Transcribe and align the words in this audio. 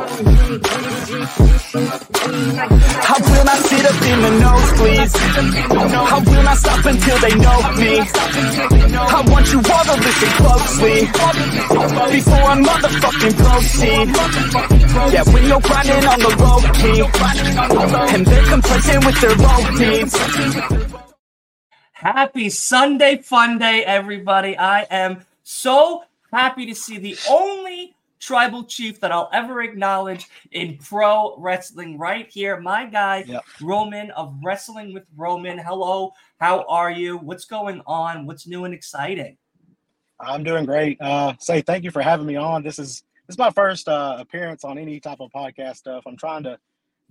I 0.00 0.06
will 3.20 3.44
not 3.44 3.58
sit 3.58 3.84
up 3.84 4.00
in 4.00 4.20
the 4.22 4.30
nosebleeds. 4.40 5.14
I 5.92 6.18
will 6.24 6.42
not 6.42 6.56
stop 6.56 6.86
until 6.86 7.18
they 7.18 7.34
know 7.36 7.60
me. 7.76 8.00
I 8.96 9.20
want 9.28 9.52
you 9.52 9.58
all 9.58 9.84
to 9.84 9.96
listen 10.00 10.28
closely 10.40 11.04
before 12.16 12.44
I 12.48 12.56
motherfucking 12.64 13.36
proceed. 13.36 14.08
Yeah, 15.12 15.24
when 15.34 15.44
you're 15.46 15.60
grinding 15.60 16.06
on 16.06 16.18
the 16.18 16.30
low 16.40 16.60
key, 16.80 17.04
and 18.14 18.26
they're 18.26 18.46
complacent 18.46 19.04
with 19.04 19.20
their 19.20 19.34
low 19.36 19.60
teams. 19.76 20.16
Happy 21.92 22.48
Sunday 22.48 23.18
Fun 23.18 23.58
Day, 23.58 23.84
everybody. 23.84 24.56
I 24.56 24.86
am 24.90 25.26
so 25.42 26.04
happy 26.32 26.64
to 26.64 26.74
see 26.74 26.96
the 26.96 27.18
only 27.28 27.94
tribal 28.20 28.64
chief 28.64 29.00
that 29.00 29.10
I'll 29.10 29.30
ever 29.32 29.62
acknowledge 29.62 30.28
in 30.52 30.76
pro 30.78 31.36
wrestling 31.38 31.98
right 31.98 32.30
here. 32.30 32.60
My 32.60 32.86
guy, 32.86 33.24
yep. 33.26 33.44
Roman 33.60 34.10
of 34.12 34.38
Wrestling 34.44 34.92
with 34.92 35.04
Roman. 35.16 35.58
Hello, 35.58 36.12
how 36.38 36.64
are 36.68 36.90
you? 36.90 37.16
What's 37.16 37.46
going 37.46 37.82
on? 37.86 38.26
What's 38.26 38.46
new 38.46 38.64
and 38.64 38.74
exciting? 38.74 39.36
I'm 40.20 40.44
doing 40.44 40.66
great. 40.66 41.00
Uh, 41.00 41.34
say 41.38 41.62
thank 41.62 41.82
you 41.82 41.90
for 41.90 42.02
having 42.02 42.26
me 42.26 42.36
on. 42.36 42.62
This 42.62 42.78
is 42.78 43.04
this 43.26 43.34
is 43.34 43.38
my 43.38 43.50
first 43.50 43.88
uh, 43.88 44.16
appearance 44.18 44.64
on 44.64 44.76
any 44.76 45.00
type 45.00 45.20
of 45.20 45.30
podcast 45.30 45.76
stuff. 45.76 46.02
I'm 46.06 46.16
trying 46.16 46.42
to 46.44 46.58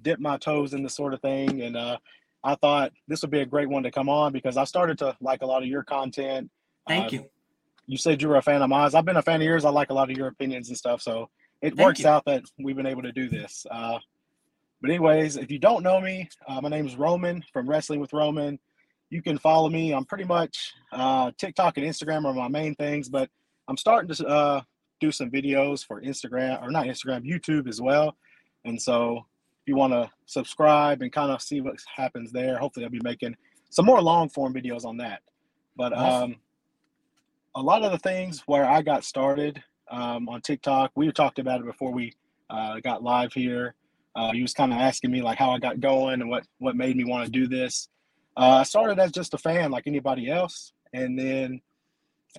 dip 0.02 0.20
my 0.20 0.38
toes 0.38 0.74
in 0.74 0.84
this 0.84 0.96
sort 0.96 1.14
of 1.14 1.22
thing, 1.22 1.62
and 1.62 1.76
uh, 1.76 1.98
I 2.44 2.56
thought 2.56 2.92
this 3.08 3.22
would 3.22 3.32
be 3.32 3.42
a 3.42 3.46
great 3.46 3.70
one 3.70 3.84
to 3.84 3.92
come 3.92 4.10
on 4.10 4.32
because 4.32 4.58
I 4.58 4.64
started 4.64 4.98
to 5.00 5.16
like 5.22 5.42
a 5.42 5.46
lot 5.46 5.64
of 5.64 5.68
your 5.68 5.84
content. 5.84 6.52
Thank 6.88 7.06
uh, 7.06 7.18
you. 7.18 7.30
You 7.90 7.98
said 7.98 8.22
you 8.22 8.28
were 8.28 8.36
a 8.36 8.42
fan 8.44 8.62
of 8.62 8.70
mine. 8.70 8.92
I've 8.94 9.04
been 9.04 9.18
a 9.18 9.22
fan 9.24 9.42
of 9.42 9.48
yours. 9.48 9.66
I 9.66 9.72
like 9.72 9.90
a 9.90 9.96
lot 9.96 10.12
of 10.12 10.16
your 10.16 10.28
opinions 10.28 10.70
and 10.70 10.78
stuff. 10.78 11.02
So 11.02 11.28
it 11.64 11.76
Thank 11.76 11.88
works 11.88 12.00
you. 12.02 12.08
out 12.08 12.24
that 12.26 12.44
we've 12.60 12.76
been 12.76 12.86
able 12.86 13.02
to 13.02 13.12
do 13.12 13.28
this. 13.28 13.66
Uh, 13.72 13.98
but 14.80 14.92
anyways, 14.92 15.38
if 15.38 15.50
you 15.50 15.58
don't 15.58 15.82
know 15.82 16.00
me, 16.00 16.30
uh, 16.48 16.62
my 16.62 16.70
name 16.70 16.86
is 16.86 16.96
Roman 16.96 17.44
from 17.52 17.68
Wrestling 17.68 18.00
with 18.00 18.14
Roman. 18.14 18.60
You 19.10 19.24
can 19.24 19.40
follow 19.40 19.70
me. 19.70 19.92
I'm 19.92 20.06
pretty 20.06 20.24
much 20.24 20.72
uh, 20.92 21.32
TikTok 21.40 21.80
and 21.80 21.88
Instagram 21.88 22.26
are 22.26 22.34
my 22.34 22.48
main 22.48 22.76
things, 22.76 23.10
but 23.10 23.28
I'm 23.68 23.76
starting 23.76 24.14
to 24.14 24.28
uh, 24.28 24.62
do 25.00 25.12
some 25.12 25.32
videos 25.32 25.84
for 25.84 26.00
Instagram 26.00 26.62
or 26.62 26.70
not 26.70 26.86
Instagram, 26.86 27.26
YouTube 27.26 27.68
as 27.68 27.82
well. 27.82 28.16
And 28.66 28.80
so 28.80 29.26
if 29.64 29.68
you 29.68 29.76
want 29.76 29.94
to 29.94 30.12
subscribe 30.28 31.02
and 31.02 31.12
kind 31.12 31.32
of 31.32 31.42
see 31.42 31.60
what 31.60 31.78
happens 31.96 32.32
there, 32.32 32.60
hopefully 32.60 32.86
I'll 32.86 32.92
be 32.92 33.02
making 33.04 33.36
some 33.72 33.88
more 33.88 34.00
long 34.00 34.30
form 34.30 34.54
videos 34.54 34.86
on 34.86 34.98
that. 34.98 35.22
But 35.76 35.98
um, 35.98 36.36
a 37.60 37.62
lot 37.62 37.84
of 37.84 37.92
the 37.92 38.00
things 38.00 38.42
where 38.46 38.66
I 38.66 38.82
got 38.82 39.04
started 39.04 39.62
um, 39.92 40.30
on 40.30 40.40
TikTok, 40.40 40.92
we 40.96 41.12
talked 41.12 41.40
about 41.40 41.60
it 41.60 41.66
before 41.66 41.92
we 41.92 42.14
uh, 42.50 42.80
got 42.80 43.04
live 43.04 43.34
here. 43.34 43.76
Uh, 44.16 44.32
he 44.32 44.42
was 44.42 44.54
kind 44.54 44.72
of 44.72 44.80
asking 44.80 45.12
me 45.12 45.22
like 45.22 45.38
how 45.38 45.52
I 45.52 45.60
got 45.60 45.82
going 45.82 46.22
and 46.22 46.30
what 46.30 46.46
what 46.60 46.78
made 46.78 46.96
me 46.96 47.04
want 47.04 47.26
to 47.26 47.32
do 47.32 47.48
this. 47.48 47.90
Uh, 48.38 48.60
I 48.62 48.64
started 48.64 48.98
as 48.98 49.12
just 49.12 49.34
a 49.34 49.38
fan 49.38 49.72
like 49.72 49.88
anybody 49.88 50.32
else, 50.32 50.72
and 50.94 51.20
then 51.20 51.62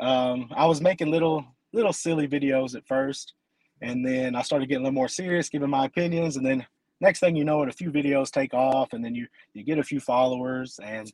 um, 0.01 0.49
I 0.57 0.65
was 0.65 0.81
making 0.81 1.11
little 1.11 1.45
little 1.75 1.93
silly 1.93 2.27
videos 2.27 2.75
at 2.75 2.87
first, 2.89 3.35
and 3.83 4.05
then 4.05 4.35
I 4.35 4.41
started 4.41 4.69
getting 4.69 4.85
a 4.85 4.89
little 4.89 4.95
more 4.95 5.09
serious, 5.09 5.51
giving 5.51 5.71
my 5.71 5.85
opinions, 5.85 6.39
and 6.39 6.47
then 6.47 6.67
next 7.01 7.21
thing 7.21 7.37
you 7.37 7.45
know, 7.45 7.63
it 7.63 7.69
a 7.69 7.73
few 7.73 7.93
videos 7.93 8.31
take 8.31 8.55
off, 8.55 8.95
and 8.95 9.05
then 9.05 9.15
you 9.15 9.27
you 9.53 9.65
get 9.65 9.79
a 9.79 9.85
few 9.85 10.01
followers, 10.01 10.81
and 10.83 11.13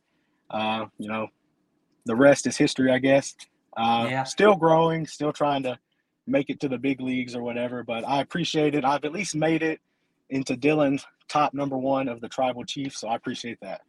uh, 0.49 0.85
you 0.97 1.09
know, 1.09 1.27
the 2.05 2.15
rest 2.15 2.47
is 2.47 2.55
history, 2.55 2.89
I 2.89 2.99
guess. 2.99 3.35
Uh, 3.77 4.07
yeah. 4.09 4.23
Still 4.23 4.55
growing, 4.55 5.05
still 5.05 5.31
trying 5.31 5.63
to 5.63 5.77
make 6.25 6.49
it 6.49 6.59
to 6.59 6.67
the 6.67 6.77
big 6.77 6.99
leagues 6.99 7.35
or 7.35 7.43
whatever, 7.43 7.83
but 7.83 8.05
I 8.07 8.21
appreciate 8.21 8.75
it. 8.75 8.83
I've 8.83 9.05
at 9.05 9.13
least 9.13 9.35
made 9.35 9.63
it 9.63 9.79
into 10.29 10.55
Dylan's 10.55 11.05
top 11.29 11.53
number 11.53 11.77
one 11.77 12.07
of 12.07 12.19
the 12.19 12.27
tribal 12.27 12.65
chiefs, 12.65 12.99
so 12.99 13.07
I 13.07 13.15
appreciate 13.15 13.59
that. 13.61 13.81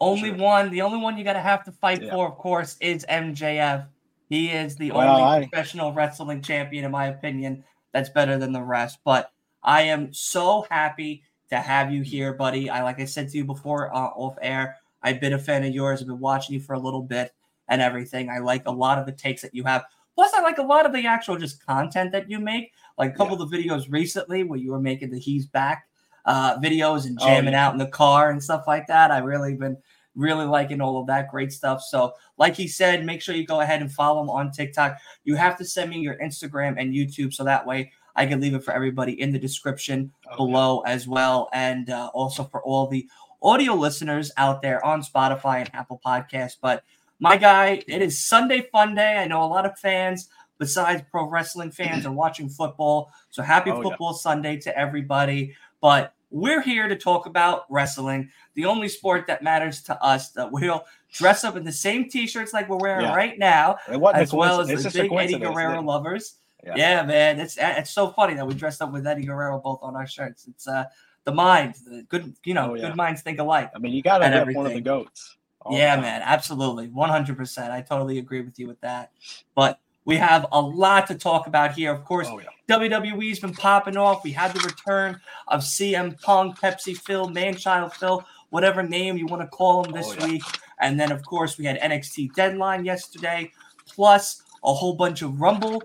Only 0.00 0.30
sure. 0.30 0.38
one, 0.38 0.70
the 0.70 0.82
only 0.82 0.98
one 0.98 1.16
you 1.16 1.24
got 1.24 1.34
to 1.34 1.40
have 1.40 1.64
to 1.64 1.72
fight 1.72 2.02
yeah. 2.02 2.10
for, 2.10 2.26
of 2.26 2.36
course, 2.36 2.76
is 2.80 3.06
MJF. 3.08 3.86
He 4.28 4.48
is 4.48 4.76
the 4.76 4.90
well, 4.90 5.08
only 5.08 5.22
I, 5.22 5.48
professional 5.48 5.92
wrestling 5.92 6.42
champion, 6.42 6.84
in 6.84 6.90
my 6.90 7.06
opinion, 7.06 7.62
that's 7.92 8.08
better 8.08 8.38
than 8.38 8.52
the 8.52 8.62
rest. 8.62 8.98
But 9.04 9.30
I 9.62 9.82
am 9.82 10.12
so 10.12 10.66
happy 10.70 11.22
to 11.50 11.56
have 11.56 11.92
you 11.92 12.02
here, 12.02 12.32
buddy. 12.32 12.68
I 12.70 12.82
like 12.82 12.98
I 12.98 13.04
said 13.04 13.28
to 13.28 13.38
you 13.38 13.44
before 13.44 13.94
uh, 13.94 14.08
off 14.08 14.36
air, 14.42 14.78
I've 15.02 15.20
been 15.20 15.34
a 15.34 15.38
fan 15.38 15.64
of 15.64 15.74
yours. 15.74 16.00
I've 16.00 16.08
been 16.08 16.18
watching 16.18 16.54
you 16.54 16.60
for 16.60 16.72
a 16.72 16.78
little 16.78 17.02
bit 17.02 17.32
and 17.68 17.80
everything. 17.80 18.28
I 18.30 18.38
like 18.38 18.66
a 18.66 18.72
lot 18.72 18.98
of 18.98 19.06
the 19.06 19.12
takes 19.12 19.42
that 19.42 19.54
you 19.54 19.64
have. 19.64 19.84
Plus, 20.14 20.32
I 20.34 20.42
like 20.42 20.58
a 20.58 20.62
lot 20.62 20.86
of 20.86 20.92
the 20.92 21.06
actual 21.06 21.36
just 21.36 21.64
content 21.64 22.12
that 22.12 22.30
you 22.30 22.38
make. 22.38 22.72
Like 22.98 23.14
a 23.14 23.16
couple 23.16 23.36
yeah. 23.36 23.42
of 23.42 23.50
the 23.50 23.56
videos 23.56 23.86
recently 23.88 24.44
where 24.44 24.58
you 24.58 24.70
were 24.70 24.80
making 24.80 25.10
the 25.10 25.18
"He's 25.18 25.46
Back" 25.46 25.88
uh, 26.24 26.58
videos 26.58 27.06
and 27.06 27.18
oh, 27.20 27.26
jamming 27.26 27.54
oh, 27.54 27.56
yeah. 27.56 27.66
out 27.66 27.72
in 27.72 27.78
the 27.78 27.86
car 27.86 28.30
and 28.30 28.42
stuff 28.42 28.64
like 28.66 28.86
that. 28.86 29.10
I 29.10 29.18
really 29.18 29.54
been 29.54 29.76
really 30.14 30.46
liking 30.46 30.80
all 30.80 31.00
of 31.00 31.06
that 31.08 31.30
great 31.30 31.52
stuff. 31.52 31.82
So, 31.82 32.12
like 32.38 32.54
he 32.54 32.68
said, 32.68 33.04
make 33.04 33.20
sure 33.20 33.34
you 33.34 33.46
go 33.46 33.60
ahead 33.60 33.80
and 33.80 33.90
follow 33.90 34.22
him 34.22 34.30
on 34.30 34.52
TikTok. 34.52 34.98
You 35.24 35.36
have 35.36 35.56
to 35.58 35.64
send 35.64 35.90
me 35.90 35.98
your 35.98 36.16
Instagram 36.18 36.80
and 36.80 36.92
YouTube 36.92 37.34
so 37.34 37.44
that 37.44 37.66
way 37.66 37.92
I 38.16 38.26
can 38.26 38.40
leave 38.40 38.54
it 38.54 38.64
for 38.64 38.72
everybody 38.72 39.20
in 39.20 39.32
the 39.32 39.38
description 39.38 40.12
okay. 40.26 40.36
below 40.36 40.80
as 40.80 41.08
well. 41.08 41.48
And 41.52 41.90
uh, 41.90 42.10
also 42.14 42.44
for 42.44 42.62
all 42.62 42.86
the 42.86 43.08
audio 43.42 43.74
listeners 43.74 44.30
out 44.36 44.62
there 44.62 44.84
on 44.84 45.02
Spotify 45.02 45.58
and 45.60 45.70
Apple 45.74 46.00
Podcasts. 46.04 46.56
But 46.60 46.84
my 47.20 47.36
guy, 47.36 47.82
it 47.86 48.02
is 48.02 48.18
Sunday 48.18 48.68
Fun 48.72 48.94
Day. 48.94 49.18
I 49.18 49.26
know 49.26 49.42
a 49.42 49.46
lot 49.46 49.66
of 49.66 49.78
fans, 49.78 50.28
besides 50.58 51.02
pro 51.10 51.28
wrestling 51.28 51.70
fans, 51.70 52.06
are 52.06 52.12
watching 52.12 52.48
football. 52.48 53.10
So 53.30 53.42
happy 53.42 53.70
oh, 53.70 53.82
Football 53.82 54.12
yeah. 54.12 54.18
Sunday 54.18 54.56
to 54.58 54.76
everybody. 54.76 55.54
But 55.80 56.14
we're 56.30 56.60
here 56.60 56.88
to 56.88 56.96
talk 56.96 57.26
about 57.26 57.66
wrestling, 57.70 58.30
the 58.54 58.64
only 58.64 58.88
sport 58.88 59.26
that 59.28 59.42
matters 59.42 59.82
to 59.84 60.02
us. 60.02 60.30
That 60.30 60.50
we'll 60.50 60.84
dress 61.12 61.44
up 61.44 61.56
in 61.56 61.64
the 61.64 61.72
same 61.72 62.08
t-shirts 62.08 62.52
like 62.52 62.68
we're 62.68 62.78
wearing 62.78 63.06
yeah. 63.06 63.14
right 63.14 63.38
now, 63.38 63.76
as 64.14 64.32
well 64.32 64.60
as 64.60 64.68
the 64.68 64.90
big 64.90 65.12
Eddie 65.12 65.38
Guerrero 65.38 65.80
lovers. 65.82 66.36
Yeah. 66.64 66.74
yeah. 66.76 67.02
man, 67.04 67.38
it's 67.38 67.56
it's 67.60 67.90
so 67.90 68.10
funny 68.10 68.34
that 68.34 68.46
we 68.46 68.54
dressed 68.54 68.82
up 68.82 68.92
with 68.92 69.06
Eddie 69.06 69.26
Guerrero 69.26 69.60
both 69.60 69.80
on 69.82 69.94
our 69.94 70.06
shirts. 70.06 70.46
It's 70.48 70.66
uh 70.66 70.84
the 71.24 71.32
minds, 71.32 71.82
the 71.84 72.02
good, 72.02 72.34
you 72.44 72.52
know, 72.52 72.72
oh, 72.72 72.74
yeah. 72.74 72.88
good 72.88 72.96
minds 72.96 73.22
think 73.22 73.38
alike. 73.38 73.70
I 73.74 73.78
mean, 73.78 73.92
you 73.92 74.02
got 74.02 74.18
to 74.18 74.28
have 74.28 74.48
one 74.54 74.66
of 74.66 74.74
the 74.74 74.80
goats 74.80 75.36
yeah, 75.70 75.96
man, 76.00 76.22
absolutely. 76.22 76.88
100%. 76.88 77.70
I 77.70 77.80
totally 77.80 78.18
agree 78.18 78.42
with 78.42 78.58
you 78.58 78.66
with 78.66 78.80
that. 78.80 79.12
But 79.54 79.78
we 80.04 80.16
have 80.16 80.46
a 80.52 80.60
lot 80.60 81.06
to 81.08 81.14
talk 81.14 81.46
about 81.46 81.72
here. 81.72 81.92
Of 81.92 82.04
course, 82.04 82.28
oh, 82.30 82.40
yeah. 82.40 82.78
WWE's 82.78 83.40
been 83.40 83.54
popping 83.54 83.96
off. 83.96 84.24
We 84.24 84.32
had 84.32 84.52
the 84.52 84.60
return 84.60 85.20
of 85.48 85.60
CM 85.62 86.20
Punk, 86.20 86.58
Pepsi 86.58 86.96
Phil, 86.96 87.28
Manchild 87.28 87.92
Phil, 87.94 88.24
whatever 88.50 88.82
name 88.82 89.16
you 89.16 89.26
want 89.26 89.42
to 89.42 89.48
call 89.48 89.84
him 89.84 89.92
this 89.92 90.08
oh, 90.10 90.16
yeah. 90.18 90.26
week. 90.26 90.42
And 90.80 91.00
then, 91.00 91.10
of 91.12 91.24
course, 91.24 91.56
we 91.56 91.64
had 91.64 91.80
NXT 91.80 92.34
Deadline 92.34 92.84
yesterday, 92.84 93.50
plus 93.86 94.42
a 94.64 94.72
whole 94.72 94.94
bunch 94.94 95.22
of 95.22 95.40
Rumble 95.40 95.82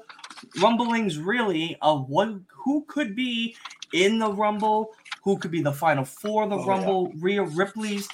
rumblings, 0.62 1.18
really, 1.18 1.78
of 1.82 2.10
what 2.10 2.30
who 2.50 2.86
could 2.88 3.16
be 3.16 3.56
in 3.94 4.20
the 4.20 4.32
Rumble, 4.32 4.92
who 5.24 5.38
could 5.38 5.52
be 5.52 5.62
the 5.62 5.72
final 5.72 6.06
four 6.06 6.44
of 6.44 6.50
the 6.50 6.58
oh, 6.58 6.66
Rumble, 6.66 7.08
yeah. 7.10 7.20
Rhea 7.20 7.44
Ripley's 7.44 8.08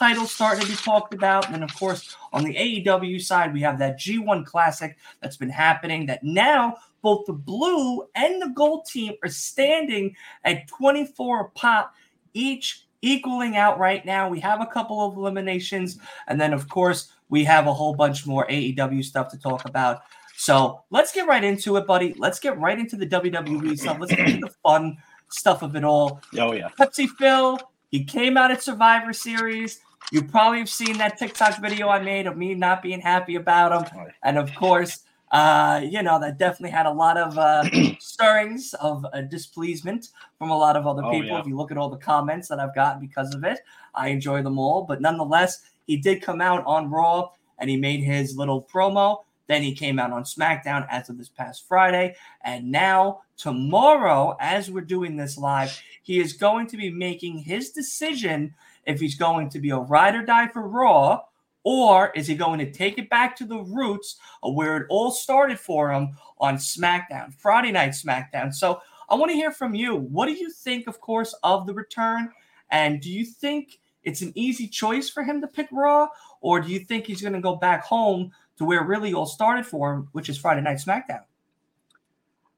title 0.00 0.26
starting 0.26 0.62
to 0.64 0.70
be 0.70 0.76
talked 0.76 1.12
about. 1.12 1.44
And 1.44 1.54
then, 1.54 1.62
of 1.62 1.74
course, 1.76 2.16
on 2.32 2.42
the 2.42 2.54
AEW 2.54 3.20
side, 3.20 3.52
we 3.52 3.60
have 3.60 3.78
that 3.80 3.98
G1 3.98 4.46
Classic 4.46 4.96
that's 5.20 5.36
been 5.36 5.50
happening 5.50 6.06
that 6.06 6.24
now 6.24 6.76
both 7.02 7.26
the 7.26 7.34
blue 7.34 8.06
and 8.14 8.40
the 8.40 8.48
gold 8.48 8.86
team 8.86 9.12
are 9.22 9.28
standing 9.28 10.16
at 10.44 10.66
24 10.68 11.50
pop 11.50 11.94
each 12.32 12.86
equaling 13.02 13.56
out 13.56 13.78
right 13.78 14.04
now. 14.06 14.28
We 14.28 14.40
have 14.40 14.62
a 14.62 14.66
couple 14.66 15.06
of 15.06 15.16
eliminations. 15.16 15.98
And 16.28 16.40
then, 16.40 16.54
of 16.54 16.68
course, 16.68 17.12
we 17.28 17.44
have 17.44 17.66
a 17.66 17.72
whole 17.72 17.94
bunch 17.94 18.26
more 18.26 18.46
AEW 18.48 19.04
stuff 19.04 19.28
to 19.32 19.38
talk 19.38 19.66
about. 19.68 20.00
So 20.36 20.82
let's 20.88 21.12
get 21.12 21.28
right 21.28 21.44
into 21.44 21.76
it, 21.76 21.86
buddy. 21.86 22.14
Let's 22.16 22.40
get 22.40 22.58
right 22.58 22.78
into 22.78 22.96
the 22.96 23.06
WWE 23.06 23.78
stuff. 23.78 23.98
Let's 24.00 24.14
get 24.14 24.26
into 24.26 24.46
the 24.46 24.54
fun 24.62 24.96
stuff 25.28 25.62
of 25.62 25.76
it 25.76 25.84
all. 25.84 26.22
Oh, 26.38 26.52
yeah. 26.52 26.68
Pepsi 26.78 27.06
Phil, 27.18 27.58
he 27.90 28.04
came 28.04 28.38
out 28.38 28.50
at 28.50 28.62
Survivor 28.62 29.12
Series. 29.12 29.80
You 30.12 30.22
probably 30.22 30.58
have 30.58 30.68
seen 30.68 30.98
that 30.98 31.18
TikTok 31.18 31.60
video 31.60 31.88
I 31.88 32.00
made 32.00 32.26
of 32.26 32.36
me 32.36 32.54
not 32.54 32.82
being 32.82 33.00
happy 33.00 33.36
about 33.36 33.92
him. 33.92 34.06
And 34.22 34.38
of 34.38 34.54
course, 34.54 35.04
uh, 35.30 35.80
you 35.84 36.02
know, 36.02 36.18
that 36.18 36.38
definitely 36.38 36.70
had 36.70 36.86
a 36.86 36.92
lot 36.92 37.16
of 37.16 37.38
uh, 37.38 37.64
stirrings 38.00 38.74
of 38.74 39.06
uh, 39.12 39.20
displeasement 39.22 40.08
from 40.38 40.50
a 40.50 40.58
lot 40.58 40.76
of 40.76 40.86
other 40.86 41.04
oh, 41.04 41.10
people. 41.10 41.28
Yeah. 41.28 41.40
If 41.40 41.46
you 41.46 41.56
look 41.56 41.70
at 41.70 41.78
all 41.78 41.88
the 41.88 41.96
comments 41.96 42.48
that 42.48 42.58
I've 42.58 42.74
gotten 42.74 43.00
because 43.00 43.34
of 43.34 43.44
it, 43.44 43.60
I 43.94 44.08
enjoy 44.08 44.42
them 44.42 44.58
all. 44.58 44.82
But 44.82 45.00
nonetheless, 45.00 45.62
he 45.86 45.96
did 45.96 46.22
come 46.22 46.40
out 46.40 46.64
on 46.66 46.90
Raw 46.90 47.30
and 47.58 47.70
he 47.70 47.76
made 47.76 48.00
his 48.00 48.36
little 48.36 48.62
promo. 48.62 49.22
Then 49.46 49.62
he 49.62 49.74
came 49.74 49.98
out 49.98 50.12
on 50.12 50.24
SmackDown 50.24 50.86
as 50.90 51.08
of 51.08 51.18
this 51.18 51.28
past 51.28 51.66
Friday. 51.66 52.16
And 52.42 52.70
now, 52.70 53.22
tomorrow, 53.36 54.36
as 54.40 54.70
we're 54.70 54.80
doing 54.80 55.16
this 55.16 55.36
live, 55.36 55.80
he 56.02 56.20
is 56.20 56.32
going 56.32 56.66
to 56.68 56.76
be 56.76 56.90
making 56.90 57.38
his 57.38 57.70
decision 57.70 58.54
if 58.84 59.00
he's 59.00 59.14
going 59.14 59.48
to 59.50 59.58
be 59.58 59.70
a 59.70 59.78
ride 59.78 60.14
or 60.14 60.22
die 60.22 60.48
for 60.48 60.66
Raw, 60.66 61.20
or 61.62 62.10
is 62.14 62.26
he 62.26 62.34
going 62.34 62.58
to 62.58 62.70
take 62.70 62.98
it 62.98 63.10
back 63.10 63.36
to 63.36 63.44
the 63.44 63.58
roots 63.58 64.16
of 64.42 64.54
where 64.54 64.78
it 64.78 64.86
all 64.88 65.10
started 65.10 65.60
for 65.60 65.92
him 65.92 66.16
on 66.38 66.56
SmackDown, 66.56 67.34
Friday 67.34 67.70
Night 67.70 67.90
SmackDown? 67.90 68.54
So 68.54 68.80
I 69.08 69.14
want 69.14 69.30
to 69.30 69.36
hear 69.36 69.50
from 69.50 69.74
you. 69.74 69.96
What 69.96 70.26
do 70.26 70.32
you 70.32 70.50
think, 70.50 70.86
of 70.86 71.00
course, 71.00 71.34
of 71.42 71.66
the 71.66 71.74
return? 71.74 72.30
And 72.70 73.00
do 73.00 73.10
you 73.10 73.24
think 73.24 73.78
it's 74.04 74.22
an 74.22 74.32
easy 74.34 74.66
choice 74.66 75.10
for 75.10 75.22
him 75.22 75.40
to 75.42 75.46
pick 75.46 75.68
Raw, 75.70 76.08
or 76.40 76.60
do 76.60 76.70
you 76.70 76.80
think 76.80 77.06
he's 77.06 77.20
going 77.20 77.34
to 77.34 77.40
go 77.40 77.56
back 77.56 77.84
home 77.84 78.32
to 78.56 78.64
where 78.64 78.84
really 78.84 79.12
all 79.12 79.26
started 79.26 79.66
for 79.66 79.92
him, 79.92 80.08
which 80.12 80.28
is 80.28 80.38
Friday 80.38 80.62
Night 80.62 80.78
SmackDown? 80.78 81.24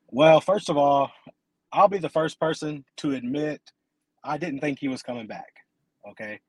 Well, 0.08 0.40
first 0.40 0.68
of 0.68 0.76
all, 0.76 1.10
I'll 1.72 1.88
be 1.88 1.98
the 1.98 2.08
first 2.08 2.38
person 2.38 2.84
to 2.98 3.14
admit 3.14 3.60
I 4.22 4.36
didn't 4.36 4.60
think 4.60 4.78
he 4.78 4.88
was 4.88 5.02
coming 5.02 5.26
back. 5.26 5.51
Okay. 6.10 6.40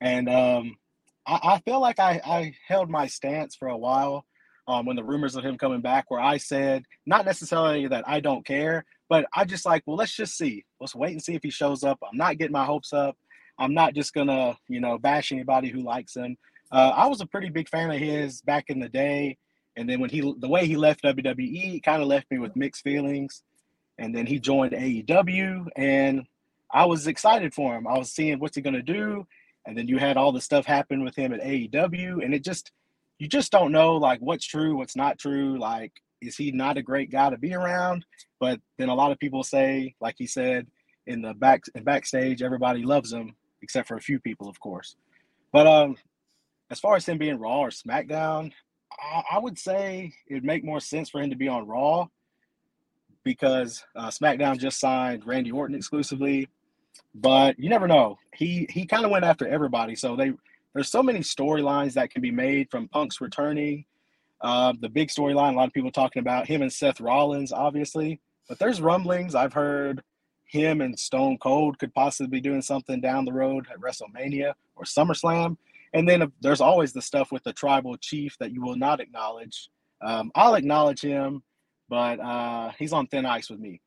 And 0.00 0.28
um, 0.28 0.76
I, 1.26 1.40
I, 1.42 1.58
feel 1.60 1.80
like 1.80 1.98
I, 1.98 2.20
I 2.24 2.54
held 2.66 2.88
my 2.88 3.06
stance 3.06 3.56
for 3.56 3.68
a 3.68 3.76
while 3.76 4.24
um, 4.66 4.86
when 4.86 4.96
the 4.96 5.04
rumors 5.04 5.34
of 5.34 5.44
him 5.44 5.58
coming 5.58 5.80
back, 5.80 6.10
where 6.10 6.20
I 6.20 6.36
said, 6.36 6.84
not 7.06 7.24
necessarily 7.24 7.86
that 7.88 8.08
I 8.08 8.20
don't 8.20 8.46
care, 8.46 8.84
but 9.08 9.26
I 9.34 9.44
just 9.44 9.64
like, 9.64 9.82
well, 9.86 9.96
let's 9.96 10.14
just 10.14 10.36
see. 10.36 10.64
Let's 10.80 10.94
wait 10.94 11.12
and 11.12 11.22
see 11.22 11.34
if 11.34 11.42
he 11.42 11.50
shows 11.50 11.82
up. 11.82 11.98
I'm 12.02 12.16
not 12.16 12.38
getting 12.38 12.52
my 12.52 12.64
hopes 12.64 12.92
up. 12.92 13.16
I'm 13.58 13.74
not 13.74 13.94
just 13.94 14.14
gonna, 14.14 14.56
you 14.68 14.80
know, 14.80 14.98
bash 14.98 15.32
anybody 15.32 15.68
who 15.68 15.80
likes 15.80 16.14
him. 16.14 16.36
Uh, 16.70 16.92
I 16.94 17.06
was 17.06 17.20
a 17.20 17.26
pretty 17.26 17.48
big 17.48 17.68
fan 17.68 17.90
of 17.90 17.98
his 17.98 18.42
back 18.42 18.66
in 18.68 18.78
the 18.78 18.88
day, 18.88 19.38
and 19.76 19.88
then 19.88 20.00
when 20.00 20.10
he, 20.10 20.20
the 20.38 20.48
way 20.48 20.66
he 20.66 20.76
left 20.76 21.02
WWE, 21.02 21.82
kind 21.82 22.02
of 22.02 22.08
left 22.08 22.30
me 22.30 22.38
with 22.38 22.54
mixed 22.54 22.82
feelings. 22.82 23.42
And 23.98 24.14
then 24.14 24.26
he 24.26 24.38
joined 24.38 24.72
AEW, 24.74 25.68
and 25.74 26.24
I 26.72 26.84
was 26.86 27.06
excited 27.06 27.54
for 27.54 27.76
him. 27.76 27.86
I 27.86 27.98
was 27.98 28.12
seeing 28.12 28.38
what's 28.38 28.56
he 28.56 28.62
gonna 28.62 28.82
do, 28.82 29.26
and 29.66 29.76
then 29.76 29.88
you 29.88 29.98
had 29.98 30.16
all 30.16 30.32
the 30.32 30.40
stuff 30.40 30.66
happen 30.66 31.04
with 31.04 31.16
him 31.16 31.32
at 31.32 31.42
AEW, 31.42 32.24
and 32.24 32.34
it 32.34 32.44
just, 32.44 32.72
you 33.18 33.28
just 33.28 33.52
don't 33.52 33.72
know 33.72 33.96
like 33.96 34.20
what's 34.20 34.46
true, 34.46 34.76
what's 34.76 34.96
not 34.96 35.18
true. 35.18 35.58
Like, 35.58 35.92
is 36.20 36.36
he 36.36 36.50
not 36.52 36.76
a 36.78 36.82
great 36.82 37.10
guy 37.10 37.30
to 37.30 37.38
be 37.38 37.54
around? 37.54 38.04
But 38.40 38.60
then 38.76 38.88
a 38.88 38.94
lot 38.94 39.12
of 39.12 39.18
people 39.18 39.42
say, 39.42 39.94
like 40.00 40.16
he 40.18 40.26
said 40.26 40.66
in 41.06 41.22
the 41.22 41.34
back 41.34 41.62
in 41.74 41.84
backstage, 41.84 42.42
everybody 42.42 42.82
loves 42.82 43.12
him 43.12 43.34
except 43.62 43.88
for 43.88 43.96
a 43.96 44.00
few 44.00 44.20
people, 44.20 44.48
of 44.48 44.60
course. 44.60 44.96
But 45.52 45.66
um, 45.66 45.96
as 46.70 46.80
far 46.80 46.96
as 46.96 47.06
him 47.06 47.18
being 47.18 47.38
Raw 47.38 47.60
or 47.60 47.70
SmackDown, 47.70 48.52
I, 48.92 49.22
I 49.32 49.38
would 49.38 49.58
say 49.58 50.12
it'd 50.28 50.44
make 50.44 50.64
more 50.64 50.80
sense 50.80 51.10
for 51.10 51.20
him 51.20 51.30
to 51.30 51.36
be 51.36 51.48
on 51.48 51.66
Raw 51.66 52.06
because 53.24 53.84
uh, 53.96 54.08
SmackDown 54.08 54.58
just 54.58 54.80
signed 54.80 55.26
Randy 55.26 55.50
Orton 55.50 55.76
exclusively. 55.76 56.48
But 57.14 57.58
you 57.58 57.68
never 57.68 57.88
know. 57.88 58.18
He 58.34 58.66
he 58.70 58.86
kind 58.86 59.04
of 59.04 59.10
went 59.10 59.24
after 59.24 59.46
everybody, 59.46 59.94
so 59.94 60.16
they 60.16 60.32
there's 60.74 60.90
so 60.90 61.02
many 61.02 61.20
storylines 61.20 61.94
that 61.94 62.10
can 62.10 62.22
be 62.22 62.30
made 62.30 62.70
from 62.70 62.88
Punk's 62.88 63.20
returning. 63.20 63.84
Uh, 64.40 64.72
the 64.80 64.88
big 64.88 65.08
storyline, 65.08 65.54
a 65.54 65.56
lot 65.56 65.66
of 65.66 65.72
people 65.72 65.90
talking 65.90 66.20
about 66.20 66.46
him 66.46 66.62
and 66.62 66.72
Seth 66.72 67.00
Rollins, 67.00 67.52
obviously. 67.52 68.20
But 68.48 68.58
there's 68.58 68.80
rumblings 68.80 69.34
I've 69.34 69.52
heard 69.52 70.02
him 70.48 70.80
and 70.80 70.98
Stone 70.98 71.38
Cold 71.38 71.78
could 71.78 71.94
possibly 71.94 72.38
be 72.38 72.40
doing 72.40 72.62
something 72.62 73.00
down 73.00 73.24
the 73.24 73.32
road 73.32 73.66
at 73.70 73.80
WrestleMania 73.80 74.54
or 74.76 74.84
SummerSlam. 74.84 75.56
And 75.92 76.08
then 76.08 76.30
there's 76.40 76.60
always 76.60 76.92
the 76.92 77.02
stuff 77.02 77.32
with 77.32 77.44
the 77.44 77.52
tribal 77.52 77.96
chief 77.96 78.36
that 78.38 78.52
you 78.52 78.62
will 78.62 78.76
not 78.76 79.00
acknowledge. 79.00 79.68
Um, 80.00 80.30
I'll 80.34 80.54
acknowledge 80.54 81.00
him, 81.00 81.42
but 81.88 82.20
uh, 82.20 82.72
he's 82.78 82.92
on 82.92 83.06
thin 83.06 83.26
ice 83.26 83.50
with 83.50 83.60
me. 83.60 83.80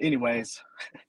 Anyways, 0.00 0.60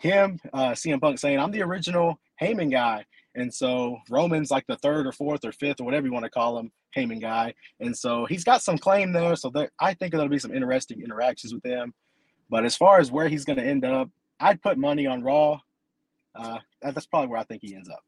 him, 0.00 0.40
uh, 0.54 0.70
CM 0.70 1.00
Punk 1.00 1.18
saying, 1.18 1.38
I'm 1.38 1.50
the 1.50 1.62
original 1.62 2.18
Heyman 2.40 2.70
guy. 2.70 3.04
And 3.34 3.52
so 3.52 3.98
Roman's 4.08 4.50
like 4.50 4.66
the 4.66 4.76
third 4.76 5.06
or 5.06 5.12
fourth 5.12 5.44
or 5.44 5.52
fifth 5.52 5.80
or 5.80 5.84
whatever 5.84 6.06
you 6.06 6.12
want 6.12 6.24
to 6.24 6.30
call 6.30 6.58
him, 6.58 6.72
Heyman 6.96 7.20
guy. 7.20 7.54
And 7.80 7.96
so 7.96 8.24
he's 8.24 8.42
got 8.42 8.62
some 8.62 8.78
claim 8.78 9.12
there. 9.12 9.36
So 9.36 9.52
I 9.78 9.94
think 9.94 10.12
there'll 10.12 10.28
be 10.28 10.38
some 10.38 10.54
interesting 10.54 11.02
interactions 11.02 11.52
with 11.52 11.64
him. 11.64 11.92
But 12.48 12.64
as 12.64 12.76
far 12.76 12.98
as 12.98 13.12
where 13.12 13.28
he's 13.28 13.44
going 13.44 13.58
to 13.58 13.64
end 13.64 13.84
up, 13.84 14.08
I'd 14.40 14.62
put 14.62 14.78
money 14.78 15.06
on 15.06 15.22
Raw. 15.22 15.60
Uh, 16.34 16.58
that's 16.80 17.06
probably 17.06 17.28
where 17.28 17.38
I 17.38 17.44
think 17.44 17.62
he 17.62 17.74
ends 17.74 17.90
up. 17.90 18.02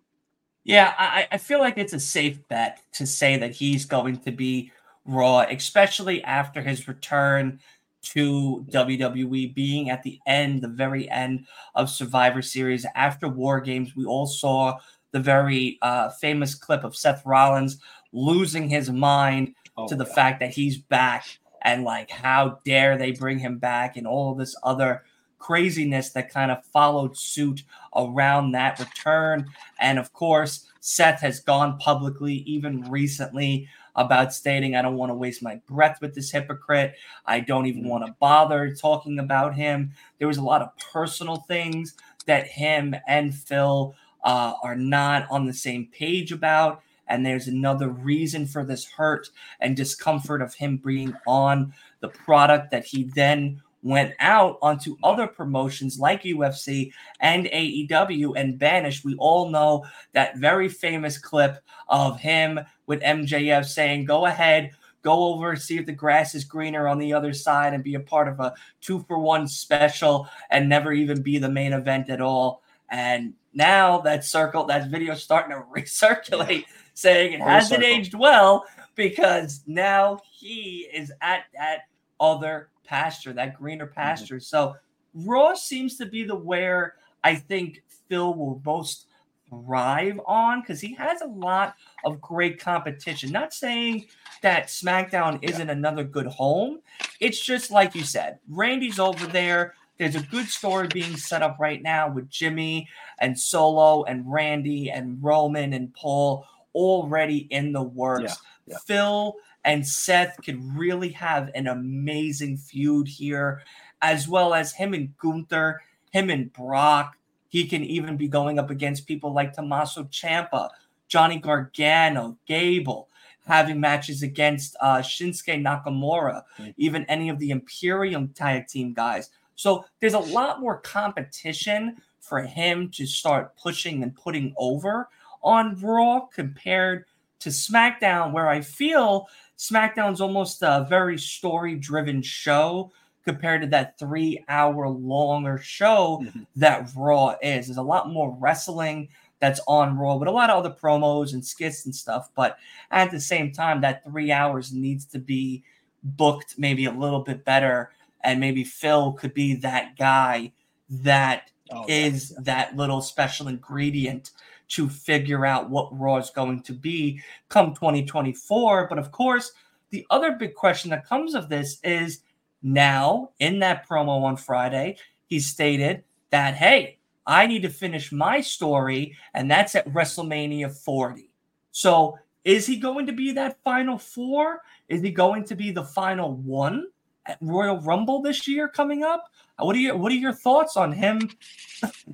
Yeah, 0.65 0.95
I, 0.97 1.29
I 1.31 1.39
feel 1.39 1.61
like 1.61 1.77
it's 1.77 1.93
a 1.93 2.01
safe 2.01 2.41
bet 2.49 2.81
to 2.93 3.07
say 3.07 3.37
that 3.37 3.53
he's 3.53 3.85
going 3.85 4.19
to 4.19 4.33
be 4.33 4.73
Raw, 5.05 5.41
especially 5.41 6.23
after 6.25 6.63
his 6.63 6.89
return 6.89 7.61
to 8.03 8.67
WWE, 8.71 9.55
being 9.55 9.91
at 9.91 10.03
the 10.03 10.21
end, 10.27 10.63
the 10.63 10.69
very 10.69 11.09
end 11.11 11.47
of 11.75 11.89
Survivor 11.89 12.43
Series 12.43 12.87
after 12.95 13.29
War 13.29 13.61
Games. 13.61 13.95
We 13.97 14.05
all 14.05 14.27
saw 14.27 14.79
the 15.13 15.21
very 15.21 15.79
uh, 15.83 16.11
famous 16.11 16.55
clip 16.55 16.85
of 16.85 16.97
Seth 16.97 17.25
Rollins 17.25 17.79
losing 18.13 18.69
his 18.69 18.91
mind 18.91 19.55
oh, 19.77 19.87
to 19.89 19.95
the 19.95 20.05
God. 20.05 20.15
fact 20.15 20.41
that 20.41 20.51
he's 20.53 20.79
back 20.79 21.39
and 21.63 21.85
like 21.85 22.11
how 22.11 22.59
dare 22.65 22.99
they 22.99 23.13
bring 23.13 23.39
him 23.39 23.59
back 23.59 23.97
and 23.97 24.07
all 24.07 24.35
this 24.35 24.57
other 24.63 25.03
craziness 25.39 26.11
that 26.11 26.33
kind 26.33 26.51
of 26.51 26.65
followed 26.67 27.17
suit 27.17 27.63
around 27.97 28.53
that 28.53 28.79
return. 28.79 29.47
And 29.81 29.99
of 29.99 30.13
course, 30.13 30.69
Seth 30.81 31.21
has 31.21 31.41
gone 31.41 31.79
publicly, 31.79 32.35
even 32.47 32.91
recently, 32.91 33.69
about 33.95 34.33
stating, 34.33 34.75
I 34.75 34.83
don't 34.83 34.97
want 34.97 35.11
to 35.11 35.15
waste 35.15 35.43
my 35.43 35.61
breath 35.69 36.01
with 36.01 36.15
this 36.15 36.31
hypocrite. 36.31 36.95
I 37.27 37.41
don't 37.41 37.67
even 37.67 37.89
want 37.89 38.07
to 38.07 38.15
bother 38.19 38.75
talking 38.75 39.19
about 39.19 39.55
him. 39.55 39.93
There 40.19 40.29
was 40.29 40.39
a 40.39 40.43
lot 40.43 40.63
of 40.63 40.71
personal 40.93 41.37
things 41.37 41.95
that 42.27 42.47
him 42.47 42.95
and 43.07 43.35
Phil 43.35 43.95
uh, 44.25 44.55
are 44.63 44.77
not 44.77 45.27
on 45.31 45.47
the 45.47 45.55
same 45.55 45.87
page 45.87 46.33
about. 46.33 46.83
And 47.09 47.27
there's 47.27 47.49
another 47.49 47.89
reason 47.89 48.47
for 48.47 48.65
this 48.65 48.87
hurt 48.87 49.29
and 49.61 49.77
discomfort 49.77 50.41
of 50.41 50.55
him 50.55 50.79
being 50.79 51.15
on 51.27 51.75
the 52.01 52.09
product 52.09 52.71
that 52.71 52.87
he 52.87 53.05
then 53.05 53.61
went 53.83 54.15
out 54.21 54.59
onto 54.63 54.97
other 55.03 55.27
promotions 55.27 55.99
like 55.99 56.23
UFC 56.23 56.93
and 57.21 57.47
AEW 57.47 58.35
and 58.37 58.59
banished. 58.59 59.05
We 59.05 59.17
all 59.17 59.51
know 59.51 59.85
that 60.13 60.37
very 60.39 60.69
famous 60.69 61.19
clip 61.19 61.59
of 61.89 62.21
him 62.21 62.61
with 62.87 63.03
MJF 63.03 63.65
saying, 63.65 64.05
Go 64.05 64.27
ahead, 64.27 64.71
go 65.03 65.35
over 65.35 65.57
see 65.57 65.79
if 65.79 65.87
the 65.87 65.93
grass 65.93 66.35
is 66.35 66.45
greener 66.45 66.89
on 66.89 66.99
the 66.99 67.13
other 67.13 67.33
side 67.33 67.75
and 67.75 67.85
be 67.85 67.97
a 67.97 68.01
part 68.01 68.29
of 68.29 68.41
a 68.41 68.55
two 68.81 69.05
for 69.09 69.19
one 69.19 69.47
special 69.47 70.29
and 70.51 70.69
never 70.69 70.93
even 70.93 71.23
be 71.23 71.39
the 71.39 71.49
main 71.49 71.73
event 71.73 72.09
at 72.09 72.21
all. 72.21 72.63
And 72.91 73.35
now 73.53 73.99
that 74.03 74.25
circle, 74.25 74.65
that 74.67 74.91
video 74.91 75.15
starting 75.15 75.57
to 75.57 75.63
recirculate, 75.81 76.65
saying 76.95 77.33
it 77.33 77.41
hasn't 77.41 77.83
aged 77.83 78.15
well 78.15 78.65
because 78.95 79.63
now 79.67 80.21
he 80.31 80.89
is 80.93 81.11
at 81.21 81.45
that 81.55 81.81
other 82.21 82.69
pasture, 82.85 83.33
that 83.33 83.59
greener 83.59 83.87
mm-hmm. 83.87 83.95
pasture. 83.95 84.37
Mm-hmm. 84.37 84.43
So 84.43 84.75
Raw 85.15 85.55
seems 85.55 85.97
to 85.99 86.07
be 86.07 86.25
the 86.25 86.35
where 86.35 86.95
I 87.25 87.35
think 87.35 87.83
Phil 88.09 88.35
will 88.35 88.61
most 88.65 89.07
thrive 89.49 90.19
on 90.27 90.61
because 90.61 90.81
he 90.81 90.95
has 90.95 91.21
a 91.21 91.27
lot 91.27 91.75
of 92.05 92.21
great 92.21 92.59
competition. 92.59 93.31
Not 93.31 93.53
saying 93.53 94.07
that 94.41 94.69
SmackDown 94.69 95.39
isn't 95.43 95.67
yeah. 95.67 95.73
another 95.73 96.05
good 96.05 96.27
home. 96.27 96.81
It's 97.21 97.45
just 97.45 97.71
like 97.71 97.95
you 97.95 98.03
said, 98.03 98.39
Randy's 98.49 98.99
over 98.99 99.27
there. 99.27 99.75
There's 99.99 100.17
a 100.17 100.23
good 100.23 100.47
story 100.47 100.89
being 100.89 101.17
set 101.17 101.43
up 101.43 101.59
right 101.61 101.83
now 101.83 102.11
with 102.11 102.29
Jimmy 102.31 102.89
and 103.21 103.39
Solo 103.39 104.05
and 104.05 104.25
Randy 104.27 104.91
and 104.91 105.23
Roman 105.23 105.75
and 105.75 105.95
Paul 105.95 106.47
already 106.75 107.47
in 107.51 107.73
the 107.73 107.83
works. 107.83 108.23
Yeah. 108.23 108.35
Yeah. 108.67 108.79
Phil 108.87 109.35
and 109.65 109.87
Seth 109.87 110.37
could 110.45 110.61
really 110.77 111.11
have 111.11 111.51
an 111.55 111.67
amazing 111.67 112.57
feud 112.57 113.09
here, 113.09 113.63
as 114.01 114.29
well 114.29 114.55
as 114.55 114.73
him 114.73 114.95
and 114.95 115.17
Gunther, 115.19 115.81
him 116.11 116.31
and 116.31 116.53
Brock. 116.53 117.17
He 117.49 117.67
can 117.67 117.85
even 117.85 118.17
be 118.17 118.29
going 118.29 118.59
up 118.59 118.71
against 118.71 119.07
people 119.07 119.33
like 119.33 119.53
Tommaso 119.53 120.05
Ciampa, 120.05 120.71
Johnny 121.09 121.39
Gargano, 121.39 122.39
Gable, 122.47 123.09
having 123.47 123.79
matches 123.79 124.23
against 124.23 124.77
uh, 124.81 124.99
Shinsuke 124.99 125.63
Nakamura, 125.63 126.43
mm-hmm. 126.59 126.71
even 126.77 127.05
any 127.05 127.29
of 127.29 127.39
the 127.39 127.51
Imperium 127.51 128.29
tag 128.29 128.67
team 128.69 128.93
guys. 128.95 129.31
So 129.55 129.85
there's 130.01 130.15
a 130.15 130.19
lot 130.19 130.61
more 130.61 130.79
competition 130.79 131.99
for 132.21 132.41
him 132.41 132.91
to 132.93 133.07
start 133.07 133.57
pushing 133.57 134.03
and 134.03 134.15
putting 134.15 134.55
over 134.57 135.09
on 135.43 135.79
Raw 135.81 136.21
compared 136.33 137.05
to 137.41 137.49
SmackDown, 137.49 138.33
where 138.33 138.49
I 138.49 138.61
feel 138.61 139.29
SmackDown's 139.59 140.21
almost 140.21 140.63
a 140.63 140.87
very 140.89 141.19
story 141.19 141.77
driven 141.77 142.23
show 142.23 142.93
compared 143.25 143.63
to 143.63 143.69
that 143.69 143.99
three 143.99 144.45
hour 144.49 144.89
longer 144.89 145.59
show 145.59 146.21
mm-hmm. 146.23 146.43
that 146.57 146.91
Raw 146.97 147.37
is. 147.43 147.67
There's 147.67 147.77
a 147.77 147.83
lot 147.83 148.11
more 148.11 148.37
wrestling 148.41 149.09
that's 149.39 149.61
on 149.67 149.99
Raw, 149.99 150.19
but 150.19 150.29
a 150.29 150.33
lot 150.33 150.51
of 150.51 150.59
other 150.59 150.75
promos 150.75 151.33
and 151.33 151.45
skits 151.45 151.85
and 151.85 151.95
stuff. 151.95 152.31
But 152.35 152.59
at 152.91 153.11
the 153.11 153.21
same 153.21 153.53
time, 153.53 153.81
that 153.81 154.05
three 154.05 154.31
hours 154.31 154.73
needs 154.73 155.05
to 155.07 155.19
be 155.19 155.65
booked 156.03 156.57
maybe 156.59 156.85
a 156.85 156.93
little 156.93 157.21
bit 157.21 157.45
better. 157.45 157.91
And 158.23 158.41
maybe 158.41 158.65
Phil 158.65 159.13
could 159.13 159.35
be 159.35 159.55
that 159.57 159.97
guy 159.97 160.53
that 160.89 161.51
oh, 161.73 161.85
is 161.89 162.33
yeah. 162.33 162.39
that 162.43 162.77
little 162.77 163.01
special 163.01 163.49
ingredient 163.49 164.31
to 164.73 164.89
figure 164.89 165.45
out 165.45 165.71
what 165.71 165.99
Raw 165.99 166.17
is 166.17 166.31
going 166.31 166.63
to 166.63 166.73
be 166.73 167.21
come 167.49 167.75
2024. 167.75 168.89
But 168.89 168.99
of 168.99 169.11
course, 169.13 169.53
the 169.91 170.07
other 170.11 170.33
big 170.33 170.55
question 170.55 170.91
that 170.91 171.07
comes 171.07 171.35
of 171.35 171.49
this 171.49 171.79
is 171.85 172.21
now 172.63 173.31
in 173.39 173.59
that 173.59 173.89
promo 173.89 174.23
on 174.23 174.37
Friday, 174.37 174.97
he 175.27 175.41
stated 175.41 176.05
that, 176.31 176.55
hey, 176.55 176.99
I 177.27 177.47
need 177.47 177.63
to 177.63 177.69
finish 177.69 178.11
my 178.11 178.41
story, 178.41 179.17
and 179.35 179.51
that's 179.51 179.75
at 179.75 179.89
WrestleMania 179.89 180.73
40. 180.73 181.31
So 181.71 182.19
is 182.45 182.67
he 182.67 182.77
going 182.77 183.07
to 183.07 183.13
be 183.13 183.33
that 183.33 183.63
final 183.63 183.99
four? 183.99 184.63
Is 184.89 185.03
he 185.03 185.11
going 185.11 185.45
to 185.45 185.55
be 185.55 185.71
the 185.71 185.85
final 185.85 186.35
one 186.37 186.87
at 187.27 187.39
Royal 187.41 187.81
Rumble 187.81 188.23
this 188.23 188.49
year 188.49 188.69
coming 188.69 189.05
up? 189.05 189.31
What 189.59 189.77
are 189.77 189.81
your 189.81 189.97
what 189.97 190.11
are 190.11 190.17
your 190.17 190.33
thoughts 190.33 190.77
on 190.77 190.93
him 190.93 191.31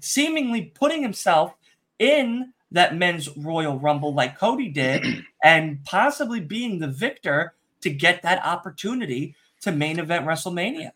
seemingly 0.01 0.73
putting 0.75 1.01
himself 1.01 1.55
in 1.99 2.53
that 2.71 2.97
men's 2.97 3.35
Royal 3.37 3.79
Rumble 3.79 4.15
like 4.15 4.39
Cody 4.39 4.69
did 4.69 5.25
and 5.45 5.85
possibly 5.85 6.41
being 6.41 6.79
the 6.79 6.89
victor 6.89 7.55
to 7.81 7.91
get 7.91 8.23
that 8.23 8.45
opportunity 8.45 9.35
to 9.63 9.73
main 9.73 9.99
event 9.99 10.27
WrestleMania? 10.27 10.93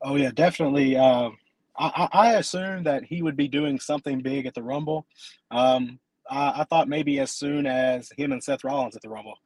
Oh 0.00 0.16
yeah, 0.16 0.30
definitely. 0.32 0.96
Uh, 0.96 1.30
I, 1.78 2.08
I 2.12 2.32
assumed 2.34 2.86
that 2.86 3.04
he 3.04 3.22
would 3.22 3.36
be 3.36 3.48
doing 3.48 3.78
something 3.78 4.20
big 4.20 4.46
at 4.46 4.54
the 4.54 4.62
Rumble. 4.62 5.06
Um, 5.50 5.98
I, 6.28 6.60
I, 6.60 6.64
thought 6.64 6.88
maybe 6.88 7.18
as 7.18 7.32
soon 7.32 7.66
as 7.66 8.10
him 8.16 8.32
and 8.32 8.42
Seth 8.42 8.64
Rollins 8.64 8.94
at 8.94 9.02
the 9.02 9.08
Rumble, 9.08 9.38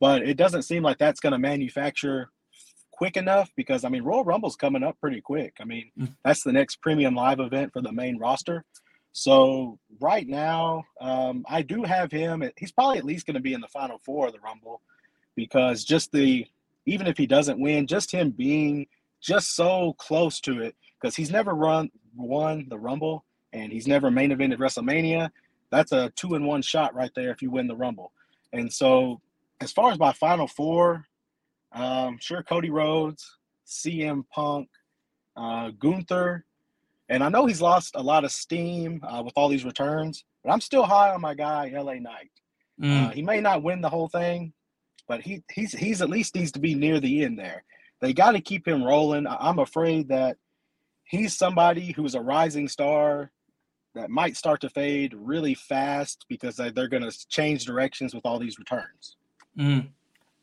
but 0.00 0.22
it 0.22 0.36
doesn't 0.36 0.62
seem 0.62 0.82
like 0.82 0.98
that's 0.98 1.20
going 1.20 1.32
to 1.32 1.38
manufacture 1.38 2.30
quick 2.92 3.16
enough 3.16 3.50
because 3.56 3.84
I 3.84 3.88
mean 3.88 4.04
Royal 4.04 4.24
Rumble's 4.24 4.56
coming 4.56 4.82
up 4.82 4.98
pretty 5.00 5.20
quick. 5.20 5.54
I 5.60 5.64
mean 5.64 5.90
mm. 5.98 6.14
that's 6.24 6.42
the 6.42 6.52
next 6.52 6.76
premium 6.76 7.14
live 7.14 7.40
event 7.40 7.72
for 7.72 7.82
the 7.82 7.92
main 7.92 8.18
roster. 8.18 8.64
So 9.12 9.78
right 10.00 10.26
now, 10.26 10.84
um, 11.00 11.44
I 11.48 11.62
do 11.62 11.82
have 11.82 12.10
him. 12.10 12.42
He's 12.56 12.72
probably 12.72 12.98
at 12.98 13.04
least 13.04 13.26
going 13.26 13.34
to 13.34 13.40
be 13.40 13.52
in 13.52 13.60
the 13.60 13.68
final 13.68 13.98
four 13.98 14.26
of 14.26 14.32
the 14.32 14.40
Rumble 14.40 14.80
because 15.36 15.84
just 15.84 16.12
the 16.12 16.46
even 16.86 17.06
if 17.06 17.16
he 17.16 17.26
doesn't 17.26 17.60
win, 17.60 17.86
just 17.86 18.10
him 18.10 18.30
being 18.30 18.86
just 19.20 19.54
so 19.54 19.94
close 19.98 20.40
to 20.40 20.60
it 20.60 20.74
because 21.00 21.14
he's 21.14 21.30
never 21.30 21.54
run 21.54 21.90
won 22.16 22.66
the 22.68 22.78
Rumble 22.78 23.24
and 23.52 23.70
he's 23.70 23.86
never 23.86 24.10
main 24.10 24.30
evented 24.30 24.58
WrestleMania. 24.58 25.30
That's 25.70 25.92
a 25.92 26.10
two 26.16 26.34
in 26.34 26.46
one 26.46 26.62
shot 26.62 26.94
right 26.94 27.12
there 27.14 27.30
if 27.30 27.42
you 27.42 27.50
win 27.50 27.66
the 27.66 27.76
Rumble. 27.76 28.12
And 28.52 28.72
so, 28.72 29.20
as 29.60 29.72
far 29.72 29.92
as 29.92 29.98
my 29.98 30.12
final 30.12 30.46
four, 30.46 31.06
um, 31.72 32.18
sure 32.20 32.42
Cody 32.42 32.70
Rhodes, 32.70 33.38
CM 33.66 34.24
Punk, 34.30 34.68
uh, 35.36 35.70
Gunther, 35.78 36.44
and 37.12 37.22
I 37.22 37.28
know 37.28 37.44
he's 37.44 37.60
lost 37.60 37.94
a 37.94 38.02
lot 38.02 38.24
of 38.24 38.32
steam 38.32 38.98
uh, 39.06 39.22
with 39.22 39.34
all 39.36 39.50
these 39.50 39.66
returns, 39.66 40.24
but 40.42 40.50
I'm 40.50 40.62
still 40.62 40.84
high 40.84 41.10
on 41.10 41.20
my 41.20 41.34
guy 41.34 41.70
LA 41.74 41.96
Knight. 41.96 42.30
Mm. 42.80 43.06
Uh, 43.06 43.10
he 43.10 43.20
may 43.20 43.38
not 43.38 43.62
win 43.62 43.82
the 43.82 43.90
whole 43.90 44.08
thing, 44.08 44.54
but 45.06 45.20
he 45.20 45.42
he's 45.52 45.72
he's 45.72 46.00
at 46.00 46.08
least 46.08 46.34
needs 46.34 46.52
to 46.52 46.58
be 46.58 46.74
near 46.74 47.00
the 47.00 47.22
end 47.22 47.38
there. 47.38 47.64
They 48.00 48.14
got 48.14 48.32
to 48.32 48.40
keep 48.40 48.66
him 48.66 48.82
rolling. 48.82 49.26
I'm 49.26 49.58
afraid 49.58 50.08
that 50.08 50.38
he's 51.04 51.36
somebody 51.36 51.92
who's 51.92 52.14
a 52.14 52.20
rising 52.20 52.66
star 52.66 53.30
that 53.94 54.08
might 54.08 54.38
start 54.38 54.62
to 54.62 54.70
fade 54.70 55.12
really 55.14 55.52
fast 55.52 56.24
because 56.30 56.56
they're 56.56 56.88
going 56.88 57.02
to 57.02 57.28
change 57.28 57.66
directions 57.66 58.14
with 58.14 58.24
all 58.24 58.38
these 58.38 58.58
returns. 58.58 59.16
Mm. 59.58 59.88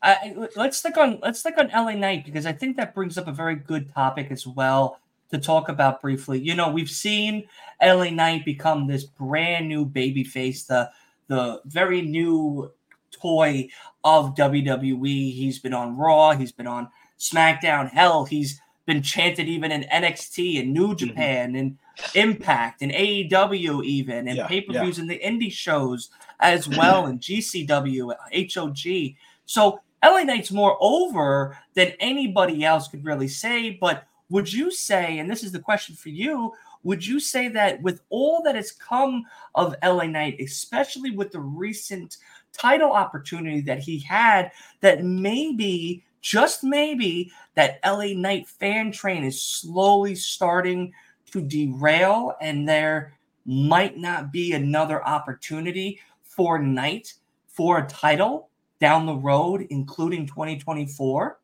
Uh, 0.02 0.14
let's 0.54 0.76
stick 0.76 0.96
on 0.96 1.18
let's 1.20 1.40
stick 1.40 1.58
on 1.58 1.68
LA 1.74 1.94
Knight 1.94 2.24
because 2.24 2.46
I 2.46 2.52
think 2.52 2.76
that 2.76 2.94
brings 2.94 3.18
up 3.18 3.26
a 3.26 3.32
very 3.32 3.56
good 3.56 3.92
topic 3.92 4.28
as 4.30 4.46
well 4.46 5.00
to 5.30 5.38
talk 5.38 5.68
about 5.68 6.00
briefly. 6.00 6.40
You 6.40 6.54
know, 6.54 6.70
we've 6.70 6.90
seen 6.90 7.44
LA 7.82 8.10
Knight 8.10 8.44
become 8.44 8.86
this 8.86 9.04
brand 9.04 9.68
new 9.68 9.84
baby 9.84 10.24
face, 10.24 10.64
the 10.64 10.90
the 11.28 11.60
very 11.64 12.02
new 12.02 12.72
toy 13.12 13.68
of 14.02 14.34
WWE. 14.34 15.32
He's 15.32 15.58
been 15.58 15.74
on 15.74 15.96
Raw, 15.96 16.32
he's 16.32 16.52
been 16.52 16.66
on 16.66 16.88
SmackDown. 17.18 17.90
Hell, 17.90 18.24
he's 18.24 18.60
been 18.86 19.02
chanted 19.02 19.46
even 19.48 19.70
in 19.70 19.82
NXT 19.84 20.60
and 20.60 20.72
New 20.72 20.88
mm-hmm. 20.88 20.96
Japan 20.96 21.48
mm-hmm. 21.50 21.58
and 21.58 21.78
Impact 22.14 22.80
and 22.80 22.92
AEW 22.92 23.84
even 23.84 24.26
and 24.26 24.38
yeah, 24.38 24.46
pay-per-views 24.46 24.96
yeah. 24.96 25.02
and 25.02 25.10
the 25.10 25.18
indie 25.18 25.52
shows 25.52 26.08
as 26.40 26.66
well 26.66 27.06
and 27.06 27.20
GCW, 27.20 28.14
HOG. 28.54 29.16
So 29.44 29.80
LA 30.02 30.22
Knight's 30.22 30.50
more 30.50 30.78
over 30.80 31.58
than 31.74 31.92
anybody 32.00 32.64
else 32.64 32.88
could 32.88 33.04
really 33.04 33.28
say. 33.28 33.76
But 33.78 34.06
would 34.30 34.50
you 34.50 34.70
say, 34.70 35.18
and 35.18 35.30
this 35.30 35.44
is 35.44 35.52
the 35.52 35.58
question 35.58 35.94
for 35.94 36.08
you, 36.08 36.52
would 36.82 37.04
you 37.04 37.20
say 37.20 37.48
that 37.48 37.82
with 37.82 38.00
all 38.08 38.42
that 38.42 38.54
has 38.54 38.72
come 38.72 39.24
of 39.54 39.74
LA 39.84 40.06
Knight, 40.06 40.40
especially 40.40 41.10
with 41.10 41.30
the 41.30 41.40
recent 41.40 42.16
title 42.52 42.92
opportunity 42.92 43.60
that 43.60 43.80
he 43.80 43.98
had, 43.98 44.50
that 44.80 45.04
maybe, 45.04 46.02
just 46.22 46.64
maybe, 46.64 47.30
that 47.54 47.80
LA 47.84 48.14
Knight 48.14 48.48
fan 48.48 48.92
train 48.92 49.24
is 49.24 49.42
slowly 49.42 50.14
starting 50.14 50.92
to 51.32 51.42
derail 51.42 52.34
and 52.40 52.68
there 52.68 53.12
might 53.44 53.98
not 53.98 54.32
be 54.32 54.52
another 54.52 55.06
opportunity 55.06 56.00
for 56.22 56.58
Knight 56.58 57.14
for 57.48 57.78
a 57.78 57.86
title 57.88 58.48
down 58.80 59.06
the 59.06 59.14
road, 59.14 59.66
including 59.70 60.26
2024? 60.26 61.39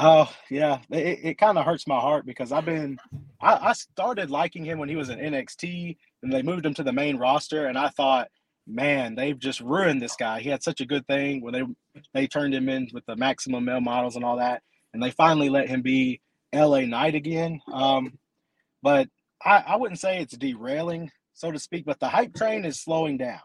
Oh 0.00 0.32
yeah, 0.48 0.78
it, 0.90 1.18
it 1.24 1.38
kind 1.38 1.58
of 1.58 1.64
hurts 1.64 1.88
my 1.88 1.98
heart 1.98 2.24
because 2.24 2.52
I've 2.52 2.64
been 2.64 3.00
I, 3.40 3.70
I, 3.70 3.72
started 3.72 4.30
liking 4.30 4.64
him 4.64 4.78
when 4.78 4.88
he 4.88 4.94
was 4.94 5.08
in 5.08 5.18
NXT 5.18 5.96
and 6.22 6.32
they 6.32 6.42
moved 6.42 6.64
him 6.64 6.74
to 6.74 6.84
the 6.84 6.92
main 6.92 7.16
roster 7.16 7.66
and 7.66 7.76
I 7.76 7.88
thought, 7.88 8.28
man, 8.64 9.16
they've 9.16 9.38
just 9.38 9.60
ruined 9.60 10.00
this 10.00 10.14
guy. 10.14 10.38
He 10.38 10.50
had 10.50 10.62
such 10.62 10.80
a 10.80 10.86
good 10.86 11.04
thing 11.08 11.42
when 11.42 11.52
they 11.52 11.62
they 12.14 12.26
turned 12.28 12.54
him 12.54 12.68
in 12.68 12.88
with 12.92 13.04
the 13.06 13.16
maximum 13.16 13.64
male 13.64 13.80
models 13.80 14.14
and 14.14 14.24
all 14.24 14.36
that, 14.36 14.62
and 14.94 15.02
they 15.02 15.10
finally 15.10 15.48
let 15.48 15.68
him 15.68 15.82
be 15.82 16.20
LA 16.54 16.82
Knight 16.82 17.16
again. 17.16 17.60
Um, 17.72 18.18
but 18.84 19.08
I, 19.44 19.64
I 19.66 19.76
wouldn't 19.76 19.98
say 19.98 20.20
it's 20.20 20.36
derailing, 20.36 21.10
so 21.34 21.50
to 21.50 21.58
speak, 21.58 21.84
but 21.84 21.98
the 21.98 22.08
hype 22.08 22.34
train 22.34 22.64
is 22.64 22.80
slowing 22.80 23.16
down 23.16 23.40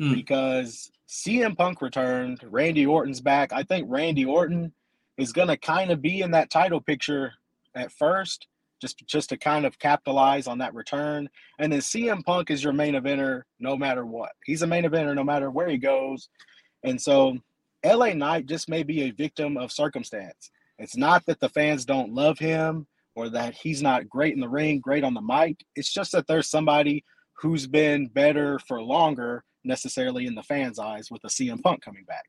mm. 0.00 0.12
because 0.12 0.90
CM 1.08 1.56
Punk 1.56 1.82
returned, 1.82 2.40
Randy 2.42 2.84
Orton's 2.84 3.20
back. 3.20 3.52
I 3.52 3.62
think 3.62 3.86
Randy 3.88 4.24
Orton 4.24 4.72
is 5.18 5.32
going 5.32 5.48
to 5.48 5.56
kind 5.56 5.90
of 5.90 6.00
be 6.00 6.20
in 6.20 6.30
that 6.30 6.50
title 6.50 6.80
picture 6.80 7.32
at 7.74 7.92
first, 7.92 8.46
just 8.80 9.04
just 9.06 9.28
to 9.30 9.36
kind 9.36 9.66
of 9.66 9.78
capitalize 9.78 10.46
on 10.46 10.58
that 10.58 10.74
return. 10.74 11.28
And 11.58 11.72
then 11.72 11.80
CM 11.80 12.24
Punk 12.24 12.50
is 12.50 12.62
your 12.62 12.72
main 12.72 12.94
eventer 12.94 13.42
no 13.58 13.76
matter 13.76 14.06
what. 14.06 14.32
He's 14.44 14.62
a 14.62 14.66
main 14.66 14.84
eventer 14.84 15.14
no 15.14 15.24
matter 15.24 15.50
where 15.50 15.68
he 15.68 15.76
goes. 15.76 16.28
And 16.84 17.00
so 17.00 17.36
LA 17.84 18.12
Knight 18.14 18.46
just 18.46 18.68
may 18.68 18.82
be 18.82 19.02
a 19.02 19.10
victim 19.10 19.56
of 19.56 19.72
circumstance. 19.72 20.50
It's 20.78 20.96
not 20.96 21.26
that 21.26 21.40
the 21.40 21.48
fans 21.48 21.84
don't 21.84 22.14
love 22.14 22.38
him 22.38 22.86
or 23.16 23.28
that 23.30 23.54
he's 23.54 23.82
not 23.82 24.08
great 24.08 24.34
in 24.34 24.40
the 24.40 24.48
ring, 24.48 24.78
great 24.78 25.02
on 25.02 25.14
the 25.14 25.20
mic. 25.20 25.64
It's 25.74 25.92
just 25.92 26.12
that 26.12 26.28
there's 26.28 26.48
somebody 26.48 27.04
who's 27.34 27.66
been 27.66 28.06
better 28.06 28.60
for 28.60 28.80
longer 28.80 29.44
necessarily 29.64 30.26
in 30.26 30.36
the 30.36 30.42
fans' 30.42 30.78
eyes 30.78 31.10
with 31.10 31.22
the 31.22 31.28
CM 31.28 31.60
Punk 31.62 31.82
coming 31.82 32.04
back. 32.04 32.24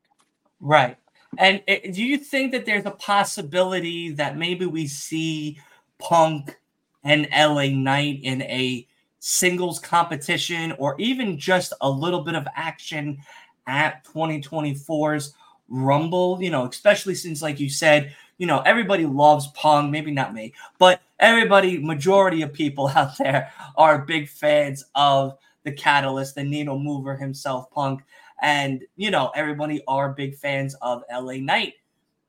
Right. 0.59 0.97
And 1.37 1.61
it, 1.67 1.93
do 1.93 2.03
you 2.03 2.17
think 2.17 2.51
that 2.51 2.65
there's 2.65 2.85
a 2.85 2.91
possibility 2.91 4.11
that 4.11 4.37
maybe 4.37 4.65
we 4.65 4.87
see 4.87 5.59
Punk 5.99 6.57
and 7.03 7.27
LA 7.31 7.67
Knight 7.67 8.21
in 8.23 8.41
a 8.43 8.87
singles 9.19 9.79
competition 9.79 10.73
or 10.73 10.95
even 10.99 11.37
just 11.37 11.73
a 11.81 11.89
little 11.89 12.21
bit 12.21 12.35
of 12.35 12.47
action 12.55 13.19
at 13.67 14.03
2024's 14.05 15.33
Rumble? 15.67 16.41
You 16.41 16.49
know, 16.49 16.65
especially 16.65 17.15
since, 17.15 17.41
like 17.41 17.59
you 17.59 17.69
said, 17.69 18.15
you 18.37 18.47
know, 18.47 18.59
everybody 18.61 19.05
loves 19.05 19.47
Punk, 19.47 19.91
maybe 19.91 20.11
not 20.11 20.33
me, 20.33 20.53
but 20.79 21.01
everybody, 21.19 21.77
majority 21.77 22.41
of 22.41 22.53
people 22.53 22.87
out 22.95 23.17
there 23.17 23.51
are 23.75 23.99
big 23.99 24.27
fans 24.27 24.83
of 24.95 25.37
the 25.63 25.71
catalyst, 25.71 26.35
the 26.35 26.43
needle 26.43 26.79
mover 26.79 27.15
himself, 27.15 27.69
Punk. 27.71 28.01
And, 28.41 28.83
you 28.95 29.11
know, 29.11 29.31
everybody 29.35 29.81
are 29.87 30.13
big 30.13 30.35
fans 30.35 30.75
of 30.81 31.03
LA 31.11 31.37
Knight. 31.37 31.73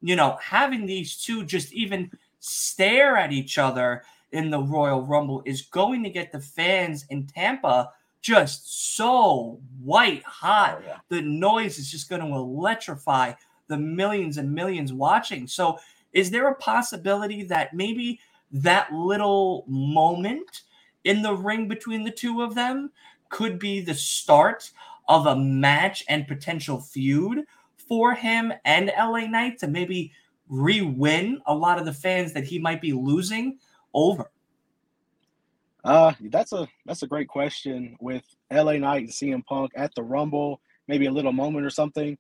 You 0.03 0.17
know, 0.17 0.39
having 0.43 0.87
these 0.87 1.17
two 1.17 1.45
just 1.45 1.73
even 1.73 2.11
stare 2.41 3.17
at 3.17 3.33
each 3.33 3.59
other 3.59 4.03
in 4.33 4.51
the 4.51 4.61
Royal 4.61 5.03
Rumble 5.03 5.43
is 5.45 5.63
going 5.63 6.03
to 6.05 6.11
get 6.11 6.33
the 6.33 6.41
fans 6.41 7.05
in 7.11 7.27
Tampa 7.27 7.93
just 8.23 8.95
so 8.97 9.61
white 9.83 10.23
hot. 10.25 10.79
Oh, 10.81 10.87
yeah. 10.87 10.99
The 11.09 11.23
noise 11.23 11.79
is 11.79 11.91
just 11.91 12.09
going 12.09 12.23
to 12.23 12.35
electrify 12.35 13.33
the 13.69 13.77
millions 13.77 14.37
and 14.37 14.53
millions 14.53 14.93
watching. 14.93 15.47
So, 15.47 15.79
is 16.13 16.31
there 16.31 16.49
a 16.49 16.57
possibility 16.57 17.45
that 17.45 17.73
maybe 17.73 18.19
that 18.51 18.93
little 18.93 19.65
moment 19.69 20.63
in 21.05 21.23
the 21.23 21.35
ring 21.35 21.69
between 21.69 22.03
the 22.03 22.11
two 22.11 22.43
of 22.43 22.55
them 22.55 22.91
could 23.31 23.59
be 23.59 23.81
the 23.81 23.95
start 23.95 24.71
of 25.09 25.27
a 25.27 25.37
match 25.37 26.05
and 26.09 26.29
potential 26.29 26.81
feud 26.81 27.45
for 27.89 28.15
him 28.15 28.53
and 28.65 28.93
LA 28.97 29.27
Knight 29.27 29.59
to 29.59 29.67
maybe 29.67 30.13
re-win 30.49 31.41
a 31.47 31.55
lot 31.55 31.79
of 31.79 31.85
the 31.85 31.93
fans 31.93 32.33
that 32.35 32.45
he 32.45 32.59
might 32.59 32.81
be 32.81 32.93
losing 32.93 33.59
over? 33.95 34.31
Uh, 35.83 36.13
that's 36.21 36.53
a 36.53 36.69
that's 36.85 37.03
a 37.03 37.07
great 37.07 37.29
question 37.29 37.97
with 38.01 38.23
LA 38.53 38.75
Knight 38.75 39.03
and 39.03 39.09
CM 39.09 39.45
Punk 39.47 39.73
at 39.75 39.95
the 39.95 40.03
Rumble, 40.03 40.61
maybe 40.89 41.07
a 41.07 41.13
little 41.13 41.33
moment 41.33 41.65
or 41.65 41.71
something. 41.71 42.19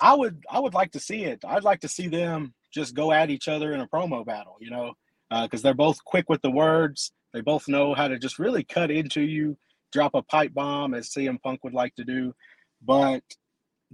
I 0.00 0.14
would 0.14 0.44
I 0.48 0.60
would 0.60 0.74
like 0.74 0.92
to 0.92 1.00
see 1.00 1.24
it. 1.24 1.44
I'd 1.44 1.64
like 1.64 1.80
to 1.80 1.88
see 1.88 2.08
them 2.08 2.54
just 2.72 2.94
go 2.94 3.12
at 3.12 3.30
each 3.30 3.48
other 3.48 3.72
in 3.72 3.80
a 3.80 3.88
promo 3.88 4.24
battle. 4.24 4.56
You 4.60 4.70
know, 4.70 4.94
because 5.42 5.60
uh, 5.60 5.68
they're 5.68 5.74
both 5.74 6.04
quick 6.04 6.28
with 6.28 6.42
the 6.42 6.50
words. 6.50 7.12
They 7.32 7.40
both 7.40 7.66
know 7.66 7.94
how 7.94 8.06
to 8.06 8.18
just 8.18 8.38
really 8.38 8.62
cut 8.62 8.92
into 8.92 9.20
you, 9.20 9.56
drop 9.94 10.14
a 10.14 10.22
pipe 10.22 10.52
bomb, 10.52 10.92
as 10.92 11.08
CM 11.08 11.40
Punk 11.40 11.64
would 11.64 11.72
like 11.72 11.94
to 11.94 12.04
do. 12.04 12.34
But 12.82 13.22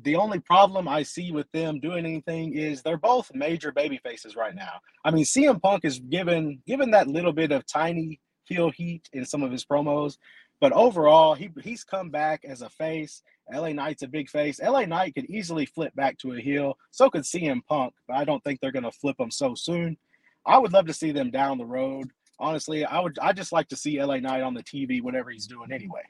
the 0.02 0.16
only 0.16 0.40
problem 0.40 0.88
I 0.88 1.02
see 1.02 1.30
with 1.30 1.47
them 1.52 1.78
doing 1.78 2.04
anything 2.07 2.54
is 2.54 2.83
they're 2.83 2.97
both 2.97 3.30
major 3.35 3.71
baby 3.71 4.00
faces 4.02 4.35
right 4.35 4.54
now. 4.54 4.80
I 5.04 5.11
mean, 5.11 5.25
CM 5.25 5.61
Punk 5.61 5.85
is 5.85 6.00
given 6.00 6.61
given 6.66 6.90
that 6.92 7.07
little 7.07 7.33
bit 7.33 7.52
of 7.52 7.66
tiny 7.66 8.21
heel 8.45 8.71
heat 8.71 9.09
in 9.12 9.25
some 9.25 9.42
of 9.42 9.52
his 9.52 9.64
promos, 9.64 10.16
but 10.61 10.73
overall, 10.73 11.35
he 11.35 11.50
he's 11.62 11.85
come 11.85 12.11
back 12.11 12.45
as 12.45 12.62
a 12.62 12.69
face. 12.69 13.23
LA 13.52 13.71
Knight's 13.71 14.02
a 14.02 14.09
big 14.09 14.28
face. 14.28 14.61
LA 14.61 14.85
Knight 14.85 15.14
could 15.14 15.28
easily 15.28 15.66
flip 15.66 15.95
back 15.97 16.19
to 16.19 16.35
a 16.35 16.40
heel. 16.40 16.76
So 16.90 17.11
could 17.11 17.23
CM 17.23 17.64
Punk, 17.66 17.95
but 18.07 18.16
I 18.16 18.25
don't 18.25 18.42
think 18.45 18.61
they're 18.61 18.71
going 18.71 18.85
to 18.85 18.92
flip 18.92 19.19
him 19.19 19.30
so 19.30 19.54
soon. 19.54 19.97
I 20.47 20.59
would 20.59 20.73
love 20.73 20.87
to 20.87 20.95
see 20.95 21.12
them 21.12 21.30
down 21.30 21.59
the 21.59 21.64
road. 21.64 22.11
Honestly, 22.40 22.85
I 22.85 22.99
would. 23.00 23.18
I 23.20 23.32
just 23.32 23.52
like 23.52 23.68
to 23.68 23.76
see 23.76 24.02
LA 24.02 24.16
Knight 24.16 24.42
on 24.42 24.54
the 24.54 24.62
TV, 24.62 25.02
whatever 25.02 25.30
he's 25.30 25.47
doing 25.47 25.70
anyway. 25.70 26.02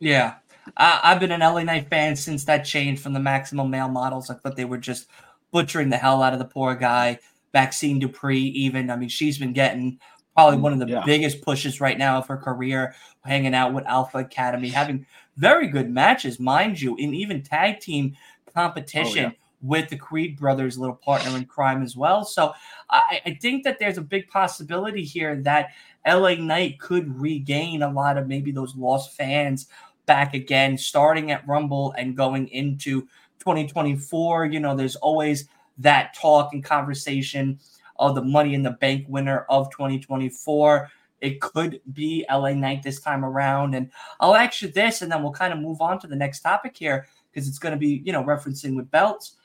Yeah, 0.00 0.34
I, 0.76 1.00
have 1.04 1.20
been 1.20 1.30
an 1.30 1.40
LA 1.40 1.62
Knight 1.62 1.88
fan 1.88 2.16
since 2.16 2.44
that 2.44 2.64
change 2.64 2.98
from 2.98 3.12
the 3.12 3.20
Maximum 3.20 3.70
Male 3.70 3.88
models. 3.88 4.30
I 4.30 4.34
thought 4.34 4.56
they 4.56 4.64
were 4.64 4.78
just 4.78 5.06
butchering 5.52 5.88
the 5.88 5.96
hell 5.96 6.22
out 6.22 6.32
of 6.32 6.40
the 6.40 6.44
poor 6.44 6.74
guy. 6.74 7.18
Maxxine 7.54 8.00
Dupri, 8.00 8.36
even. 8.36 8.90
I 8.90 8.96
mean, 8.96 9.08
she's 9.08 9.38
been 9.38 9.52
getting 9.52 10.00
probably 10.34 10.58
one 10.58 10.72
of 10.72 10.80
the 10.80 10.88
yeah. 10.88 11.04
biggest 11.04 11.42
pushes 11.42 11.80
right 11.80 11.98
now 11.98 12.18
of 12.18 12.26
her 12.26 12.36
career, 12.36 12.94
hanging 13.24 13.54
out 13.54 13.72
with 13.72 13.86
Alpha 13.86 14.18
Academy, 14.18 14.68
having 14.70 15.06
very 15.36 15.68
good 15.68 15.90
matches, 15.90 16.40
mind 16.40 16.80
you, 16.80 16.96
in 16.96 17.14
even 17.14 17.42
tag 17.42 17.80
team 17.80 18.16
competition. 18.52 19.26
Oh, 19.26 19.28
yeah 19.28 19.39
with 19.62 19.88
the 19.88 19.96
Creed 19.96 20.38
brothers, 20.38 20.78
little 20.78 20.96
partner 20.96 21.36
in 21.36 21.44
crime 21.44 21.82
as 21.82 21.96
well. 21.96 22.24
So 22.24 22.52
I, 22.88 23.20
I, 23.26 23.38
think 23.40 23.64
that 23.64 23.78
there's 23.78 23.98
a 23.98 24.02
big 24.02 24.28
possibility 24.28 25.04
here 25.04 25.36
that 25.42 25.70
LA 26.06 26.34
Knight 26.34 26.80
could 26.80 27.20
regain 27.20 27.82
a 27.82 27.90
lot 27.90 28.16
of 28.16 28.26
maybe 28.26 28.52
those 28.52 28.74
lost 28.74 29.16
fans 29.16 29.66
back 30.06 30.32
again, 30.34 30.78
starting 30.78 31.30
at 31.30 31.46
Rumble 31.46 31.92
and 31.98 32.16
going 32.16 32.48
into 32.48 33.02
2024. 33.40 34.46
You 34.46 34.60
know, 34.60 34.74
there's 34.74 34.96
always 34.96 35.46
that 35.78 36.14
talk 36.14 36.52
and 36.52 36.64
conversation 36.64 37.58
of 37.96 38.14
the 38.14 38.22
Money 38.22 38.54
in 38.54 38.62
the 38.62 38.70
Bank 38.70 39.04
winner 39.08 39.40
of 39.50 39.70
2024. 39.70 40.88
It 41.20 41.40
could 41.42 41.82
be 41.92 42.24
LA 42.30 42.54
Knight 42.54 42.82
this 42.82 42.98
time 42.98 43.26
around. 43.26 43.74
And 43.74 43.90
I'll 44.20 44.34
you 44.62 44.68
this, 44.68 45.02
and 45.02 45.12
then 45.12 45.22
we'll 45.22 45.32
kind 45.32 45.52
of 45.52 45.58
move 45.58 45.82
on 45.82 45.98
to 46.00 46.06
the 46.06 46.16
next 46.16 46.40
topic 46.40 46.74
here 46.74 47.06
because 47.30 47.46
it's 47.46 47.58
going 47.58 47.72
to 47.72 47.78
be, 47.78 48.02
you 48.06 48.12
know, 48.12 48.24
referencing 48.24 48.74
with 48.74 48.90
belts 48.90 49.36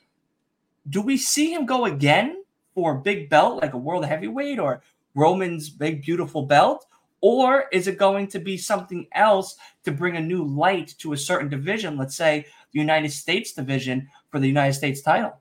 do 0.90 1.02
we 1.02 1.18
see 1.18 1.54
him 1.54 1.66
go 1.66 1.86
again 1.86 2.44
for 2.74 2.96
a 2.96 3.02
big 3.02 3.30
belt 3.30 3.62
like 3.62 3.74
a 3.74 3.78
world 3.78 4.06
heavyweight 4.06 4.60
or 4.60 4.82
Roman's 5.16 5.70
big 5.70 6.04
beautiful 6.04 6.44
belt? 6.44 6.86
Or 7.22 7.66
is 7.72 7.88
it 7.88 7.98
going 7.98 8.28
to 8.28 8.40
be 8.40 8.58
something 8.58 9.08
else 9.14 9.58
to 9.84 9.92
bring 9.92 10.16
a 10.16 10.22
new 10.22 10.44
light 10.44 10.94
to 11.00 11.14
a 11.14 11.18
certain 11.18 11.50
division, 11.50 11.98
let's 11.98 12.16
say 12.16 12.46
the 12.72 12.80
United 12.80 13.12
States 13.12 13.54
division 13.54 14.08
for 14.30 14.40
the 14.40 14.48
United 14.48 14.74
States 14.74 15.02
title? 15.02 15.40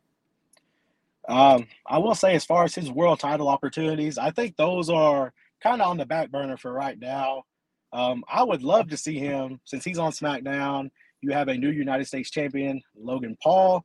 Um, 1.28 1.66
I 1.86 1.98
will 1.98 2.14
say, 2.14 2.34
as 2.34 2.44
far 2.44 2.64
as 2.64 2.74
his 2.74 2.90
world 2.90 3.20
title 3.20 3.48
opportunities, 3.48 4.18
I 4.18 4.30
think 4.30 4.56
those 4.56 4.88
are 4.88 5.32
kind 5.60 5.82
of 5.82 5.88
on 5.88 5.96
the 5.96 6.06
back 6.06 6.30
burner 6.30 6.56
for 6.56 6.72
right 6.72 6.98
now. 6.98 7.44
Um, 7.92 8.24
I 8.28 8.42
would 8.42 8.62
love 8.62 8.88
to 8.88 8.96
see 8.96 9.18
him 9.18 9.60
since 9.64 9.84
he's 9.84 9.98
on 9.98 10.12
SmackDown. 10.12 10.90
You 11.20 11.32
have 11.32 11.48
a 11.48 11.56
new 11.56 11.70
United 11.70 12.06
States 12.06 12.30
champion, 12.30 12.82
Logan 12.96 13.36
Paul 13.42 13.84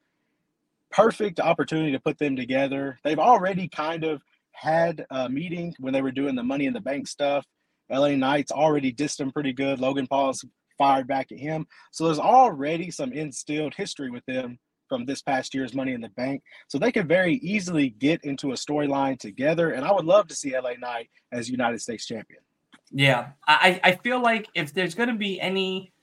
perfect 0.91 1.39
opportunity 1.39 1.91
to 1.91 2.00
put 2.00 2.17
them 2.17 2.36
together. 2.36 3.00
They've 3.03 3.19
already 3.19 3.67
kind 3.67 4.03
of 4.03 4.22
had 4.51 5.05
uh, 5.12 5.25
a 5.27 5.29
meeting 5.29 5.74
when 5.79 5.93
they 5.93 6.01
were 6.01 6.12
doing 6.12 6.36
the 6.36 6.43
Money 6.43 6.65
in 6.65 6.74
the 6.74 6.81
Bank 6.81 7.08
stuff. 7.08 7.46
LA 7.91 8.10
Knight's 8.10 8.51
already 8.51 8.93
dissed 8.93 9.19
him 9.19 9.31
pretty 9.31 9.53
good. 9.53 9.79
Logan 9.79 10.08
Paul's 10.08 10.46
fired 10.77 11.08
back 11.08 11.31
at 11.31 11.39
him. 11.39 11.67
So 11.91 12.05
there's 12.05 12.20
already 12.20 12.92
some 12.92 13.11
instilled 13.14 13.74
history 13.75 14.09
with 14.09 14.25
them 14.25 14.59
from 14.87 15.05
this 15.05 15.22
past 15.22 15.53
year's 15.53 15.74
Money 15.74 15.94
in 15.94 16.01
the 16.01 16.09
Bank. 16.09 16.42
So 16.68 16.77
they 16.77 16.92
could 16.92 17.07
very 17.07 17.35
easily 17.35 17.92
get 17.92 18.24
into 18.24 18.51
a 18.51 18.55
storyline 18.55 19.20
together. 19.20 19.72
And 19.72 19.85
I 19.85 19.92
would 19.92 20.05
love 20.05 20.27
to 20.27 20.35
see 20.35 20.57
LA 20.57 20.74
Knight 20.79 21.09
as 21.31 21.50
United 21.50 21.81
States 21.81 22.05
champion. 22.05 22.42
Yeah. 22.92 23.29
I, 23.48 23.79
I 23.83 23.92
feel 23.96 24.22
like 24.22 24.48
if 24.55 24.74
there's 24.74 24.96
going 24.96 25.09
to 25.09 25.16
be 25.16 25.40
any 25.40 25.94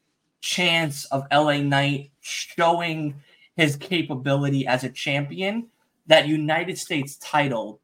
chance 0.41 1.05
of 1.07 1.25
LA 1.33 1.59
Knight 1.59 2.13
showing 2.21 3.17
his 3.57 3.77
capability 3.77 4.67
as 4.67 4.85
a 4.85 4.91
champion, 4.91 5.67
that 6.07 6.29
United 6.29 6.79
States 6.79 7.17
title 7.17 7.81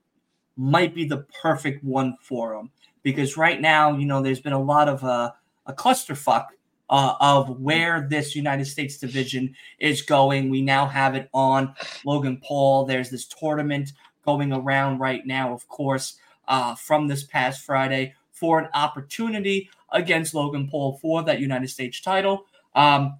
might 0.57 0.95
be 0.95 1.05
the 1.05 1.25
perfect 1.43 1.83
one 1.83 2.17
for 2.21 2.55
him. 2.55 2.71
Because 3.03 3.37
right 3.37 3.61
now, 3.61 3.97
you 3.97 4.07
know, 4.07 4.23
there's 4.23 4.41
been 4.41 4.53
a 4.53 4.63
lot 4.63 4.89
of 4.89 5.03
uh, 5.03 5.33
a 5.67 5.73
clusterfuck 5.73 6.47
uh, 6.89 7.15
of 7.21 7.59
where 7.59 8.07
this 8.09 8.37
United 8.37 8.67
States 8.67 8.99
division 8.99 9.55
is 9.79 10.03
going. 10.03 10.51
We 10.51 10.63
now 10.63 10.87
have 10.87 11.15
it 11.15 11.29
on 11.33 11.75
Logan 12.05 12.41
Paul. 12.45 12.85
There's 12.85 13.11
this 13.11 13.27
tournament 13.27 13.93
going 14.25 14.53
around 14.53 14.99
right 14.99 15.27
now, 15.27 15.53
of 15.53 15.67
course, 15.67 16.19
uh, 16.47 16.77
from 16.77 17.09
this 17.09 17.25
past 17.25 17.65
Friday 17.65 18.15
for 18.31 18.61
an 18.61 18.69
opportunity 18.75 19.69
against 19.91 20.35
Logan 20.35 20.69
Paul 20.69 20.99
for 21.01 21.25
that 21.25 21.41
United 21.41 21.71
States 21.71 22.01
title. 22.01 22.47
Um, 22.75 23.19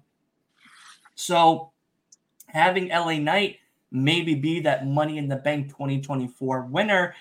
so 1.15 1.72
having 2.53 2.89
LA 2.89 3.17
Knight 3.17 3.57
maybe 3.91 4.35
be 4.35 4.59
that 4.61 4.87
Money 4.87 5.17
in 5.17 5.27
the 5.27 5.35
Bank 5.35 5.69
2024 5.69 6.67
winner 6.67 7.15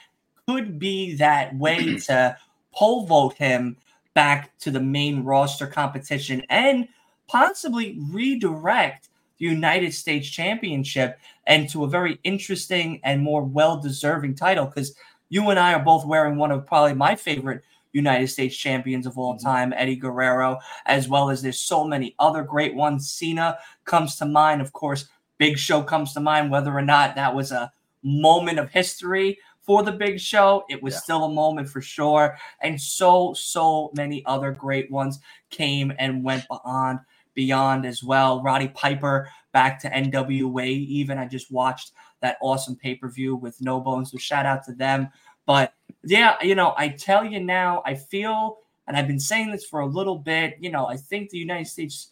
could 0.46 0.78
be 0.78 1.14
that 1.16 1.56
way 1.56 1.98
to 2.06 2.36
pole 2.72 3.06
vote 3.06 3.34
him 3.34 3.76
back 4.14 4.56
to 4.58 4.70
the 4.70 4.80
main 4.80 5.24
roster 5.24 5.66
competition 5.66 6.42
and 6.50 6.86
possibly 7.28 7.98
redirect 8.10 9.08
the 9.38 9.46
United 9.46 9.92
States 9.94 10.28
Championship 10.28 11.18
and 11.46 11.68
to 11.70 11.84
a 11.84 11.88
very 11.88 12.18
interesting 12.24 13.00
and 13.02 13.22
more 13.22 13.42
well 13.42 13.80
deserving 13.80 14.34
title 14.34 14.66
because 14.66 14.94
you 15.30 15.48
and 15.48 15.58
I 15.58 15.72
are 15.72 15.82
both 15.82 16.04
wearing 16.04 16.36
one 16.36 16.50
of 16.50 16.66
probably 16.66 16.94
my 16.94 17.16
favorite 17.16 17.62
United 17.92 18.28
States 18.28 18.56
champions 18.56 19.06
of 19.06 19.18
all 19.18 19.34
mm-hmm. 19.34 19.46
time, 19.46 19.72
Eddie 19.74 19.96
Guerrero, 19.96 20.58
as 20.86 21.08
well 21.08 21.30
as 21.30 21.42
there's 21.42 21.58
so 21.58 21.84
many 21.84 22.14
other 22.18 22.42
great 22.42 22.74
ones. 22.74 23.10
Cena 23.10 23.58
comes 23.84 24.16
to 24.16 24.26
mind, 24.26 24.60
of 24.60 24.72
course. 24.72 25.08
Big 25.42 25.58
Show 25.58 25.82
comes 25.82 26.12
to 26.12 26.20
mind, 26.20 26.52
whether 26.52 26.72
or 26.72 26.82
not 26.82 27.16
that 27.16 27.34
was 27.34 27.50
a 27.50 27.72
moment 28.04 28.60
of 28.60 28.70
history 28.70 29.36
for 29.60 29.82
the 29.82 29.90
Big 29.90 30.20
Show. 30.20 30.64
It 30.70 30.80
was 30.80 30.94
yeah. 30.94 31.00
still 31.00 31.24
a 31.24 31.32
moment 31.32 31.68
for 31.68 31.80
sure. 31.80 32.38
And 32.60 32.80
so, 32.80 33.34
so 33.34 33.90
many 33.96 34.24
other 34.24 34.52
great 34.52 34.88
ones 34.88 35.18
came 35.50 35.92
and 35.98 36.22
went 36.22 36.46
beyond 36.48 37.00
beyond 37.34 37.84
as 37.84 38.04
well. 38.04 38.40
Roddy 38.40 38.68
Piper 38.68 39.28
back 39.52 39.80
to 39.80 39.90
NWA. 39.90 40.68
Even 40.68 41.18
I 41.18 41.26
just 41.26 41.50
watched 41.50 41.90
that 42.20 42.38
awesome 42.40 42.76
pay 42.76 42.94
per 42.94 43.08
view 43.08 43.34
with 43.34 43.60
No 43.60 43.80
Bones. 43.80 44.12
So 44.12 44.18
shout 44.18 44.46
out 44.46 44.62
to 44.66 44.72
them. 44.72 45.08
But 45.44 45.74
yeah, 46.04 46.36
you 46.40 46.54
know, 46.54 46.72
I 46.76 46.86
tell 46.86 47.24
you 47.24 47.40
now, 47.40 47.82
I 47.84 47.96
feel, 47.96 48.58
and 48.86 48.96
I've 48.96 49.08
been 49.08 49.18
saying 49.18 49.50
this 49.50 49.64
for 49.64 49.80
a 49.80 49.86
little 49.86 50.18
bit. 50.18 50.54
You 50.60 50.70
know, 50.70 50.86
I 50.86 50.96
think 50.96 51.30
the 51.30 51.38
United 51.38 51.66
States 51.66 52.11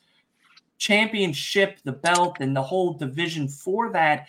championship, 0.81 1.79
the 1.85 1.93
belt, 1.93 2.39
and 2.41 2.57
the 2.57 2.63
whole 2.63 2.95
division 2.95 3.47
for 3.47 3.93
that 3.93 4.27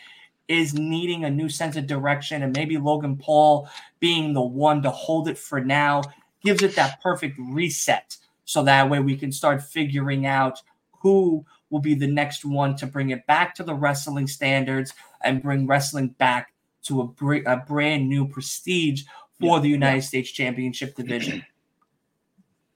is 0.47 0.73
needing 0.73 1.23
a 1.23 1.29
new 1.29 1.47
sense 1.49 1.77
of 1.77 1.87
direction. 1.87 2.43
And 2.43 2.55
maybe 2.55 2.77
Logan 2.77 3.15
Paul 3.15 3.69
being 3.99 4.33
the 4.33 4.41
one 4.41 4.83
to 4.83 4.91
hold 4.91 5.29
it 5.29 5.37
for 5.37 5.61
now 5.61 6.03
gives 6.43 6.61
it 6.61 6.75
that 6.75 7.01
perfect 7.01 7.39
reset. 7.39 8.17
So 8.43 8.63
that 8.63 8.89
way 8.89 8.99
we 8.99 9.15
can 9.15 9.31
start 9.31 9.63
figuring 9.63 10.25
out 10.25 10.61
who 10.99 11.45
will 11.69 11.79
be 11.79 11.95
the 11.95 12.07
next 12.07 12.43
one 12.43 12.75
to 12.75 12.85
bring 12.85 13.11
it 13.11 13.25
back 13.25 13.55
to 13.55 13.63
the 13.63 13.73
wrestling 13.73 14.27
standards 14.27 14.93
and 15.23 15.41
bring 15.41 15.65
wrestling 15.65 16.09
back 16.09 16.53
to 16.83 16.99
a, 16.99 17.07
br- 17.07 17.47
a 17.47 17.57
brand 17.65 18.09
new 18.09 18.27
prestige 18.27 19.03
for 19.39 19.55
yeah, 19.55 19.61
the 19.61 19.69
United 19.69 19.97
yeah. 19.99 20.03
States 20.03 20.31
Championship 20.31 20.95
division. 20.95 21.45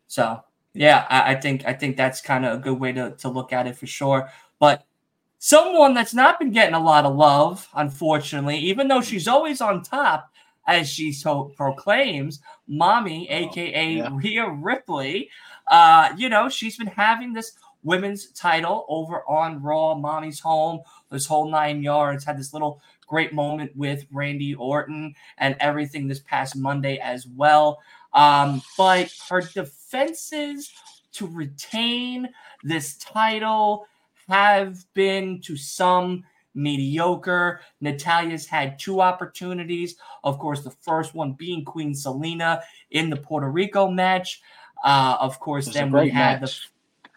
So 0.07 0.41
yeah, 0.75 1.05
I, 1.09 1.31
I 1.31 1.35
think 1.35 1.63
I 1.65 1.73
think 1.73 1.97
that's 1.97 2.21
kind 2.21 2.45
of 2.45 2.59
a 2.59 2.61
good 2.61 2.79
way 2.79 2.91
to, 2.91 3.11
to 3.17 3.29
look 3.29 3.53
at 3.53 3.67
it 3.67 3.77
for 3.77 3.87
sure. 3.87 4.29
But 4.59 4.85
someone 5.39 5.93
that's 5.93 6.13
not 6.13 6.39
been 6.39 6.51
getting 6.51 6.75
a 6.75 6.83
lot 6.83 7.05
of 7.05 7.15
love, 7.15 7.67
unfortunately, 7.73 8.57
even 8.57 8.87
though 8.87 9.01
she's 9.01 9.27
always 9.27 9.61
on 9.61 9.81
top, 9.81 10.31
as 10.67 10.89
she 10.89 11.11
so 11.11 11.45
proclaims, 11.55 12.39
mommy, 12.67 13.27
oh, 13.29 13.33
aka 13.33 13.93
yeah. 13.93 14.09
Rhea 14.11 14.49
Ripley. 14.49 15.29
Uh, 15.69 16.13
you 16.17 16.29
know, 16.29 16.49
she's 16.49 16.77
been 16.77 16.87
having 16.87 17.33
this 17.33 17.53
women's 17.83 18.31
title 18.31 18.85
over 18.89 19.23
on 19.29 19.61
Raw, 19.61 19.95
Mommy's 19.95 20.39
Home, 20.39 20.81
this 21.09 21.25
whole 21.25 21.49
nine 21.49 21.83
yards, 21.83 22.23
had 22.23 22.37
this 22.37 22.53
little 22.53 22.81
great 23.07 23.33
moment 23.33 23.75
with 23.75 24.05
Randy 24.11 24.55
Orton 24.55 25.13
and 25.37 25.55
everything 25.59 26.07
this 26.07 26.19
past 26.19 26.55
Monday 26.55 26.97
as 26.97 27.27
well. 27.27 27.79
Um, 28.13 28.61
but 28.77 29.13
her 29.29 29.41
defenses 29.85 30.71
to 31.13 31.27
retain 31.27 32.29
this 32.63 32.97
title 32.97 33.87
have 34.27 34.83
been 34.93 35.39
to 35.41 35.55
some 35.55 36.23
mediocre. 36.53 37.61
Natalya's 37.81 38.47
had 38.47 38.79
two 38.79 39.01
opportunities. 39.01 39.95
Of 40.23 40.39
course, 40.39 40.63
the 40.63 40.71
first 40.71 41.13
one 41.13 41.33
being 41.33 41.63
Queen 41.63 41.93
Zelina 41.93 42.61
in 42.91 43.09
the 43.09 43.17
Puerto 43.17 43.49
Rico 43.49 43.89
match. 43.89 44.41
Uh, 44.83 45.17
of 45.19 45.39
course, 45.39 45.67
then 45.73 45.91
we 45.91 46.09
had 46.09 46.41
match. 46.41 46.61
the 46.61 46.67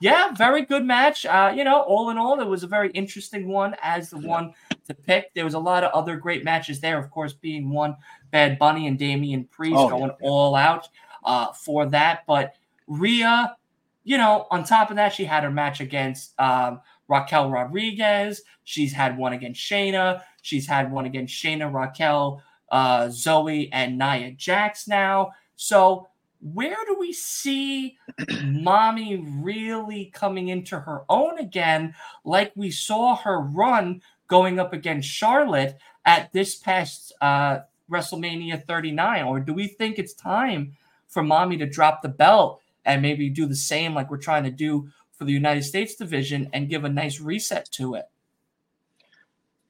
yeah, 0.01 0.33
very 0.33 0.63
good 0.63 0.85
match. 0.85 1.27
Uh, 1.27 1.53
you 1.55 1.65
know, 1.65 1.81
all 1.81 2.11
in 2.11 2.19
all, 2.19 2.41
it 2.41 2.47
was 2.47 2.63
a 2.63 2.69
very 2.69 2.91
interesting 2.91 3.49
one 3.49 3.75
as 3.83 4.11
the 4.11 4.21
yeah. 4.21 4.29
one 4.29 4.55
to 4.87 4.95
pick. 4.95 5.35
There 5.35 5.45
was 5.45 5.55
a 5.55 5.59
lot 5.59 5.83
of 5.83 5.93
other 5.93 6.17
great 6.17 6.45
matches 6.45 6.81
there, 6.81 6.99
of 6.99 7.11
course, 7.11 7.33
being 7.33 7.71
one 7.71 7.97
Bad 8.31 8.59
Bunny 8.59 8.87
and 8.87 8.97
Damian 8.97 9.45
Priest 9.45 9.77
oh, 9.77 9.89
going 9.89 10.13
yeah. 10.21 10.29
all 10.29 10.55
out 10.55 10.89
uh, 11.29 11.53
for 11.53 11.87
that. 11.87 12.25
But 12.27 12.55
Rhea, 12.89 13.55
you 14.03 14.17
know, 14.17 14.47
on 14.51 14.65
top 14.65 14.91
of 14.91 14.97
that, 14.97 15.13
she 15.13 15.25
had 15.25 15.45
her 15.45 15.51
match 15.51 15.81
against 15.81 16.33
um, 16.41 16.81
Raquel 17.07 17.51
Rodriguez. 17.51 18.43
She's 18.65 18.93
had 18.93 19.17
one 19.17 19.35
against 19.35 19.61
Shayna. 19.61 20.23
She's 20.43 20.67
had 20.67 20.91
one 20.91 21.05
against 21.05 21.35
Shayna, 21.35 21.73
Raquel, 21.73 22.43
uh, 22.71 23.05
Zoey, 23.05 23.69
and 23.73 23.99
Nia 23.99 24.33
Jax 24.33 24.89
now. 24.89 25.33
So 25.57 26.09
where 26.41 26.77
do 26.87 26.97
we 26.99 27.13
see 27.13 27.99
mommy 28.43 29.17
really 29.43 30.11
coming 30.15 30.49
into 30.49 30.79
her 30.79 31.03
own 31.11 31.39
again, 31.39 31.95
like 32.25 32.53
we 32.57 32.71
saw 32.71 33.17
her 33.17 33.41
run 33.41 34.01
going 34.29 34.59
up 34.59 34.73
against 34.73 35.09
Charlotte 35.09 35.77
at 36.07 36.33
this 36.33 36.55
past 36.55 37.13
uh, 37.21 37.59
WrestleMania 37.91 38.65
39? 38.65 39.25
Or 39.25 39.41
do 39.41 39.53
we 39.53 39.67
think 39.67 39.99
it's 39.99 40.15
time 40.15 40.77
for 41.09 41.23
mommy 41.23 41.57
to 41.59 41.67
drop 41.67 42.03
the 42.03 42.09
belt 42.09 42.61
and 42.85 43.03
maybe 43.03 43.29
do 43.29 43.47
the 43.47 43.57
same 43.57 43.95
like 43.95 44.11
we're 44.11 44.19
trying 44.19 44.45
to 44.45 44.51
do 44.51 44.89
for 45.13 45.25
the 45.25 45.33
United 45.33 45.65
States 45.65 45.97
division 45.97 46.49
and 46.53 46.69
give 46.69 46.85
a 46.85 46.89
nice 46.89 47.21
reset 47.21 47.71
to 47.73 47.95
it? 47.95 48.07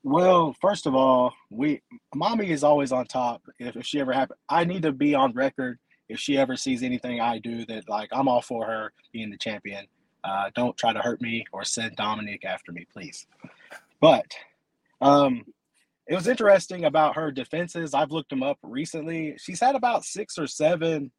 Well, 0.02 0.54
first 0.60 0.86
of 0.86 0.94
all, 0.94 1.32
we 1.50 1.82
mommy 2.14 2.50
is 2.50 2.62
always 2.62 2.92
on 2.92 3.06
top. 3.06 3.42
If, 3.58 3.76
if 3.76 3.86
she 3.86 4.00
ever 4.00 4.12
happens, 4.12 4.38
I 4.48 4.64
need 4.64 4.82
to 4.82 4.92
be 4.92 5.14
on 5.14 5.32
record 5.32 5.78
if 6.08 6.18
she 6.18 6.38
ever 6.38 6.56
sees 6.56 6.82
anything 6.82 7.20
I 7.20 7.38
do 7.38 7.64
that 7.66 7.88
like 7.88 8.08
I'm 8.12 8.28
all 8.28 8.40
for 8.40 8.66
her 8.66 8.92
being 9.12 9.30
the 9.30 9.36
champion. 9.36 9.86
Uh, 10.24 10.50
don't 10.54 10.76
try 10.76 10.92
to 10.92 11.00
hurt 11.00 11.20
me 11.20 11.44
or 11.52 11.64
send 11.64 11.96
Dominic 11.96 12.44
after 12.44 12.72
me, 12.72 12.86
please. 12.92 13.26
But 14.00 14.26
um, 15.00 15.44
it 16.06 16.14
was 16.14 16.28
interesting 16.28 16.84
about 16.84 17.16
her 17.16 17.30
defenses. 17.30 17.94
I've 17.94 18.10
looked 18.10 18.30
them 18.30 18.42
up 18.42 18.58
recently. 18.62 19.36
She's 19.38 19.60
had 19.60 19.74
about 19.74 20.04
six 20.04 20.38
or 20.38 20.46
seven 20.46 21.10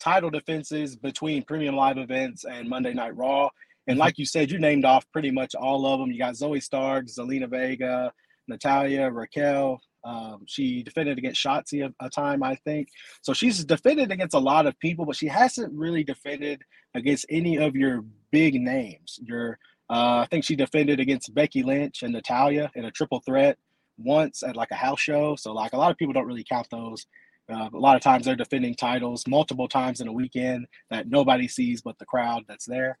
title 0.00 0.30
defenses 0.30 0.96
between 0.96 1.42
premium 1.44 1.76
live 1.76 1.98
events 1.98 2.44
and 2.44 2.68
Monday 2.68 2.94
Night 2.94 3.16
Raw. 3.16 3.48
And 3.86 3.94
mm-hmm. 3.94 4.00
like 4.00 4.18
you 4.18 4.26
said, 4.26 4.50
you 4.50 4.58
named 4.58 4.84
off 4.84 5.06
pretty 5.12 5.30
much 5.30 5.54
all 5.54 5.86
of 5.86 6.00
them. 6.00 6.10
You 6.10 6.18
got 6.18 6.34
Zoey 6.34 6.62
Stark, 6.62 7.06
Zelina 7.06 7.48
Vega, 7.48 8.12
Natalya, 8.48 9.10
Raquel, 9.10 9.80
um, 10.04 10.44
she 10.46 10.82
defended 10.82 11.18
against 11.18 11.44
Shotzi 11.44 11.84
a, 11.86 12.04
a, 12.04 12.08
time, 12.08 12.42
I 12.42 12.54
think. 12.54 12.88
So 13.22 13.32
she's 13.32 13.64
defended 13.64 14.10
against 14.10 14.34
a 14.34 14.38
lot 14.38 14.66
of 14.66 14.78
people, 14.78 15.04
but 15.04 15.16
she 15.16 15.26
hasn't 15.26 15.72
really 15.72 16.04
defended 16.04 16.62
against 16.94 17.26
any 17.30 17.58
of 17.58 17.74
your 17.74 18.04
big 18.30 18.54
names. 18.54 19.18
Your, 19.22 19.58
uh, 19.90 20.18
I 20.18 20.28
think 20.30 20.44
she 20.44 20.56
defended 20.56 21.00
against 21.00 21.34
Becky 21.34 21.62
Lynch 21.62 22.02
and 22.02 22.12
Natalya 22.12 22.70
in 22.74 22.84
a 22.84 22.90
triple 22.90 23.20
threat 23.20 23.58
once 23.98 24.42
at 24.42 24.56
like 24.56 24.70
a 24.70 24.76
house 24.76 25.00
show. 25.00 25.34
So 25.36 25.52
like 25.52 25.72
a 25.72 25.76
lot 25.76 25.90
of 25.90 25.98
people 25.98 26.14
don't 26.14 26.26
really 26.26 26.46
count 26.48 26.68
those. 26.70 27.06
Uh, 27.50 27.68
a 27.72 27.78
lot 27.78 27.96
of 27.96 28.02
times 28.02 28.26
they're 28.26 28.36
defending 28.36 28.74
titles 28.74 29.26
multiple 29.26 29.68
times 29.68 30.00
in 30.00 30.08
a 30.08 30.12
weekend 30.12 30.66
that 30.90 31.08
nobody 31.08 31.48
sees 31.48 31.80
but 31.80 31.98
the 31.98 32.04
crowd 32.04 32.44
that's 32.46 32.66
there. 32.66 32.98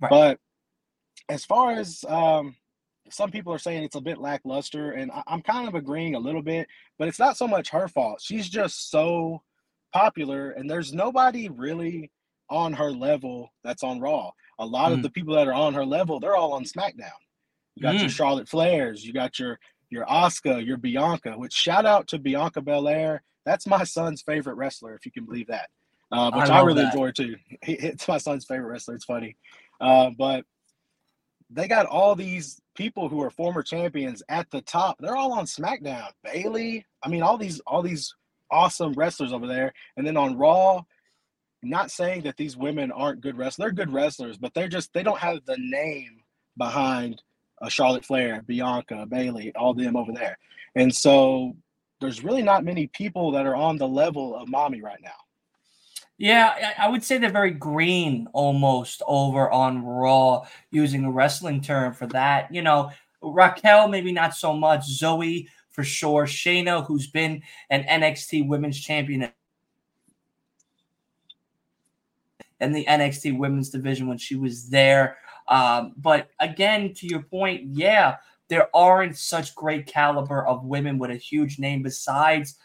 Right. 0.00 0.10
But 0.10 0.38
as 1.28 1.44
far 1.44 1.72
as 1.72 2.04
um, 2.08 2.56
some 3.10 3.30
people 3.30 3.52
are 3.52 3.58
saying 3.58 3.82
it's 3.82 3.96
a 3.96 4.00
bit 4.00 4.18
lackluster, 4.18 4.92
and 4.92 5.10
I, 5.10 5.22
am 5.28 5.42
kind 5.42 5.68
of 5.68 5.74
agreeing 5.74 6.14
a 6.14 6.18
little 6.18 6.42
bit, 6.42 6.66
but 6.98 7.08
it's 7.08 7.18
not 7.18 7.36
so 7.36 7.46
much 7.46 7.70
her 7.70 7.88
fault. 7.88 8.20
She's 8.22 8.48
just 8.48 8.90
so 8.90 9.42
popular, 9.92 10.52
and 10.52 10.70
there's 10.70 10.92
nobody 10.92 11.48
really 11.48 12.10
on 12.48 12.72
her 12.72 12.90
level 12.90 13.52
that's 13.62 13.82
on 13.82 14.00
Raw. 14.00 14.30
A 14.58 14.66
lot 14.66 14.90
mm. 14.90 14.94
of 14.94 15.02
the 15.02 15.10
people 15.10 15.34
that 15.34 15.48
are 15.48 15.54
on 15.54 15.74
her 15.74 15.84
level, 15.84 16.20
they're 16.20 16.36
all 16.36 16.52
on 16.52 16.64
SmackDown. 16.64 17.10
You 17.76 17.82
got 17.82 17.94
mm. 17.94 18.00
your 18.00 18.08
Charlotte 18.08 18.48
Flairs, 18.48 19.02
you 19.02 19.12
got 19.12 19.38
your 19.38 19.58
your 19.88 20.04
Asuka, 20.06 20.64
your 20.64 20.76
Bianca. 20.76 21.32
Which 21.32 21.52
shout 21.52 21.84
out 21.84 22.06
to 22.08 22.18
Bianca 22.18 22.60
Belair. 22.60 23.22
That's 23.44 23.66
my 23.66 23.84
son's 23.84 24.22
favorite 24.22 24.54
wrestler, 24.54 24.94
if 24.94 25.06
you 25.06 25.12
can 25.12 25.24
believe 25.24 25.48
that. 25.48 25.68
Uh, 26.12 26.30
which 26.32 26.50
I, 26.50 26.58
I 26.58 26.62
really 26.62 26.82
that. 26.82 26.92
enjoy 26.92 27.12
too. 27.12 27.36
It's 27.62 28.08
my 28.08 28.18
son's 28.18 28.44
favorite 28.44 28.70
wrestler. 28.70 28.94
It's 28.94 29.04
funny, 29.04 29.36
uh, 29.80 30.10
but 30.16 30.44
they 31.50 31.68
got 31.68 31.86
all 31.86 32.14
these 32.14 32.60
people 32.74 33.08
who 33.08 33.22
are 33.22 33.30
former 33.30 33.62
champions 33.62 34.22
at 34.28 34.50
the 34.50 34.60
top. 34.62 34.96
They're 35.00 35.16
all 35.16 35.32
on 35.32 35.46
SmackDown. 35.46 36.08
Bayley. 36.22 36.86
I 37.02 37.08
mean, 37.08 37.22
all 37.22 37.38
these 37.38 37.60
all 37.66 37.82
these 37.82 38.14
awesome 38.50 38.92
wrestlers 38.94 39.32
over 39.32 39.46
there. 39.46 39.72
And 39.96 40.06
then 40.06 40.16
on 40.16 40.36
Raw, 40.36 40.82
not 41.62 41.90
saying 41.90 42.22
that 42.22 42.36
these 42.36 42.56
women 42.56 42.90
aren't 42.90 43.20
good 43.20 43.36
wrestlers. 43.36 43.56
They're 43.56 43.84
good 43.84 43.92
wrestlers, 43.92 44.38
but 44.38 44.54
they're 44.54 44.68
just 44.68 44.92
they 44.92 45.02
don't 45.02 45.18
have 45.18 45.44
the 45.44 45.58
name 45.58 46.22
behind 46.56 47.22
a 47.60 47.68
Charlotte 47.68 48.04
Flair, 48.04 48.42
Bianca, 48.46 49.06
Bayley, 49.06 49.52
all 49.54 49.74
them 49.74 49.96
over 49.96 50.12
there. 50.12 50.38
And 50.74 50.94
so 50.94 51.56
there's 52.00 52.24
really 52.24 52.42
not 52.42 52.64
many 52.64 52.86
people 52.88 53.30
that 53.32 53.46
are 53.46 53.54
on 53.54 53.76
the 53.76 53.88
level 53.88 54.34
of 54.34 54.48
mommy 54.48 54.82
right 54.82 55.00
now. 55.02 55.10
Yeah, 56.18 56.74
I 56.76 56.88
would 56.88 57.02
say 57.02 57.16
they're 57.16 57.30
very 57.30 57.50
green 57.50 58.28
almost 58.34 59.00
over 59.06 59.50
on 59.50 59.84
Raw, 59.84 60.42
using 60.70 61.04
a 61.04 61.10
wrestling 61.10 61.62
term 61.62 61.94
for 61.94 62.06
that. 62.08 62.52
You 62.54 62.60
know, 62.60 62.90
Raquel, 63.22 63.88
maybe 63.88 64.12
not 64.12 64.34
so 64.34 64.52
much. 64.52 64.82
Zoey, 64.82 65.46
for 65.70 65.82
sure. 65.82 66.26
Shayna, 66.26 66.86
who's 66.86 67.06
been 67.06 67.42
an 67.70 67.84
NXT 67.84 68.48
Women's 68.48 68.78
Champion 68.78 69.30
in 72.60 72.72
the 72.72 72.84
NXT 72.84 73.38
Women's 73.38 73.70
Division 73.70 74.06
when 74.06 74.18
she 74.18 74.36
was 74.36 74.68
there. 74.68 75.16
Um, 75.48 75.94
but 75.96 76.28
again, 76.38 76.92
to 76.94 77.06
your 77.06 77.22
point, 77.22 77.62
yeah, 77.64 78.16
there 78.50 78.68
aren't 78.74 79.16
such 79.16 79.54
great 79.54 79.86
caliber 79.86 80.44
of 80.44 80.64
women 80.64 80.98
with 80.98 81.12
a 81.12 81.16
huge 81.16 81.60
name 81.60 81.82
besides 81.82 82.56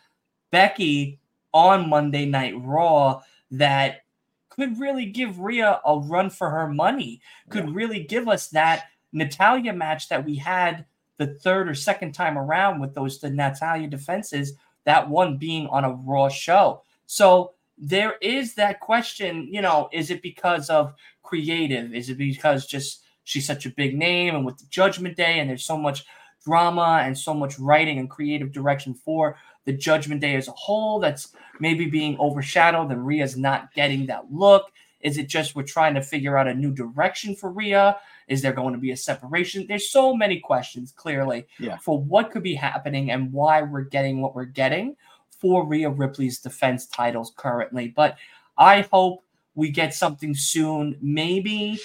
Becky 0.50 1.19
on 1.54 1.88
Monday 1.88 2.26
Night 2.26 2.56
Raw 2.58 3.21
that 3.52 4.02
could 4.50 4.80
really 4.80 5.06
give 5.06 5.39
Rhea 5.39 5.80
a 5.86 6.00
run 6.00 6.32
for 6.32 6.50
her 6.50 6.67
money, 6.67 7.21
could 7.50 7.67
yeah. 7.67 7.74
really 7.76 8.04
give 8.04 8.28
us 8.28 8.48
that 8.50 8.86
Natalya 9.13 9.74
match 9.74 10.10
that 10.10 10.26
we 10.26 10.36
had 10.36 10.86
the 11.17 11.28
third 11.28 11.69
or 11.69 11.76
second 11.76 12.13
time 12.13 12.38
around 12.38 12.80
with 12.80 12.95
those 12.95 13.19
the 13.19 13.30
Natalya 13.30 13.88
defenses, 13.88 14.54
that 14.86 15.08
one 15.08 15.38
being 15.38 15.67
on 15.67 15.86
a 15.86 15.93
Raw 15.93 16.30
show. 16.30 16.82
So 17.06 17.54
there 17.78 18.15
is 18.21 18.56
that 18.56 18.80
question, 18.80 19.48
you 19.52 19.62
know, 19.62 19.88
is 19.93 20.10
it 20.10 20.24
because 20.24 20.71
of 20.71 20.95
creative? 21.21 21.93
Is 21.93 22.10
it 22.10 22.17
because 22.17 22.65
just 22.65 23.04
she's 23.25 23.45
such 23.45 23.65
a 23.65 23.69
big 23.71 23.97
name 23.97 24.35
and 24.35 24.45
with 24.45 24.57
the 24.57 24.65
Judgment 24.69 25.17
Day 25.17 25.39
and 25.39 25.49
there's 25.49 25.65
so 25.65 25.77
much 25.77 26.05
drama 26.45 27.01
and 27.03 27.17
so 27.17 27.33
much 27.33 27.59
writing 27.59 27.99
and 27.99 28.09
creative 28.09 28.53
direction 28.53 28.93
for 28.93 29.35
the 29.65 29.73
Judgment 29.73 30.21
Day 30.21 30.35
as 30.35 30.47
a 30.47 30.51
whole 30.51 30.99
that's 30.99 31.33
maybe 31.59 31.88
being 31.88 32.17
overshadowed 32.19 32.91
and 32.91 33.05
Rhea's 33.05 33.35
not 33.35 33.73
getting 33.73 34.05
that 34.05 34.31
look? 34.31 34.71
Is 35.01 35.17
it 35.17 35.27
just 35.27 35.55
we're 35.55 35.63
trying 35.63 35.95
to 35.95 36.01
figure 36.01 36.38
out 36.38 36.47
a 36.47 36.53
new 36.53 36.71
direction 36.71 37.35
for 37.35 37.51
Rhea? 37.51 37.97
Is 38.27 38.41
there 38.41 38.53
going 38.53 38.73
to 38.73 38.79
be 38.79 38.91
a 38.91 38.97
separation? 38.97 39.65
There's 39.67 39.89
so 39.89 40.15
many 40.15 40.39
questions 40.39 40.91
clearly 40.91 41.47
yeah. 41.59 41.77
for 41.77 41.99
what 41.99 42.31
could 42.31 42.43
be 42.43 42.55
happening 42.55 43.11
and 43.11 43.31
why 43.31 43.61
we're 43.61 43.81
getting 43.81 44.21
what 44.21 44.35
we're 44.35 44.45
getting 44.45 44.95
for 45.29 45.65
Rhea 45.65 45.89
Ripley's 45.89 46.39
defense 46.39 46.88
titles 46.88 47.33
currently. 47.35 47.89
But 47.89 48.17
I 48.57 48.81
hope 48.91 49.23
we 49.53 49.69
get 49.69 49.93
something 49.93 50.33
soon. 50.33 50.97
Maybe 51.01 51.79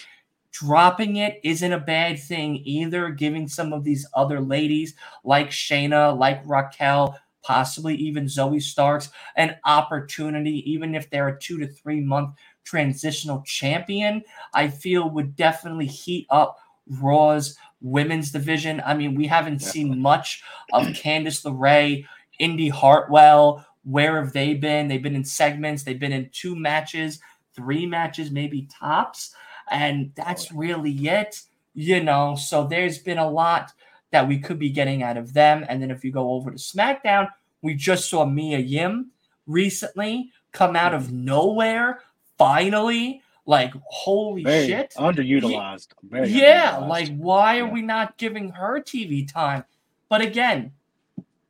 dropping 0.53 1.17
it 1.17 1.41
isn't 1.45 1.73
a 1.73 1.79
bad 1.79 2.19
thing 2.19 2.57
either, 2.65 3.11
giving 3.11 3.49
some 3.49 3.73
of 3.73 3.85
these 3.85 4.07
other 4.15 4.41
ladies 4.41 4.95
like 5.25 5.51
Shayna, 5.51 6.17
like 6.19 6.43
Raquel, 6.45 7.19
possibly 7.43 7.95
even 7.97 8.25
Zoey 8.25 8.63
Starks, 8.63 9.11
an 9.37 9.57
opportunity, 9.65 10.71
even 10.71 10.95
if 10.95 11.09
they're 11.11 11.29
a 11.29 11.39
two 11.39 11.59
to 11.59 11.67
three 11.67 12.01
month 12.01 12.35
transitional 12.65 13.43
champion, 13.43 14.23
I 14.55 14.69
feel 14.69 15.11
would 15.11 15.37
definitely 15.37 15.87
heat 15.87 16.27
up 16.31 16.59
Raw's 17.01 17.57
women's 17.81 18.31
division. 18.31 18.83
I 18.85 18.95
mean, 18.95 19.15
we 19.15 19.27
haven't 19.27 19.61
seen 19.61 20.01
much 20.01 20.43
of 20.73 20.87
Candice 20.89 21.45
LeRae, 21.45 22.05
Indi 22.39 22.69
Hartwell. 22.69 23.65
Where 23.85 24.23
have 24.23 24.33
they 24.33 24.55
been? 24.55 24.89
They've 24.89 25.03
been 25.03 25.17
in 25.17 25.25
segments, 25.25 25.83
they've 25.83 25.99
been 25.99 26.13
in 26.13 26.31
two 26.33 26.55
matches, 26.55 27.21
three 27.55 27.87
matches, 27.87 28.31
maybe 28.31 28.69
tops. 28.79 29.35
And 29.71 30.13
oh, 30.19 30.23
that's 30.25 30.53
really 30.53 30.93
it, 31.09 31.43
you 31.75 32.03
know. 32.03 32.37
So 32.37 32.67
there's 32.67 32.99
been 32.99 33.19
a 33.19 33.31
lot 33.31 33.73
that 34.11 34.27
we 34.27 34.39
could 34.39 34.59
be 34.59 34.71
getting 34.71 35.03
out 35.03 35.17
of 35.17 35.33
them. 35.33 35.65
And 35.69 35.81
then 35.81 35.91
if 35.91 36.05
you 36.05 36.13
go 36.13 36.33
over 36.33 36.51
to 36.51 36.57
SmackDown, 36.57 37.29
we 37.63 37.75
just 37.75 38.09
saw 38.09 38.25
Mia 38.25 38.59
Yim 38.59 39.11
recently 39.47 40.31
come 40.53 40.77
out 40.77 40.95
of 40.95 41.05
mm-hmm. 41.05 41.25
nowhere, 41.27 42.01
finally. 42.39 43.23
Like, 43.47 43.73
holy 43.85 44.45
Very 44.45 44.67
shit. 44.67 44.95
Underutilized. 44.97 45.89
Very 46.03 46.29
yeah, 46.29 46.77
underutilized. 46.77 46.89
like, 46.89 47.17
why 47.17 47.59
are 47.59 47.67
yeah. 47.67 47.73
we 47.73 47.83
not 47.83 48.17
giving 48.17 48.51
her 48.51 48.81
TV 48.81 49.31
time? 49.31 49.65
But 50.09 50.21
again, 50.21 50.73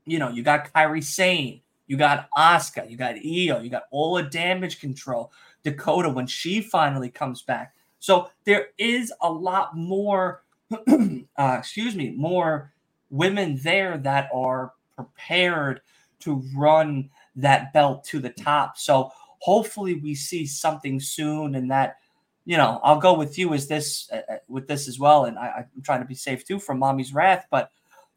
you 0.07 0.19
know, 0.19 0.29
you 0.29 0.43
got 0.43 0.73
Kairi 0.73 1.03
Sane, 1.03 1.61
you 1.87 1.97
got 1.97 2.29
Asuka, 2.37 2.91
you 2.91 2.97
got 2.97 3.17
Io, 3.17 3.61
you 3.61 3.71
got 3.71 3.85
all 3.91 4.15
the 4.15 4.23
damage 4.23 4.81
control, 4.81 5.33
Dakota 5.63 6.09
when 6.09 6.27
she 6.27 6.61
finally 6.61 7.11
comes 7.11 7.43
back. 7.43 7.75
So 8.01 8.31
there 8.45 8.69
is 8.79 9.13
a 9.21 9.31
lot 9.31 9.77
more, 9.77 10.43
uh, 10.73 11.57
excuse 11.59 11.95
me, 11.95 12.11
more 12.11 12.73
women 13.11 13.61
there 13.63 13.99
that 13.99 14.29
are 14.35 14.73
prepared 14.97 15.83
to 16.21 16.43
run 16.57 17.11
that 17.37 17.73
belt 17.73 18.05
to 18.05 18.19
the 18.19 18.31
top. 18.31 18.77
So 18.79 19.11
hopefully 19.39 19.95
we 19.95 20.15
see 20.15 20.47
something 20.47 21.01
soon 21.01 21.55
and 21.55 21.71
that 21.71 21.97
you 22.45 22.57
know 22.57 22.81
i'll 22.83 22.99
go 22.99 23.15
with 23.15 23.39
you 23.39 23.53
as 23.55 23.69
this 23.69 24.11
uh, 24.13 24.21
uh 24.33 24.37
with 24.49 24.67
this 24.67 24.89
as 24.89 24.99
well. 24.99 25.25
And 25.25 25.39
I, 25.39 25.67
am 25.75 25.83
trying 25.83 26.01
to 26.01 26.07
be 26.07 26.15
safe 26.15 26.45
too 26.45 26.59
from 26.59 26.79
mommy's 26.79 27.13
wrath 27.13 27.47
but 27.51 27.71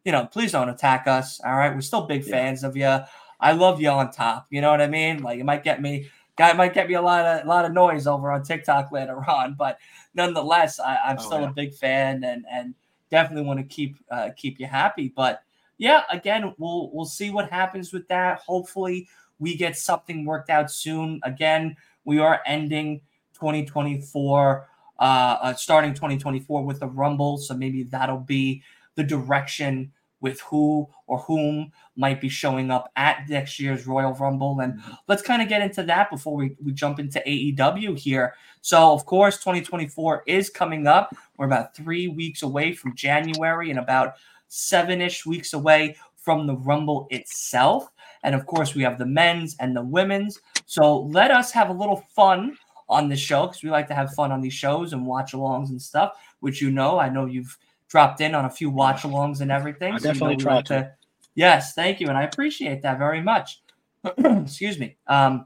you 0.06 0.12
know 0.12 0.26
please 0.26 0.52
don't 0.52 0.70
attack 0.70 1.08
us. 1.08 1.40
All 1.46 1.56
right. 1.56 1.74
We're 1.74 1.82
still 1.82 2.06
big 2.06 2.24
fans 2.24 2.64
of 2.64 2.76
you 2.76 3.00
i 3.40 3.52
love 3.52 3.82
you 3.82 3.90
on 3.90 4.12
top. 4.12 4.48
You 4.50 4.62
know 4.62 4.72
what 4.72 4.82
i 4.82 4.88
mean? 4.88 5.22
Like 5.22 5.40
it 5.40 5.46
might 5.46 5.64
get 5.64 5.82
me 5.82 6.10
guy 6.36 6.54
might 6.54 6.74
get 6.74 6.88
me 6.88 6.96
a 6.96 7.02
lot 7.02 7.26
of 7.26 7.46
a 7.46 7.48
lot 7.48 7.66
of 7.66 7.72
noise 7.72 8.08
over 8.08 8.32
on 8.32 8.44
tiktok 8.44 8.92
later 8.92 9.18
on 9.30 9.54
but 9.54 9.78
nonetheless 10.16 10.80
I, 10.80 10.98
am 11.06 11.18
oh, 11.20 11.22
still 11.22 11.42
yeah. 11.42 11.50
a 11.50 11.54
big 11.54 11.74
fan 11.74 12.24
and 12.24 12.46
and 12.52 12.74
definitely 13.10 13.46
want 13.46 13.60
to 13.60 13.66
keep 13.66 13.96
uh, 14.10 14.30
keep 14.36 14.60
you 14.60 14.66
happy 14.66 15.14
but 15.16 15.44
yeah 15.78 16.04
again 16.12 16.54
we'll 16.58 16.90
we'll 16.92 17.06
see 17.06 17.30
what 17.30 17.50
happens 17.50 17.94
with 17.94 18.08
that 18.08 18.40
hopefully 18.40 19.08
we 19.44 19.56
get 19.58 19.78
something 19.78 20.26
worked 20.26 20.50
out 20.50 20.72
soon. 20.72 21.20
Again, 21.24 21.76
we 22.06 22.20
are 22.20 22.42
ending 22.46 23.02
2024, 23.34 24.68
uh, 25.00 25.02
uh, 25.02 25.54
starting 25.56 25.94
2024 25.94 26.64
with 26.64 26.80
the 26.80 26.88
Rumble. 26.88 27.38
So 27.38 27.54
maybe 27.54 27.84
that'll 27.84 28.20
be 28.20 28.64
the 28.96 29.04
direction 29.04 29.92
with 30.24 30.40
who 30.42 30.88
or 31.06 31.20
whom 31.20 31.70
might 31.98 32.22
be 32.22 32.30
showing 32.30 32.72
up 32.72 32.90
at 32.96 33.30
next 33.30 33.60
year's 33.60 33.86
Royal 33.86 34.14
Rumble. 34.14 34.62
And 34.62 34.82
let's 35.08 35.22
kind 35.22 35.42
of 35.42 35.50
get 35.50 35.62
into 35.62 35.84
that 35.84 36.10
before 36.10 36.34
we, 36.34 36.56
we 36.64 36.72
jump 36.72 36.98
into 36.98 37.22
AEW 37.28 38.00
here. 38.00 38.34
So, 38.62 38.94
of 38.94 39.06
course, 39.06 39.38
2024 39.38 40.24
is 40.26 40.50
coming 40.50 40.88
up. 40.88 41.14
We're 41.38 41.46
about 41.46 41.76
three 41.76 42.08
weeks 42.08 42.42
away 42.42 42.72
from 42.74 42.96
January 42.96 43.70
and 43.70 43.78
about 43.78 44.14
seven 44.48 45.02
ish 45.02 45.26
weeks 45.26 45.52
away 45.52 45.98
from 46.16 46.48
the 46.48 46.56
Rumble 46.56 47.06
itself. 47.12 47.92
And 48.24 48.34
of 48.34 48.46
course, 48.46 48.74
we 48.74 48.84
have 48.84 48.98
the 48.98 49.06
men's 49.06 49.58
and 49.60 49.76
the 49.76 49.84
women's. 49.84 50.40
So 50.66 51.02
let 51.02 51.32
us 51.32 51.52
have 51.52 51.70
a 51.70 51.74
little 51.74 52.06
fun 52.16 52.58
on 52.88 53.10
the 53.10 53.18
show 53.18 53.48
because 53.48 53.62
we 53.62 53.70
like 53.70 53.90
to 53.90 53.94
have 53.94 54.14
fun 54.14 54.32
on 54.32 54.40
these 54.40 54.54
shows 54.54 54.94
and 54.94 55.06
watch 55.06 55.34
alongs 55.34 55.70
and 55.70 55.82
stuff, 55.82 56.14
which 56.40 56.62
you 56.62 56.72
know, 56.72 56.98
I 56.98 57.10
know 57.10 57.26
you've 57.26 57.58
dropped 57.94 58.22
in 58.22 58.34
on 58.34 58.46
a 58.46 58.50
few 58.50 58.72
watch 58.72 59.04
alongs 59.04 59.42
and 59.42 59.52
everything. 59.52 59.94
I 59.94 59.98
so 60.00 60.06
definitely 60.06 60.34
you 60.34 60.38
know, 60.40 60.44
try 60.44 60.62
to. 60.64 60.64
to. 60.64 60.92
Yes, 61.36 61.76
thank 61.76 62.00
you. 62.00 62.08
And 62.08 62.18
I 62.18 62.24
appreciate 62.24 62.82
that 62.82 62.98
very 62.98 63.22
much. 63.22 63.62
Excuse 64.18 64.80
me. 64.80 64.98
Um, 65.06 65.46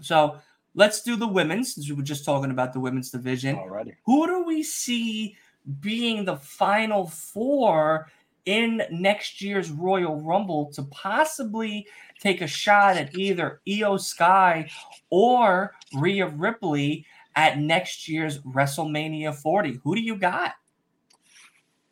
so 0.00 0.38
let's 0.74 1.02
do 1.02 1.16
the 1.16 1.28
women's 1.28 1.74
since 1.74 1.86
we 1.86 1.94
were 1.94 2.02
just 2.02 2.24
talking 2.24 2.50
about 2.50 2.72
the 2.72 2.80
women's 2.80 3.10
division. 3.10 3.56
Alrighty. 3.56 3.94
Who 4.06 4.26
do 4.26 4.44
we 4.44 4.62
see 4.62 5.36
being 5.80 6.24
the 6.24 6.36
final 6.36 7.08
four 7.08 8.10
in 8.46 8.80
next 8.90 9.42
year's 9.42 9.70
Royal 9.70 10.18
Rumble 10.22 10.72
to 10.72 10.82
possibly 10.84 11.86
take 12.20 12.40
a 12.40 12.46
shot 12.46 12.96
at 12.96 13.18
either 13.18 13.60
Io 13.68 13.98
Sky 13.98 14.70
or 15.10 15.74
Rhea 15.94 16.28
Ripley 16.28 17.04
at 17.34 17.58
next 17.58 18.08
year's 18.08 18.38
WrestleMania 18.38 19.34
40. 19.34 19.80
Who 19.84 19.94
do 19.94 20.00
you 20.00 20.16
got? 20.16 20.54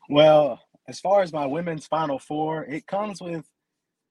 Well, 0.09 0.61
as 0.89 1.01
far 1.01 1.23
as 1.23 1.33
my 1.33 1.47
women's 1.47 1.87
final 1.87 2.19
four, 2.19 2.65
it 2.65 2.87
comes 2.87 3.21
with 3.21 3.45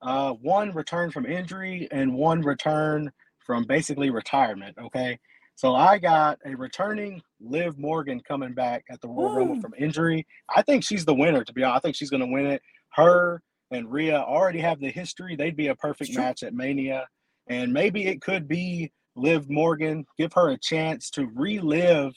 uh, 0.01 0.31
one 0.33 0.73
return 0.73 1.11
from 1.11 1.25
injury 1.25 1.87
and 1.91 2.13
one 2.13 2.41
return 2.41 3.11
from 3.39 3.63
basically 3.63 4.09
retirement. 4.09 4.77
Okay. 4.77 5.19
So 5.55 5.75
I 5.75 5.99
got 5.99 6.39
a 6.45 6.55
returning 6.55 7.21
Liv 7.39 7.77
Morgan 7.77 8.19
coming 8.21 8.53
back 8.53 8.85
at 8.89 8.99
the 9.01 9.07
Royal 9.07 9.35
Rumble 9.35 9.61
from 9.61 9.73
injury. 9.77 10.25
I 10.53 10.63
think 10.63 10.83
she's 10.83 11.05
the 11.05 11.13
winner, 11.13 11.43
to 11.43 11.53
be 11.53 11.63
honest. 11.63 11.77
I 11.77 11.79
think 11.81 11.95
she's 11.95 12.09
going 12.09 12.21
to 12.21 12.33
win 12.33 12.47
it. 12.47 12.61
Her 12.93 13.41
and 13.69 13.91
Rhea 13.91 14.17
already 14.17 14.59
have 14.59 14.79
the 14.79 14.89
history. 14.89 15.35
They'd 15.35 15.55
be 15.55 15.67
a 15.67 15.75
perfect 15.75 16.15
match 16.15 16.41
at 16.43 16.53
Mania. 16.53 17.07
And 17.47 17.71
maybe 17.71 18.07
it 18.07 18.21
could 18.21 18.47
be 18.47 18.91
Liv 19.15 19.49
Morgan. 19.49 20.05
Give 20.17 20.33
her 20.33 20.49
a 20.49 20.57
chance 20.57 21.11
to 21.11 21.29
relive 21.35 22.13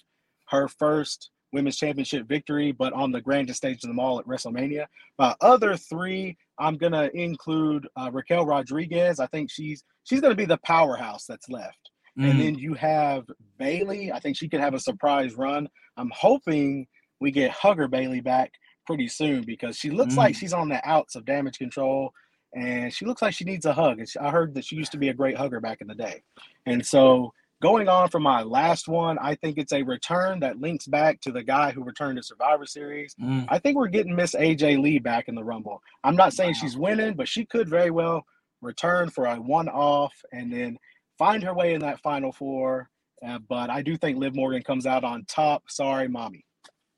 her 0.49 0.69
first 0.69 1.31
women's 1.53 1.77
championship 1.77 2.27
victory, 2.27 2.73
but 2.73 2.93
on 2.93 3.13
the 3.13 3.21
grandest 3.21 3.59
stage 3.59 3.83
of 3.85 3.89
them 3.89 3.99
all 3.99 4.19
at 4.19 4.27
WrestleMania. 4.27 4.87
My 5.19 5.35
other 5.41 5.77
three, 5.77 6.37
I'm 6.59 6.77
gonna 6.77 7.11
include 7.15 7.87
uh, 7.97 8.11
Raquel 8.13 8.47
Rodriguez. 8.47 9.21
I 9.21 9.27
think 9.27 9.51
she's 9.51 9.85
she's 10.05 10.21
gonna 10.21 10.35
be 10.35 10.45
the 10.45 10.59
powerhouse 10.59 11.25
that's 11.27 11.49
left. 11.49 11.91
Mm. 12.19 12.31
And 12.31 12.41
then 12.41 12.55
you 12.57 12.75
have 12.75 13.25
Bayley. 13.59 14.13
I 14.13 14.21
think 14.21 14.37
she 14.37 14.49
could 14.49 14.61
have 14.61 14.75
a 14.75 14.81
surprise 14.81 15.35
run. 15.35 15.69
I'm 15.97 16.11
hoping 16.15 16.87
we 17.21 17.31
get 17.31 17.51
Hugger 17.51 17.89
Bayley 17.89 18.21
back 18.21 18.53
pretty 18.87 19.09
soon 19.09 19.43
because 19.43 19.77
she 19.77 19.91
looks 19.91 20.15
mm. 20.15 20.19
like 20.19 20.35
she's 20.35 20.53
on 20.53 20.69
the 20.69 20.81
outs 20.89 21.15
of 21.15 21.25
damage 21.25 21.59
control 21.59 22.13
and 22.55 22.93
she 22.93 23.05
looks 23.05 23.21
like 23.21 23.35
she 23.35 23.45
needs 23.45 23.67
a 23.67 23.73
hug. 23.73 24.01
I 24.21 24.31
heard 24.31 24.55
that 24.55 24.65
she 24.65 24.77
used 24.77 24.93
to 24.93 24.99
be 24.99 25.11
a 25.11 25.15
great 25.15 25.37
hugger 25.37 25.61
back 25.61 25.81
in 25.81 25.89
the 25.89 25.95
day. 25.95 26.23
And 26.65 26.85
so 26.85 27.33
going 27.63 27.89
on 27.89 28.09
from 28.09 28.23
my 28.23 28.43
last 28.43 28.89
one, 28.89 29.19
I 29.19 29.35
think 29.35 29.59
it's 29.59 29.73
a 29.73 29.83
return 29.83 30.41
that 30.41 30.61
links 30.61 30.87
back 30.87 31.21
to 31.23 31.33
the 31.33 31.43
guy 31.43 31.71
who 31.71 31.83
returned 31.83 32.17
to 32.19 32.23
Survivor 32.23 32.67
Series. 32.67 33.15
Mm. 33.15 33.47
I 33.49 33.59
think 33.59 33.77
we're 33.77 33.89
getting 33.89 34.15
Miss 34.15 34.35
AJ 34.35 34.83
Lee 34.83 34.99
back 34.99 35.29
in 35.29 35.35
the 35.35 35.45
Rumble. 35.45 35.83
I'm 36.05 36.17
not 36.17 36.33
saying 36.33 36.55
wow. 36.55 36.61
she's 36.61 36.77
winning, 36.77 37.15
but 37.15 37.29
she 37.29 37.47
could 37.47 37.69
very 37.69 37.91
well 37.91 38.25
return 38.61 39.11
for 39.11 39.27
a 39.27 39.37
one 39.37 39.69
off 39.69 40.15
and 40.33 40.53
then 40.53 40.79
find 41.19 41.43
her 41.43 41.55
way 41.55 41.75
in 41.75 41.81
that 41.81 42.01
final 42.01 42.33
four. 42.33 42.91
Uh, 43.27 43.39
but 43.49 43.71
I 43.71 43.83
do 43.83 43.97
think 43.97 44.19
Liv 44.19 44.35
Morgan 44.35 44.63
comes 44.63 44.87
out 44.87 45.05
on 45.05 45.25
top. 45.25 45.65
Sorry, 45.69 46.09
mommy. 46.09 46.45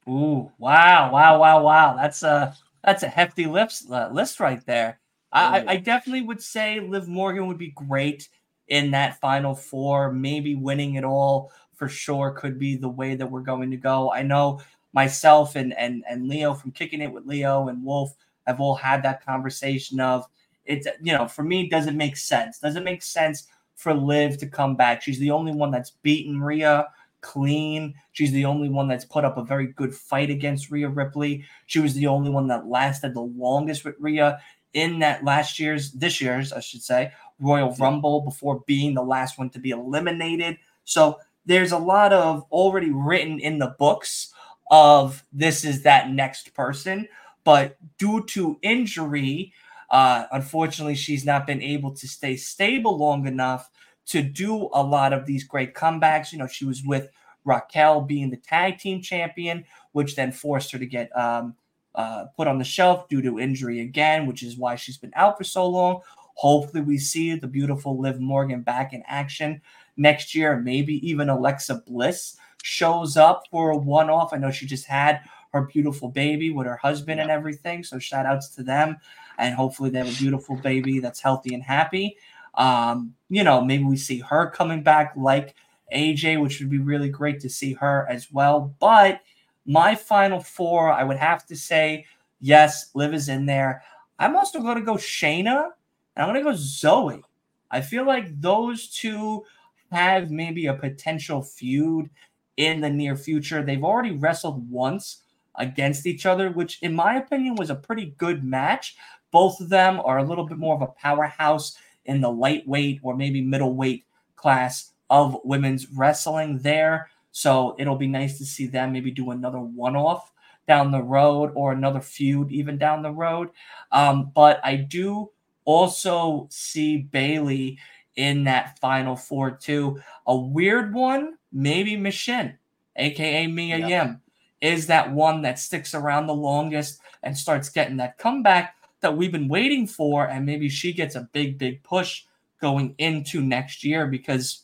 Ooh, 0.09 0.51
wow, 0.59 1.13
wow, 1.13 1.39
wow, 1.39 1.63
wow. 1.63 1.97
That's 1.97 2.23
a 2.23 2.57
that's 2.83 3.03
a 3.03 3.09
hefty 3.09 3.47
list 3.47 3.91
uh, 3.91 4.09
list 4.11 4.41
right 4.41 4.65
there. 4.67 5.01
I, 5.31 5.65
I 5.69 5.77
definitely 5.77 6.23
would 6.23 6.43
say 6.43 6.81
Liv 6.81 7.07
Morgan 7.07 7.47
would 7.49 7.59
be 7.59 7.73
great 7.73 8.29
in 8.69 8.91
that 8.93 9.21
final 9.21 9.55
four. 9.55 10.13
Maybe 10.13 10.55
winning 10.55 10.95
it 10.95 11.05
all 11.05 11.53
for 11.75 11.89
sure 11.89 12.33
could 12.33 12.59
be 12.59 12.77
the 12.77 12.89
way 12.89 13.15
that 13.15 13.31
we're 13.31 13.41
going 13.41 13.71
to 13.71 13.77
go. 13.77 14.13
I 14.13 14.23
know 14.23 14.61
myself 14.93 15.57
and 15.57 15.77
and 15.77 16.05
and 16.09 16.29
Leo 16.29 16.55
from 16.55 16.73
kicking 16.73 17.01
it 17.01 17.13
with 17.13 17.27
Leo 17.27 17.69
and 17.69 17.85
Wolf 17.85 18.15
have 18.47 18.61
all 18.61 18.75
had 18.75 19.03
that 19.03 19.25
conversation 19.25 20.01
of 20.01 20.27
it. 20.65 20.87
You 21.03 21.13
know, 21.13 21.29
for 21.29 21.43
me, 21.43 21.69
does 21.69 21.87
it 21.87 21.95
make 21.95 22.17
sense? 22.17 22.59
Does 22.59 22.77
it 22.77 22.85
make 22.85 23.03
sense 23.03 23.49
for 23.79 23.95
Liv 23.95 24.39
to 24.39 24.47
come 24.47 24.75
back. 24.75 25.01
She's 25.01 25.21
the 25.21 25.31
only 25.31 25.53
one 25.53 25.71
that's 25.71 25.93
beaten 26.03 26.41
Rhea 26.41 26.89
clean. 27.21 27.95
She's 28.11 28.33
the 28.33 28.45
only 28.45 28.69
one 28.69 28.89
that's 28.89 29.05
put 29.05 29.25
up 29.25 29.37
a 29.39 29.45
very 29.45 29.69
good 29.69 29.95
fight 29.95 30.31
against 30.31 30.71
Rhea 30.71 30.89
Ripley. 30.89 31.45
She 31.67 31.79
was 31.79 31.95
the 31.95 32.09
only 32.09 32.29
one 32.29 32.49
that 32.49 32.67
lasted 32.67 33.15
the 33.15 33.21
longest 33.21 33.85
with 33.85 33.95
Rhea 34.01 34.41
in 34.75 34.99
that 34.99 35.25
last 35.25 35.61
year's, 35.61 35.93
this 35.93 36.21
year's, 36.21 36.53
I 36.53 36.59
should 36.59 36.83
say, 36.83 37.13
Royal 37.41 37.75
Rumble 37.77 38.21
before 38.23 38.63
being 38.67 38.95
the 38.95 39.03
last 39.03 39.39
one 39.39 39.51
to 39.51 39.59
be 39.59 39.71
eliminated. 39.71 40.59
So 40.85 41.19
there's 41.47 41.73
a 41.73 41.79
lot 41.79 42.13
of 42.13 42.45
already 42.51 42.91
written 42.91 43.39
in 43.39 43.59
the 43.59 43.75
books 43.79 44.33
of 44.71 45.25
this 45.33 45.65
is 45.65 45.83
that 45.83 46.11
next 46.11 46.55
person. 46.55 47.09
But 47.45 47.79
due 47.99 48.25
to 48.27 48.59
injury, 48.63 49.53
uh, 49.91 50.27
unfortunately, 50.33 50.95
she's 50.95 51.25
not 51.25 51.47
been 51.47 51.63
able 51.63 51.93
to 51.95 52.07
stay 52.07 52.37
stable 52.37 52.99
long 52.99 53.27
enough 53.27 53.71
to 54.07 54.23
do 54.23 54.69
a 54.73 54.83
lot 54.83 55.13
of 55.13 55.27
these 55.27 55.45
great 55.45 55.75
comebacks. 55.75 56.33
You 56.33 56.39
know, 56.39 56.47
she 56.47 56.65
was 56.65 56.85
with 56.85 57.09
Raquel 57.45 58.03
being 58.03 58.31
the 58.31 58.37
tag 58.37 58.79
team 58.79 59.01
champion, 59.01 59.65
which 59.93 60.17
then 60.17 60.33
forced 60.33 60.73
her 60.73 60.79
to 60.79 60.87
get 60.87 61.15
um, 61.17 61.55
uh, 61.95 62.27
put 62.37 62.47
on 62.47 62.59
the 62.59 62.65
shelf 62.65 63.09
due 63.09 63.23
to 63.23 63.39
injury 63.39 63.81
again, 63.81 64.27
which 64.27 64.43
is 64.43 64.57
why 64.57 64.77
she's 64.77 64.99
been 64.99 65.13
out 65.17 65.39
for 65.39 65.45
so 65.45 65.67
long. 65.67 66.01
Hopefully, 66.39 66.83
we 66.83 66.99
see 66.99 67.35
the 67.35 67.49
beautiful 67.49 67.99
Liv 67.99 68.21
Morgan 68.21 68.63
back 68.63 68.93
in 68.93 69.03
action 69.07 69.61
next 69.97 70.35
year. 70.35 70.61
Maybe 70.61 71.07
even 71.09 71.29
Alexa 71.29 71.83
Bliss 71.87 72.37
shows 72.63 73.17
up 73.17 73.45
for 73.51 73.71
a 73.71 73.77
one 73.77 74.09
off. 74.09 74.33
I 74.33 74.37
know 74.37 74.53
she 74.53 74.67
just 74.67 74.87
had 74.87 75.21
her 75.53 75.63
beautiful 75.63 76.09
baby 76.09 76.51
with 76.51 76.67
her 76.67 76.77
husband 76.77 77.19
yeah. 77.19 77.23
and 77.23 77.31
everything. 77.33 77.83
So, 77.83 77.99
shout 77.99 78.25
outs 78.25 78.55
to 78.55 78.63
them 78.63 78.99
and 79.39 79.55
hopefully 79.55 79.91
they 79.91 79.99
have 79.99 80.13
a 80.13 80.19
beautiful 80.19 80.57
baby 80.57 80.99
that's 80.99 81.21
healthy 81.21 81.55
and 81.55 81.63
happy. 81.63 82.17
Um, 82.55 83.15
you 83.29 83.45
know, 83.45 83.65
maybe 83.65 83.85
we 83.85 83.97
see 83.97 84.19
her 84.19 84.51
coming 84.51 84.83
back 84.83 85.15
like 85.17 85.55
AJ, 85.95 86.43
which 86.43 86.61
would 86.61 86.71
be 86.71 86.79
really 86.79 87.09
great 87.09 87.41
to 87.41 87.49
see 87.49 87.73
her 87.75 88.07
as 88.11 88.31
well. 88.33 88.75
But 88.81 89.21
my 89.65 89.95
final 89.95 90.41
four, 90.41 90.91
I 90.91 91.05
would 91.05 91.17
have 91.17 91.47
to 91.47 91.57
say, 91.57 92.07
yes, 92.41 92.91
Liv 92.95 93.15
is 93.15 93.29
in 93.29 93.47
there. 93.47 93.83
I'm 94.19 94.37
also 94.37 94.61
going 94.61 94.77
to 94.79 94.85
go 94.85 94.95
Shayna 94.95 95.71
and 96.19 96.27
I'm 96.27 96.35
going 96.35 96.45
to 96.45 96.51
go 96.51 96.57
Zoey. 96.57 97.23
I 97.71 97.81
feel 97.81 98.05
like 98.05 98.41
those 98.41 98.89
two 98.89 99.45
have 99.93 100.31
maybe 100.31 100.67
a 100.67 100.75
potential 100.75 101.43
feud 101.43 102.11
in 102.57 102.81
the 102.81 102.91
near 102.91 103.15
future. 103.15 103.63
They've 103.63 103.85
already 103.85 104.11
wrestled 104.11 104.69
once 104.69 105.23
against 105.55 106.07
each 106.07 106.27
other, 106.27 106.51
which 106.51 106.83
in 106.83 106.93
my 106.93 107.17
opinion 107.17 107.55
was 107.55 107.71
a 107.71 107.77
pretty 107.77 108.15
good 108.19 108.43
match. 108.43 108.97
Both 109.31 109.61
of 109.61 109.69
them 109.69 110.01
are 110.05 110.19
a 110.19 110.25
little 110.25 110.45
bit 110.45 110.59
more 110.59 110.75
of 110.75 110.83
a 110.83 110.89
powerhouse 110.89 111.79
in 112.05 112.21
the 112.21 112.31
lightweight 112.31 113.01
or 113.03 113.17
maybe 113.17 113.41
middleweight 113.41 114.05
class 114.35 114.93
of 115.11 115.39
women's 115.45 115.89
wrestling 115.91 116.59
there. 116.59 117.11
So 117.31 117.77
it'll 117.79 117.97
be 117.97 118.09
nice 118.09 118.39
to 118.39 118.45
see 118.45 118.67
them 118.67 118.93
maybe 118.93 119.13
do 119.13 119.31
another 119.31 119.61
one 119.61 119.95
off 119.95 120.33
down 120.67 120.91
the 120.91 121.03
road 121.03 121.53
or 121.55 121.73
another 121.73 122.01
feud 122.01 122.51
even 122.51 122.77
down 122.77 123.03
the 123.03 123.13
road. 123.13 123.51
Um, 123.93 124.33
but 124.35 124.61
I 124.65 124.77
do 124.77 125.31
also 125.69 126.49
see 126.51 126.97
Bayley 126.97 127.79
in 128.17 128.45
that 128.45 128.79
final 128.79 129.15
four 129.15 129.51
too. 129.51 130.01
A 130.27 130.35
weird 130.35 130.95
one, 130.95 131.35
maybe 131.53 131.95
Michin, 131.95 132.57
aka 132.97 133.47
Mia 133.47 133.77
yep. 133.77 133.89
Yim, 133.91 134.21
is 134.63 134.87
that 134.87 135.13
one 135.13 135.43
that 135.43 135.59
sticks 135.59 135.93
around 135.93 136.27
the 136.27 136.35
longest 136.35 137.01
and 137.23 137.37
starts 137.37 137.69
getting 137.69 137.99
that 137.99 138.17
comeback 138.17 138.77
that 139.01 139.15
we've 139.15 139.31
been 139.31 139.47
waiting 139.47 139.87
for, 139.87 140.27
and 140.27 140.47
maybe 140.47 140.71
she 140.71 140.91
gets 140.91 141.17
a 141.17 141.29
big, 141.33 141.59
big 141.59 141.83
push 141.83 142.25
going 142.63 142.95
into 142.97 143.43
next 143.43 143.85
year 143.85 144.07
because 144.07 144.63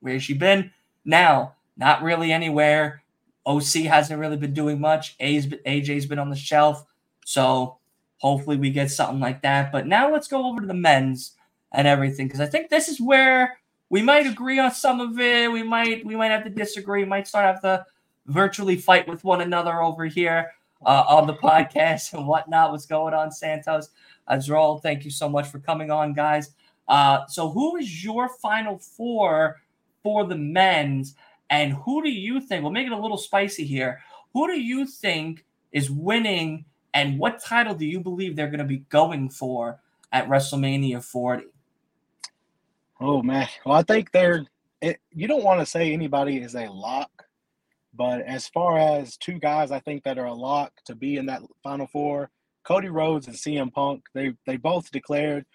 where's 0.00 0.22
she 0.22 0.34
been? 0.34 0.70
Now, 1.06 1.54
not 1.78 2.02
really 2.02 2.30
anywhere. 2.30 3.02
OC 3.46 3.84
hasn't 3.86 4.20
really 4.20 4.36
been 4.36 4.52
doing 4.52 4.82
much. 4.82 5.16
A's, 5.18 5.46
AJ's 5.46 6.04
been 6.04 6.18
on 6.18 6.28
the 6.28 6.36
shelf. 6.36 6.84
So 7.24 7.77
hopefully 8.18 8.56
we 8.56 8.70
get 8.70 8.90
something 8.90 9.20
like 9.20 9.42
that. 9.42 9.72
But 9.72 9.86
now 9.86 10.12
let's 10.12 10.28
go 10.28 10.46
over 10.46 10.60
to 10.60 10.66
the 10.66 10.74
men's 10.74 11.32
and 11.72 11.86
everything 11.86 12.26
because 12.26 12.40
I 12.40 12.46
think 12.46 12.68
this 12.68 12.88
is 12.88 13.00
where 13.00 13.58
we 13.90 14.02
might 14.02 14.26
agree 14.26 14.58
on 14.58 14.72
some 14.72 15.00
of 15.00 15.18
it. 15.18 15.50
We 15.50 15.62
might 15.62 16.04
we 16.04 16.16
might 16.16 16.30
have 16.30 16.44
to 16.44 16.50
disagree. 16.50 17.02
We 17.02 17.08
might 17.08 17.26
start 17.26 17.46
have 17.46 17.62
to 17.62 17.86
virtually 18.26 18.76
fight 18.76 19.08
with 19.08 19.24
one 19.24 19.40
another 19.40 19.82
over 19.82 20.04
here 20.04 20.52
uh, 20.84 21.04
on 21.08 21.26
the 21.26 21.34
podcast 21.34 22.12
and 22.12 22.26
whatnot. 22.26 22.70
What's 22.70 22.86
going 22.86 23.14
on, 23.14 23.32
Santos? 23.32 23.90
Azrael, 24.26 24.78
thank 24.78 25.04
you 25.04 25.10
so 25.10 25.28
much 25.28 25.48
for 25.48 25.58
coming 25.58 25.90
on, 25.90 26.12
guys. 26.12 26.50
Uh, 26.86 27.26
so, 27.26 27.50
who 27.50 27.76
is 27.76 28.04
your 28.04 28.28
final 28.28 28.78
four 28.78 29.60
for 30.02 30.26
the 30.26 30.36
men's? 30.36 31.14
And 31.50 31.72
who 31.72 32.02
do 32.02 32.10
you 32.10 32.40
think? 32.40 32.62
We'll 32.62 32.72
make 32.72 32.86
it 32.86 32.92
a 32.92 32.98
little 32.98 33.16
spicy 33.16 33.64
here. 33.64 34.00
Who 34.34 34.46
do 34.46 34.60
you 34.60 34.86
think 34.86 35.46
is 35.72 35.90
winning, 35.90 36.66
and 36.94 37.18
what 37.18 37.42
title 37.42 37.74
do 37.74 37.86
you 37.86 38.00
believe 38.00 38.36
they're 38.36 38.48
going 38.48 38.58
to 38.58 38.64
be 38.64 38.84
going 38.88 39.30
for 39.30 39.80
at 40.12 40.28
WrestleMania 40.28 41.02
40? 41.04 41.44
Oh 43.00 43.22
man, 43.22 43.48
well 43.64 43.76
I 43.76 43.82
think 43.82 44.10
they're. 44.12 44.44
It, 44.80 45.00
you 45.10 45.26
don't 45.26 45.42
want 45.42 45.60
to 45.60 45.66
say 45.66 45.92
anybody 45.92 46.38
is 46.38 46.54
a 46.54 46.66
lock, 46.66 47.10
but 47.94 48.20
as 48.22 48.46
far 48.48 48.78
as 48.78 49.16
two 49.16 49.38
guys, 49.38 49.72
I 49.72 49.80
think 49.80 50.04
that 50.04 50.18
are 50.18 50.26
a 50.26 50.34
lock 50.34 50.72
to 50.84 50.94
be 50.94 51.16
in 51.16 51.26
that 51.26 51.42
Final 51.62 51.88
Four, 51.88 52.30
Cody 52.64 52.88
Rhodes 52.88 53.26
and 53.26 53.36
CM 53.36 53.72
Punk. 53.72 54.04
They 54.14 54.34
they 54.46 54.56
both 54.56 54.90
declared. 54.90 55.46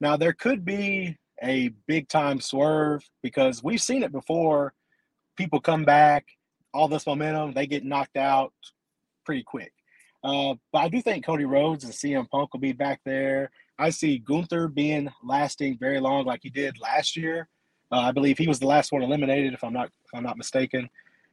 Now 0.00 0.16
there 0.16 0.34
could 0.34 0.64
be 0.64 1.16
a 1.42 1.68
big 1.86 2.08
time 2.08 2.40
swerve 2.40 3.08
because 3.22 3.62
we've 3.62 3.80
seen 3.80 4.02
it 4.02 4.12
before 4.12 4.74
people 5.36 5.60
come 5.60 5.84
back, 5.84 6.26
all 6.72 6.88
this 6.88 7.06
momentum, 7.06 7.52
they 7.52 7.66
get 7.66 7.84
knocked 7.84 8.16
out 8.16 8.52
pretty 9.24 9.42
quick. 9.42 9.72
Uh, 10.24 10.54
but 10.72 10.78
I 10.78 10.88
do 10.88 11.00
think 11.02 11.24
Cody 11.24 11.44
Rhodes 11.44 11.84
and 11.84 11.92
CM 11.92 12.28
Punk 12.28 12.52
will 12.52 12.60
be 12.60 12.72
back 12.72 13.00
there. 13.04 13.50
I 13.78 13.90
see 13.90 14.18
Gunther 14.18 14.68
being 14.68 15.10
lasting 15.22 15.78
very 15.78 16.00
long, 16.00 16.24
like 16.24 16.40
he 16.42 16.50
did 16.50 16.80
last 16.80 17.16
year. 17.16 17.48
Uh, 17.92 18.00
I 18.00 18.12
believe 18.12 18.38
he 18.38 18.48
was 18.48 18.58
the 18.58 18.66
last 18.66 18.92
one 18.92 19.02
eliminated, 19.02 19.52
if 19.54 19.62
I'm 19.62 19.72
not 19.72 19.86
if 19.86 20.14
I'm 20.14 20.24
not 20.24 20.36
mistaken. 20.36 20.88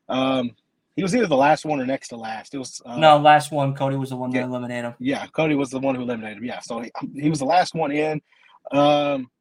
Um, 0.09 0.51
he 0.95 1.01
was 1.01 1.15
either 1.15 1.25
the 1.25 1.35
last 1.35 1.65
one 1.65 1.79
or 1.79 1.85
next 1.85 2.09
to 2.09 2.17
last. 2.17 2.53
It 2.53 2.59
was 2.59 2.81
uh, 2.85 2.97
no 2.97 3.17
last 3.17 3.51
one. 3.51 3.73
Cody 3.73 3.95
was 3.95 4.11
the 4.11 4.15
one 4.15 4.31
yeah, 4.31 4.41
that 4.41 4.47
eliminated 4.47 4.85
him. 4.85 4.95
Yeah, 4.99 5.25
Cody 5.27 5.55
was 5.55 5.71
the 5.71 5.79
one 5.79 5.95
who 5.95 6.03
eliminated 6.03 6.37
him. 6.37 6.45
Yeah, 6.45 6.59
so 6.59 6.81
he, 6.81 6.91
he 7.15 7.29
was 7.29 7.39
the 7.39 7.45
last 7.45 7.73
one 7.73 7.91
in. 7.91 8.21
Um, 8.71 9.31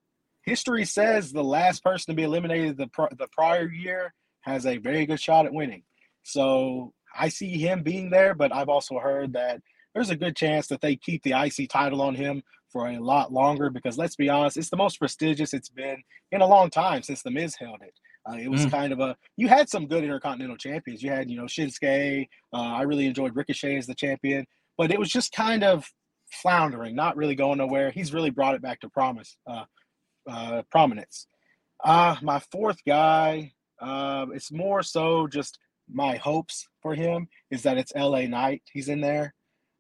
history 0.43 0.87
says 0.87 1.33
the 1.33 1.45
last 1.45 1.85
person 1.85 2.13
to 2.13 2.17
be 2.17 2.23
eliminated 2.23 2.79
the 2.79 2.89
the 3.19 3.29
prior 3.33 3.69
year 3.69 4.15
has 4.41 4.67
a 4.67 4.79
very 4.79 5.05
good 5.05 5.21
shot 5.21 5.47
at 5.47 5.53
winning. 5.53 5.83
So 6.23 6.95
I 7.19 7.29
see 7.29 7.59
him 7.59 7.83
being 7.83 8.11
there, 8.11 8.35
but 8.35 8.55
I've 8.55 8.69
also 8.69 8.99
heard 8.99 9.33
that 9.35 9.61
there's 9.95 10.11
a 10.11 10.17
good 10.17 10.37
chance 10.37 10.69
that 10.69 10.81
they 10.81 10.97
keep 10.97 11.23
the 11.23 11.33
IC 11.33 11.69
title 11.69 12.01
on 12.01 12.15
him 12.15 12.43
for 12.71 12.89
a 12.89 12.99
lot 12.99 13.33
longer 13.33 13.69
because 13.71 13.99
let's 13.99 14.17
be 14.17 14.29
honest, 14.29 14.57
it's 14.57 14.71
the 14.71 14.77
most 14.77 14.99
prestigious 14.99 15.53
it's 15.53 15.69
been 15.69 16.03
in 16.31 16.41
a 16.41 16.47
long 16.47 16.71
time 16.71 17.03
since 17.03 17.23
The 17.23 17.31
Miz 17.31 17.55
held 17.57 17.83
it. 17.83 17.95
Uh, 18.29 18.37
it 18.37 18.49
was 18.49 18.65
mm. 18.67 18.71
kind 18.71 18.93
of 18.93 19.01
a 19.01 19.17
you 19.37 19.49
had 19.49 19.69
some 19.69 19.87
good 19.87 20.05
intercontinental 20.05 20.57
champions. 20.57 21.03
You 21.03 21.11
had 21.11 21.29
you 21.29 21.37
know 21.37 21.45
Shinsuke. 21.45 22.29
Uh, 22.53 22.57
I 22.57 22.83
really 22.83 23.07
enjoyed 23.07 23.37
Ricochet 23.37 23.77
as 23.77 23.87
the 23.87 23.95
champion, 23.95 24.47
but 24.79 24.93
it 24.93 24.99
was 24.99 25.11
just 25.11 25.33
kind 25.33 25.65
of 25.65 25.91
floundering, 26.31 26.95
not 26.95 27.17
really 27.17 27.35
going 27.35 27.59
nowhere. 27.59 27.91
He's 27.91 28.15
really 28.15 28.31
brought 28.31 28.55
it 28.55 28.63
back 28.63 28.81
to 28.81 28.89
promise, 28.89 29.37
uh, 29.47 29.65
uh 30.31 30.63
prominence. 30.71 31.27
Uh, 31.85 32.15
my 32.23 32.39
fourth 32.39 32.79
guy, 32.87 33.53
um, 33.81 34.33
it's 34.33 34.53
more 34.53 34.85
so 34.85 35.27
just 35.27 35.59
my 35.95 36.17
hopes 36.17 36.69
for 36.81 36.95
him 36.95 37.29
is 37.51 37.63
that 37.63 37.79
it's 37.79 37.93
LA 37.95 38.23
Knight. 38.23 38.63
He's 38.73 38.89
in 38.89 39.01
there. 39.01 39.35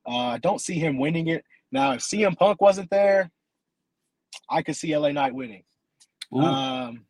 Uh, 0.06 0.10
I 0.10 0.34
uh, 0.34 0.38
don't 0.38 0.60
see 0.60 0.74
him 0.74 0.98
winning 0.98 1.28
it. 1.28 1.44
Now, 1.70 1.92
if 1.92 2.00
CM 2.00 2.36
Punk 2.36 2.60
wasn't 2.60 2.90
there, 2.90 3.30
I 4.48 4.62
could 4.62 4.76
see 4.76 4.96
LA 4.96 5.12
Knight 5.12 5.34
winning. 5.34 5.62
Um, 6.32 7.04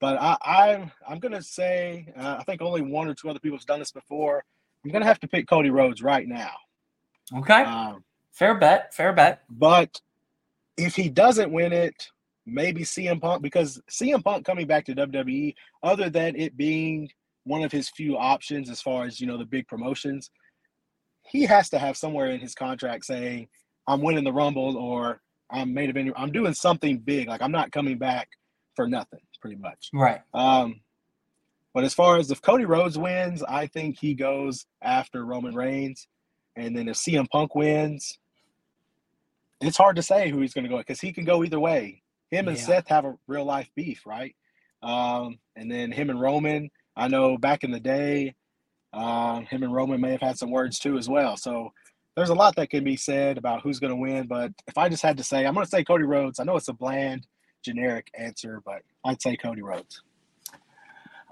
but 0.00 0.18
I, 0.20 0.36
I'm 0.44 0.90
I'm 1.06 1.18
gonna 1.18 1.42
say 1.42 2.12
uh, 2.16 2.36
I 2.38 2.44
think 2.44 2.62
only 2.62 2.82
one 2.82 3.06
or 3.06 3.14
two 3.14 3.28
other 3.28 3.38
people 3.38 3.58
have 3.58 3.66
done 3.66 3.78
this 3.78 3.92
before. 3.92 4.44
I'm 4.84 4.90
gonna 4.90 5.04
have 5.04 5.20
to 5.20 5.28
pick 5.28 5.48
Cody 5.48 5.70
Rhodes 5.70 6.02
right 6.02 6.26
now. 6.26 6.52
Okay. 7.36 7.62
Um, 7.62 8.04
fair 8.32 8.54
bet. 8.54 8.92
Fair 8.94 9.12
bet. 9.12 9.42
But 9.48 10.00
if 10.76 10.96
he 10.96 11.08
doesn't 11.08 11.52
win 11.52 11.72
it, 11.72 12.10
maybe 12.46 12.82
CM 12.82 13.20
Punk 13.20 13.42
because 13.42 13.80
CM 13.90 14.24
Punk 14.24 14.44
coming 14.44 14.66
back 14.66 14.86
to 14.86 14.94
WWE, 14.94 15.54
other 15.82 16.10
than 16.10 16.34
it 16.36 16.56
being 16.56 17.10
one 17.44 17.62
of 17.62 17.72
his 17.72 17.88
few 17.90 18.16
options 18.16 18.70
as 18.70 18.80
far 18.80 19.04
as 19.04 19.20
you 19.20 19.26
know 19.26 19.38
the 19.38 19.44
big 19.44 19.66
promotions, 19.68 20.30
he 21.26 21.42
has 21.42 21.68
to 21.70 21.78
have 21.78 21.96
somewhere 21.96 22.30
in 22.30 22.40
his 22.40 22.54
contract 22.54 23.04
saying, 23.04 23.48
"I'm 23.86 24.02
winning 24.02 24.24
the 24.24 24.32
Rumble" 24.32 24.76
or 24.76 25.20
"I'm 25.50 25.72
made 25.72 25.90
of 25.90 25.96
any 25.96 26.12
I'm 26.16 26.32
doing 26.32 26.54
something 26.54 26.98
big. 26.98 27.28
Like 27.28 27.42
I'm 27.42 27.52
not 27.52 27.72
coming 27.72 27.98
back 27.98 28.28
for 28.76 28.86
nothing." 28.86 29.20
Pretty 29.40 29.56
much. 29.56 29.88
Right. 29.94 30.20
Um, 30.34 30.80
but 31.72 31.84
as 31.84 31.94
far 31.94 32.18
as 32.18 32.30
if 32.30 32.42
Cody 32.42 32.66
Rhodes 32.66 32.98
wins, 32.98 33.42
I 33.42 33.66
think 33.66 33.98
he 33.98 34.12
goes 34.14 34.66
after 34.82 35.24
Roman 35.24 35.54
Reigns, 35.54 36.08
and 36.56 36.76
then 36.76 36.88
if 36.88 36.96
CM 36.96 37.26
Punk 37.30 37.54
wins, 37.54 38.18
it's 39.62 39.78
hard 39.78 39.96
to 39.96 40.02
say 40.02 40.28
who 40.28 40.40
he's 40.40 40.52
going 40.52 40.64
to 40.64 40.68
go 40.68 40.76
because 40.76 41.00
he 41.00 41.12
can 41.12 41.24
go 41.24 41.42
either 41.42 41.60
way 41.60 42.02
him 42.30 42.48
and 42.48 42.56
yeah. 42.56 42.64
Seth 42.64 42.88
have 42.88 43.04
a 43.04 43.14
real 43.26 43.44
life 43.44 43.68
beef, 43.74 44.06
right? 44.06 44.34
Um, 44.82 45.38
and 45.56 45.70
then 45.70 45.92
him 45.92 46.10
and 46.10 46.20
Roman, 46.20 46.70
I 46.96 47.08
know 47.08 47.38
back 47.38 47.64
in 47.64 47.70
the 47.70 47.80
day, 47.80 48.34
um, 48.92 49.46
him 49.46 49.62
and 49.62 49.72
Roman 49.72 50.00
may 50.00 50.10
have 50.12 50.20
had 50.20 50.38
some 50.38 50.50
words 50.50 50.78
too 50.78 50.98
as 50.98 51.08
well. 51.08 51.36
So 51.36 51.72
there's 52.16 52.30
a 52.30 52.34
lot 52.34 52.56
that 52.56 52.70
can 52.70 52.84
be 52.84 52.96
said 52.96 53.38
about 53.38 53.62
who's 53.62 53.78
going 53.78 53.92
to 53.92 53.96
win. 53.96 54.26
But 54.26 54.52
if 54.66 54.76
I 54.76 54.88
just 54.88 55.02
had 55.02 55.16
to 55.18 55.24
say, 55.24 55.46
I'm 55.46 55.54
going 55.54 55.64
to 55.64 55.70
say 55.70 55.84
Cody 55.84 56.04
Rhodes. 56.04 56.40
I 56.40 56.44
know 56.44 56.56
it's 56.56 56.68
a 56.68 56.72
bland, 56.72 57.26
generic 57.62 58.10
answer, 58.14 58.60
but 58.64 58.82
I'd 59.04 59.22
say 59.22 59.36
Cody 59.36 59.62
Rhodes. 59.62 60.02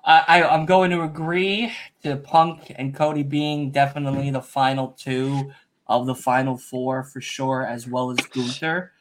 I, 0.04 0.42
I'm 0.42 0.64
going 0.64 0.90
to 0.92 1.02
agree 1.02 1.70
to 2.02 2.16
Punk 2.16 2.72
and 2.76 2.94
Cody 2.94 3.22
being 3.22 3.70
definitely 3.70 4.30
the 4.30 4.40
final 4.40 4.88
two 4.98 5.52
of 5.86 6.06
the 6.06 6.14
final 6.14 6.56
four 6.56 7.04
for 7.04 7.20
sure, 7.20 7.66
as 7.66 7.86
well 7.86 8.10
as 8.10 8.16
Gunther. 8.18 8.92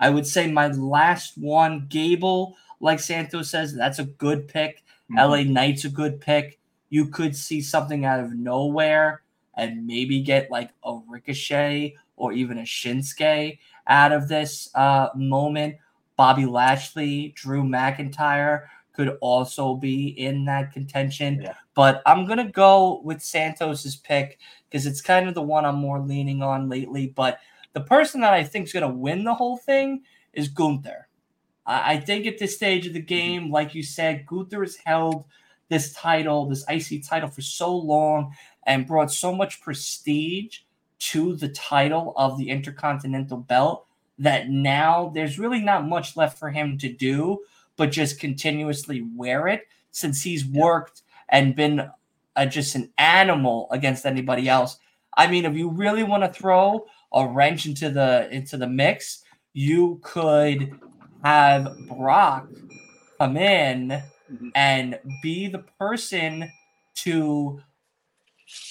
I 0.00 0.10
would 0.10 0.26
say 0.26 0.50
my 0.50 0.68
last 0.68 1.38
one, 1.38 1.86
Gable, 1.88 2.56
like 2.80 2.98
Santos 2.98 3.50
says, 3.50 3.74
that's 3.74 4.00
a 4.00 4.04
good 4.04 4.48
pick. 4.48 4.82
Mm-hmm. 5.10 5.18
LA 5.18 5.42
Knight's 5.42 5.84
a 5.84 5.88
good 5.88 6.20
pick. 6.20 6.58
You 6.88 7.08
could 7.08 7.34
see 7.36 7.60
something 7.60 8.04
out 8.04 8.20
of 8.20 8.32
nowhere 8.32 9.22
and 9.54 9.86
maybe 9.86 10.20
get 10.22 10.50
like 10.50 10.70
a 10.84 10.98
Ricochet 11.08 11.96
or 12.16 12.32
even 12.32 12.58
a 12.58 12.62
Shinsuke 12.62 13.58
out 13.86 14.12
of 14.12 14.28
this 14.28 14.70
uh, 14.74 15.08
moment. 15.14 15.76
Bobby 16.16 16.46
Lashley, 16.46 17.34
Drew 17.36 17.62
McIntyre 17.62 18.66
could 18.94 19.18
also 19.20 19.74
be 19.74 20.08
in 20.08 20.46
that 20.46 20.72
contention. 20.72 21.42
Yeah. 21.42 21.54
But 21.74 22.02
I'm 22.06 22.24
going 22.24 22.38
to 22.38 22.50
go 22.50 23.02
with 23.04 23.22
Santos's 23.22 23.96
pick 23.96 24.38
because 24.68 24.86
it's 24.86 25.02
kind 25.02 25.28
of 25.28 25.34
the 25.34 25.42
one 25.42 25.66
I'm 25.66 25.76
more 25.76 26.00
leaning 26.00 26.42
on 26.42 26.70
lately. 26.70 27.08
But 27.08 27.38
the 27.74 27.82
person 27.82 28.22
that 28.22 28.32
I 28.32 28.42
think 28.42 28.66
is 28.66 28.72
going 28.72 28.90
to 28.90 28.96
win 28.96 29.24
the 29.24 29.34
whole 29.34 29.58
thing 29.58 30.02
is 30.32 30.48
Gunther. 30.48 31.05
I 31.66 31.98
think 31.98 32.26
at 32.26 32.38
this 32.38 32.54
stage 32.54 32.86
of 32.86 32.92
the 32.92 33.00
mm-hmm. 33.00 33.06
game, 33.06 33.50
like 33.50 33.74
you 33.74 33.82
said, 33.82 34.26
Gunther 34.26 34.60
has 34.62 34.76
held 34.76 35.24
this 35.68 35.92
title, 35.92 36.46
this 36.46 36.64
IC 36.68 37.04
title, 37.04 37.28
for 37.28 37.42
so 37.42 37.76
long 37.76 38.34
and 38.64 38.86
brought 38.86 39.10
so 39.10 39.34
much 39.34 39.60
prestige 39.60 40.58
to 40.98 41.34
the 41.34 41.48
title 41.48 42.14
of 42.16 42.38
the 42.38 42.48
Intercontinental 42.50 43.38
Belt 43.38 43.86
that 44.18 44.48
now 44.48 45.10
there's 45.12 45.38
really 45.38 45.60
not 45.60 45.86
much 45.86 46.16
left 46.16 46.38
for 46.38 46.50
him 46.50 46.78
to 46.78 46.90
do 46.90 47.40
but 47.76 47.92
just 47.92 48.18
continuously 48.18 49.06
wear 49.14 49.48
it 49.48 49.68
since 49.90 50.22
he's 50.22 50.44
worked 50.44 51.02
and 51.28 51.54
been 51.54 51.88
a, 52.36 52.46
just 52.46 52.74
an 52.74 52.90
animal 52.98 53.68
against 53.70 54.06
anybody 54.06 54.48
else. 54.48 54.78
I 55.16 55.26
mean, 55.26 55.44
if 55.44 55.54
you 55.54 55.70
really 55.70 56.02
want 56.02 56.22
to 56.22 56.32
throw 56.32 56.86
a 57.12 57.26
wrench 57.26 57.66
into 57.66 57.90
the 57.90 58.28
into 58.30 58.56
the 58.56 58.66
mix, 58.66 59.22
you 59.52 60.00
could 60.02 60.78
have 61.22 61.76
Brock 61.88 62.48
come 63.18 63.36
in 63.36 63.88
mm-hmm. 63.88 64.48
and 64.54 64.98
be 65.22 65.48
the 65.48 65.64
person 65.78 66.50
to 66.96 67.60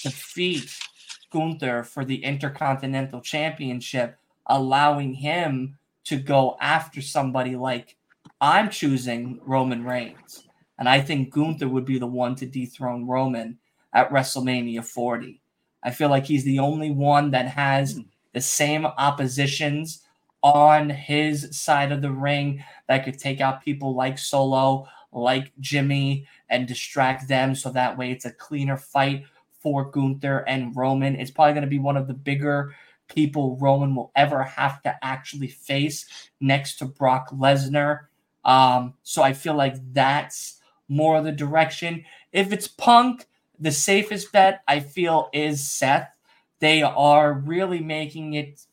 defeat 0.02 0.76
Gunther 1.30 1.84
for 1.84 2.04
the 2.04 2.22
Intercontinental 2.24 3.20
Championship, 3.20 4.18
allowing 4.46 5.14
him 5.14 5.78
to 6.04 6.16
go 6.16 6.56
after 6.60 7.00
somebody 7.00 7.56
like 7.56 7.96
I'm 8.40 8.70
choosing 8.70 9.40
Roman 9.44 9.84
Reigns. 9.84 10.44
And 10.78 10.88
I 10.88 11.00
think 11.00 11.32
Gunther 11.32 11.68
would 11.68 11.84
be 11.84 11.98
the 11.98 12.06
one 12.06 12.34
to 12.36 12.46
dethrone 12.46 13.06
Roman 13.06 13.58
at 13.92 14.10
WrestleMania 14.10 14.84
40. 14.84 15.40
I 15.82 15.90
feel 15.90 16.08
like 16.08 16.26
he's 16.26 16.44
the 16.44 16.58
only 16.58 16.90
one 16.90 17.30
that 17.30 17.48
has 17.48 17.94
hmm. 17.94 18.02
the 18.32 18.40
same 18.40 18.86
oppositions 18.86 20.02
on 20.42 20.90
his 20.90 21.56
side 21.56 21.92
of 21.92 22.02
the 22.02 22.10
ring 22.12 22.62
that 22.88 23.04
could 23.04 23.18
take 23.18 23.40
out 23.40 23.64
people 23.64 23.94
like 23.94 24.18
Solo, 24.18 24.86
like 25.12 25.52
Jimmy, 25.60 26.26
and 26.48 26.68
distract 26.68 27.28
them. 27.28 27.54
So 27.54 27.70
that 27.70 27.96
way 27.96 28.10
it's 28.10 28.24
a 28.24 28.32
cleaner 28.32 28.76
fight 28.76 29.24
for 29.60 29.90
Gunther 29.90 30.44
and 30.46 30.76
Roman. 30.76 31.16
It's 31.16 31.30
probably 31.30 31.54
going 31.54 31.64
to 31.64 31.70
be 31.70 31.78
one 31.78 31.96
of 31.96 32.06
the 32.06 32.14
bigger 32.14 32.74
people 33.08 33.56
Roman 33.60 33.94
will 33.94 34.12
ever 34.16 34.42
have 34.42 34.82
to 34.82 34.96
actually 35.04 35.48
face 35.48 36.06
next 36.40 36.76
to 36.78 36.84
Brock 36.84 37.30
Lesnar. 37.30 38.06
Um, 38.44 38.94
so 39.02 39.22
I 39.22 39.32
feel 39.32 39.54
like 39.54 39.74
that's 39.92 40.60
more 40.88 41.16
of 41.16 41.24
the 41.24 41.32
direction. 41.32 42.04
If 42.32 42.52
it's 42.52 42.68
Punk, 42.68 43.26
the 43.58 43.72
safest 43.72 44.32
bet 44.32 44.62
I 44.68 44.80
feel 44.80 45.28
is 45.32 45.66
Seth. 45.66 46.08
They 46.60 46.82
are 46.82 47.32
really 47.32 47.80
making 47.80 48.34
it 48.34 48.64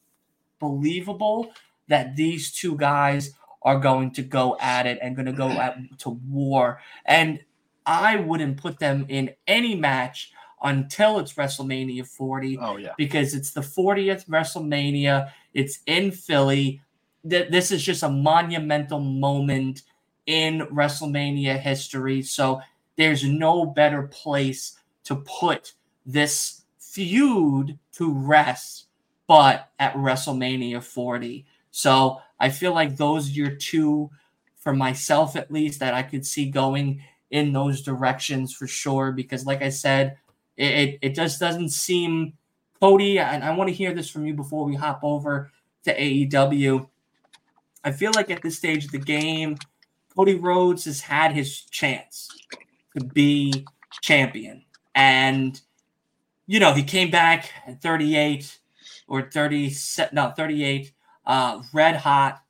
believable 0.68 1.52
that 1.90 2.16
these 2.16 2.52
two 2.52 2.76
guys 2.78 3.32
are 3.62 3.80
going 3.80 4.12
to 4.12 4.22
go 4.22 4.58
at 4.60 4.86
it 4.86 4.98
and 5.02 5.16
going 5.16 5.26
to 5.26 5.40
go 5.46 5.50
at 5.50 5.78
to 6.00 6.10
war. 6.10 6.80
And 7.06 7.40
I 7.86 8.16
wouldn't 8.16 8.58
put 8.58 8.80
them 8.80 9.06
in 9.10 9.32
any 9.48 9.76
match 9.76 10.32
until 10.62 11.20
it's 11.20 11.34
WrestleMania 11.34 12.08
40. 12.08 12.58
Oh 12.60 12.78
yeah, 12.78 12.94
because 12.98 13.34
it's 13.34 13.52
the 13.52 13.62
40th 13.62 14.26
WrestleMania. 14.28 15.32
It's 15.54 15.80
in 15.86 16.12
Philly. 16.12 16.82
This 17.26 17.72
is 17.72 17.84
just 17.84 18.04
a 18.04 18.10
monumental 18.10 19.00
moment 19.00 19.84
in 20.26 20.62
WrestleMania 20.68 21.60
history. 21.60 22.22
So 22.22 22.62
there's 22.96 23.24
no 23.24 23.66
better 23.66 24.04
place 24.04 24.78
to 25.06 25.16
put 25.16 25.74
this 26.06 26.62
feud 26.80 27.80
to 27.94 28.14
rest 28.14 28.88
but 29.28 29.70
at 29.80 29.96
WrestleMania 29.96 30.84
40. 30.84 31.46
So 31.72 32.20
I 32.40 32.50
feel 32.50 32.74
like 32.74 32.98
those 32.98 33.30
are 33.30 33.34
your 33.34 33.56
two, 33.56 34.10
for 34.58 34.74
myself 34.74 35.36
at 35.36 35.52
least, 35.52 35.80
that 35.80 35.94
I 35.94 36.04
could 36.04 36.26
see 36.26 36.50
going 36.50 37.02
in 37.32 37.52
those 37.52 37.82
directions 37.82 38.54
for 38.54 38.68
sure. 38.68 39.12
Because, 39.12 39.46
like 39.46 39.62
I 39.62 39.70
said, 39.70 40.18
it, 40.58 41.00
it 41.02 41.16
just 41.16 41.40
doesn't 41.40 41.70
seem 41.70 42.34
Cody, 42.80 43.18
and 43.18 43.44
I 43.44 43.56
want 43.56 43.70
to 43.70 43.74
hear 43.74 43.94
this 43.94 44.10
from 44.10 44.26
you 44.26 44.34
before 44.34 44.66
we 44.66 44.76
hop 44.76 45.00
over 45.04 45.52
to 45.86 45.98
AEW. 45.98 46.88
I 47.84 47.92
feel 47.92 48.12
like 48.14 48.30
at 48.30 48.42
this 48.42 48.58
stage 48.58 48.86
of 48.86 48.92
the 48.92 49.00
game, 49.00 49.58
Cody 50.16 50.36
Rhodes 50.36 50.86
has 50.86 51.02
had 51.02 51.32
his 51.32 51.62
chance 51.62 52.30
to 52.98 53.04
be 53.04 53.66
champion. 54.02 54.64
And, 54.96 55.60
you 56.46 56.60
know, 56.60 56.74
he 56.74 56.84
came 56.84 57.10
back 57.10 57.52
at 57.66 57.82
38 57.82 58.60
or 59.08 59.30
30, 59.30 59.74
no, 60.12 60.34
38, 60.36 60.92
uh, 61.26 61.62
red 61.74 61.96
hot, 61.96 62.42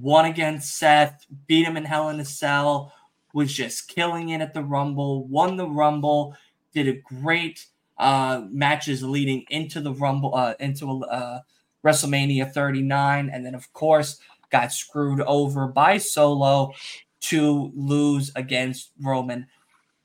won 0.00 0.26
against 0.26 0.76
Seth, 0.76 1.26
beat 1.46 1.66
him 1.66 1.76
in 1.76 1.84
Hell 1.84 2.08
in 2.10 2.20
a 2.20 2.24
Cell, 2.24 2.92
was 3.32 3.52
just 3.52 3.88
killing 3.88 4.30
it 4.30 4.40
at 4.40 4.54
the 4.54 4.62
Rumble, 4.62 5.26
won 5.26 5.56
the 5.56 5.68
Rumble, 5.68 6.36
did 6.72 6.88
a 6.88 6.92
great 6.92 7.66
uh, 7.98 8.42
matches 8.48 9.02
leading 9.02 9.44
into 9.50 9.80
the 9.80 9.92
Rumble, 9.92 10.34
uh, 10.34 10.54
into 10.60 11.02
uh, 11.04 11.40
WrestleMania 11.84 12.52
39, 12.52 13.30
and 13.30 13.44
then 13.44 13.54
of 13.54 13.72
course 13.72 14.18
got 14.50 14.72
screwed 14.72 15.20
over 15.22 15.66
by 15.66 15.98
Solo 15.98 16.72
to 17.20 17.72
lose 17.74 18.30
against 18.36 18.92
Roman. 19.00 19.46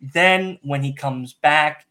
Then 0.02 0.58
when 0.64 0.84
he 0.84 0.94
comes 0.94 1.34
back, 1.34 1.86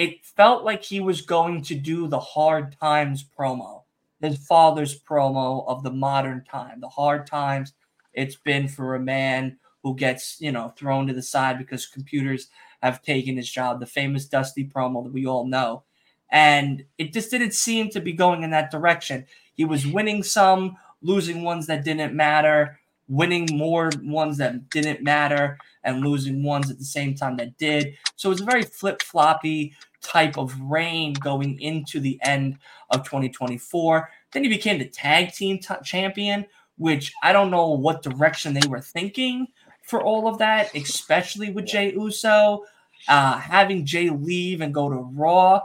it 0.00 0.24
felt 0.24 0.64
like 0.64 0.82
he 0.82 0.98
was 0.98 1.20
going 1.20 1.60
to 1.60 1.74
do 1.74 2.06
the 2.06 2.18
hard 2.18 2.74
times 2.80 3.22
promo, 3.38 3.82
his 4.22 4.38
father's 4.38 4.98
promo 4.98 5.68
of 5.68 5.82
the 5.82 5.90
modern 5.90 6.42
time, 6.42 6.80
the 6.80 6.88
hard 6.88 7.26
times 7.26 7.74
it's 8.14 8.36
been 8.36 8.66
for 8.66 8.94
a 8.94 8.98
man 8.98 9.58
who 9.82 9.94
gets, 9.94 10.40
you 10.40 10.52
know, 10.52 10.70
thrown 10.70 11.06
to 11.06 11.12
the 11.12 11.22
side 11.22 11.58
because 11.58 11.84
computers 11.84 12.48
have 12.82 13.02
taken 13.02 13.36
his 13.36 13.50
job, 13.50 13.78
the 13.78 13.84
famous 13.84 14.24
Dusty 14.24 14.66
promo 14.66 15.04
that 15.04 15.12
we 15.12 15.26
all 15.26 15.46
know. 15.46 15.82
And 16.30 16.82
it 16.96 17.12
just 17.12 17.30
didn't 17.30 17.52
seem 17.52 17.90
to 17.90 18.00
be 18.00 18.14
going 18.14 18.42
in 18.42 18.52
that 18.52 18.70
direction. 18.70 19.26
He 19.52 19.66
was 19.66 19.86
winning 19.86 20.22
some, 20.22 20.78
losing 21.02 21.42
ones 21.42 21.66
that 21.66 21.84
didn't 21.84 22.14
matter, 22.14 22.80
winning 23.06 23.48
more 23.52 23.90
ones 24.02 24.38
that 24.38 24.70
didn't 24.70 25.02
matter, 25.02 25.58
and 25.84 26.00
losing 26.00 26.42
ones 26.42 26.70
at 26.70 26.78
the 26.78 26.84
same 26.84 27.14
time 27.14 27.36
that 27.36 27.58
did. 27.58 27.94
So 28.16 28.30
it 28.30 28.32
was 28.32 28.40
a 28.40 28.46
very 28.46 28.62
flip 28.62 29.02
floppy 29.02 29.74
type 30.02 30.38
of 30.38 30.58
reign 30.60 31.12
going 31.14 31.60
into 31.60 32.00
the 32.00 32.18
end 32.22 32.58
of 32.90 33.04
2024. 33.04 34.08
Then 34.32 34.44
he 34.44 34.48
became 34.48 34.78
the 34.78 34.88
tag 34.88 35.32
team 35.32 35.58
t- 35.58 35.74
champion, 35.84 36.46
which 36.78 37.12
I 37.22 37.32
don't 37.32 37.50
know 37.50 37.70
what 37.70 38.02
direction 38.02 38.54
they 38.54 38.66
were 38.68 38.80
thinking 38.80 39.48
for 39.82 40.02
all 40.02 40.28
of 40.28 40.38
that, 40.38 40.74
especially 40.74 41.50
with 41.50 41.66
Jey 41.66 41.92
Uso. 41.92 42.64
Uh, 43.08 43.38
having 43.38 43.86
Jey 43.86 44.10
leave 44.10 44.60
and 44.60 44.74
go 44.74 44.88
to 44.88 44.96
Raw, 44.96 45.62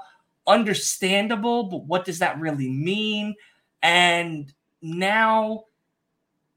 understandable, 0.48 1.64
but 1.64 1.86
what 1.86 2.06
does 2.06 2.20
that 2.20 2.40
really 2.40 2.70
mean? 2.70 3.36
And 3.84 4.54
now 4.82 5.66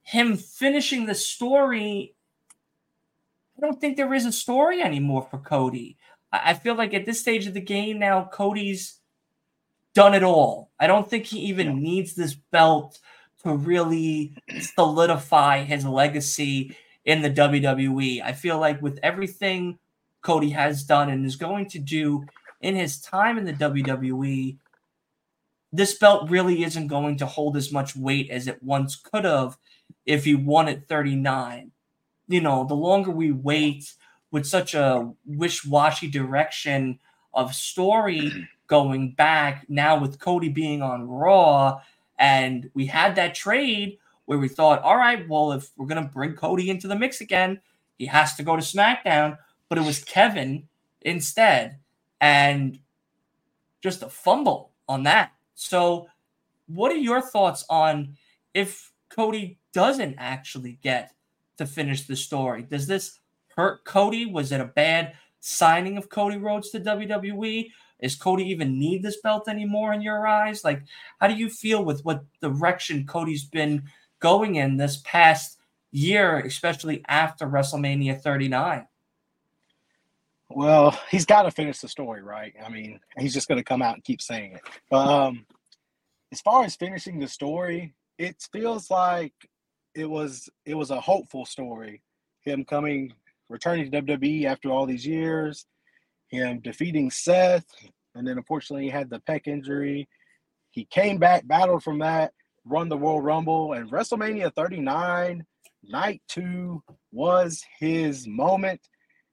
him 0.02 0.36
finishing 0.36 1.04
the 1.04 1.14
story, 1.14 2.14
I 3.56 3.60
don't 3.60 3.80
think 3.80 3.96
there 3.96 4.14
is 4.14 4.24
a 4.24 4.32
story 4.32 4.80
anymore 4.80 5.26
for 5.30 5.38
Cody. 5.38 5.97
I 6.32 6.54
feel 6.54 6.74
like 6.74 6.94
at 6.94 7.06
this 7.06 7.20
stage 7.20 7.46
of 7.46 7.54
the 7.54 7.60
game 7.60 7.98
now, 7.98 8.28
Cody's 8.30 8.98
done 9.94 10.14
it 10.14 10.22
all. 10.22 10.70
I 10.78 10.86
don't 10.86 11.08
think 11.08 11.26
he 11.26 11.38
even 11.40 11.66
yeah. 11.66 11.74
needs 11.74 12.14
this 12.14 12.34
belt 12.34 12.98
to 13.42 13.54
really 13.54 14.34
solidify 14.60 15.64
his 15.64 15.84
legacy 15.84 16.76
in 17.04 17.22
the 17.22 17.30
WWE. 17.30 18.22
I 18.22 18.32
feel 18.32 18.58
like 18.58 18.82
with 18.82 18.98
everything 19.02 19.78
Cody 20.22 20.50
has 20.50 20.82
done 20.84 21.08
and 21.08 21.24
is 21.24 21.36
going 21.36 21.68
to 21.70 21.78
do 21.78 22.24
in 22.60 22.74
his 22.74 23.00
time 23.00 23.38
in 23.38 23.44
the 23.44 23.52
WWE, 23.52 24.58
this 25.72 25.98
belt 25.98 26.30
really 26.30 26.64
isn't 26.64 26.88
going 26.88 27.16
to 27.18 27.26
hold 27.26 27.56
as 27.56 27.72
much 27.72 27.96
weight 27.96 28.30
as 28.30 28.46
it 28.46 28.62
once 28.62 28.96
could 28.96 29.24
have 29.24 29.56
if 30.06 30.24
he 30.24 30.34
won 30.34 30.68
at 30.68 30.88
39. 30.88 31.72
You 32.28 32.40
know, 32.40 32.64
the 32.64 32.74
longer 32.74 33.10
we 33.10 33.32
wait, 33.32 33.92
with 34.30 34.46
such 34.46 34.74
a 34.74 35.10
wish-washy 35.26 36.08
direction 36.08 36.98
of 37.34 37.54
story 37.54 38.48
going 38.66 39.12
back 39.12 39.64
now 39.68 39.98
with 39.98 40.18
Cody 40.18 40.48
being 40.48 40.82
on 40.82 41.08
Raw 41.08 41.80
and 42.18 42.70
we 42.74 42.86
had 42.86 43.16
that 43.16 43.34
trade 43.34 43.98
where 44.26 44.38
we 44.38 44.48
thought 44.48 44.82
all 44.82 44.96
right 44.96 45.26
well 45.28 45.52
if 45.52 45.70
we're 45.76 45.86
going 45.86 46.02
to 46.02 46.12
bring 46.12 46.34
Cody 46.34 46.68
into 46.68 46.86
the 46.86 46.96
mix 46.96 47.20
again 47.20 47.60
he 47.96 48.06
has 48.06 48.34
to 48.34 48.42
go 48.42 48.56
to 48.56 48.62
SmackDown 48.62 49.38
but 49.68 49.78
it 49.78 49.84
was 49.84 50.04
Kevin 50.04 50.68
instead 51.02 51.78
and 52.20 52.78
just 53.82 54.02
a 54.02 54.08
fumble 54.08 54.72
on 54.88 55.04
that. 55.04 55.32
So 55.54 56.08
what 56.66 56.92
are 56.92 56.96
your 56.96 57.20
thoughts 57.20 57.64
on 57.68 58.16
if 58.54 58.92
Cody 59.08 59.58
doesn't 59.72 60.16
actually 60.18 60.78
get 60.82 61.12
to 61.58 61.66
finish 61.66 62.06
the 62.06 62.16
story? 62.16 62.62
Does 62.62 62.86
this 62.86 63.17
hurt 63.58 63.84
Cody? 63.84 64.24
Was 64.24 64.52
it 64.52 64.60
a 64.60 64.66
bad 64.66 65.14
signing 65.40 65.98
of 65.98 66.08
Cody 66.08 66.38
Rhodes 66.38 66.70
to 66.70 66.80
WWE? 66.80 67.68
Is 67.98 68.14
Cody 68.14 68.44
even 68.44 68.78
need 68.78 69.02
this 69.02 69.20
belt 69.20 69.48
anymore 69.48 69.92
in 69.92 70.00
your 70.00 70.28
eyes? 70.28 70.62
Like, 70.62 70.84
how 71.20 71.26
do 71.26 71.34
you 71.34 71.50
feel 71.50 71.84
with 71.84 72.04
what 72.04 72.24
direction 72.40 73.04
Cody's 73.04 73.44
been 73.44 73.82
going 74.20 74.54
in 74.54 74.76
this 74.76 74.98
past 75.04 75.58
year, 75.90 76.38
especially 76.38 77.02
after 77.08 77.48
WrestleMania 77.48 78.20
39? 78.20 78.86
Well, 80.50 80.96
he's 81.10 81.26
got 81.26 81.42
to 81.42 81.50
finish 81.50 81.80
the 81.80 81.88
story, 81.88 82.22
right? 82.22 82.54
I 82.64 82.68
mean, 82.68 83.00
he's 83.18 83.34
just 83.34 83.48
going 83.48 83.58
to 83.58 83.64
come 83.64 83.82
out 83.82 83.94
and 83.94 84.04
keep 84.04 84.22
saying 84.22 84.52
it. 84.52 84.60
But 84.88 85.08
um, 85.08 85.46
as 86.30 86.40
far 86.40 86.62
as 86.64 86.76
finishing 86.76 87.18
the 87.18 87.26
story, 87.26 87.92
it 88.18 88.36
feels 88.52 88.88
like 88.88 89.34
it 89.96 90.08
was 90.08 90.48
it 90.64 90.74
was 90.74 90.92
a 90.92 91.00
hopeful 91.00 91.44
story. 91.44 92.02
Him 92.44 92.64
coming 92.64 93.12
returning 93.48 93.90
to 93.90 94.02
WWE 94.02 94.44
after 94.44 94.70
all 94.70 94.86
these 94.86 95.06
years, 95.06 95.66
him 96.28 96.60
defeating 96.60 97.10
Seth, 97.10 97.66
and 98.14 98.26
then 98.26 98.36
unfortunately 98.36 98.84
he 98.84 98.90
had 98.90 99.10
the 99.10 99.20
pec 99.20 99.46
injury. 99.46 100.08
He 100.70 100.84
came 100.86 101.18
back, 101.18 101.46
battled 101.46 101.82
from 101.82 101.98
that, 102.00 102.32
won 102.64 102.88
the 102.88 102.96
World 102.96 103.24
Rumble, 103.24 103.72
and 103.72 103.90
WrestleMania 103.90 104.54
39, 104.54 105.44
night 105.84 106.22
two, 106.28 106.82
was 107.12 107.62
his 107.78 108.26
moment, 108.26 108.80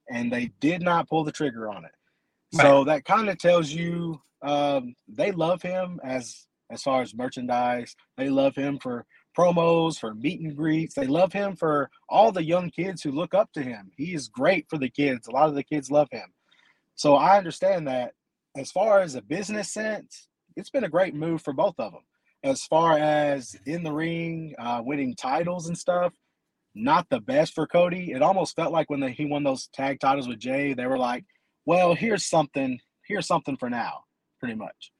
and 0.09 0.31
they 0.31 0.51
did 0.59 0.81
not 0.81 1.09
pull 1.09 1.23
the 1.23 1.31
trigger 1.31 1.69
on 1.69 1.85
it. 1.85 1.91
Right. 2.53 2.61
So 2.63 2.83
that 2.85 3.05
kind 3.05 3.29
of 3.29 3.37
tells 3.37 3.69
you 3.69 4.21
um, 4.41 4.95
they 5.07 5.31
love 5.31 5.61
him 5.61 5.99
as 6.03 6.45
as 6.71 6.81
far 6.81 7.01
as 7.01 7.13
merchandise. 7.13 7.95
They 8.17 8.29
love 8.29 8.55
him 8.55 8.79
for 8.79 9.05
promos, 9.37 9.99
for 9.99 10.13
meet 10.13 10.41
and 10.41 10.55
greets. 10.55 10.95
They 10.95 11.07
love 11.07 11.33
him 11.33 11.55
for 11.55 11.89
all 12.09 12.31
the 12.31 12.43
young 12.43 12.69
kids 12.69 13.01
who 13.01 13.11
look 13.11 13.33
up 13.33 13.51
to 13.53 13.61
him. 13.61 13.91
He 13.97 14.13
is 14.13 14.27
great 14.27 14.67
for 14.69 14.77
the 14.77 14.89
kids. 14.89 15.27
A 15.27 15.31
lot 15.31 15.49
of 15.49 15.55
the 15.55 15.63
kids 15.63 15.91
love 15.91 16.07
him. 16.11 16.33
So 16.95 17.15
I 17.15 17.37
understand 17.37 17.87
that 17.87 18.13
as 18.55 18.71
far 18.71 19.01
as 19.01 19.15
a 19.15 19.21
business 19.21 19.71
sense, 19.71 20.27
it's 20.55 20.69
been 20.69 20.85
a 20.85 20.89
great 20.89 21.13
move 21.13 21.41
for 21.41 21.53
both 21.53 21.75
of 21.77 21.91
them. 21.91 22.03
As 22.43 22.63
far 22.65 22.97
as 22.97 23.55
in 23.65 23.83
the 23.83 23.91
ring, 23.91 24.55
uh, 24.57 24.81
winning 24.85 25.15
titles 25.15 25.67
and 25.67 25.77
stuff, 25.77 26.13
not 26.75 27.07
the 27.09 27.19
best 27.21 27.53
for 27.53 27.65
Cody. 27.65 28.11
It 28.11 28.21
almost 28.21 28.55
felt 28.55 28.71
like 28.71 28.89
when 28.89 28.99
the, 28.99 29.09
he 29.09 29.25
won 29.25 29.43
those 29.43 29.67
tag 29.73 29.99
titles 29.99 30.27
with 30.27 30.39
Jey, 30.39 30.73
they 30.73 30.85
were 30.85 30.97
like, 30.97 31.25
"Well, 31.65 31.95
here's 31.95 32.25
something. 32.25 32.79
Here's 33.07 33.27
something 33.27 33.57
for 33.57 33.69
now," 33.69 34.03
pretty 34.39 34.55
much, 34.55 34.91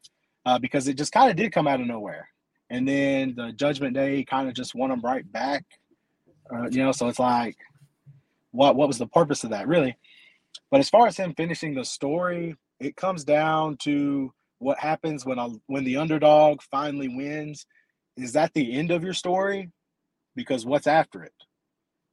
uh, 0.46 0.58
because 0.58 0.88
it 0.88 0.98
just 0.98 1.12
kind 1.12 1.30
of 1.30 1.36
did 1.36 1.52
come 1.52 1.68
out 1.68 1.82
of 1.82 1.88
nowhere. 1.88 2.30
And 2.70 2.88
then 2.88 3.36
the 3.36 3.51
Judgment 3.51 3.93
Day 3.93 4.24
kind 4.24 4.47
of 4.47 4.55
just 4.55 4.76
won 4.76 4.89
them 4.89 5.01
right 5.01 5.30
back, 5.32 5.63
uh, 6.51 6.68
you 6.70 6.84
know. 6.84 6.91
So 6.91 7.07
it's 7.07 7.20
like, 7.20 7.57
what 8.51 8.76
what 8.76 8.88
was 8.88 8.97
the 8.97 9.07
purpose 9.07 9.43
of 9.43 9.51
that, 9.51 9.68
really? 9.68 9.97
But 10.72 10.80
as 10.80 10.89
far 10.89 11.07
as 11.07 11.18
him 11.18 11.34
finishing 11.36 11.76
the 11.76 11.86
story, 11.86 12.55
it 12.80 12.95
comes 12.95 13.24
down 13.24 13.78
to 13.84 14.34
what 14.59 14.80
happens 14.80 15.26
when 15.26 15.38
a, 15.38 15.49
when 15.68 15.84
the 15.84 15.97
underdog 15.97 16.61
finally 16.63 17.07
wins. 17.07 17.66
Is 18.18 18.34
that 18.34 18.53
the 18.53 18.74
end 18.74 18.91
of 18.91 19.03
your 19.03 19.13
story? 19.13 19.70
Because 20.36 20.66
what's 20.66 20.88
after 20.88 21.24
it? 21.24 21.34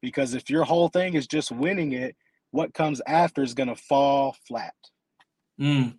Because 0.01 0.35
if 0.35 0.51
your 0.51 0.65
whole 0.65 0.89
thing 0.89 1.15
is 1.15 1.27
just 1.27 1.51
winning 1.51 1.93
it, 1.93 2.17
what 2.51 2.75
comes 2.75 3.01
after 3.07 3.43
is 3.43 3.55
going 3.55 3.69
to 3.69 3.77
fall 3.77 4.37
flat. 4.47 4.75
Mm. 5.61 5.97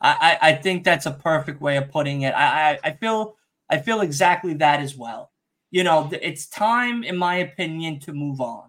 I, 0.00 0.38
I 0.40 0.52
think 0.54 0.84
that's 0.84 1.06
a 1.06 1.12
perfect 1.12 1.62
way 1.62 1.76
of 1.78 1.90
putting 1.90 2.22
it. 2.22 2.34
I, 2.34 2.72
I, 2.72 2.78
I 2.84 2.92
feel 2.92 3.36
I 3.74 3.78
feel 3.78 4.02
exactly 4.02 4.54
that 4.54 4.78
as 4.78 4.96
well. 4.96 5.32
You 5.72 5.82
know, 5.82 6.08
it's 6.22 6.46
time, 6.46 7.02
in 7.02 7.16
my 7.16 7.38
opinion, 7.38 7.98
to 8.00 8.12
move 8.12 8.40
on. 8.40 8.68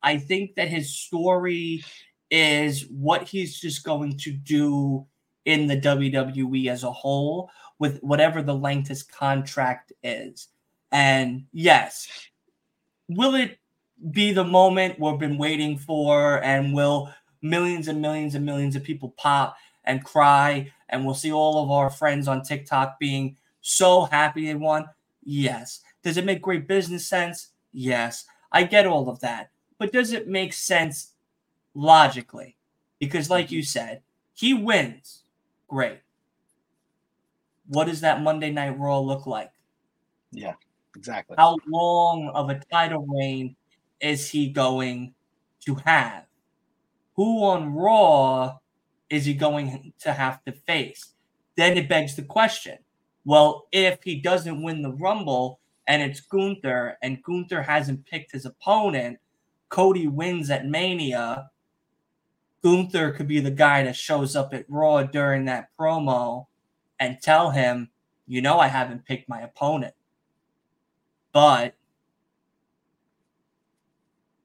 I 0.00 0.16
think 0.16 0.54
that 0.54 0.68
his 0.68 0.96
story 0.96 1.82
is 2.30 2.86
what 2.88 3.24
he's 3.24 3.58
just 3.58 3.82
going 3.82 4.16
to 4.18 4.30
do 4.30 5.06
in 5.44 5.66
the 5.66 5.76
WWE 5.76 6.68
as 6.68 6.84
a 6.84 6.92
whole 6.92 7.50
with 7.80 7.98
whatever 7.98 8.42
the 8.42 8.54
length 8.54 8.86
his 8.86 9.02
contract 9.02 9.92
is. 10.04 10.46
And 10.92 11.46
yes, 11.52 12.08
will 13.08 13.34
it 13.34 13.58
be 14.12 14.32
the 14.32 14.44
moment 14.44 15.00
we've 15.00 15.18
been 15.18 15.36
waiting 15.36 15.78
for? 15.78 16.40
And 16.44 16.72
will 16.72 17.12
millions 17.42 17.88
and 17.88 18.00
millions 18.00 18.36
and 18.36 18.46
millions 18.46 18.76
of 18.76 18.84
people 18.84 19.14
pop 19.16 19.56
and 19.82 20.04
cry? 20.04 20.72
And 20.90 21.04
we'll 21.04 21.16
see 21.16 21.32
all 21.32 21.64
of 21.64 21.72
our 21.72 21.90
friends 21.90 22.28
on 22.28 22.42
TikTok 22.42 23.00
being 23.00 23.36
so 23.66 24.04
happy 24.04 24.46
they 24.46 24.54
won? 24.54 24.86
Yes. 25.24 25.80
Does 26.02 26.18
it 26.18 26.26
make 26.26 26.42
great 26.42 26.68
business 26.68 27.06
sense? 27.06 27.48
Yes. 27.72 28.26
I 28.52 28.64
get 28.64 28.86
all 28.86 29.08
of 29.08 29.20
that. 29.20 29.50
But 29.78 29.90
does 29.90 30.12
it 30.12 30.28
make 30.28 30.52
sense 30.52 31.12
logically? 31.74 32.56
Because, 33.00 33.30
like 33.30 33.50
you 33.50 33.62
said, 33.62 34.02
he 34.34 34.52
wins 34.54 35.22
Great. 35.66 36.00
What 37.66 37.86
does 37.86 38.02
that 38.02 38.22
Monday 38.22 38.50
Night 38.50 38.78
Raw 38.78 39.00
look 39.00 39.26
like? 39.26 39.50
Yeah, 40.30 40.54
exactly. 40.94 41.36
How 41.38 41.56
long 41.66 42.30
of 42.34 42.50
a 42.50 42.60
title 42.70 43.06
reign 43.08 43.56
is 44.00 44.28
he 44.28 44.50
going 44.50 45.14
to 45.64 45.74
have? 45.76 46.26
Who 47.16 47.44
on 47.44 47.74
Raw 47.74 48.58
is 49.08 49.24
he 49.24 49.34
going 49.34 49.94
to 50.00 50.12
have 50.12 50.44
to 50.44 50.52
face? 50.52 51.14
Then 51.56 51.78
it 51.78 51.88
begs 51.88 52.14
the 52.14 52.22
question 52.22 52.78
well, 53.24 53.66
if 53.72 54.02
he 54.02 54.20
doesn't 54.20 54.62
win 54.62 54.82
the 54.82 54.92
Rumble 54.92 55.60
and 55.86 56.02
it's 56.02 56.20
Gunther 56.20 56.98
and 57.02 57.22
Gunther 57.22 57.62
hasn't 57.62 58.06
picked 58.06 58.32
his 58.32 58.46
opponent, 58.46 59.18
Cody 59.68 60.06
wins 60.06 60.50
at 60.50 60.66
Mania 60.66 61.50
Gunther 62.64 63.12
could 63.12 63.28
be 63.28 63.40
the 63.40 63.50
guy 63.50 63.82
that 63.82 63.94
shows 63.94 64.34
up 64.34 64.54
at 64.54 64.64
Raw 64.70 65.02
during 65.02 65.44
that 65.44 65.68
promo 65.78 66.46
and 66.98 67.20
tell 67.20 67.50
him, 67.50 67.90
you 68.26 68.40
know, 68.40 68.58
I 68.58 68.68
haven't 68.68 69.04
picked 69.04 69.28
my 69.28 69.42
opponent, 69.42 69.94
but 71.30 71.74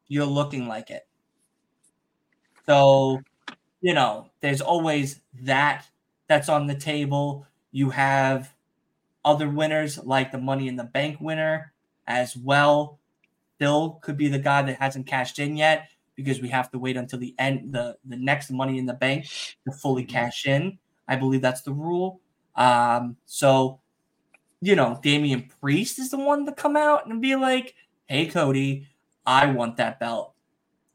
you're 0.09 0.25
looking 0.25 0.67
like 0.67 0.89
it. 0.89 1.07
So, 2.65 3.21
you 3.80 3.93
know, 3.93 4.32
there's 4.41 4.59
always 4.59 5.21
that 5.43 5.88
that's 6.27 6.49
on 6.49 6.67
the 6.67 6.75
table. 6.75 7.47
You 7.71 7.91
have 7.91 8.53
other 9.26 9.49
winners 9.49 9.97
like 9.97 10.32
the 10.32 10.38
Money 10.38 10.67
in 10.67 10.76
the 10.76 10.84
Bank 10.84 11.17
winner 11.20 11.74
as 12.07 12.36
well. 12.36 12.99
Still 13.55 13.99
could 14.01 14.17
be 14.17 14.30
the 14.30 14.39
guy 14.39 14.61
that 14.61 14.78
hasn't 14.80 15.07
cashed 15.07 15.38
in 15.38 15.57
yet 15.57 15.89
because 16.15 16.41
we 16.41 16.49
have 16.49 16.70
to 16.72 16.80
wait 16.80 16.97
until 16.97 17.20
the 17.20 17.36
end 17.38 17.74
the 17.74 17.97
the 18.05 18.17
next 18.17 18.51
money 18.51 18.78
in 18.78 18.86
the 18.86 18.93
bank 18.93 19.26
to 19.65 19.72
fully 19.72 20.03
mm-hmm. 20.03 20.11
cash 20.11 20.45
in. 20.45 20.78
I 21.07 21.15
believe 21.15 21.41
that's 21.41 21.61
the 21.61 21.74
rule. 21.74 22.22
Um, 22.55 23.17
so 23.26 23.80
you 24.61 24.76
know, 24.76 24.99
Damian 25.01 25.49
Priest 25.61 25.99
is 25.99 26.09
the 26.09 26.17
one 26.17 26.45
to 26.45 26.51
come 26.51 26.76
out 26.76 27.07
and 27.07 27.22
be 27.22 27.36
like, 27.36 27.76
"Hey, 28.07 28.26
Cody, 28.26 28.88
I 29.26 29.47
want 29.47 29.78
that 29.78 29.99
belt." 29.99 30.34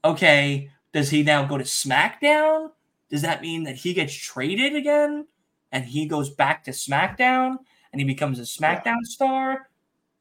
Okay, 0.04 0.70
does 0.92 1.10
he 1.10 1.22
now 1.22 1.44
go 1.44 1.56
to 1.56 1.64
SmackDown? 1.64 2.70
Does 3.10 3.22
that 3.22 3.40
mean 3.40 3.64
that 3.64 3.76
he 3.76 3.94
gets 3.94 4.14
traded 4.14 4.74
again 4.74 5.26
and 5.72 5.84
he 5.84 6.06
goes 6.06 6.30
back 6.30 6.64
to 6.64 6.70
SmackDown 6.70 7.58
and 7.94 8.00
he 8.00 8.06
becomes 8.06 8.40
a 8.40 8.42
SmackDown 8.42 8.84
yeah. 8.84 9.04
star? 9.04 9.70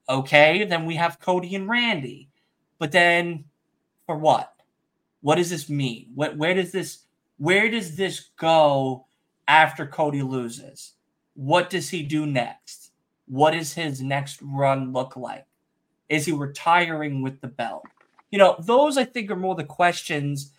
Okay, 0.07 0.63
then 0.65 0.85
we 0.85 0.95
have 0.95 1.19
Cody 1.19 1.55
and 1.55 1.67
Randy. 1.67 2.29
But 2.77 2.91
then 2.91 3.45
for 4.05 4.15
what? 4.15 4.53
What 5.21 5.35
does 5.35 5.49
this 5.49 5.69
mean? 5.69 6.11
What 6.13 6.37
where 6.37 6.53
does 6.53 6.71
this 6.71 6.99
where 7.37 7.67
does 7.71 7.95
this 7.95 8.29
go 8.37 9.07
after 9.47 9.87
Cody 9.87 10.21
loses? 10.21 10.93
What 11.33 11.71
does 11.71 11.89
he 11.89 12.03
do 12.03 12.27
next? 12.27 12.91
What 13.27 13.51
does 13.51 13.73
his 13.73 14.01
next 14.01 14.39
run 14.43 14.93
look 14.93 15.15
like? 15.15 15.47
Is 16.09 16.27
he 16.27 16.31
retiring 16.31 17.23
with 17.23 17.41
the 17.41 17.47
belt? 17.47 17.85
You 18.29 18.37
know, 18.37 18.55
those 18.59 18.97
I 18.97 19.05
think 19.05 19.31
are 19.31 19.35
more 19.35 19.55
the 19.55 19.63
questions 19.63 20.51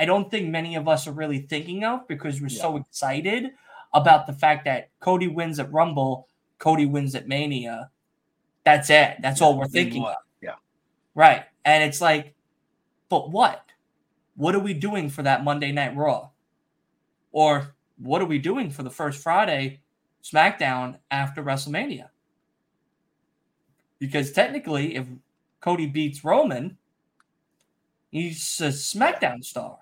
I 0.00 0.06
don't 0.06 0.30
think 0.30 0.48
many 0.48 0.74
of 0.76 0.88
us 0.88 1.06
are 1.06 1.12
really 1.12 1.40
thinking 1.40 1.84
of 1.84 2.08
because 2.08 2.40
we're 2.40 2.48
yeah. 2.48 2.62
so 2.62 2.76
excited 2.78 3.50
about 3.92 4.26
the 4.26 4.32
fact 4.32 4.64
that 4.64 4.88
Cody 5.00 5.28
wins 5.28 5.58
at 5.58 5.70
Rumble, 5.70 6.26
Cody 6.60 6.86
wins 6.86 7.16
at 7.16 7.26
Mania. 7.26 7.90
That's 8.64 8.88
it. 8.88 9.16
That's 9.20 9.40
yeah, 9.40 9.46
all 9.46 9.58
we're 9.58 9.66
thinking 9.66 10.04
of. 10.04 10.14
Yeah. 10.40 10.54
Right. 11.16 11.42
And 11.64 11.82
it's 11.82 12.00
like, 12.00 12.34
but 13.08 13.30
what? 13.30 13.64
what 14.40 14.54
are 14.54 14.60
we 14.60 14.72
doing 14.72 15.10
for 15.10 15.22
that 15.22 15.44
Monday 15.44 15.70
Night 15.70 15.94
Raw? 15.94 16.30
Or 17.30 17.74
what 17.98 18.22
are 18.22 18.26
we 18.26 18.38
doing 18.38 18.70
for 18.70 18.82
the 18.82 18.88
first 18.88 19.22
Friday 19.22 19.80
SmackDown 20.24 20.96
after 21.10 21.42
WrestleMania? 21.42 22.08
Because 23.98 24.32
technically, 24.32 24.96
if 24.96 25.06
Cody 25.60 25.84
beats 25.84 26.24
Roman, 26.24 26.78
he's 28.10 28.62
a 28.62 28.68
SmackDown 28.68 29.44
star. 29.44 29.76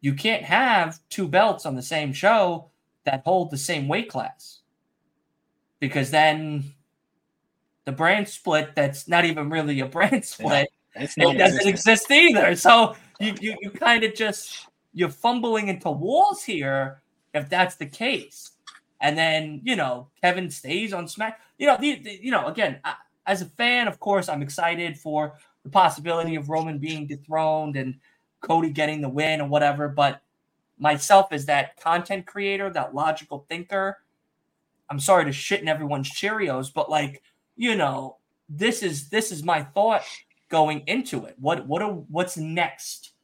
You 0.00 0.14
can't 0.14 0.42
have 0.42 0.98
two 1.08 1.28
belts 1.28 1.64
on 1.64 1.76
the 1.76 1.82
same 1.82 2.12
show 2.12 2.70
that 3.04 3.22
hold 3.24 3.52
the 3.52 3.56
same 3.56 3.86
weight 3.86 4.08
class. 4.08 4.62
Because 5.80 6.10
then 6.10 6.64
the 7.84 7.92
brand 7.92 8.28
split 8.28 8.74
that's 8.74 9.08
not 9.08 9.24
even 9.24 9.50
really 9.50 9.80
a 9.80 9.86
brand 9.86 10.24
split. 10.24 10.68
Yeah, 10.96 11.08
it 11.16 11.38
doesn't 11.38 11.66
exist 11.66 12.10
either. 12.10 12.56
So 12.56 12.96
you 13.20 13.34
you, 13.40 13.56
you 13.60 13.70
kind 13.70 14.04
of 14.04 14.14
just 14.14 14.68
you're 14.92 15.08
fumbling 15.08 15.68
into 15.68 15.90
walls 15.90 16.42
here 16.42 17.02
if 17.34 17.48
that's 17.48 17.76
the 17.76 17.86
case. 17.86 18.52
And 19.00 19.18
then 19.18 19.60
you 19.64 19.76
know 19.76 20.08
Kevin 20.22 20.50
stays 20.50 20.92
on 20.92 21.08
Smack. 21.08 21.40
You 21.58 21.66
know 21.66 21.76
the, 21.78 21.96
the 21.96 22.18
you 22.22 22.30
know 22.30 22.46
again 22.46 22.80
I, 22.84 22.94
as 23.26 23.42
a 23.42 23.46
fan, 23.46 23.88
of 23.88 24.00
course, 24.00 24.28
I'm 24.28 24.42
excited 24.42 24.98
for 24.98 25.34
the 25.62 25.70
possibility 25.70 26.36
of 26.36 26.48
Roman 26.48 26.78
being 26.78 27.06
dethroned 27.06 27.76
and 27.76 27.98
Cody 28.40 28.70
getting 28.70 29.00
the 29.00 29.08
win 29.08 29.40
or 29.40 29.48
whatever. 29.48 29.88
But 29.88 30.20
myself 30.78 31.28
as 31.32 31.46
that 31.46 31.80
content 31.80 32.26
creator, 32.26 32.70
that 32.70 32.94
logical 32.94 33.46
thinker, 33.48 33.98
I'm 34.90 35.00
sorry 35.00 35.24
to 35.24 35.32
shit 35.32 35.62
in 35.62 35.68
everyone's 35.68 36.10
Cheerios, 36.10 36.72
but 36.72 36.90
like 36.90 37.22
you 37.56 37.76
know 37.76 38.18
this 38.48 38.82
is 38.82 39.08
this 39.08 39.32
is 39.32 39.42
my 39.42 39.62
thought 39.62 40.04
going 40.50 40.82
into 40.86 41.24
it. 41.24 41.36
What 41.38 41.66
what 41.66 41.82
are, 41.82 41.92
what's 41.92 42.36
next 42.36 43.14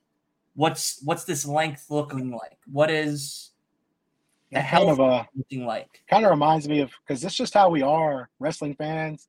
what's 0.54 1.00
what's 1.04 1.24
this 1.24 1.46
length 1.46 1.86
looking 1.90 2.30
like? 2.30 2.58
What 2.70 2.90
is 2.90 3.50
the 4.50 4.60
kind 4.60 4.90
of 4.90 5.00
a, 5.00 5.26
looking 5.34 5.64
like? 5.64 6.02
Kind 6.08 6.24
of 6.24 6.30
reminds 6.30 6.68
me 6.68 6.80
of 6.80 6.90
because 7.06 7.24
it's 7.24 7.34
just 7.34 7.54
how 7.54 7.70
we 7.70 7.82
are 7.82 8.28
wrestling 8.38 8.74
fans. 8.74 9.28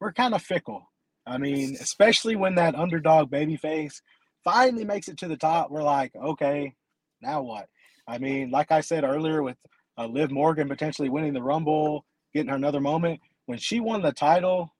We're 0.00 0.12
kind 0.12 0.34
of 0.34 0.42
fickle. 0.42 0.90
I 1.26 1.38
mean, 1.38 1.76
especially 1.80 2.36
when 2.36 2.56
that 2.56 2.74
underdog 2.74 3.30
baby 3.30 3.56
face 3.56 4.02
finally 4.42 4.84
makes 4.84 5.08
it 5.08 5.16
to 5.18 5.28
the 5.28 5.36
top, 5.36 5.70
we're 5.70 5.82
like, 5.82 6.12
okay, 6.16 6.74
now 7.22 7.40
what? 7.42 7.68
I 8.06 8.18
mean, 8.18 8.50
like 8.50 8.70
I 8.70 8.82
said 8.82 9.04
earlier, 9.04 9.42
with 9.42 9.56
uh, 9.98 10.06
Liv 10.06 10.30
Morgan 10.30 10.68
potentially 10.68 11.08
winning 11.08 11.32
the 11.32 11.42
Rumble, 11.42 12.04
getting 12.32 12.50
her 12.50 12.56
another 12.56 12.80
moment. 12.80 13.20
When 13.46 13.58
she 13.58 13.80
won 13.80 14.02
the 14.02 14.12
title, 14.12 14.72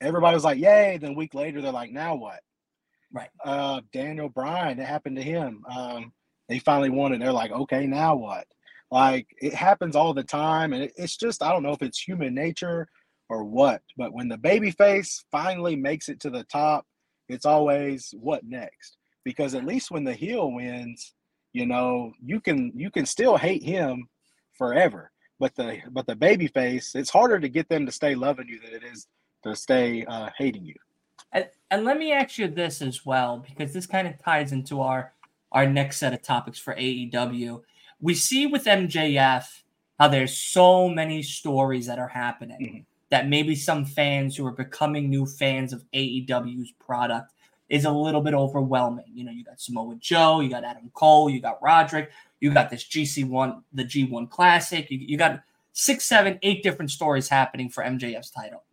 everybody 0.00 0.34
was 0.34 0.44
like, 0.44 0.58
yay. 0.58 0.98
Then 1.00 1.12
a 1.12 1.16
week 1.16 1.34
later, 1.34 1.60
they're 1.60 1.72
like, 1.72 1.92
now 1.92 2.14
what? 2.14 2.40
Right. 3.12 3.30
Uh, 3.44 3.80
Daniel 3.92 4.28
Bryan, 4.28 4.78
it 4.78 4.86
happened 4.86 5.16
to 5.16 5.22
him. 5.22 5.64
Um, 5.68 6.12
they 6.48 6.58
finally 6.58 6.90
won 6.90 7.12
it. 7.12 7.18
They're 7.18 7.32
like, 7.32 7.52
okay, 7.52 7.86
now 7.86 8.16
what? 8.16 8.46
Like 8.90 9.28
it 9.40 9.54
happens 9.54 9.94
all 9.94 10.14
the 10.14 10.24
time, 10.24 10.72
and 10.72 10.84
it, 10.84 10.92
it's 10.96 11.16
just 11.16 11.42
I 11.42 11.52
don't 11.52 11.62
know 11.62 11.72
if 11.72 11.82
it's 11.82 12.00
human 12.00 12.34
nature 12.34 12.88
or 13.28 13.44
what, 13.44 13.82
but 13.96 14.12
when 14.12 14.28
the 14.28 14.36
baby 14.36 14.72
face 14.72 15.24
finally 15.30 15.76
makes 15.76 16.08
it 16.08 16.18
to 16.20 16.30
the 16.30 16.42
top, 16.44 16.84
it's 17.28 17.46
always 17.46 18.12
what 18.18 18.44
next? 18.44 18.96
Because 19.24 19.54
at 19.54 19.64
least 19.64 19.92
when 19.92 20.02
the 20.02 20.12
heel 20.12 20.50
wins, 20.50 21.14
you 21.52 21.66
know, 21.66 22.12
you 22.20 22.40
can 22.40 22.72
you 22.74 22.90
can 22.90 23.06
still 23.06 23.36
hate 23.36 23.62
him 23.62 24.08
forever. 24.60 25.10
But 25.38 25.56
the 25.56 25.78
but 25.90 26.06
the 26.06 26.14
baby 26.14 26.46
face, 26.46 26.94
it's 26.94 27.08
harder 27.08 27.40
to 27.40 27.48
get 27.48 27.68
them 27.70 27.86
to 27.86 27.92
stay 27.92 28.14
loving 28.14 28.46
you 28.46 28.60
than 28.60 28.74
it 28.74 28.84
is 28.84 29.06
to 29.42 29.56
stay 29.56 30.04
uh, 30.04 30.28
hating 30.36 30.66
you. 30.66 30.74
And, 31.32 31.48
and 31.70 31.84
let 31.86 31.96
me 31.96 32.12
ask 32.12 32.36
you 32.36 32.46
this 32.46 32.82
as 32.82 33.06
well, 33.06 33.38
because 33.48 33.72
this 33.72 33.86
kind 33.86 34.06
of 34.06 34.22
ties 34.22 34.52
into 34.52 34.82
our 34.82 35.14
our 35.50 35.66
next 35.66 35.96
set 35.96 36.12
of 36.12 36.20
topics 36.20 36.58
for 36.58 36.74
AEW. 36.74 37.62
We 38.00 38.14
see 38.14 38.46
with 38.46 38.64
MJF 38.66 39.46
how 39.98 40.08
there's 40.08 40.36
so 40.36 40.88
many 40.88 41.22
stories 41.22 41.86
that 41.86 41.98
are 41.98 42.08
happening 42.08 42.60
mm-hmm. 42.60 42.80
that 43.08 43.28
maybe 43.28 43.54
some 43.54 43.84
fans 43.84 44.36
who 44.36 44.46
are 44.46 44.52
becoming 44.52 45.08
new 45.08 45.26
fans 45.26 45.72
of 45.72 45.84
AEW's 45.94 46.72
product 46.78 47.32
is 47.70 47.84
a 47.84 47.90
little 47.90 48.20
bit 48.20 48.34
overwhelming. 48.34 49.06
You 49.14 49.24
know, 49.24 49.30
you 49.30 49.44
got 49.44 49.60
Samoa 49.60 49.94
Joe, 49.94 50.40
you 50.40 50.50
got 50.50 50.64
Adam 50.64 50.90
Cole, 50.92 51.30
you 51.30 51.40
got 51.40 51.62
Roderick, 51.62 52.10
you 52.40 52.52
got 52.52 52.68
this 52.68 52.84
GC1, 52.84 53.62
the 53.72 53.84
G1 53.84 54.28
Classic, 54.28 54.90
you, 54.90 54.98
you 54.98 55.16
got 55.16 55.40
six, 55.72 56.04
seven, 56.04 56.38
eight 56.42 56.62
different 56.62 56.90
stories 56.90 57.28
happening 57.28 57.70
for 57.70 57.84
MJF's 57.84 58.30
title. 58.30 58.64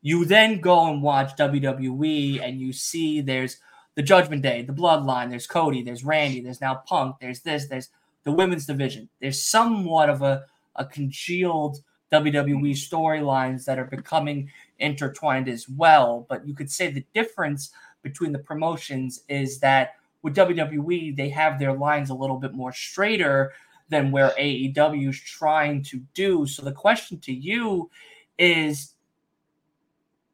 You 0.00 0.24
then 0.24 0.60
go 0.60 0.88
and 0.88 1.02
watch 1.02 1.36
WWE 1.36 2.40
and 2.40 2.60
you 2.60 2.72
see 2.72 3.20
there's 3.20 3.58
the 3.96 4.02
Judgment 4.02 4.42
Day, 4.42 4.62
the 4.62 4.72
Bloodline, 4.72 5.28
there's 5.28 5.48
Cody, 5.48 5.82
there's 5.82 6.04
Randy, 6.04 6.40
there's 6.40 6.60
now 6.60 6.76
Punk, 6.86 7.16
there's 7.20 7.40
this, 7.40 7.66
there's 7.66 7.88
the 8.22 8.30
women's 8.30 8.66
division. 8.66 9.08
There's 9.20 9.42
somewhat 9.42 10.08
of 10.08 10.22
a, 10.22 10.44
a 10.76 10.84
congealed 10.84 11.78
WWE 12.12 12.70
storylines 12.72 13.64
that 13.64 13.78
are 13.78 13.84
becoming 13.84 14.50
intertwined 14.78 15.48
as 15.48 15.68
well. 15.68 16.26
But 16.28 16.46
you 16.46 16.54
could 16.54 16.70
say 16.70 16.90
the 16.90 17.04
difference 17.12 17.70
between 18.02 18.32
the 18.32 18.38
promotions 18.38 19.22
is 19.28 19.58
that 19.60 19.94
with 20.22 20.36
WWE, 20.36 21.16
they 21.16 21.28
have 21.28 21.58
their 21.58 21.72
lines 21.72 22.10
a 22.10 22.14
little 22.14 22.38
bit 22.38 22.52
more 22.52 22.72
straighter 22.72 23.52
than 23.88 24.10
where 24.10 24.30
AEW 24.38 25.08
is 25.08 25.20
trying 25.20 25.82
to 25.84 26.00
do. 26.14 26.46
So 26.46 26.62
the 26.62 26.72
question 26.72 27.18
to 27.20 27.32
you 27.32 27.90
is 28.38 28.94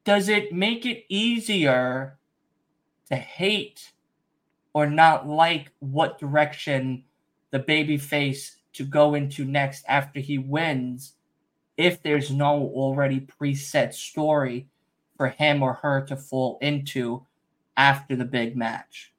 does 0.04 0.28
it 0.28 0.52
make 0.52 0.84
it 0.84 1.04
easier 1.08 2.18
to 3.08 3.16
hate 3.16 3.92
or 4.74 4.86
not 4.86 5.26
like 5.26 5.70
what 5.78 6.18
direction 6.18 7.04
the 7.50 7.58
baby 7.58 7.96
face 7.96 8.56
to 8.74 8.84
go 8.84 9.14
into 9.14 9.44
next 9.44 9.84
after 9.88 10.20
he 10.20 10.36
wins 10.36 11.14
if 11.76 12.02
there's 12.02 12.30
no 12.30 12.70
already 12.74 13.20
preset 13.20 13.94
story 13.94 14.66
for 15.16 15.28
him 15.28 15.62
or 15.62 15.74
her 15.74 16.04
to 16.06 16.16
fall 16.16 16.58
into 16.60 17.24
after 17.76 18.16
the 18.16 18.24
big 18.24 18.56
match? 18.56 19.12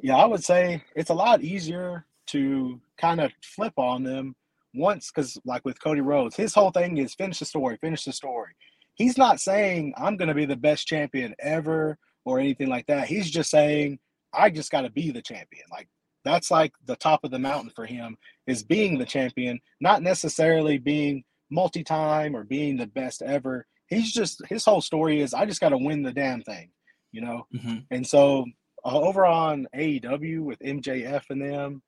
Yeah, 0.00 0.16
I 0.16 0.24
would 0.24 0.44
say 0.44 0.82
it's 0.96 1.10
a 1.10 1.14
lot 1.14 1.42
easier 1.42 2.06
to 2.26 2.80
kind 2.96 3.20
of 3.20 3.32
flip 3.42 3.74
on 3.76 4.02
them 4.02 4.34
once 4.74 5.10
because, 5.10 5.38
like 5.44 5.64
with 5.64 5.82
Cody 5.82 6.00
Rhodes, 6.00 6.36
his 6.36 6.54
whole 6.54 6.70
thing 6.70 6.98
is 6.98 7.14
finish 7.14 7.38
the 7.38 7.44
story, 7.44 7.76
finish 7.80 8.04
the 8.04 8.12
story 8.12 8.54
he's 8.94 9.18
not 9.18 9.40
saying 9.40 9.94
I'm 9.96 10.16
going 10.16 10.28
to 10.28 10.34
be 10.34 10.44
the 10.44 10.56
best 10.56 10.86
champion 10.86 11.34
ever 11.38 11.98
or 12.24 12.38
anything 12.38 12.68
like 12.68 12.86
that. 12.86 13.08
He's 13.08 13.30
just 13.30 13.50
saying 13.50 13.98
I 14.32 14.50
just 14.50 14.70
got 14.70 14.82
to 14.82 14.90
be 14.90 15.10
the 15.10 15.22
champion. 15.22 15.64
Like 15.70 15.88
that's 16.24 16.50
like 16.50 16.72
the 16.86 16.96
top 16.96 17.24
of 17.24 17.30
the 17.30 17.38
mountain 17.38 17.72
for 17.74 17.86
him 17.86 18.16
is 18.46 18.62
being 18.62 18.98
the 18.98 19.04
champion, 19.04 19.60
not 19.80 20.02
necessarily 20.02 20.78
being 20.78 21.24
multi-time 21.50 22.34
or 22.34 22.44
being 22.44 22.76
the 22.76 22.86
best 22.86 23.22
ever. 23.22 23.66
He's 23.88 24.12
just 24.12 24.42
his 24.48 24.64
whole 24.64 24.80
story 24.80 25.20
is 25.20 25.34
I 25.34 25.46
just 25.46 25.60
got 25.60 25.70
to 25.70 25.78
win 25.78 26.02
the 26.02 26.12
damn 26.12 26.42
thing, 26.42 26.70
you 27.12 27.20
know. 27.20 27.46
Mm-hmm. 27.54 27.78
And 27.90 28.06
so 28.06 28.46
uh, 28.84 29.00
over 29.00 29.24
on 29.24 29.68
AEW 29.74 30.40
with 30.40 30.58
MJF 30.58 31.24
and 31.30 31.42
them, 31.42 31.82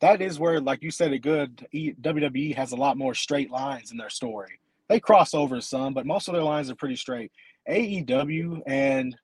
that 0.00 0.22
is 0.22 0.38
where, 0.38 0.60
like 0.60 0.82
you 0.82 0.90
said, 0.90 1.12
a 1.12 1.18
good. 1.18 1.66
WWE 1.74 2.54
has 2.56 2.72
a 2.72 2.76
lot 2.76 2.96
more 2.96 3.14
straight 3.14 3.50
lines 3.50 3.90
in 3.90 3.96
their 3.96 4.10
story 4.10 4.58
they 4.88 5.00
cross 5.00 5.34
over 5.34 5.60
some, 5.60 5.94
but 5.94 6.06
most 6.06 6.28
of 6.28 6.34
their 6.34 6.42
lines 6.42 6.70
are 6.70 6.74
pretty 6.74 6.96
straight. 6.96 7.32
AEW, 7.68 8.62
and 8.66 9.16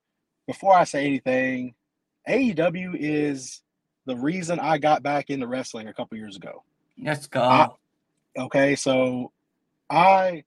before 0.47 0.75
I 0.75 0.85
say 0.85 1.05
anything, 1.05 1.75
AEW 2.29 2.97
is 2.99 3.63
the 4.07 4.17
reason 4.17 4.59
I 4.59 4.79
got 4.79 5.03
back 5.03 5.31
into 5.31 5.47
wrestling 5.47 5.89
a 5.89 5.95
couple 5.95 6.17
years 6.17 6.37
ago. 6.37 6.65
Let's 7.03 7.27
go. 7.27 7.43
I, 7.43 7.69
okay, 8.39 8.77
so 8.77 9.33
I, 9.89 10.45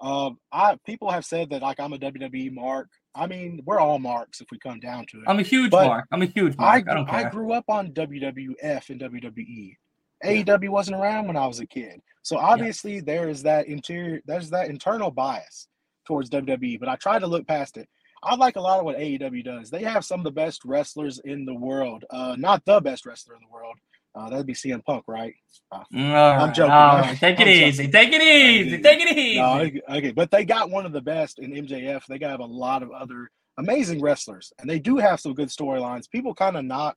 um, 0.00 0.38
I 0.52 0.76
people 0.84 1.10
have 1.10 1.24
said 1.24 1.50
that 1.50 1.62
like 1.62 1.80
I'm 1.80 1.92
a 1.92 1.98
WWE 1.98 2.52
mark. 2.52 2.88
I 3.14 3.26
mean, 3.26 3.62
we're 3.64 3.80
all 3.80 3.98
marks 3.98 4.40
if 4.40 4.48
we 4.50 4.58
come 4.58 4.80
down 4.80 5.06
to 5.06 5.18
it. 5.18 5.24
I'm 5.26 5.38
a 5.38 5.42
huge 5.42 5.72
mark. 5.72 6.06
I'm 6.12 6.22
a 6.22 6.26
huge 6.26 6.56
mark. 6.56 6.88
I, 6.88 6.92
I, 6.92 7.26
I 7.26 7.30
grew 7.30 7.52
up 7.52 7.64
on 7.68 7.92
WWF 7.92 8.90
and 8.90 9.00
WWE. 9.00 9.76
AEW 10.24 10.68
wasn't 10.68 11.00
around 11.00 11.26
when 11.26 11.36
I 11.36 11.46
was 11.46 11.60
a 11.60 11.66
kid. 11.66 12.00
So 12.22 12.38
obviously 12.38 12.96
yeah. 12.96 13.02
there 13.04 13.28
is 13.28 13.42
that 13.44 13.66
interior, 13.66 14.20
there's 14.26 14.50
that 14.50 14.68
internal 14.68 15.10
bias 15.10 15.68
towards 16.06 16.30
WWE, 16.30 16.80
but 16.80 16.88
I 16.88 16.96
try 16.96 17.18
to 17.18 17.26
look 17.26 17.46
past 17.46 17.76
it. 17.76 17.88
I 18.22 18.34
like 18.34 18.56
a 18.56 18.60
lot 18.60 18.80
of 18.80 18.84
what 18.84 18.98
AEW 18.98 19.44
does. 19.44 19.70
They 19.70 19.84
have 19.84 20.04
some 20.04 20.20
of 20.20 20.24
the 20.24 20.32
best 20.32 20.64
wrestlers 20.64 21.20
in 21.24 21.44
the 21.44 21.54
world. 21.54 22.04
Uh, 22.10 22.34
not 22.36 22.64
the 22.64 22.80
best 22.80 23.06
wrestler 23.06 23.34
in 23.34 23.40
the 23.40 23.52
world. 23.52 23.76
Uh, 24.14 24.30
that'd 24.30 24.46
be 24.46 24.54
CM 24.54 24.84
Punk, 24.84 25.04
right? 25.06 25.34
Uh, 25.70 25.84
I'm 25.94 26.52
joking. 26.52 26.72
Right. 26.72 27.16
Take, 27.18 27.40
it 27.40 27.48
easy. 27.48 27.88
Take 27.88 28.12
it 28.12 28.22
easy. 28.22 28.82
Take 28.82 29.00
it 29.00 29.16
easy. 29.16 29.38
No, 29.38 29.96
okay, 29.96 30.12
but 30.12 30.30
they 30.30 30.44
got 30.44 30.70
one 30.70 30.86
of 30.86 30.92
the 30.92 31.00
best 31.00 31.38
in 31.38 31.52
MJF. 31.52 32.02
They 32.06 32.18
got 32.18 32.40
a 32.40 32.44
lot 32.44 32.82
of 32.82 32.90
other 32.90 33.30
amazing 33.58 34.00
wrestlers, 34.00 34.52
and 34.58 34.68
they 34.68 34.78
do 34.78 34.96
have 34.96 35.20
some 35.20 35.34
good 35.34 35.48
storylines. 35.48 36.10
People 36.10 36.34
kind 36.34 36.56
of 36.56 36.64
knock 36.64 36.96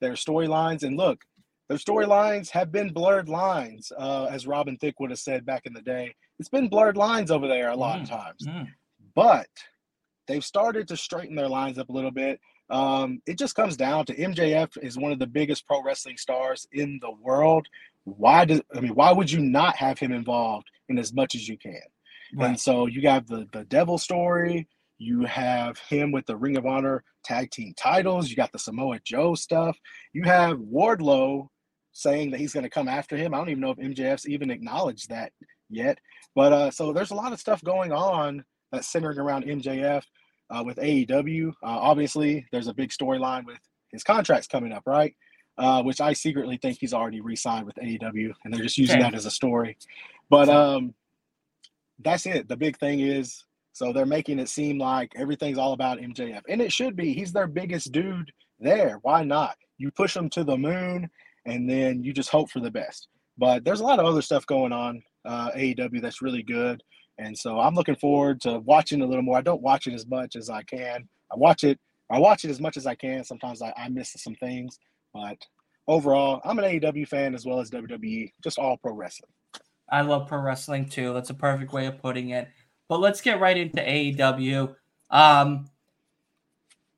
their 0.00 0.12
storylines, 0.12 0.82
and 0.82 0.96
look, 0.96 1.20
their 1.68 1.78
storylines 1.78 2.50
have 2.50 2.72
been 2.72 2.92
blurred 2.92 3.28
lines, 3.28 3.92
uh, 3.96 4.24
as 4.24 4.46
Robin 4.46 4.76
Thicke 4.76 4.98
would 5.00 5.10
have 5.10 5.18
said 5.18 5.46
back 5.46 5.66
in 5.66 5.72
the 5.72 5.82
day. 5.82 6.14
It's 6.38 6.48
been 6.48 6.68
blurred 6.68 6.96
lines 6.96 7.30
over 7.30 7.46
there 7.46 7.70
a 7.70 7.76
lot 7.76 7.98
mm, 7.98 8.02
of 8.02 8.08
times, 8.08 8.46
mm. 8.46 8.66
but 9.14 9.48
they've 10.26 10.44
started 10.44 10.88
to 10.88 10.96
straighten 10.96 11.36
their 11.36 11.48
lines 11.48 11.78
up 11.78 11.88
a 11.88 11.92
little 11.92 12.10
bit. 12.10 12.40
Um, 12.70 13.20
it 13.26 13.36
just 13.36 13.56
comes 13.56 13.76
down 13.76 14.06
to 14.06 14.14
MJF 14.14 14.78
is 14.82 14.96
one 14.96 15.12
of 15.12 15.18
the 15.18 15.26
biggest 15.26 15.66
pro 15.66 15.82
wrestling 15.82 16.16
stars 16.16 16.66
in 16.72 16.98
the 17.02 17.10
world. 17.10 17.66
Why 18.04 18.44
does 18.44 18.62
I 18.74 18.80
mean 18.80 18.94
why 18.94 19.12
would 19.12 19.30
you 19.30 19.40
not 19.40 19.76
have 19.76 19.98
him 19.98 20.12
involved 20.12 20.68
in 20.88 20.98
as 20.98 21.12
much 21.12 21.34
as 21.34 21.48
you 21.48 21.58
can? 21.58 21.80
Right. 22.34 22.50
And 22.50 22.60
so 22.60 22.86
you 22.86 23.08
have 23.08 23.26
the 23.26 23.48
the 23.52 23.64
devil 23.64 23.98
story, 23.98 24.68
you 24.98 25.24
have 25.24 25.78
him 25.78 26.12
with 26.12 26.26
the 26.26 26.36
Ring 26.36 26.56
of 26.56 26.64
Honor 26.64 27.02
tag 27.24 27.50
team 27.50 27.74
titles, 27.76 28.30
you 28.30 28.36
got 28.36 28.52
the 28.52 28.58
Samoa 28.58 29.00
Joe 29.04 29.34
stuff, 29.34 29.76
you 30.12 30.22
have 30.22 30.58
Wardlow 30.58 31.48
saying 31.92 32.30
that 32.30 32.40
he's 32.40 32.52
going 32.52 32.64
to 32.64 32.70
come 32.70 32.88
after 32.88 33.16
him. 33.16 33.34
I 33.34 33.38
don't 33.38 33.48
even 33.48 33.60
know 33.60 33.72
if 33.72 33.78
MJF's 33.78 34.28
even 34.28 34.50
acknowledged 34.50 35.08
that 35.10 35.32
yet. 35.68 35.98
But 36.34 36.52
uh, 36.52 36.70
so 36.70 36.92
there's 36.92 37.10
a 37.10 37.16
lot 37.16 37.32
of 37.32 37.40
stuff 37.40 37.62
going 37.64 37.92
on 37.92 38.44
that's 38.70 38.86
centering 38.86 39.18
around 39.18 39.44
MJF 39.44 40.02
uh, 40.50 40.62
with 40.64 40.76
AEW. 40.76 41.48
Uh, 41.48 41.52
obviously, 41.62 42.46
there's 42.52 42.68
a 42.68 42.74
big 42.74 42.90
storyline 42.90 43.44
with 43.44 43.58
his 43.92 44.02
contracts 44.02 44.46
coming 44.46 44.72
up, 44.72 44.82
right? 44.86 45.14
Uh, 45.58 45.82
which 45.82 46.00
I 46.00 46.12
secretly 46.12 46.56
think 46.56 46.78
he's 46.80 46.94
already 46.94 47.20
re-signed 47.20 47.66
with 47.66 47.76
AEW, 47.76 48.32
and 48.44 48.52
they're 48.52 48.62
just 48.62 48.78
using 48.78 48.96
okay. 48.96 49.02
that 49.02 49.14
as 49.14 49.26
a 49.26 49.30
story. 49.30 49.76
But 50.30 50.48
um, 50.48 50.94
that's 51.98 52.26
it. 52.26 52.48
The 52.48 52.56
big 52.56 52.78
thing 52.78 53.00
is, 53.00 53.44
so 53.72 53.92
they're 53.92 54.06
making 54.06 54.38
it 54.38 54.48
seem 54.48 54.78
like 54.78 55.12
everything's 55.16 55.58
all 55.58 55.72
about 55.72 55.98
MJF, 55.98 56.42
and 56.48 56.60
it 56.60 56.72
should 56.72 56.96
be. 56.96 57.12
He's 57.12 57.32
their 57.32 57.46
biggest 57.46 57.92
dude 57.92 58.32
there. 58.58 58.98
Why 59.02 59.22
not? 59.24 59.56
You 59.78 59.90
push 59.90 60.16
him 60.16 60.28
to 60.30 60.44
the 60.44 60.56
moon 60.56 61.10
and 61.46 61.68
then 61.68 62.02
you 62.02 62.12
just 62.12 62.30
hope 62.30 62.50
for 62.50 62.60
the 62.60 62.70
best. 62.70 63.08
But 63.38 63.64
there's 63.64 63.80
a 63.80 63.84
lot 63.84 63.98
of 63.98 64.06
other 64.06 64.22
stuff 64.22 64.46
going 64.46 64.72
on 64.72 65.02
uh, 65.24 65.50
AEW 65.52 66.00
that's 66.02 66.22
really 66.22 66.42
good, 66.42 66.82
and 67.20 67.36
so 67.36 67.60
I'm 67.60 67.74
looking 67.74 67.96
forward 67.96 68.40
to 68.42 68.58
watching 68.60 69.02
a 69.02 69.06
little 69.06 69.22
more. 69.22 69.36
I 69.36 69.42
don't 69.42 69.62
watch 69.62 69.86
it 69.86 69.94
as 69.94 70.06
much 70.06 70.36
as 70.36 70.48
I 70.48 70.62
can. 70.62 71.06
I 71.30 71.36
watch 71.36 71.64
it 71.64 71.78
I 72.10 72.18
watch 72.18 72.44
it 72.44 72.50
as 72.50 72.60
much 72.60 72.76
as 72.76 72.86
I 72.86 72.96
can. 72.96 73.22
Sometimes 73.22 73.62
I, 73.62 73.72
I 73.76 73.88
miss 73.88 74.12
some 74.16 74.34
things, 74.34 74.80
but 75.14 75.36
overall, 75.86 76.40
I'm 76.44 76.58
an 76.58 76.64
AEW 76.64 77.06
fan 77.06 77.34
as 77.34 77.46
well 77.46 77.60
as 77.60 77.70
WWE, 77.70 78.32
just 78.42 78.58
all 78.58 78.76
pro 78.78 78.92
wrestling. 78.94 79.30
I 79.88 80.00
love 80.00 80.26
pro 80.26 80.40
wrestling 80.40 80.88
too. 80.88 81.12
That's 81.14 81.30
a 81.30 81.34
perfect 81.34 81.72
way 81.72 81.86
of 81.86 82.00
putting 82.00 82.30
it. 82.30 82.48
But 82.88 83.00
let's 83.00 83.20
get 83.20 83.40
right 83.40 83.56
into 83.56 83.80
AEW. 83.80 84.74
Um, 85.10 85.66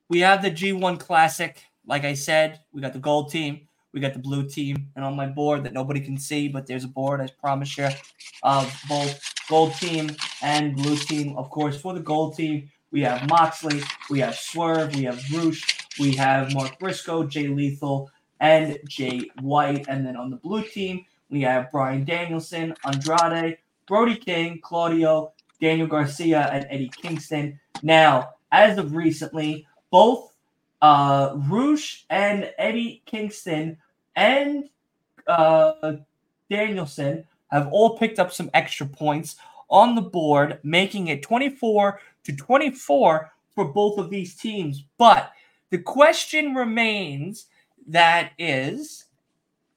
we 0.08 0.20
have 0.20 0.42
the 0.42 0.50
G1 0.50 0.98
Classic. 0.98 1.62
Like 1.86 2.04
I 2.04 2.14
said, 2.14 2.60
we 2.72 2.80
got 2.80 2.92
the 2.94 2.98
gold 2.98 3.30
team, 3.30 3.68
we 3.92 4.00
got 4.00 4.14
the 4.14 4.18
blue 4.18 4.48
team, 4.48 4.88
and 4.96 5.04
on 5.04 5.14
my 5.14 5.26
board 5.26 5.64
that 5.64 5.72
nobody 5.72 6.00
can 6.00 6.16
see, 6.16 6.48
but 6.48 6.66
there's 6.66 6.84
a 6.84 6.88
board, 6.88 7.20
I 7.20 7.28
promise 7.40 7.76
you, 7.76 7.88
of 8.42 8.82
both 8.88 9.20
gold 9.48 9.74
team 9.74 10.16
and 10.42 10.74
blue 10.74 10.96
team. 10.96 11.36
Of 11.36 11.50
course, 11.50 11.80
for 11.80 11.92
the 11.92 12.00
gold 12.00 12.36
team, 12.36 12.70
we 12.90 13.02
have 13.02 13.28
Moxley, 13.28 13.82
we 14.10 14.20
have 14.20 14.34
Swerve, 14.34 14.94
we 14.94 15.04
have 15.04 15.22
Rush, 15.32 15.86
we 15.98 16.14
have 16.16 16.52
Mark 16.54 16.78
Briscoe, 16.78 17.24
Jay 17.24 17.48
Lethal, 17.48 18.10
and 18.40 18.78
Jay 18.88 19.30
White. 19.40 19.86
And 19.88 20.06
then 20.06 20.16
on 20.16 20.30
the 20.30 20.36
blue 20.36 20.62
team, 20.62 21.04
we 21.30 21.40
have 21.42 21.70
Bryan 21.70 22.04
Danielson, 22.04 22.74
Andrade, 22.84 23.58
Brody 23.86 24.16
King, 24.16 24.60
Claudio, 24.62 25.32
Daniel 25.60 25.86
Garcia, 25.86 26.48
and 26.52 26.66
Eddie 26.68 26.90
Kingston. 26.94 27.58
Now, 27.82 28.34
as 28.50 28.78
of 28.78 28.94
recently, 28.94 29.66
both 29.90 30.32
uh, 30.82 31.34
Rush 31.48 32.04
and 32.10 32.52
Eddie 32.58 33.02
Kingston 33.06 33.78
and 34.16 34.68
uh, 35.26 35.94
Danielson 36.50 37.24
have 37.50 37.68
all 37.68 37.98
picked 37.98 38.18
up 38.18 38.32
some 38.32 38.50
extra 38.54 38.86
points 38.86 39.36
on 39.68 39.94
the 39.94 40.02
board, 40.02 40.58
making 40.62 41.08
it 41.08 41.22
24 41.22 42.00
to 42.24 42.36
24 42.36 43.32
for 43.54 43.64
both 43.72 43.98
of 43.98 44.10
these 44.10 44.34
teams. 44.34 44.84
But 44.98 45.32
the 45.70 45.78
question 45.78 46.54
remains 46.54 47.46
that 47.88 48.32
is 48.38 49.06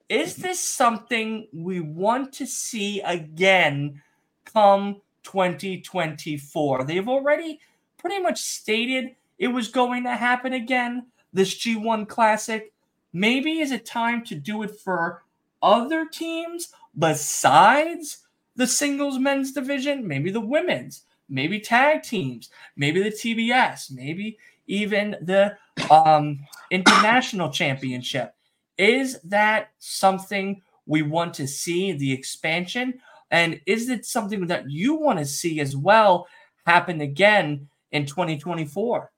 is 0.08 0.36
this 0.36 0.60
something 0.60 1.48
we 1.52 1.80
want 1.80 2.32
to 2.34 2.46
see 2.46 3.02
again 3.02 4.02
come 4.46 5.02
2024? 5.24 6.84
They've 6.84 7.10
already 7.10 7.60
pretty 7.98 8.20
much 8.20 8.40
stated 8.40 9.16
it 9.40 9.48
was 9.48 9.68
going 9.70 10.04
to 10.04 10.16
happen 10.16 10.54
again, 10.54 11.08
this 11.34 11.56
G1 11.56 12.08
Classic. 12.08 12.72
Maybe 13.16 13.60
is 13.60 13.72
it 13.72 13.86
time 13.86 14.26
to 14.26 14.36
do 14.36 14.62
it 14.64 14.78
for 14.78 15.24
other 15.64 16.06
teams 16.06 16.74
besides 17.00 18.18
the 18.58 18.68
singles 18.68 19.18
men's 19.18 19.54
division? 19.54 20.06
Maybe 20.06 20.32
the 20.32 20.42
women's, 20.42 21.04
maybe 21.30 21.62
tag 21.62 22.04
teams, 22.04 22.50
maybe 22.76 23.02
the 23.02 23.12
TBS, 23.12 23.90
maybe 23.90 24.38
even 24.68 25.16
the 25.22 25.58
um, 25.90 26.46
international 26.72 27.50
championship. 27.52 28.36
Is 28.78 29.18
that 29.22 29.70
something 29.80 30.62
we 30.86 31.02
want 31.02 31.36
to 31.36 31.48
see, 31.48 31.94
the 31.94 32.12
expansion? 32.12 32.96
And 33.32 33.62
is 33.66 33.88
it 33.88 34.06
something 34.06 34.48
that 34.48 34.70
you 34.70 34.94
want 34.96 35.20
to 35.20 35.26
see 35.26 35.62
as 35.62 35.74
well 35.74 36.28
happen 36.66 37.00
again 37.00 37.70
in 37.94 38.06
2024? 38.06 39.10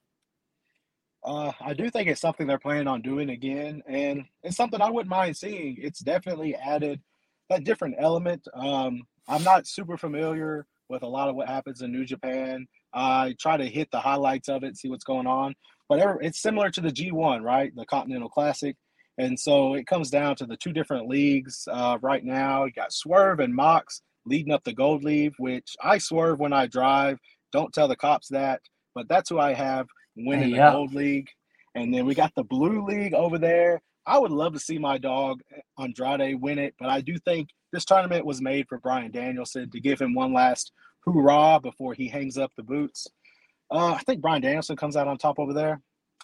Uh, 1.27 1.51
I 1.59 1.73
do 1.73 1.89
think 1.89 2.07
it's 2.07 2.21
something 2.21 2.47
they're 2.47 2.57
planning 2.57 2.87
on 2.87 3.01
doing 3.01 3.31
again, 3.31 3.83
and 3.85 4.23
it's 4.43 4.55
something 4.55 4.81
I 4.81 4.89
wouldn't 4.89 5.09
mind 5.09 5.35
seeing. 5.35 5.75
It's 5.77 5.99
definitely 5.99 6.55
added 6.55 7.01
that 7.49 7.65
different 7.65 7.95
element. 7.99 8.47
Um, 8.53 9.01
I'm 9.27 9.43
not 9.43 9.67
super 9.67 9.97
familiar 9.97 10.65
with 10.87 11.03
a 11.03 11.07
lot 11.07 11.27
of 11.27 11.35
what 11.35 11.49
happens 11.49 11.81
in 11.81 11.91
New 11.91 12.05
Japan. 12.05 12.65
I 12.93 13.35
try 13.41 13.57
to 13.57 13.65
hit 13.65 13.89
the 13.91 13.99
highlights 13.99 14.47
of 14.47 14.63
it, 14.63 14.77
see 14.77 14.87
what's 14.87 15.03
going 15.03 15.27
on. 15.27 15.53
But 15.89 15.99
it's 16.21 16.41
similar 16.41 16.69
to 16.69 16.79
the 16.79 16.91
G1, 16.91 17.41
right? 17.41 17.75
The 17.75 17.85
Continental 17.85 18.29
Classic. 18.29 18.77
And 19.17 19.37
so 19.37 19.73
it 19.73 19.85
comes 19.85 20.09
down 20.09 20.37
to 20.37 20.45
the 20.45 20.55
two 20.55 20.71
different 20.71 21.09
leagues 21.09 21.67
uh, 21.69 21.97
right 22.01 22.23
now. 22.23 22.63
You 22.63 22.71
got 22.71 22.93
Swerve 22.93 23.41
and 23.41 23.53
Mox 23.53 24.01
leading 24.25 24.53
up 24.53 24.63
the 24.63 24.73
Gold 24.73 25.03
League, 25.03 25.33
which 25.39 25.75
I 25.83 25.97
swerve 25.97 26.39
when 26.39 26.53
I 26.53 26.67
drive. 26.67 27.19
Don't 27.51 27.73
tell 27.73 27.89
the 27.89 27.97
cops 27.97 28.29
that, 28.29 28.61
but 28.95 29.09
that's 29.09 29.29
who 29.29 29.39
I 29.39 29.53
have 29.53 29.87
winning 30.17 30.51
the 30.51 30.71
Gold 30.71 30.93
League. 30.93 31.29
And 31.75 31.93
then 31.93 32.05
we 32.05 32.15
got 32.15 32.33
the 32.35 32.43
Blue 32.43 32.83
League 32.85 33.13
over 33.13 33.37
there. 33.37 33.81
I 34.05 34.17
would 34.17 34.31
love 34.31 34.53
to 34.53 34.59
see 34.59 34.77
my 34.77 34.97
dog 34.97 35.41
Andrade 35.77 36.41
win 36.41 36.59
it, 36.59 36.73
but 36.79 36.89
I 36.89 37.01
do 37.01 37.17
think 37.17 37.49
this 37.73 37.85
tournament 37.85 38.25
was 38.25 38.41
made 38.41 38.67
for 38.67 38.79
Bryan 38.79 39.11
Danielson 39.11 39.69
to 39.69 39.79
give 39.81 39.99
him 39.99 40.13
one 40.13 40.33
last 40.33 40.71
hoorah 41.05 41.59
before 41.61 41.93
he 41.93 42.07
hangs 42.07 42.37
up 42.37 42.51
the 42.55 42.63
boots. 42.63 43.07
Uh, 43.69 43.93
I 43.93 43.99
think 43.99 44.21
Bryan 44.21 44.41
Danielson 44.41 44.77
comes 44.77 44.95
out 44.95 45.07
on 45.07 45.17
top 45.17 45.39
over 45.39 45.53
there, 45.53 45.81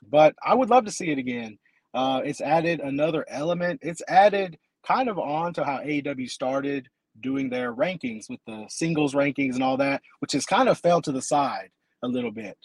but 0.09 0.33
I 0.43 0.55
would 0.55 0.69
love 0.69 0.85
to 0.85 0.91
see 0.91 1.11
it 1.11 1.17
again. 1.17 1.59
Uh, 1.93 2.21
it's 2.23 2.41
added 2.41 2.79
another 2.79 3.25
element. 3.27 3.79
It's 3.83 4.01
added 4.07 4.57
kind 4.85 5.09
of 5.09 5.19
on 5.19 5.53
to 5.53 5.63
how 5.63 5.79
AEW 5.79 6.29
started 6.29 6.87
doing 7.19 7.49
their 7.49 7.73
rankings 7.73 8.29
with 8.29 8.39
the 8.47 8.65
singles 8.69 9.13
rankings 9.13 9.55
and 9.55 9.63
all 9.63 9.77
that, 9.77 10.01
which 10.19 10.31
has 10.31 10.45
kind 10.45 10.69
of 10.69 10.79
fell 10.79 11.01
to 11.01 11.11
the 11.11 11.21
side 11.21 11.69
a 12.01 12.07
little 12.07 12.31
bit. 12.31 12.57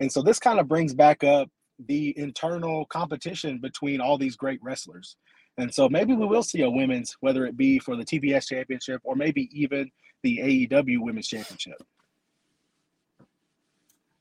And 0.00 0.10
so 0.10 0.22
this 0.22 0.38
kind 0.38 0.60
of 0.60 0.68
brings 0.68 0.94
back 0.94 1.24
up 1.24 1.48
the 1.86 2.16
internal 2.18 2.86
competition 2.86 3.58
between 3.58 4.00
all 4.00 4.18
these 4.18 4.36
great 4.36 4.62
wrestlers. 4.62 5.16
And 5.58 5.72
so 5.72 5.88
maybe 5.88 6.14
we 6.14 6.26
will 6.26 6.42
see 6.42 6.62
a 6.62 6.70
women's, 6.70 7.16
whether 7.20 7.46
it 7.46 7.56
be 7.56 7.78
for 7.78 7.96
the 7.96 8.04
TBS 8.04 8.48
championship 8.48 9.00
or 9.04 9.16
maybe 9.16 9.48
even 9.52 9.90
the 10.22 10.38
AEW 10.38 11.00
women's 11.00 11.28
championship. 11.28 11.82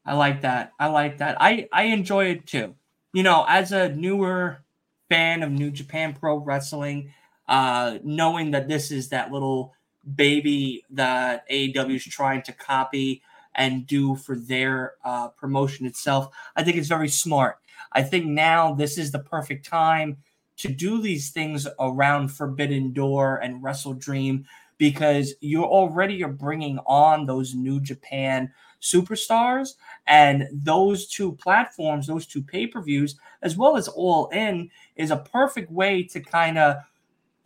I 0.05 0.13
like 0.13 0.41
that. 0.41 0.71
I 0.79 0.87
like 0.87 1.17
that. 1.17 1.37
I 1.39 1.67
I 1.73 1.83
enjoy 1.85 2.25
it 2.25 2.45
too. 2.45 2.75
You 3.13 3.23
know, 3.23 3.45
as 3.47 3.71
a 3.71 3.89
newer 3.89 4.63
fan 5.09 5.41
of 5.41 5.51
New 5.51 5.71
Japan 5.71 6.13
Pro 6.13 6.37
Wrestling, 6.37 7.11
uh, 7.47 7.97
knowing 8.03 8.51
that 8.51 8.67
this 8.67 8.91
is 8.91 9.09
that 9.09 9.31
little 9.31 9.73
baby 10.15 10.83
that 10.91 11.49
AEW 11.49 11.95
is 11.95 12.05
trying 12.05 12.43
to 12.43 12.53
copy 12.53 13.23
and 13.55 13.87
do 13.87 14.15
for 14.15 14.35
their 14.35 14.93
uh, 15.03 15.29
promotion 15.29 15.85
itself, 15.85 16.29
I 16.55 16.63
think 16.63 16.77
it's 16.77 16.87
very 16.87 17.09
smart. 17.09 17.57
I 17.91 18.03
think 18.03 18.25
now 18.25 18.73
this 18.73 18.97
is 18.97 19.11
the 19.11 19.19
perfect 19.19 19.65
time 19.65 20.17
to 20.57 20.69
do 20.69 21.01
these 21.01 21.31
things 21.31 21.67
around 21.79 22.29
Forbidden 22.29 22.93
Door 22.93 23.37
and 23.37 23.61
Wrestle 23.61 23.93
Dream 23.93 24.45
because 24.77 25.33
you 25.41 25.63
already 25.63 26.23
are 26.23 26.29
bringing 26.29 26.79
on 26.85 27.25
those 27.25 27.55
New 27.55 27.79
Japan 27.79 28.51
superstars 28.81 29.69
and 30.05 30.47
those 30.51 31.07
two 31.07 31.31
platforms 31.31 32.05
those 32.05 32.27
two 32.27 32.43
pay-per-views 32.43 33.15
as 33.41 33.57
well 33.57 33.77
as 33.77 33.87
all 33.87 34.27
in 34.27 34.69
is 34.95 35.09
a 35.09 35.17
perfect 35.17 35.71
way 35.71 36.03
to 36.03 36.19
kind 36.19 36.57
of 36.57 36.75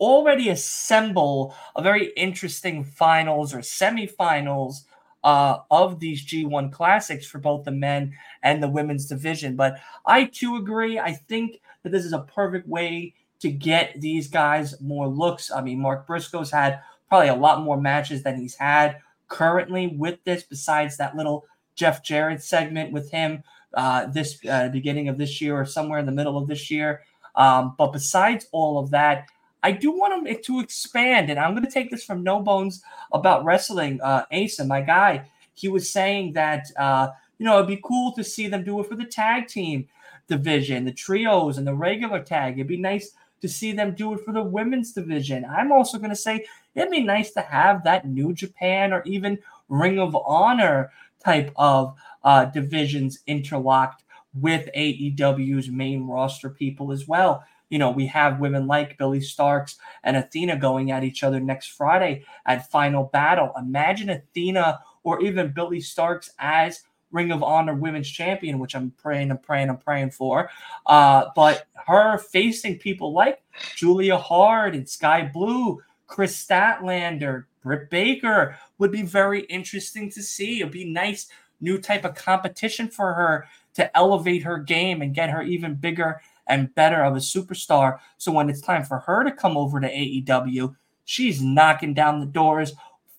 already 0.00 0.50
assemble 0.50 1.54
a 1.76 1.82
very 1.82 2.06
interesting 2.16 2.84
finals 2.84 3.54
or 3.54 3.58
semifinals 3.58 4.82
uh, 5.22 5.58
of 5.70 6.00
these 6.00 6.24
G1 6.24 6.72
classics 6.72 7.26
for 7.26 7.38
both 7.38 7.64
the 7.64 7.70
men 7.70 8.14
and 8.42 8.62
the 8.62 8.68
women's 8.68 9.06
division. 9.06 9.56
But 9.56 9.78
I 10.06 10.24
too 10.24 10.56
agree. 10.56 10.98
I 10.98 11.12
think 11.12 11.60
that 11.82 11.90
this 11.90 12.04
is 12.04 12.12
a 12.12 12.20
perfect 12.20 12.68
way 12.68 13.14
to 13.40 13.50
get 13.50 14.00
these 14.00 14.28
guys 14.28 14.80
more 14.80 15.08
looks. 15.08 15.50
I 15.50 15.62
mean, 15.62 15.80
Mark 15.80 16.06
Briscoe's 16.06 16.50
had 16.50 16.80
probably 17.08 17.28
a 17.28 17.34
lot 17.34 17.62
more 17.62 17.80
matches 17.80 18.22
than 18.22 18.38
he's 18.38 18.54
had 18.54 18.98
currently 19.28 19.86
with 19.86 20.22
this, 20.24 20.42
besides 20.42 20.96
that 20.98 21.16
little 21.16 21.46
Jeff 21.74 22.04
Jarrett 22.04 22.42
segment 22.42 22.92
with 22.92 23.10
him 23.10 23.42
uh, 23.74 24.06
this 24.06 24.38
uh, 24.48 24.68
beginning 24.68 25.08
of 25.08 25.18
this 25.18 25.40
year 25.40 25.58
or 25.58 25.64
somewhere 25.64 25.98
in 25.98 26.06
the 26.06 26.12
middle 26.12 26.36
of 26.36 26.48
this 26.48 26.70
year. 26.70 27.02
Um, 27.34 27.74
but 27.78 27.92
besides 27.92 28.46
all 28.52 28.78
of 28.78 28.90
that, 28.90 29.28
I 29.62 29.72
do 29.72 29.90
want 29.90 30.24
them 30.24 30.36
to 30.42 30.60
expand, 30.60 31.30
and 31.30 31.38
I'm 31.38 31.52
going 31.52 31.64
to 31.64 31.70
take 31.70 31.90
this 31.90 32.04
from 32.04 32.22
No 32.22 32.40
Bones 32.40 32.82
about 33.12 33.44
wrestling. 33.44 34.00
Uh, 34.00 34.24
Asa, 34.32 34.64
my 34.64 34.80
guy, 34.80 35.28
he 35.54 35.68
was 35.68 35.90
saying 35.90 36.32
that 36.32 36.66
uh, 36.78 37.08
you 37.38 37.46
know 37.46 37.56
it'd 37.56 37.68
be 37.68 37.80
cool 37.82 38.12
to 38.12 38.24
see 38.24 38.48
them 38.48 38.64
do 38.64 38.80
it 38.80 38.88
for 38.88 38.96
the 38.96 39.04
tag 39.04 39.48
team 39.48 39.88
division, 40.28 40.84
the 40.84 40.92
trios, 40.92 41.58
and 41.58 41.66
the 41.66 41.74
regular 41.74 42.22
tag. 42.22 42.54
It'd 42.54 42.68
be 42.68 42.76
nice 42.76 43.12
to 43.42 43.48
see 43.48 43.72
them 43.72 43.94
do 43.94 44.14
it 44.14 44.24
for 44.24 44.32
the 44.32 44.42
women's 44.42 44.92
division. 44.92 45.44
I'm 45.44 45.72
also 45.72 45.98
going 45.98 46.10
to 46.10 46.16
say 46.16 46.46
it'd 46.74 46.90
be 46.90 47.02
nice 47.02 47.32
to 47.32 47.40
have 47.40 47.84
that 47.84 48.06
New 48.06 48.32
Japan 48.32 48.92
or 48.92 49.02
even 49.04 49.38
Ring 49.68 49.98
of 49.98 50.16
Honor 50.16 50.90
type 51.22 51.52
of 51.56 51.94
uh, 52.22 52.46
divisions 52.46 53.20
interlocked 53.26 54.04
with 54.34 54.68
AEW's 54.76 55.68
main 55.68 56.06
roster 56.06 56.50
people 56.50 56.92
as 56.92 57.08
well. 57.08 57.44
You 57.70 57.78
know, 57.78 57.90
we 57.90 58.06
have 58.08 58.40
women 58.40 58.66
like 58.66 58.98
Billie 58.98 59.20
Starkz 59.20 59.76
and 60.02 60.16
Athena 60.16 60.58
going 60.58 60.90
at 60.90 61.04
each 61.04 61.22
other 61.22 61.40
next 61.40 61.68
Friday 61.68 62.24
at 62.44 62.70
Final 62.70 63.04
Battle. 63.04 63.52
Imagine 63.56 64.10
Athena 64.10 64.80
or 65.02 65.22
even 65.22 65.52
Billie 65.52 65.78
Starkz 65.78 66.30
as 66.38 66.82
Ring 67.12 67.32
of 67.32 67.42
Honor 67.42 67.74
Women's 67.74 68.10
Champion, 68.10 68.58
which 68.58 68.76
I'm 68.76 68.90
praying, 68.92 69.30
I'm 69.30 69.38
praying, 69.38 69.70
I'm 69.70 69.78
praying 69.78 70.10
for. 70.10 70.50
Uh, 70.86 71.26
but 71.34 71.66
her 71.86 72.18
facing 72.18 72.78
people 72.78 73.12
like 73.12 73.42
Julia 73.76 74.16
Hart 74.16 74.74
and 74.74 74.88
Skye 74.88 75.30
Blue, 75.32 75.80
Kris 76.06 76.44
Statlander, 76.44 77.44
Britt 77.62 77.90
Baker 77.90 78.56
would 78.78 78.90
be 78.90 79.02
very 79.02 79.42
interesting 79.42 80.10
to 80.10 80.22
see. 80.22 80.60
It'd 80.60 80.72
be 80.72 80.84
nice 80.84 81.28
new 81.60 81.78
type 81.78 82.04
of 82.04 82.14
competition 82.14 82.88
for 82.88 83.12
her 83.12 83.46
to 83.74 83.96
elevate 83.96 84.42
her 84.42 84.58
game 84.58 85.02
and 85.02 85.14
get 85.14 85.30
her 85.30 85.42
even 85.42 85.74
bigger 85.74 86.20
and 86.50 86.74
better 86.74 87.02
of 87.02 87.14
a 87.14 87.20
superstar. 87.20 87.98
So 88.18 88.32
when 88.32 88.50
it's 88.50 88.60
time 88.60 88.84
for 88.84 88.98
her 88.98 89.24
to 89.24 89.30
come 89.30 89.56
over 89.56 89.80
to 89.80 89.88
AEW, 89.88 90.74
she's 91.04 91.40
knocking 91.40 91.94
down 91.94 92.20
the 92.20 92.26
doors, 92.26 92.72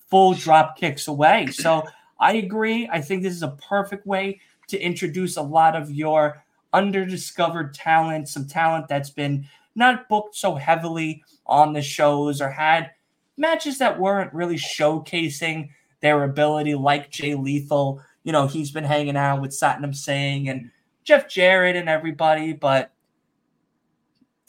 full 0.09 0.34
drop 0.34 0.77
kicks 0.77 1.07
away. 1.07 1.47
So 1.47 1.84
I 2.19 2.34
agree. 2.34 2.88
I 2.91 3.01
think 3.01 3.23
this 3.23 3.34
is 3.34 3.41
a 3.41 3.57
perfect 3.67 4.05
way 4.05 4.41
to 4.67 4.79
introduce 4.79 5.38
a 5.38 5.41
lot 5.41 5.75
of 5.75 5.89
your 5.89 6.43
underdiscovered 6.73 7.71
talent, 7.73 8.27
some 8.27 8.47
talent 8.47 8.88
that's 8.88 9.09
been 9.09 9.47
not 9.75 10.09
booked 10.09 10.36
so 10.36 10.55
heavily 10.55 11.23
on 11.45 11.73
the 11.73 11.82
shows 11.82 12.41
or 12.41 12.49
had 12.49 12.91
matches 13.38 13.77
that 13.77 13.99
weren't 13.99 14.34
really 14.34 14.57
showcasing 14.57 15.69
their 16.01 16.23
ability, 16.23 16.75
like 16.75 17.09
Jay 17.09 17.36
Lethal. 17.36 18.01
You 18.23 18.34
know, 18.34 18.47
he's 18.47 18.71
been 18.71 18.84
hanging 18.84 19.15
out 19.15 19.41
with 19.41 19.51
Satnam 19.51 19.95
Singh 19.95 20.49
and 20.49 20.69
Jeff 21.05 21.29
Jarrett 21.29 21.77
and 21.77 21.88
everybody, 21.88 22.53
but 22.53 22.91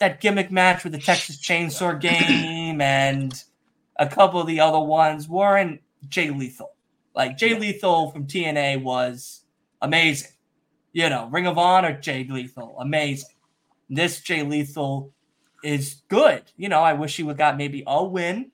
that 0.03 0.19
gimmick 0.19 0.51
match 0.51 0.83
with 0.83 0.91
the 0.91 0.99
Texas 0.99 1.39
Chainsaw 1.39 1.97
Game 1.97 2.81
and 2.81 3.41
a 3.95 4.05
couple 4.05 4.41
of 4.41 4.47
the 4.47 4.59
other 4.59 4.79
ones 4.79 5.29
weren't 5.29 5.81
Jay 6.09 6.29
Lethal. 6.29 6.73
Like 7.15 7.37
Jay 7.37 7.57
Lethal 7.57 8.11
from 8.11 8.27
TNA 8.27 8.83
was 8.83 9.45
amazing. 9.81 10.31
You 10.91 11.09
know, 11.09 11.29
Ring 11.31 11.47
of 11.47 11.57
Honor 11.57 11.97
Jay 11.97 12.27
Lethal, 12.29 12.75
amazing. 12.79 13.29
This 13.89 14.19
Jay 14.19 14.43
Lethal 14.43 15.13
is 15.63 16.01
good. 16.09 16.43
You 16.57 16.67
know, 16.67 16.81
I 16.81 16.91
wish 16.91 17.15
he 17.15 17.23
would 17.23 17.37
got 17.37 17.55
maybe 17.55 17.83
a 17.87 18.03
win, 18.03 18.51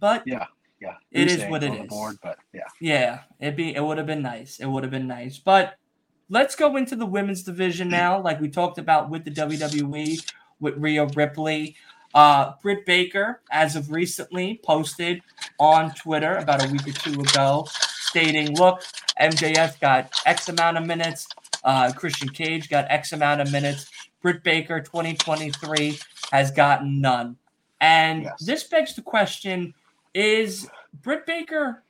but 0.00 0.24
yeah, 0.26 0.46
yeah, 0.80 0.94
it 1.12 1.30
is 1.30 1.44
what 1.44 1.62
it 1.62 1.72
is. 1.72 1.86
Board, 1.86 2.16
but 2.20 2.38
yeah, 2.52 2.62
yeah, 2.80 3.20
it 3.38 3.54
be 3.54 3.76
it 3.76 3.80
would 3.82 3.98
have 3.98 4.08
been 4.08 4.22
nice. 4.22 4.58
It 4.58 4.66
would 4.66 4.82
have 4.82 4.90
been 4.90 5.06
nice, 5.06 5.38
but 5.38 5.74
let's 6.28 6.54
go 6.56 6.76
into 6.76 6.96
the 6.96 7.06
women's 7.06 7.42
division 7.42 7.88
now, 7.88 8.20
like 8.20 8.40
we 8.40 8.48
talked 8.48 8.78
about 8.78 9.10
with 9.10 9.24
the 9.24 9.30
WWE 9.30 10.32
with 10.60 10.76
Rhea 10.76 11.06
Ripley. 11.06 11.76
Uh, 12.14 12.52
Britt 12.62 12.84
Baker, 12.84 13.40
as 13.50 13.74
of 13.74 13.90
recently, 13.90 14.60
posted 14.62 15.22
on 15.58 15.94
Twitter 15.94 16.36
about 16.36 16.62
a 16.62 16.70
week 16.70 16.86
or 16.86 16.92
two 16.92 17.20
ago, 17.20 17.66
stating, 17.70 18.54
"Look, 18.54 18.82
MJF 19.18 19.80
got 19.80 20.12
X 20.26 20.48
amount 20.48 20.76
of 20.76 20.86
minutes. 20.86 21.26
Uh, 21.64 21.92
Christian 21.92 22.28
Cage 22.28 22.68
got 22.68 22.86
X 22.90 23.12
amount 23.12 23.40
of 23.40 23.50
minutes. 23.50 23.90
Britt 24.20 24.42
Baker 24.42 24.80
2023 24.80 25.98
has 26.30 26.50
gotten 26.50 27.00
none. 27.00 27.36
And 27.80 28.24
yes. 28.24 28.44
this 28.44 28.64
begs 28.64 28.94
the 28.94 29.02
question 29.02 29.74
is 30.14 30.68
Britt 31.02 31.26
Baker 31.26 31.82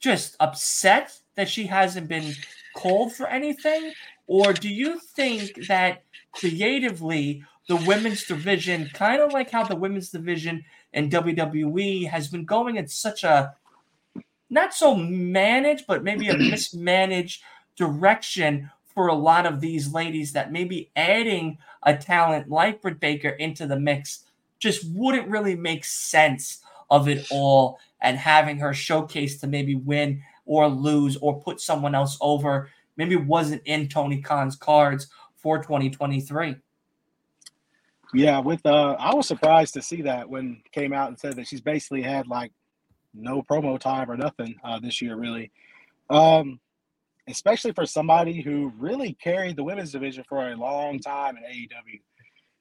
just 0.00 0.36
upset 0.40 1.18
that 1.36 1.48
she 1.48 1.66
hasn't 1.66 2.08
been 2.08 2.34
called 2.74 3.12
for 3.12 3.26
anything? 3.26 3.92
Or 4.26 4.52
do 4.52 4.68
you 4.68 4.98
think 4.98 5.66
that 5.66 6.04
creatively 6.32 7.44
the 7.68 7.76
women's 7.76 8.24
division, 8.24 8.90
kind 8.92 9.20
of 9.20 9.32
like 9.32 9.50
how 9.50 9.64
the 9.64 9.76
women's 9.76 10.10
division 10.10 10.64
in 10.92 11.10
WWE 11.10 12.08
has 12.08 12.28
been 12.28 12.44
going 12.44 12.76
in 12.76 12.88
such 12.88 13.24
a 13.24 13.54
not 14.48 14.74
so 14.74 14.96
managed, 14.96 15.86
but 15.86 16.02
maybe 16.02 16.28
a 16.28 16.36
mismanaged 16.36 17.42
direction 17.76 18.70
for 18.94 19.06
a 19.06 19.14
lot 19.14 19.46
of 19.46 19.60
these 19.60 19.92
ladies 19.92 20.32
that 20.32 20.52
maybe 20.52 20.90
adding 20.96 21.58
a 21.84 21.96
talent 21.96 22.50
like 22.50 22.82
Britt 22.82 23.00
Baker 23.00 23.28
into 23.28 23.66
the 23.66 23.78
mix 23.78 24.24
just 24.58 24.84
wouldn't 24.92 25.28
really 25.28 25.54
make 25.54 25.84
sense 25.84 26.60
of 26.90 27.08
it 27.08 27.26
all 27.30 27.78
and 28.00 28.18
having 28.18 28.58
her 28.58 28.74
showcase 28.74 29.40
to 29.40 29.46
maybe 29.46 29.74
win 29.74 30.22
or 30.46 30.68
lose 30.68 31.16
or 31.18 31.40
put 31.40 31.60
someone 31.60 31.94
else 31.94 32.16
over 32.20 32.68
maybe 33.00 33.14
it 33.14 33.24
wasn't 33.24 33.62
in 33.64 33.88
Tony 33.88 34.20
Khan's 34.20 34.56
cards 34.56 35.08
for 35.36 35.58
2023. 35.58 36.56
Yeah, 38.12 38.40
with 38.40 38.64
uh 38.66 38.96
I 38.98 39.14
was 39.14 39.26
surprised 39.26 39.74
to 39.74 39.82
see 39.82 40.02
that 40.02 40.28
when 40.28 40.62
came 40.72 40.92
out 40.92 41.08
and 41.08 41.18
said 41.18 41.36
that 41.36 41.46
she's 41.46 41.60
basically 41.60 42.02
had 42.02 42.26
like 42.26 42.52
no 43.14 43.42
promo 43.42 43.78
time 43.78 44.10
or 44.10 44.16
nothing 44.16 44.56
uh, 44.64 44.78
this 44.80 45.00
year 45.00 45.16
really. 45.16 45.50
Um 46.10 46.60
especially 47.28 47.72
for 47.72 47.86
somebody 47.86 48.40
who 48.40 48.72
really 48.76 49.12
carried 49.14 49.56
the 49.56 49.64
women's 49.64 49.92
division 49.92 50.24
for 50.28 50.50
a 50.50 50.56
long 50.56 50.98
time 50.98 51.36
in 51.36 51.44
AEW. 51.44 52.00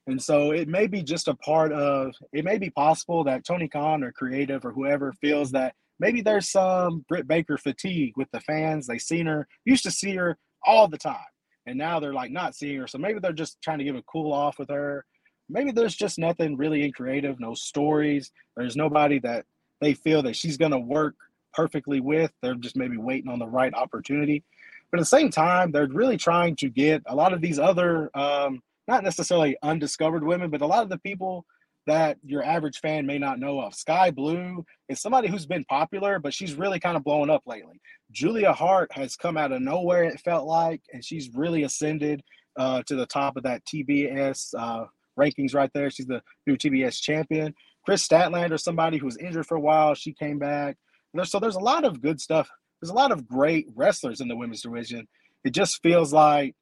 And 0.05 0.21
so 0.21 0.51
it 0.51 0.67
may 0.67 0.85
be 0.85 1.01
just 1.01 1.27
a 1.27 1.35
part 1.35 1.71
of 1.73 2.13
it 2.31 2.45
may 2.45 2.57
be 2.57 2.69
possible 2.69 3.23
that 3.25 3.43
Tony 3.43 3.67
Khan 3.67 4.03
or 4.03 4.11
creative 4.11 4.63
or 4.63 4.71
whoever 4.71 5.11
feels 5.13 5.51
that 5.51 5.75
maybe 5.99 6.21
there's 6.21 6.49
some 6.49 7.05
Britt 7.07 7.27
Baker 7.27 7.57
fatigue 7.57 8.13
with 8.17 8.29
the 8.31 8.39
fans. 8.39 8.87
They 8.87 8.97
seen 8.97 9.25
her, 9.25 9.47
used 9.65 9.83
to 9.83 9.91
see 9.91 10.15
her 10.15 10.37
all 10.63 10.87
the 10.87 10.97
time. 10.97 11.17
And 11.65 11.77
now 11.77 11.99
they're 11.99 12.13
like 12.13 12.31
not 12.31 12.55
seeing 12.55 12.79
her. 12.79 12.87
So 12.87 12.97
maybe 12.97 13.19
they're 13.19 13.33
just 13.33 13.61
trying 13.61 13.79
to 13.79 13.83
give 13.83 13.95
a 13.95 14.01
cool 14.03 14.33
off 14.33 14.57
with 14.57 14.69
her. 14.69 15.05
Maybe 15.49 15.71
there's 15.71 15.95
just 15.95 16.17
nothing 16.17 16.57
really 16.57 16.83
in 16.83 16.91
creative, 16.91 17.39
no 17.39 17.53
stories. 17.53 18.31
There's 18.55 18.75
nobody 18.75 19.19
that 19.19 19.45
they 19.81 19.93
feel 19.93 20.23
that 20.23 20.35
she's 20.35 20.57
gonna 20.57 20.79
work 20.79 21.15
perfectly 21.53 21.99
with. 21.99 22.31
They're 22.41 22.55
just 22.55 22.75
maybe 22.75 22.97
waiting 22.97 23.29
on 23.29 23.39
the 23.39 23.47
right 23.47 23.73
opportunity. 23.73 24.43
But 24.91 24.99
at 24.99 25.01
the 25.01 25.05
same 25.05 25.29
time, 25.29 25.71
they're 25.71 25.87
really 25.87 26.17
trying 26.17 26.55
to 26.57 26.69
get 26.69 27.03
a 27.05 27.15
lot 27.15 27.33
of 27.33 27.41
these 27.41 27.59
other, 27.59 28.09
um, 28.15 28.61
not 28.87 29.03
necessarily 29.03 29.55
undiscovered 29.61 30.23
women, 30.23 30.49
but 30.49 30.61
a 30.61 30.65
lot 30.65 30.83
of 30.83 30.89
the 30.89 30.97
people 30.97 31.45
that 31.89 32.17
your 32.23 32.43
average 32.43 32.79
fan 32.79 33.05
may 33.05 33.17
not 33.17 33.39
know 33.39 33.59
of. 33.59 33.75
Skye 33.75 34.11
Blue 34.11 34.65
is 34.87 35.01
somebody 35.01 35.27
who's 35.27 35.45
been 35.45 35.65
popular, 35.65 36.19
but 36.19 36.33
she's 36.33 36.55
really 36.55 36.79
kind 36.79 36.97
of 36.97 37.03
blowing 37.03 37.29
up 37.29 37.43
lately. 37.45 37.79
Julia 38.11 38.53
Hart 38.53 38.91
has 38.93 39.15
come 39.15 39.37
out 39.37 39.51
of 39.51 39.61
nowhere, 39.61 40.03
it 40.03 40.19
felt 40.21 40.47
like, 40.47 40.81
and 40.93 41.03
she's 41.03 41.29
really 41.33 41.63
ascended 41.63 42.21
uh, 42.57 42.81
to 42.87 42.95
the 42.95 43.05
top 43.05 43.37
of 43.37 43.43
that 43.43 43.61
TBS 43.65 44.53
uh, 44.57 44.85
rankings 45.19 45.53
right 45.53 45.71
there. 45.73 45.89
She's 45.89 46.07
the 46.07 46.21
new 46.47 46.57
TBS 46.57 47.01
champion. 47.01 47.53
Kris 47.85 48.07
Statlander, 48.07 48.59
somebody 48.59 48.97
who 48.97 49.05
was 49.05 49.17
injured 49.17 49.45
for 49.45 49.57
a 49.57 49.61
while, 49.61 49.93
she 49.93 50.13
came 50.13 50.39
back. 50.39 50.77
So 51.23 51.39
there's 51.39 51.55
a 51.55 51.59
lot 51.59 51.85
of 51.85 52.01
good 52.01 52.21
stuff 52.21 52.49
there's 52.81 52.91
a 52.91 52.95
lot 52.95 53.11
of 53.11 53.27
great 53.27 53.67
wrestlers 53.75 54.21
in 54.21 54.27
the 54.27 54.35
women's 54.35 54.61
division. 54.61 55.07
It 55.43 55.51
just 55.51 55.81
feels 55.81 56.13
like 56.13 56.55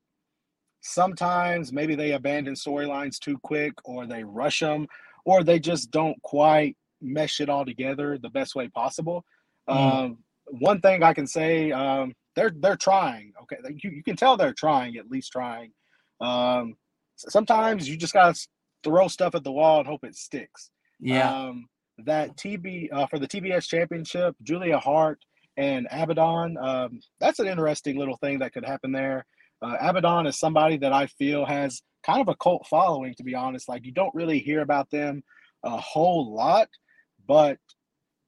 sometimes 0.81 1.71
maybe 1.71 1.95
they 1.95 2.11
abandon 2.11 2.53
storylines 2.53 3.19
too 3.19 3.37
quick 3.43 3.73
or 3.85 4.05
they 4.05 4.23
rush 4.23 4.59
them 4.59 4.87
or 5.27 5.43
they 5.43 5.59
just 5.59 5.91
don't 5.91 6.19
quite 6.21 6.77
mesh 7.01 7.41
it 7.41 7.49
all 7.49 7.65
together 7.65 8.17
the 8.17 8.29
best 8.29 8.55
way 8.55 8.69
possible. 8.69 9.25
Mm. 9.69 9.75
Um, 9.75 10.17
one 10.45 10.79
thing 10.79 11.03
I 11.03 11.13
can 11.13 11.27
say, 11.27 11.69
um, 11.73 12.13
they're 12.33 12.53
they're 12.57 12.77
trying. 12.77 13.33
Okay, 13.43 13.57
you, 13.83 13.89
you 13.91 14.03
can 14.03 14.15
tell 14.15 14.37
they're 14.37 14.53
trying, 14.53 14.95
at 14.95 15.11
least 15.11 15.33
trying. 15.33 15.73
Um, 16.21 16.77
sometimes 17.17 17.89
you 17.89 17.97
just 17.97 18.13
gotta 18.13 18.39
throw 18.85 19.09
stuff 19.09 19.35
at 19.35 19.43
the 19.43 19.51
wall 19.51 19.79
and 19.79 19.87
hope 19.87 20.05
it 20.05 20.15
sticks. 20.15 20.71
Yeah. 20.97 21.29
Um, 21.29 21.67
that 22.05 22.37
TB 22.37 22.93
uh, 22.93 23.07
for 23.07 23.19
the 23.19 23.27
TBS 23.27 23.67
championship, 23.67 24.33
Julia 24.43 24.79
Hart 24.79 25.19
and 25.57 25.87
Abaddon. 25.91 26.55
Um, 26.57 27.01
that's 27.19 27.39
an 27.39 27.47
interesting 27.47 27.97
little 27.97 28.17
thing 28.17 28.39
that 28.39 28.53
could 28.53 28.63
happen 28.63 28.93
there. 28.93 29.25
Uh, 29.61 29.75
Abaddon 29.81 30.25
is 30.27 30.39
somebody 30.39 30.77
that 30.77 30.93
I 30.93 31.07
feel 31.07 31.43
has 31.45 31.81
kind 32.07 32.21
of 32.21 32.29
a 32.29 32.35
cult 32.35 32.65
following, 32.67 33.13
to 33.15 33.23
be 33.23 33.35
honest. 33.35 33.69
Like 33.69 33.85
you 33.85 33.91
don't 33.91 34.15
really 34.15 34.39
hear 34.39 34.61
about 34.61 34.89
them 34.89 35.23
a 35.63 35.77
whole 35.77 36.33
lot, 36.33 36.69
but 37.27 37.57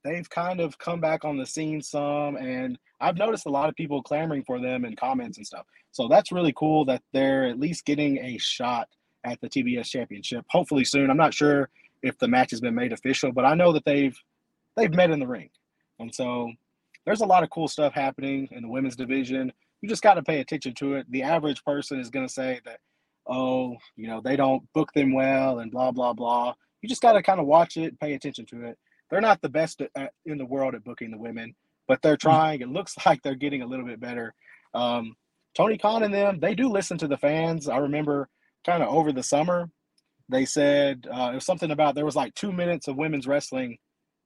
they've 0.03 0.30
kind 0.30 0.59
of 0.59 0.77
come 0.77 0.99
back 0.99 1.23
on 1.23 1.38
the 1.38 1.45
scene 1.45 1.82
some, 1.82 2.36
and 2.36 2.77
I've 2.99 3.17
noticed 3.17 3.45
a 3.45 3.51
lot 3.51 3.69
of 3.69 3.75
people 3.75 4.03
clamoring 4.03 4.43
for 4.43 4.59
them 4.59 4.86
in 4.86 4.95
comments 4.95 5.38
and 5.38 5.47
stuff. 5.47 5.65
So 5.91 6.07
that's 6.07 6.32
really 6.32 6.53
cool 6.55 6.86
that 6.86 7.01
they're 7.13 7.45
at 7.45 7.59
least 7.59 7.86
getting 7.86 8.17
a 8.17 8.38
shot 8.38 8.89
at 9.23 9.39
the 9.41 9.49
TBS 9.49 9.88
championship. 9.88 10.45
Hopefully 10.49 10.84
soon. 10.84 11.09
I'm 11.09 11.17
not 11.17 11.34
sure 11.34 11.69
if 12.03 12.17
the 12.17 12.27
match 12.27 12.51
has 12.51 12.61
been 12.61 12.75
made 12.75 12.93
official, 12.93 13.32
but 13.32 13.45
I 13.45 13.55
know 13.55 13.71
that 13.73 13.86
they've 13.86 14.17
they've 14.75 14.93
met 14.93 15.11
in 15.11 15.19
the 15.19 15.27
ring. 15.27 15.49
And 15.99 16.13
so 16.13 16.51
there's 17.05 17.21
a 17.21 17.25
lot 17.25 17.43
of 17.43 17.49
cool 17.49 17.67
stuff 17.67 17.93
happening 17.93 18.47
in 18.51 18.61
the 18.61 18.69
women's 18.69 18.95
division. 18.95 19.51
You 19.82 19.89
just 19.89 20.03
got 20.03 20.15
to 20.15 20.23
pay 20.23 20.39
attention 20.39 20.73
to 20.75 20.95
it. 20.95 21.07
The 21.09 21.23
average 21.23 21.63
person 21.63 21.99
is 21.99 22.09
going 22.09 22.27
to 22.27 22.34
say 22.34 22.59
that, 22.65 22.80
oh, 23.30 23.77
you 23.95 24.07
know, 24.07 24.21
they 24.21 24.36
don't 24.36 24.63
book 24.73 24.91
them 24.93 25.13
well 25.13 25.59
and 25.59 25.71
blah, 25.71 25.91
blah, 25.91 26.13
blah. 26.13 26.53
You 26.82 26.89
just 26.89 27.01
got 27.01 27.13
to 27.13 27.23
kind 27.23 27.39
of 27.39 27.45
watch 27.45 27.77
it, 27.77 27.99
pay 27.99 28.13
attention 28.13 28.45
to 28.47 28.65
it. 28.65 28.77
They're 29.09 29.21
not 29.21 29.41
the 29.41 29.49
best 29.49 29.82
at, 29.95 30.11
in 30.25 30.38
the 30.38 30.45
world 30.45 30.75
at 30.75 30.84
booking 30.84 31.11
the 31.11 31.17
women, 31.17 31.55
but 31.88 32.01
they're 32.01 32.15
mm-hmm. 32.15 32.30
trying. 32.30 32.61
It 32.61 32.69
looks 32.69 32.95
like 33.05 33.21
they're 33.21 33.36
getting 33.36 33.61
a 33.61 33.67
little 33.67 33.86
bit 33.86 33.99
better. 33.99 34.34
Um, 34.73 35.15
Tony 35.55 35.77
Khan 35.77 36.03
and 36.03 36.13
them, 36.13 36.39
they 36.39 36.55
do 36.55 36.69
listen 36.69 36.97
to 36.99 37.07
the 37.07 37.17
fans. 37.17 37.67
I 37.67 37.77
remember 37.77 38.30
kind 38.65 38.84
of 38.84 38.89
over 38.89 39.11
the 39.11 39.23
summer, 39.23 39.69
they 40.30 40.45
said 40.45 41.07
uh, 41.11 41.30
it 41.32 41.36
was 41.36 41.45
something 41.45 41.71
about 41.71 41.95
there 41.95 42.05
was 42.05 42.15
like 42.15 42.36
two 42.36 42.51
minutes 42.51 42.88
of 42.88 42.97
women's 42.97 43.27
wrestling, 43.27 43.77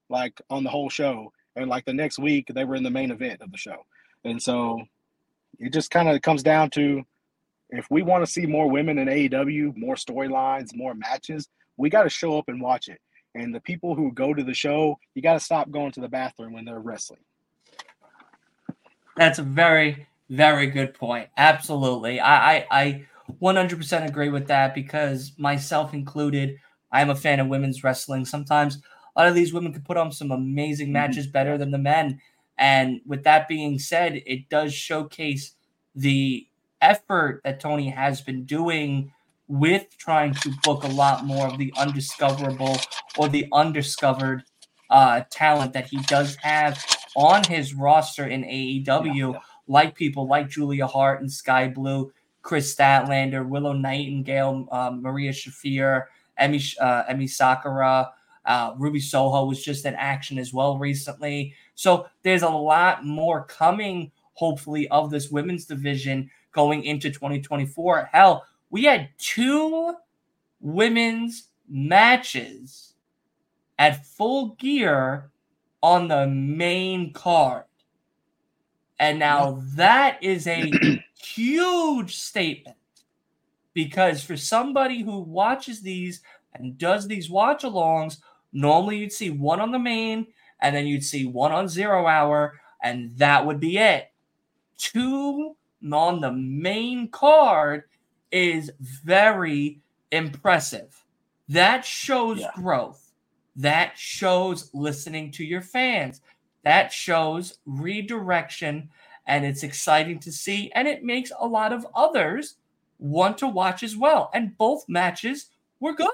like 0.10 0.42
on 0.50 0.64
the 0.64 0.70
whole 0.70 0.90
show 0.90 1.32
and 1.56 1.70
like 1.70 1.86
the 1.86 1.94
next 1.94 2.20
week 2.20 2.50
they 2.54 2.66
were 2.66 2.76
in 2.76 2.84
the 2.84 2.90
main 2.90 3.12
event 3.12 3.42
of 3.42 3.52
the 3.52 3.58
show. 3.58 3.86
And 4.24 4.42
so 4.42 4.82
it 5.60 5.74
just 5.74 5.92
kind 5.92 6.10
of 6.10 6.22
comes 6.22 6.44
down 6.44 6.70
to 6.72 7.04
if 7.78 7.90
we 7.90 8.02
want 8.02 8.26
to 8.26 8.32
see 8.32 8.46
more 8.46 8.70
women 8.70 8.98
in 8.98 9.08
AEW, 9.08 9.76
more 9.76 9.96
storylines, 9.96 10.76
more 10.76 10.94
matches, 10.94 11.50
we 11.78 11.90
got 11.90 12.04
to 12.04 12.10
show 12.10 12.38
up 12.38 12.50
and 12.50 12.62
watch 12.62 12.88
it. 12.88 13.00
And 13.36 13.54
the 13.54 13.62
people 13.62 13.96
who 13.96 14.12
go 14.12 14.34
to 14.34 14.44
the 14.44 14.54
show, 14.54 15.00
you 15.16 15.22
got 15.22 15.34
to 15.34 15.40
stop 15.40 15.72
going 15.72 15.92
to 15.94 16.02
the 16.02 16.08
bathroom 16.08 16.54
when 16.54 16.66
they're 16.66 16.80
wrestling. 16.80 17.22
That's 19.18 19.40
a 19.40 19.44
very, 19.44 20.08
Very 20.30 20.68
good 20.68 20.94
point. 20.94 21.30
Absolutely. 21.38 22.20
I, 22.20 22.56
I, 22.56 22.68
I 22.72 23.06
100% 23.42 24.08
agree 24.08 24.30
with 24.30 24.48
that 24.48 24.74
because 24.74 25.34
myself 25.38 25.94
included, 25.94 26.58
I'm 26.92 27.10
a 27.10 27.16
fan 27.16 27.40
of 27.40 27.48
women's 27.48 27.84
wrestling. 27.84 28.26
Sometimes 28.26 28.82
a 29.16 29.22
lot 29.22 29.30
of 29.30 29.36
these 29.36 29.54
women 29.54 29.74
can 29.74 29.84
put 29.84 29.98
on 29.98 30.12
some 30.12 30.32
amazing 30.32 30.88
mm-hmm. 30.88 30.94
matches 30.94 31.28
better 31.28 31.58
than 31.58 31.72
the 31.72 31.78
men. 31.78 32.20
And 32.58 33.02
with 33.06 33.24
that 33.26 33.48
being 33.48 33.78
said, 33.80 34.22
it 34.26 34.50
does 34.50 34.74
showcase 34.74 35.54
the 35.94 36.48
effort 36.84 37.42
that 37.44 37.60
Tony 37.60 37.90
has 37.90 38.22
been 38.22 38.44
doing 38.46 39.12
with 39.48 39.86
trying 39.98 40.34
to 40.34 40.52
book 40.64 40.84
a 40.84 40.88
lot 40.88 41.26
more 41.26 41.48
of 41.48 41.58
the 41.58 41.74
undiscoverable 41.78 42.78
or 43.18 43.30
the 43.30 43.48
undiscovered 43.52 44.44
uh, 44.90 45.22
talent 45.30 45.74
that 45.74 45.88
he 45.88 45.98
does 46.04 46.36
have 46.36 46.84
on 47.16 47.44
his 47.44 47.74
roster 47.74 48.28
in 48.28 48.44
AEW, 48.44 48.88
yeah, 48.88 49.14
yeah. 49.14 49.40
like 49.68 49.96
people 49.96 50.28
like 50.28 50.50
Julia 50.50 50.88
Hart 50.88 51.22
and 51.22 51.32
Skye 51.32 51.68
Blue, 51.68 52.12
Kris 52.42 52.74
Statlander, 52.76 53.48
Willow 53.48 53.74
Nightingale, 53.74 54.68
um, 54.72 55.02
Marina 55.02 55.32
Shafir, 55.32 56.06
Emi, 56.40 56.76
uh, 56.80 57.04
Emi 57.06 57.30
Sakura, 57.30 58.12
uh, 58.46 58.74
Ruby 58.78 59.00
Soho 59.00 59.46
was 59.46 59.64
just 59.64 59.86
in 59.86 59.96
action 59.96 60.38
as 60.38 60.54
well 60.54 60.78
recently. 60.78 61.54
So 61.76 62.08
there's 62.24 62.44
a 62.44 62.50
lot 62.50 63.06
more 63.06 63.46
coming, 63.46 64.12
hopefully, 64.34 64.88
of 64.90 65.10
this 65.10 65.30
women's 65.30 65.66
division 65.66 66.30
going 66.54 66.84
into 66.84 67.10
2024. 67.10 68.10
Hell, 68.12 68.46
we 68.70 68.84
had 68.84 69.10
two 69.18 69.96
women's 70.60 71.50
matches 71.68 72.94
at 73.78 74.06
full 74.06 74.56
gear 74.56 75.30
on 75.82 76.08
the 76.08 76.28
main 76.28 77.12
card. 77.14 77.66
And 79.00 79.20
now 79.20 79.62
that 79.76 80.24
is 80.24 80.48
a 80.48 80.72
huge 81.16 82.16
statement 82.16 82.78
because 83.74 84.24
for 84.24 84.38
somebody 84.38 85.02
who 85.02 85.20
watches 85.20 85.82
these 85.82 86.22
and 86.54 86.78
does 86.78 87.08
these 87.08 87.30
watch 87.30 87.64
alongs, 87.64 88.20
normally 88.54 88.98
you'd 88.98 89.12
see 89.12 89.30
one 89.30 89.60
on 89.60 89.72
the 89.72 89.80
main 89.80 90.28
and 90.62 90.76
then 90.76 90.88
you'd 90.88 91.04
see 91.04 91.26
one 91.26 91.52
on 91.52 91.68
zero 91.68 92.08
hour, 92.08 92.60
and 92.82 93.12
that 93.18 93.46
would 93.46 93.60
be 93.60 93.78
it. 93.78 94.12
Two 94.78 95.58
on 95.92 96.22
the 96.22 96.32
main 96.32 97.10
card 97.10 97.84
is 98.32 98.72
very 98.80 99.82
impressive. 100.12 101.04
That 101.50 101.86
shows 101.86 102.40
yeah. 102.40 102.52
growth. 102.56 103.12
That 103.56 103.98
shows 103.98 104.70
listening 104.74 105.32
to 105.32 105.44
your 105.44 105.62
fans. 105.62 106.22
That 106.64 106.92
shows 106.92 107.58
redirection. 107.66 108.90
And 109.26 109.46
it's 109.46 109.64
exciting 109.64 110.20
to 110.20 110.32
see. 110.32 110.72
And 110.74 110.88
it 110.88 111.04
makes 111.04 111.32
a 111.38 111.48
lot 111.48 111.74
of 111.74 111.86
others 111.96 112.56
want 113.00 113.38
to 113.40 113.48
watch 113.48 113.84
as 113.84 113.96
well. 113.96 114.30
And 114.34 114.58
both 114.58 114.88
matches 114.88 115.48
were 115.80 115.94
good. 115.94 116.10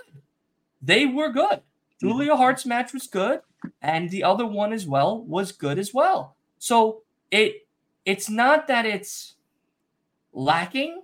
They 0.82 1.05
were 1.05 1.30
good. 1.30 1.61
Mm-hmm. 1.61 2.07
Julia 2.07 2.36
Hart's 2.36 2.65
match 2.65 2.93
was 2.93 3.07
good. 3.07 3.41
And 3.82 4.09
the 4.09 4.24
other 4.24 4.45
one 4.45 4.74
as 4.74 4.88
well 4.88 5.22
was 5.22 5.51
good 5.51 5.78
as 5.78 5.93
well. 5.93 6.36
So 6.57 7.01
it 7.32 7.67
it's 8.05 8.30
not 8.30 8.67
that 8.67 8.86
it's 8.86 9.36
lacking 10.39 11.01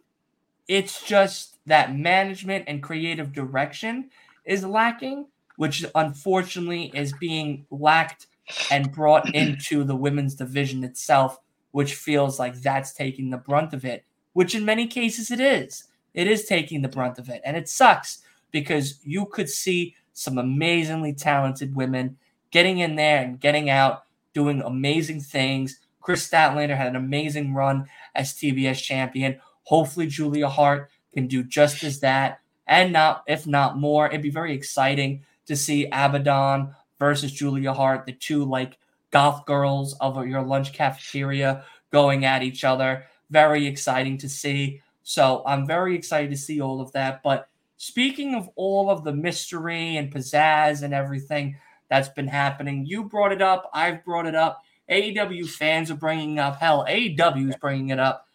it's 0.68 1.04
just 1.04 1.58
that 1.68 1.96
management 1.96 2.66
and 2.68 2.82
creative 2.82 3.32
direction 3.32 4.10
is 4.46 4.66
lacking, 4.66 5.28
which 5.58 5.86
unfortunately 5.94 6.92
is 6.94 7.14
being 7.20 7.66
lacked 7.70 8.28
and 8.72 8.92
brought 8.92 9.34
into 9.36 9.84
the 9.84 9.96
women's 9.96 10.36
division 10.36 10.84
itself, 10.84 11.40
which 11.72 11.96
feels 11.96 12.40
like 12.40 12.56
that's 12.56 12.94
taking 12.94 13.30
the 13.30 13.38
brunt 13.38 13.74
of 13.74 13.86
it, 13.86 14.06
which 14.34 14.56
in 14.56 14.66
many 14.66 14.88
cases 14.88 15.32
it 15.32 15.40
is. 15.40 15.86
It 16.14 16.28
is 16.28 16.46
taking 16.46 16.82
the 16.82 16.88
brunt 16.88 17.20
of 17.20 17.30
it. 17.30 17.42
And 17.46 17.58
it 17.58 17.68
sucks 17.68 18.22
because 18.52 19.00
you 19.04 19.26
could 19.26 19.50
see 19.50 19.96
some 20.14 20.38
amazingly 20.38 21.14
talented 21.14 21.76
women 21.76 22.18
getting 22.52 22.80
in 22.80 22.96
there 22.96 23.22
and 23.22 23.40
getting 23.40 23.70
out, 23.70 24.04
doing 24.34 24.62
amazing 24.62 25.20
things. 25.20 25.80
Kris 26.06 26.30
Statlander 26.30 26.78
had 26.78 26.90
an 26.90 26.96
amazing 26.96 27.56
run 27.56 27.88
as 28.14 28.34
TBS 28.34 28.82
champion. 28.82 29.40
Hopefully, 29.64 30.06
Julia 30.06 30.48
Hart 30.48 30.92
can 31.16 31.26
do 31.26 31.44
just 31.44 31.84
as 31.84 32.00
that, 32.02 32.42
and 32.68 32.94
not 32.94 33.24
if 33.28 33.48
not 33.48 33.80
more. 33.80 34.06
It'd 34.06 34.22
be 34.22 34.30
very 34.30 34.54
exciting 34.54 35.26
to 35.48 35.56
see 35.56 35.88
Abaddon 35.88 36.76
versus 37.00 37.32
Julia 37.32 37.74
Hart, 37.74 38.06
the 38.06 38.12
two 38.12 38.46
like 38.46 38.78
goth 39.10 39.48
girls 39.48 39.98
of 40.00 40.28
your 40.28 40.44
lunch 40.44 40.74
cafeteria 40.74 41.66
going 41.92 42.24
at 42.24 42.44
each 42.44 42.64
other. 42.64 43.06
Very 43.32 43.66
exciting 43.66 44.20
to 44.20 44.30
see. 44.30 44.82
So 45.02 45.42
I'm 45.48 45.66
very 45.66 45.96
excited 45.96 46.30
to 46.30 46.38
see 46.38 46.62
all 46.62 46.82
of 46.82 46.92
that. 46.92 47.24
But 47.24 47.48
speaking 47.78 48.36
of 48.36 48.48
all 48.56 48.92
of 48.92 49.04
the 49.04 49.14
mystery 49.14 49.98
and 49.98 50.14
pizzazz 50.14 50.84
and 50.84 50.94
everything 50.94 51.58
that's 51.90 52.10
been 52.10 52.28
happening, 52.28 52.86
you 52.86 53.06
brought 53.06 53.32
it 53.32 53.42
up. 53.42 53.72
I've 53.74 54.06
brought 54.06 54.28
it 54.28 54.36
up. 54.36 54.62
AEW 54.90 55.50
fans 55.50 55.90
are 55.90 55.96
bringing 55.96 56.40
up. 56.40 56.58
Hell, 56.58 56.86
AEW 56.88 57.50
is 57.50 57.56
bringing 57.58 57.90
it 57.90 58.00
up. 58.00 58.28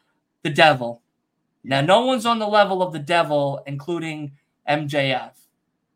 The 0.43 0.51
devil. 0.51 1.03
Now, 1.63 1.81
no 1.83 2.07
one's 2.07 2.27
on 2.27 2.39
the 2.39 2.49
level 2.49 2.83
of 2.83 2.93
the 2.93 2.99
devil, 2.99 3.63
including 3.67 4.33
MJF. 4.69 5.33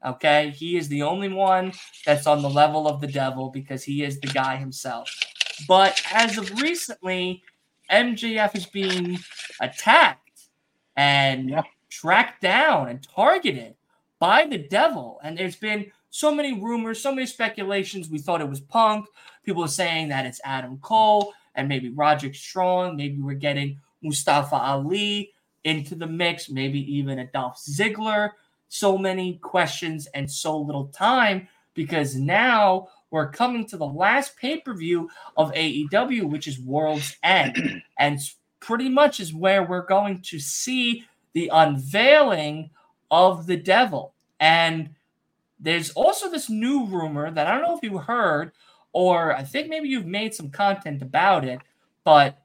Okay. 0.04 0.50
He 0.50 0.76
is 0.76 0.88
the 0.88 1.02
only 1.02 1.28
one 1.28 1.72
that's 2.04 2.26
on 2.26 2.42
the 2.42 2.50
level 2.50 2.86
of 2.86 3.00
the 3.00 3.06
devil 3.06 3.48
because 3.48 3.82
he 3.82 4.02
is 4.02 4.20
the 4.20 4.26
guy 4.28 4.56
himself. 4.56 5.08
But 5.66 6.00
as 6.12 6.36
of 6.36 6.60
recently, 6.60 7.42
MJF 7.90 8.54
is 8.54 8.66
being 8.66 9.18
attacked 9.60 10.20
and 10.96 11.50
yeah. 11.50 11.62
tracked 11.88 12.42
down 12.42 12.88
and 12.88 13.02
targeted 13.02 13.74
by 14.18 14.46
the 14.46 14.58
devil. 14.58 15.20
And 15.22 15.38
there's 15.38 15.56
been 15.56 15.90
so 16.10 16.34
many 16.34 16.60
rumors, 16.60 17.02
so 17.02 17.14
many 17.14 17.26
speculations. 17.26 18.08
We 18.08 18.18
thought 18.18 18.40
it 18.40 18.48
was 18.48 18.60
Punk. 18.60 19.06
People 19.44 19.64
are 19.64 19.68
saying 19.68 20.08
that 20.08 20.26
it's 20.26 20.40
Adam 20.44 20.78
Cole 20.78 21.32
and 21.54 21.68
maybe 21.68 21.90
Roderick 21.90 22.34
Strong. 22.34 22.96
Maybe 22.96 23.20
we're 23.20 23.34
getting 23.34 23.78
Mustafa 24.02 24.56
Ali 24.56 25.32
into 25.64 25.94
the 25.94 26.06
mix, 26.06 26.50
maybe 26.50 26.80
even 26.96 27.18
a 27.18 27.26
Dolph 27.26 27.58
Ziggler. 27.58 28.30
So 28.68 28.98
many 28.98 29.38
questions 29.38 30.06
and 30.14 30.30
so 30.30 30.58
little 30.58 30.88
time 30.88 31.48
because 31.74 32.16
now 32.16 32.88
we're 33.10 33.30
coming 33.30 33.66
to 33.66 33.76
the 33.76 33.86
last 33.86 34.36
pay 34.36 34.60
per 34.60 34.74
view 34.74 35.08
of 35.36 35.52
AEW, 35.52 36.28
which 36.28 36.48
is 36.48 36.58
World's 36.58 37.16
End. 37.22 37.82
and 37.98 38.18
pretty 38.60 38.88
much 38.88 39.20
is 39.20 39.34
where 39.34 39.62
we're 39.62 39.86
going 39.86 40.20
to 40.22 40.38
see 40.38 41.04
the 41.34 41.50
unveiling 41.52 42.70
of 43.10 43.46
the 43.46 43.56
devil. 43.56 44.14
And 44.40 44.90
there's 45.60 45.90
also 45.90 46.30
this 46.30 46.50
new 46.50 46.86
rumor 46.86 47.30
that 47.30 47.46
I 47.46 47.52
don't 47.52 47.62
know 47.62 47.76
if 47.76 47.82
you 47.82 47.98
heard, 47.98 48.52
or 48.94 49.36
I 49.36 49.42
think 49.42 49.68
maybe 49.68 49.90
you've 49.90 50.06
made 50.06 50.34
some 50.34 50.48
content 50.48 51.02
about 51.02 51.44
it, 51.44 51.60
but 52.02 52.42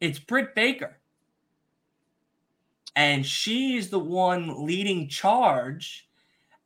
it's 0.00 0.18
Britt 0.18 0.54
Baker 0.54 0.98
and 2.96 3.26
she's 3.26 3.90
the 3.90 3.98
one 3.98 4.64
leading 4.64 5.08
charge 5.08 6.08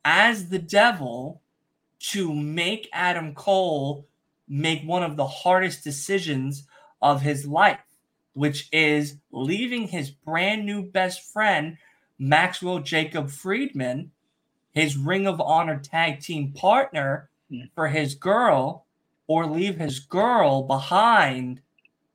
as 0.05 0.49
the 0.49 0.59
devil 0.59 1.41
to 1.99 2.33
make 2.33 2.89
Adam 2.93 3.33
Cole 3.33 4.07
make 4.47 4.83
one 4.83 5.03
of 5.03 5.15
the 5.15 5.27
hardest 5.27 5.83
decisions 5.83 6.65
of 7.01 7.21
his 7.21 7.45
life, 7.45 7.79
which 8.33 8.69
is 8.71 9.15
leaving 9.31 9.87
his 9.87 10.09
brand 10.09 10.65
new 10.65 10.83
best 10.83 11.31
friend, 11.33 11.77
Maxwell 12.17 12.79
Jacob 12.79 13.29
Friedman, 13.29 14.11
his 14.71 14.97
Ring 14.97 15.27
of 15.27 15.41
Honor 15.41 15.79
tag 15.79 16.19
team 16.21 16.53
partner. 16.53 17.28
Mm. 17.51 17.69
for 17.73 17.87
his 17.87 18.13
girl, 18.13 18.85
or 19.27 19.45
leave 19.45 19.77
his 19.77 19.99
girl 19.99 20.63
behind 20.63 21.61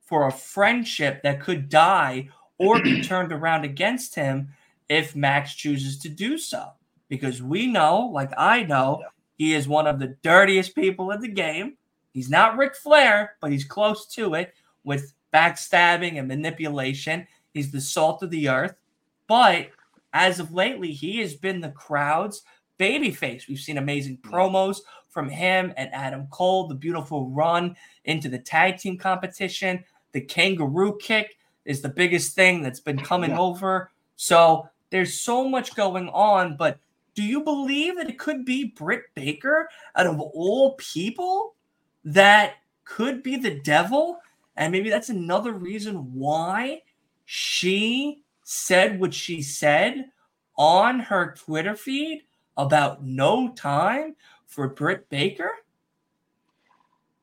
for 0.04 0.26
a 0.26 0.32
friendship 0.32 1.22
that 1.22 1.40
could 1.40 1.68
die 1.68 2.28
or 2.58 2.80
be 2.82 3.02
turned 3.02 3.32
around 3.32 3.64
against 3.64 4.14
him 4.14 4.48
if 4.88 5.16
Max 5.16 5.54
chooses 5.54 5.98
to 5.98 6.08
do 6.08 6.38
so. 6.38 6.70
Because 7.08 7.42
we 7.42 7.66
know, 7.66 8.10
like 8.12 8.32
I 8.36 8.62
know, 8.62 9.02
he 9.36 9.54
is 9.54 9.66
one 9.66 9.86
of 9.86 9.98
the 9.98 10.16
dirtiest 10.22 10.74
people 10.74 11.10
in 11.10 11.20
the 11.20 11.28
game. 11.28 11.76
He's 12.12 12.30
not 12.30 12.56
Ric 12.56 12.76
Flair, 12.76 13.36
but 13.40 13.50
he's 13.50 13.64
close 13.64 14.06
to 14.14 14.34
it 14.34 14.54
with 14.84 15.14
backstabbing 15.32 16.18
and 16.18 16.28
manipulation. 16.28 17.26
He's 17.52 17.72
the 17.72 17.80
salt 17.80 18.22
of 18.22 18.30
the 18.30 18.48
earth. 18.48 18.76
But 19.26 19.70
as 20.12 20.38
of 20.38 20.52
lately, 20.52 20.92
he 20.92 21.18
has 21.18 21.34
been 21.34 21.60
the 21.60 21.70
crowd's 21.70 22.42
babyface. 22.78 23.48
We've 23.48 23.58
seen 23.58 23.78
amazing 23.78 24.18
mm. 24.18 24.30
promos 24.30 24.78
from 25.14 25.30
him 25.30 25.72
and 25.76 25.94
Adam 25.94 26.26
Cole, 26.30 26.66
the 26.66 26.74
beautiful 26.74 27.30
run 27.30 27.76
into 28.04 28.28
the 28.28 28.38
tag 28.38 28.76
team 28.76 28.98
competition, 28.98 29.82
the 30.12 30.20
kangaroo 30.20 30.98
kick 31.00 31.38
is 31.64 31.80
the 31.80 31.88
biggest 31.88 32.34
thing 32.34 32.60
that's 32.60 32.80
been 32.80 32.98
coming 32.98 33.30
yeah. 33.30 33.38
over. 33.38 33.90
So 34.16 34.68
there's 34.90 35.18
so 35.18 35.48
much 35.48 35.74
going 35.74 36.08
on, 36.10 36.56
but 36.56 36.78
do 37.14 37.22
you 37.22 37.42
believe 37.42 37.96
that 37.96 38.10
it 38.10 38.18
could 38.18 38.44
be 38.44 38.64
Britt 38.64 39.04
Baker 39.14 39.68
out 39.94 40.06
of 40.06 40.20
all 40.20 40.74
people 40.74 41.54
that 42.04 42.56
could 42.84 43.22
be 43.22 43.36
the 43.36 43.60
devil 43.60 44.18
And 44.56 44.70
maybe 44.70 44.90
that's 44.90 45.08
another 45.08 45.52
reason 45.52 46.14
why 46.14 46.82
she 47.24 48.22
said 48.44 49.00
what 49.00 49.14
she 49.14 49.42
said 49.42 50.10
on 50.56 51.00
her 51.00 51.34
Twitter 51.36 51.74
feed 51.74 52.22
about 52.56 53.04
no 53.04 53.52
time 53.54 54.14
for 54.54 54.68
Britt 54.68 55.08
Baker? 55.08 55.50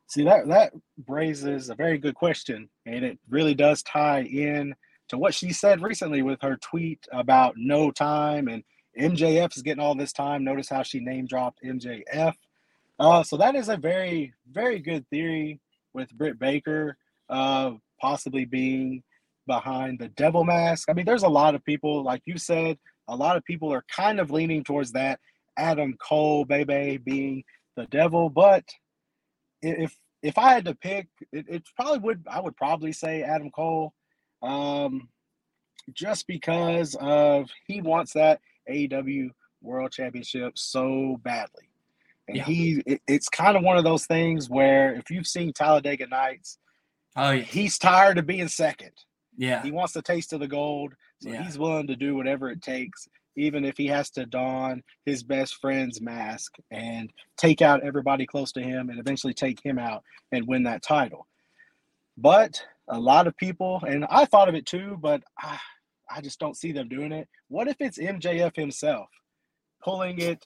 See 0.07 0.23
that 0.25 0.47
that 0.49 0.73
raises 1.07 1.69
a 1.69 1.75
very 1.75 1.97
good 1.97 2.15
question, 2.15 2.69
and 2.85 3.05
it 3.05 3.17
really 3.29 3.55
does 3.55 3.81
tie 3.83 4.23
in 4.23 4.75
to 5.07 5.17
what 5.17 5.33
she 5.33 5.53
said 5.53 5.81
recently 5.81 6.21
with 6.21 6.41
her 6.41 6.57
tweet 6.57 7.07
about 7.11 7.55
no 7.57 7.91
time 7.91 8.47
and 8.47 8.63
MJF 8.99 9.55
is 9.55 9.63
getting 9.63 9.81
all 9.81 9.95
this 9.95 10.11
time. 10.11 10.43
Notice 10.43 10.67
how 10.67 10.83
she 10.83 10.99
name 10.99 11.25
dropped 11.25 11.63
MJF. 11.63 12.33
Uh, 12.99 13.23
so 13.23 13.37
that 13.37 13.55
is 13.55 13.69
a 13.69 13.77
very 13.77 14.33
very 14.51 14.79
good 14.79 15.07
theory 15.09 15.61
with 15.93 16.11
Britt 16.11 16.37
Baker 16.37 16.97
uh, 17.29 17.71
possibly 17.99 18.43
being 18.43 19.03
behind 19.47 19.99
the 19.99 20.09
devil 20.09 20.43
mask. 20.43 20.89
I 20.89 20.93
mean, 20.93 21.05
there's 21.05 21.23
a 21.23 21.29
lot 21.29 21.55
of 21.55 21.63
people, 21.63 22.03
like 22.03 22.21
you 22.25 22.37
said, 22.37 22.77
a 23.07 23.15
lot 23.15 23.37
of 23.37 23.45
people 23.45 23.71
are 23.71 23.83
kind 23.93 24.19
of 24.19 24.31
leaning 24.31 24.63
towards 24.63 24.91
that 24.91 25.19
Adam 25.57 25.95
Cole, 26.01 26.45
baby, 26.45 26.97
being 26.97 27.43
the 27.75 27.85
devil. 27.87 28.29
But 28.29 28.63
if 29.61 29.95
if 30.21 30.37
I 30.37 30.53
had 30.53 30.65
to 30.65 30.75
pick, 30.75 31.07
it, 31.31 31.45
it 31.47 31.63
probably 31.75 31.99
would 31.99 32.25
I 32.29 32.39
would 32.39 32.55
probably 32.55 32.91
say 32.91 33.23
Adam 33.23 33.49
Cole, 33.51 33.93
um, 34.41 35.09
just 35.93 36.27
because 36.27 36.95
of 36.99 37.49
he 37.67 37.81
wants 37.81 38.13
that 38.13 38.39
AEW 38.69 39.29
World 39.61 39.91
Championship 39.91 40.57
so 40.57 41.17
badly, 41.23 41.69
and 42.27 42.37
yeah. 42.37 42.43
he 42.43 42.83
it, 42.85 43.01
it's 43.07 43.29
kind 43.29 43.57
of 43.57 43.63
one 43.63 43.77
of 43.77 43.83
those 43.83 44.05
things 44.05 44.49
where 44.49 44.93
if 44.93 45.09
you've 45.09 45.27
seen 45.27 45.53
Talladega 45.53 46.07
Nights, 46.07 46.57
oh 47.15 47.31
yeah. 47.31 47.43
he's 47.43 47.77
tired 47.77 48.17
of 48.17 48.27
being 48.27 48.47
second. 48.47 48.91
Yeah. 49.37 49.63
He 49.63 49.71
wants 49.71 49.93
the 49.93 50.01
taste 50.01 50.33
of 50.33 50.39
the 50.39 50.47
gold. 50.47 50.93
So 51.21 51.29
yeah. 51.29 51.43
he's 51.43 51.57
willing 51.57 51.87
to 51.87 51.95
do 51.95 52.15
whatever 52.15 52.49
it 52.49 52.61
takes, 52.61 53.07
even 53.35 53.65
if 53.65 53.77
he 53.77 53.87
has 53.87 54.09
to 54.11 54.25
don 54.25 54.83
his 55.05 55.23
best 55.23 55.55
friend's 55.55 56.01
mask 56.01 56.55
and 56.71 57.11
take 57.37 57.61
out 57.61 57.83
everybody 57.83 58.25
close 58.25 58.51
to 58.53 58.61
him 58.61 58.89
and 58.89 58.99
eventually 58.99 59.33
take 59.33 59.63
him 59.63 59.79
out 59.79 60.03
and 60.31 60.47
win 60.47 60.63
that 60.63 60.83
title. 60.83 61.27
But 62.17 62.63
a 62.89 62.99
lot 62.99 63.27
of 63.27 63.37
people, 63.37 63.81
and 63.87 64.05
I 64.09 64.25
thought 64.25 64.49
of 64.49 64.55
it 64.55 64.65
too, 64.65 64.97
but 65.01 65.23
I, 65.39 65.57
I 66.13 66.21
just 66.21 66.39
don't 66.39 66.57
see 66.57 66.71
them 66.71 66.89
doing 66.89 67.11
it. 67.11 67.27
What 67.47 67.67
if 67.67 67.77
it's 67.79 67.97
MJF 67.97 68.55
himself 68.55 69.07
pulling 69.83 70.19
it 70.19 70.45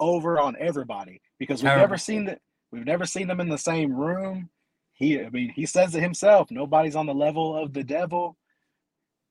over 0.00 0.40
on 0.40 0.56
everybody? 0.58 1.20
Because 1.38 1.62
we've 1.62 1.72
never 1.72 1.96
seen 1.96 2.24
that. 2.26 2.40
We've 2.70 2.84
never 2.84 3.06
seen 3.06 3.28
them 3.28 3.40
in 3.40 3.48
the 3.48 3.56
same 3.56 3.94
room 3.94 4.50
he, 4.98 5.20
I 5.20 5.30
mean, 5.30 5.50
he 5.50 5.64
says 5.64 5.94
it 5.94 6.02
himself. 6.02 6.50
Nobody's 6.50 6.96
on 6.96 7.06
the 7.06 7.14
level 7.14 7.56
of 7.56 7.72
the 7.72 7.84
devil. 7.84 8.36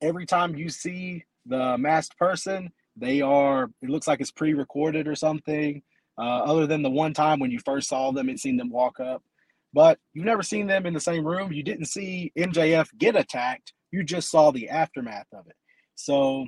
Every 0.02 0.26
time 0.26 0.56
you 0.56 0.70
see 0.70 1.26
the 1.48 1.78
masked 1.78 2.18
person, 2.18 2.72
they 2.96 3.22
are. 3.22 3.70
It 3.82 3.90
looks 3.90 4.08
like 4.08 4.22
it's 4.22 4.32
pre-recorded 4.32 5.08
or 5.08 5.16
something. 5.16 5.82
Uh, 6.20 6.42
other 6.46 6.66
than 6.66 6.82
the 6.82 6.90
one 6.90 7.14
time 7.14 7.40
when 7.40 7.52
you 7.52 7.60
first 7.60 7.90
saw 7.90 8.12
them 8.12 8.28
and 8.28 8.40
seen 8.40 8.58
them 8.58 8.72
walk 8.72 9.00
up, 9.00 9.22
but 9.72 10.00
you've 10.14 10.26
never 10.26 10.42
seen 10.42 10.66
them 10.66 10.88
in 10.88 10.94
the 10.94 11.00
same 11.00 11.24
room. 11.24 11.54
You 11.54 11.62
didn't 11.62 11.86
see 11.86 12.32
MJF 12.36 12.88
get 12.98 13.16
attacked. 13.16 13.74
You 13.92 14.04
just 14.04 14.32
saw 14.32 14.50
the 14.50 14.70
aftermath 14.70 15.28
of 15.32 15.46
it. 15.48 15.56
So 15.94 16.48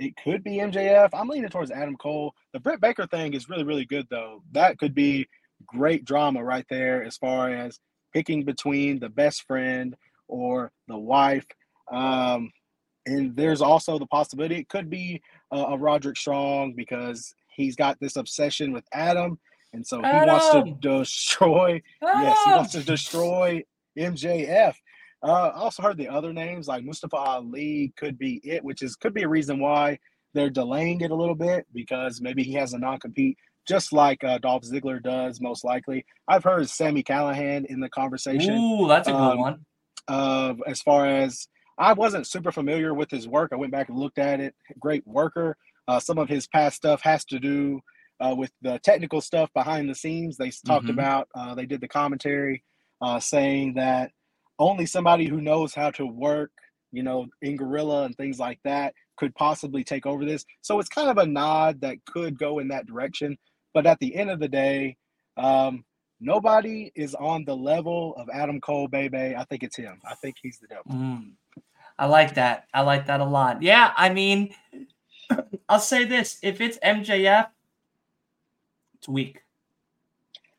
it 0.00 0.16
could 0.16 0.42
be 0.42 0.56
MJF. 0.56 1.10
I'm 1.12 1.28
leaning 1.28 1.48
towards 1.48 1.70
Adam 1.70 1.96
Cole. 1.96 2.34
The 2.52 2.58
Britt 2.58 2.80
Baker 2.80 3.06
thing 3.06 3.34
is 3.34 3.48
really, 3.48 3.62
really 3.62 3.84
good 3.84 4.08
though. 4.10 4.42
That 4.50 4.78
could 4.78 4.94
be 4.94 5.28
great 5.64 6.04
drama 6.04 6.42
right 6.42 6.66
there 6.68 7.04
as 7.04 7.16
far 7.16 7.50
as 7.50 7.78
picking 8.12 8.44
between 8.44 8.98
the 8.98 9.08
best 9.08 9.44
friend 9.46 9.94
or 10.26 10.72
the 10.88 10.98
wife. 10.98 11.46
Um, 11.90 12.50
and 13.06 13.34
there's 13.36 13.60
also 13.62 13.98
the 13.98 14.06
possibility 14.06 14.56
it 14.56 14.68
could 14.68 14.90
be 14.90 15.22
a, 15.52 15.56
a 15.56 15.78
Roderick 15.78 16.16
Strong 16.16 16.74
because 16.74 17.34
he's 17.54 17.76
got 17.76 17.98
this 18.00 18.16
obsession 18.16 18.72
with 18.72 18.84
Adam, 18.92 19.38
and 19.72 19.86
so 19.86 19.98
he 19.98 20.06
Adam. 20.06 20.28
wants 20.28 20.50
to 20.50 20.76
destroy. 20.80 21.82
Adam. 22.02 22.22
Yes, 22.22 22.38
he 22.44 22.50
wants 22.50 22.72
to 22.72 22.82
destroy 22.82 23.62
MJF. 23.98 24.74
Uh, 25.22 25.26
I 25.32 25.50
also 25.52 25.82
heard 25.82 25.96
the 25.96 26.08
other 26.08 26.32
names 26.32 26.66
like 26.66 26.84
Mustafa 26.84 27.16
Ali 27.16 27.92
could 27.96 28.18
be 28.18 28.40
it, 28.42 28.64
which 28.64 28.82
is 28.82 28.96
could 28.96 29.14
be 29.14 29.22
a 29.22 29.28
reason 29.28 29.60
why 29.60 29.98
they're 30.34 30.50
delaying 30.50 31.00
it 31.02 31.10
a 31.10 31.14
little 31.14 31.34
bit 31.34 31.66
because 31.72 32.20
maybe 32.20 32.42
he 32.42 32.54
has 32.54 32.72
a 32.72 32.78
non 32.78 32.98
compete 32.98 33.38
just 33.66 33.92
like 33.92 34.22
uh, 34.24 34.38
Dolph 34.38 34.64
Ziggler 34.64 35.02
does, 35.02 35.40
most 35.40 35.64
likely. 35.64 36.04
I've 36.26 36.44
heard 36.44 36.68
Sami 36.68 37.02
Callihan 37.02 37.64
in 37.66 37.80
the 37.80 37.88
conversation. 37.88 38.54
Ooh, 38.54 38.88
that's 38.88 39.08
a 39.08 39.12
good 39.12 39.18
um, 39.18 39.38
one. 39.38 39.66
Uh, 40.08 40.54
as 40.66 40.82
far 40.82 41.06
as 41.06 41.46
I 41.78 41.92
wasn't 41.92 42.26
super 42.26 42.52
familiar 42.52 42.94
with 42.94 43.10
his 43.10 43.26
work, 43.26 43.50
I 43.52 43.56
went 43.56 43.72
back 43.72 43.88
and 43.88 43.98
looked 43.98 44.18
at 44.18 44.40
it. 44.40 44.54
Great 44.78 45.06
worker. 45.06 45.56
Uh, 45.88 45.98
some 45.98 46.18
of 46.18 46.28
his 46.28 46.46
past 46.46 46.76
stuff 46.76 47.02
has 47.02 47.24
to 47.26 47.40
do 47.40 47.80
uh, 48.20 48.34
with 48.36 48.52
the 48.62 48.78
technical 48.84 49.20
stuff 49.20 49.50
behind 49.54 49.88
the 49.88 49.94
scenes. 49.94 50.36
They 50.36 50.50
talked 50.64 50.86
mm-hmm. 50.86 50.98
about, 50.98 51.28
uh, 51.34 51.54
they 51.54 51.66
did 51.66 51.80
the 51.80 51.88
commentary 51.88 52.62
uh, 53.00 53.18
saying 53.18 53.74
that 53.74 54.12
only 54.58 54.86
somebody 54.86 55.26
who 55.26 55.40
knows 55.40 55.74
how 55.74 55.90
to 55.92 56.06
work, 56.06 56.52
you 56.92 57.02
know, 57.02 57.26
in 57.40 57.56
Gorilla 57.56 58.04
and 58.04 58.16
things 58.16 58.38
like 58.38 58.60
that 58.64 58.94
could 59.16 59.34
possibly 59.34 59.82
take 59.82 60.06
over 60.06 60.24
this. 60.24 60.44
So 60.60 60.78
it's 60.78 60.88
kind 60.88 61.10
of 61.10 61.18
a 61.18 61.26
nod 61.26 61.80
that 61.80 61.96
could 62.06 62.38
go 62.38 62.60
in 62.60 62.68
that 62.68 62.86
direction. 62.86 63.36
But 63.74 63.86
at 63.86 63.98
the 63.98 64.14
end 64.14 64.30
of 64.30 64.38
the 64.38 64.48
day, 64.48 64.96
um, 65.36 65.84
nobody 66.20 66.92
is 66.94 67.14
on 67.14 67.44
the 67.44 67.56
level 67.56 68.14
of 68.16 68.28
Adam 68.32 68.60
Cole, 68.60 68.88
baby. 68.88 69.34
I 69.36 69.44
think 69.44 69.62
it's 69.62 69.76
him. 69.76 70.00
I 70.08 70.14
think 70.14 70.36
he's 70.40 70.58
the 70.58 70.68
devil. 70.68 70.92
Mm. 70.92 71.32
I 71.98 72.06
like 72.06 72.34
that. 72.34 72.66
I 72.72 72.82
like 72.82 73.06
that 73.06 73.20
a 73.20 73.24
lot. 73.24 73.62
Yeah, 73.62 73.92
I 73.96 74.10
mean, 74.10 74.54
I'll 75.68 75.80
say 75.80 76.04
this: 76.04 76.38
if 76.42 76.60
it's 76.60 76.78
MJF, 76.78 77.48
it's 78.94 79.08
weak. 79.08 79.42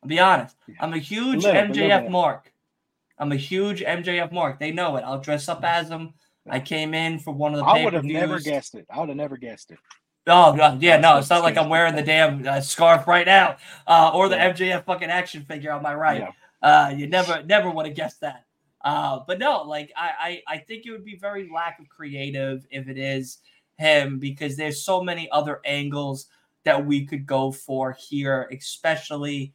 I'll 0.02 0.10
be 0.10 0.20
honest. 0.20 0.56
I'm 0.80 0.94
a 0.94 0.98
huge 0.98 1.44
little, 1.44 1.62
MJF 1.62 2.10
mark. 2.10 2.52
I'm 3.18 3.32
a 3.32 3.38
huge 3.38 3.82
MJF 3.82 4.32
mark. 4.32 4.60
They 4.60 4.72
know 4.72 4.98
it. 4.98 5.02
I'll 5.02 5.20
dress 5.20 5.48
up 5.48 5.64
as 5.64 5.90
him. 5.90 6.14
I 6.50 6.60
came 6.60 6.94
in 6.94 7.20
for 7.20 7.34
one 7.34 7.54
of 7.54 7.60
the. 7.60 7.66
I 7.66 7.84
would 7.84 7.94
have 7.94 8.04
never 8.04 8.40
guessed 8.40 8.76
it. 8.76 8.86
I 8.90 9.00
would 9.00 9.10
have 9.10 9.18
never 9.18 9.38
guessed 9.38 9.72
it. 9.72 9.78
Oh 10.26 10.56
god, 10.56 10.82
yeah, 10.82 10.98
no, 10.98 11.18
it's 11.18 11.30
not 11.30 11.44
like 11.44 11.58
I'm 11.58 11.68
wearing 11.68 11.96
the 11.96 12.02
damn 12.02 12.48
uh, 12.48 12.62
scarf 12.62 13.08
right 13.08 13.26
now, 13.26 13.58
uh, 13.88 14.12
or 14.14 14.30
the 14.30 14.38
MJF 14.38 14.86
fucking 14.86 15.10
action 15.10 15.44
figure 15.44 15.72
on 15.72 15.82
my 15.82 15.94
right. 15.94 16.22
Yeah. 16.22 16.32
Uh, 16.62 16.94
you 16.96 17.08
never, 17.08 17.44
never 17.44 17.70
would 17.70 17.86
have 17.86 17.96
guessed 17.96 18.22
that. 18.22 18.46
Uh, 18.84 19.20
but 19.26 19.40
no, 19.40 19.64
like 19.64 19.92
I, 19.96 20.42
I, 20.48 20.56
I 20.56 20.58
think 20.58 20.86
it 20.86 20.92
would 20.92 21.06
be 21.06 21.16
very 21.16 21.50
lack 21.54 21.80
of 21.80 21.88
creative 21.90 22.66
if 22.70 22.88
it 22.88 22.98
is 22.98 23.40
him 23.78 24.20
because 24.20 24.58
there's 24.58 24.84
so 24.84 25.02
many 25.02 25.30
other 25.32 25.62
angles 25.66 26.28
that 26.64 26.86
we 26.86 27.06
could 27.06 27.26
go 27.26 27.52
for 27.52 27.94
here, 27.94 28.50
especially 28.52 29.54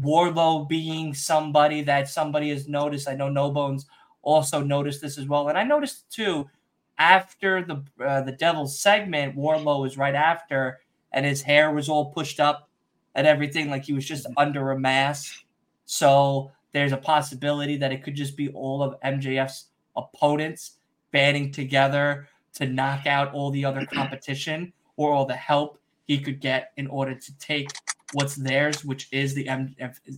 Wardlow 0.00 0.68
being 0.68 1.14
somebody 1.14 1.82
that 1.82 2.08
somebody 2.08 2.50
has 2.50 2.68
noticed. 2.68 3.08
I 3.08 3.14
know 3.14 3.28
No 3.28 3.50
Bones 3.50 3.86
also 4.22 4.62
noticed 4.62 5.00
this 5.00 5.18
as 5.18 5.26
well, 5.26 5.48
and 5.48 5.58
I 5.58 5.64
noticed 5.64 6.10
too 6.10 6.48
after 6.98 7.64
the 7.64 7.82
uh, 8.04 8.20
the 8.22 8.32
Devil's 8.32 8.78
segment, 8.78 9.36
Wardlow 9.36 9.80
was 9.80 9.96
right 9.98 10.14
after, 10.14 10.80
and 11.12 11.24
his 11.24 11.42
hair 11.42 11.72
was 11.72 11.88
all 11.88 12.12
pushed 12.12 12.38
up 12.38 12.68
and 13.14 13.26
everything, 13.26 13.70
like 13.70 13.84
he 13.84 13.92
was 13.92 14.06
just 14.06 14.26
under 14.36 14.70
a 14.70 14.78
mask. 14.78 15.44
So 15.84 16.52
there's 16.72 16.92
a 16.92 16.96
possibility 16.96 17.76
that 17.76 17.92
it 17.92 18.02
could 18.02 18.14
just 18.14 18.36
be 18.36 18.48
all 18.50 18.82
of 18.82 18.98
MJF's 19.00 19.66
opponents 19.96 20.78
banding 21.10 21.52
together 21.52 22.28
to 22.54 22.66
knock 22.66 23.06
out 23.06 23.32
all 23.34 23.50
the 23.50 23.64
other 23.64 23.86
competition 23.92 24.72
or 24.96 25.12
all 25.12 25.26
the 25.26 25.34
help 25.34 25.78
he 26.06 26.18
could 26.18 26.40
get 26.40 26.72
in 26.76 26.86
order 26.86 27.14
to 27.14 27.38
take 27.38 27.70
what's 28.12 28.34
theirs, 28.36 28.84
which 28.84 29.08
is 29.12 29.34
the 29.34 29.48
M 29.48 29.74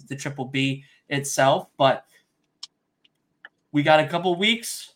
the 0.08 0.16
Triple 0.16 0.46
B 0.46 0.84
itself. 1.08 1.68
But 1.76 2.06
we 3.72 3.82
got 3.82 4.00
a 4.00 4.06
couple 4.06 4.34
weeks 4.36 4.94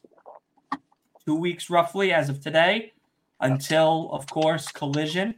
two 1.28 1.34
weeks 1.34 1.68
roughly 1.68 2.10
as 2.10 2.30
of 2.30 2.40
today, 2.40 2.90
until 3.40 4.08
of 4.12 4.26
course 4.30 4.72
collision. 4.72 5.34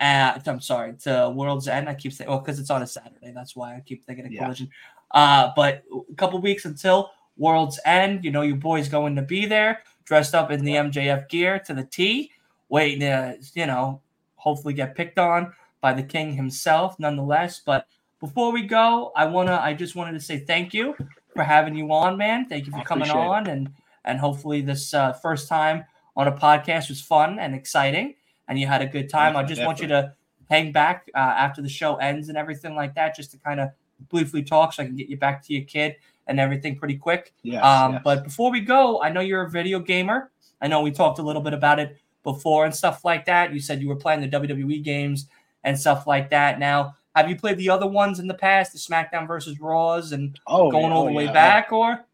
At 0.00 0.48
I'm 0.48 0.60
sorry, 0.60 0.94
to 1.04 1.32
World's 1.32 1.68
End. 1.68 1.88
I 1.88 1.94
keep 1.94 2.12
saying, 2.12 2.28
well, 2.28 2.40
because 2.40 2.58
it's 2.58 2.68
on 2.68 2.82
a 2.82 2.86
Saturday. 2.86 3.30
That's 3.32 3.54
why 3.54 3.76
I 3.76 3.80
keep 3.80 4.04
thinking 4.04 4.26
of 4.26 4.32
yeah. 4.32 4.42
collision. 4.42 4.68
Uh, 5.14 5.52
but 5.56 5.84
a 6.10 6.14
couple 6.16 6.38
weeks 6.40 6.66
until 6.66 7.10
World's 7.36 7.80
End. 7.84 8.24
You 8.24 8.30
know, 8.30 8.42
your 8.42 8.56
boy's 8.56 8.88
going 8.88 9.16
to 9.16 9.22
be 9.22 9.46
there, 9.46 9.82
dressed 10.04 10.34
up 10.34 10.50
in 10.50 10.64
the 10.64 10.74
MJF 10.74 11.28
gear 11.28 11.58
to 11.60 11.74
the 11.74 11.84
T, 11.84 12.30
waiting 12.68 13.00
to, 13.00 13.36
you 13.54 13.66
know, 13.66 14.00
hopefully 14.36 14.74
get 14.74 14.94
picked 14.94 15.18
on 15.18 15.52
by 15.80 15.92
the 15.92 16.02
King 16.02 16.34
himself, 16.34 16.98
nonetheless. 16.98 17.60
But 17.64 17.86
before 18.20 18.52
we 18.52 18.62
go, 18.62 19.12
I 19.16 19.26
wanna, 19.26 19.60
I 19.62 19.74
just 19.74 19.96
wanted 19.96 20.12
to 20.12 20.20
say 20.20 20.38
thank 20.38 20.74
you 20.74 20.96
for 21.34 21.42
having 21.42 21.74
you 21.74 21.90
on, 21.92 22.16
man. 22.16 22.46
Thank 22.46 22.66
you 22.66 22.72
for 22.72 22.82
coming 22.82 23.10
on 23.10 23.46
it. 23.46 23.52
and 23.52 23.72
and 24.06 24.18
hopefully 24.18 24.60
this 24.60 24.92
uh, 24.92 25.14
first 25.14 25.48
time 25.48 25.84
on 26.16 26.28
a 26.28 26.32
podcast 26.32 26.90
was 26.90 27.00
fun 27.00 27.38
and 27.38 27.54
exciting, 27.54 28.14
and 28.48 28.58
you 28.58 28.66
had 28.66 28.82
a 28.82 28.86
good 28.86 29.08
time. 29.08 29.32
Yeah, 29.32 29.40
I 29.40 29.42
just 29.42 29.60
definitely. 29.60 29.66
want 29.66 29.80
you 29.80 29.88
to 29.88 30.14
hang 30.50 30.72
back 30.72 31.10
uh, 31.14 31.18
after 31.18 31.62
the 31.62 31.68
show 31.68 31.96
ends 31.96 32.28
and 32.28 32.36
everything 32.36 32.74
like 32.74 32.94
that, 32.96 33.16
just 33.16 33.30
to 33.30 33.38
kind 33.38 33.60
of 33.60 33.70
briefly 34.08 34.42
talk, 34.42 34.72
so 34.72 34.82
I 34.82 34.86
can 34.86 34.96
get 34.96 35.08
you 35.08 35.16
back 35.16 35.42
to 35.44 35.52
your 35.52 35.64
kid 35.64 35.96
and 36.26 36.40
everything 36.40 36.76
pretty 36.76 36.96
quick. 36.96 37.34
Yeah. 37.42 37.60
Um, 37.60 37.94
yes. 37.94 38.02
But 38.04 38.24
before 38.24 38.50
we 38.50 38.60
go, 38.60 39.02
I 39.02 39.10
know 39.10 39.20
you're 39.20 39.42
a 39.42 39.50
video 39.50 39.78
gamer. 39.78 40.30
I 40.60 40.68
know 40.68 40.80
we 40.80 40.90
talked 40.90 41.18
a 41.18 41.22
little 41.22 41.42
bit 41.42 41.52
about 41.52 41.78
it 41.78 41.98
before 42.22 42.64
and 42.64 42.74
stuff 42.74 43.04
like 43.04 43.26
that. 43.26 43.52
You 43.52 43.60
said 43.60 43.80
you 43.80 43.88
were 43.88 43.96
playing 43.96 44.20
the 44.20 44.28
WWE 44.28 44.82
games 44.82 45.26
and 45.62 45.78
stuff 45.78 46.06
like 46.06 46.30
that. 46.30 46.58
Now, 46.58 46.96
have 47.14 47.28
you 47.28 47.36
played 47.36 47.58
the 47.58 47.70
other 47.70 47.86
ones 47.86 48.18
in 48.18 48.26
the 48.26 48.34
past, 48.34 48.72
the 48.72 48.78
SmackDown 48.78 49.26
versus 49.26 49.60
Raws, 49.60 50.12
and 50.12 50.38
oh, 50.46 50.70
going 50.70 50.86
yeah, 50.86 50.92
all 50.92 51.04
oh, 51.04 51.06
the 51.06 51.12
way 51.12 51.24
yeah. 51.26 51.32
back, 51.32 51.72
or? 51.72 52.04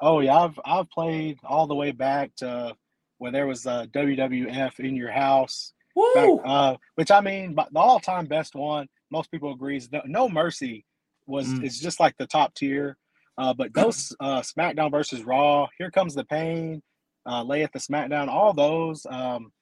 Oh 0.00 0.20
yeah, 0.20 0.36
I've 0.36 0.58
I've 0.64 0.90
played 0.90 1.38
all 1.44 1.66
the 1.66 1.74
way 1.74 1.92
back 1.92 2.34
to 2.36 2.74
when 3.18 3.32
there 3.32 3.46
was 3.46 3.66
a 3.66 3.88
WWF 3.92 4.80
in 4.80 4.96
your 4.96 5.10
house. 5.10 5.72
Back, 6.14 6.30
uh, 6.44 6.76
which 6.94 7.10
I 7.10 7.20
mean, 7.20 7.56
the 7.56 7.78
all-time 7.78 8.26
best 8.26 8.54
one, 8.54 8.88
most 9.10 9.32
people 9.32 9.52
agree, 9.52 9.76
is 9.76 9.90
No, 9.90 10.00
no 10.06 10.28
Mercy 10.28 10.84
was 11.28 11.46
Mm. 11.48 11.64
is 11.64 11.78
just 11.78 12.00
like 12.00 12.16
the 12.16 12.26
top 12.26 12.54
tier. 12.54 12.96
Uh, 13.36 13.54
but 13.54 13.72
those 13.74 14.14
uh, 14.20 14.40
SmackDown 14.40 14.90
versus 14.90 15.22
Raw, 15.22 15.68
Here 15.78 15.90
Comes 15.92 16.14
the 16.14 16.24
Pain, 16.24 16.82
uh, 17.26 17.42
Lay 17.44 17.62
at 17.62 17.72
the 17.72 17.78
SmackDown, 17.78 18.26
all 18.28 18.52
those, 18.52 19.06
um, 19.08 19.52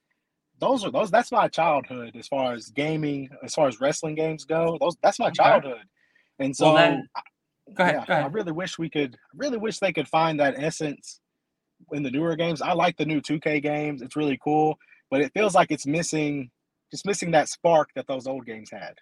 those 0.59 0.83
are 0.85 0.91
those. 0.91 1.11
That's 1.11 1.31
my 1.33 1.49
childhood 1.49 2.17
as 2.17 2.27
far 2.29 2.55
as 2.55 2.71
gaming, 2.71 3.29
as 3.45 3.53
far 3.55 3.69
as 3.69 3.79
wrestling 3.81 4.15
games 4.15 4.45
go. 4.47 4.79
Those 4.81 4.97
that's 5.03 5.19
my 5.19 5.31
childhood. 5.31 5.83
And 6.39 6.57
so, 6.57 6.73
Well, 6.73 6.77
then- 6.77 7.09
Go 7.75 7.83
ahead. 7.83 7.97
yeah, 7.97 8.05
go 8.07 8.15
I 8.15 8.27
really 8.29 8.53
wish 8.53 8.79
we 8.79 8.89
could. 8.89 9.15
I 9.17 9.35
really 9.37 9.59
wish 9.59 9.81
they 9.81 9.93
could 9.93 10.07
find 10.09 10.39
that 10.41 10.55
essence 10.57 11.21
in 11.93 12.03
the 12.05 12.11
newer 12.13 12.37
games. 12.37 12.63
I 12.63 12.73
like 12.73 12.97
the 12.97 13.05
new 13.05 13.21
2K 13.21 13.61
games. 13.61 14.01
It's 14.03 14.15
really 14.17 14.39
cool, 14.43 14.79
but 15.11 15.21
it 15.21 15.33
feels 15.35 15.55
like 15.55 15.71
it's 15.73 15.85
missing, 15.85 16.51
just 16.93 17.05
missing 17.05 17.33
that 17.33 17.49
spark 17.49 17.91
that 17.97 18.07
those 18.07 18.27
old 18.29 18.47
games 18.47 18.71
had. 18.71 18.95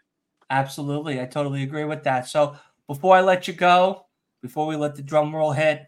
Absolutely. 0.54 1.20
I 1.20 1.26
totally 1.26 1.64
agree 1.64 1.84
with 1.84 2.04
that. 2.04 2.28
So 2.28 2.56
before 2.86 3.16
I 3.16 3.22
let 3.22 3.48
you 3.48 3.54
go, 3.54 4.06
before 4.40 4.68
we 4.68 4.76
let 4.76 4.94
the 4.94 5.02
drum 5.02 5.34
roll 5.34 5.50
hit, 5.50 5.86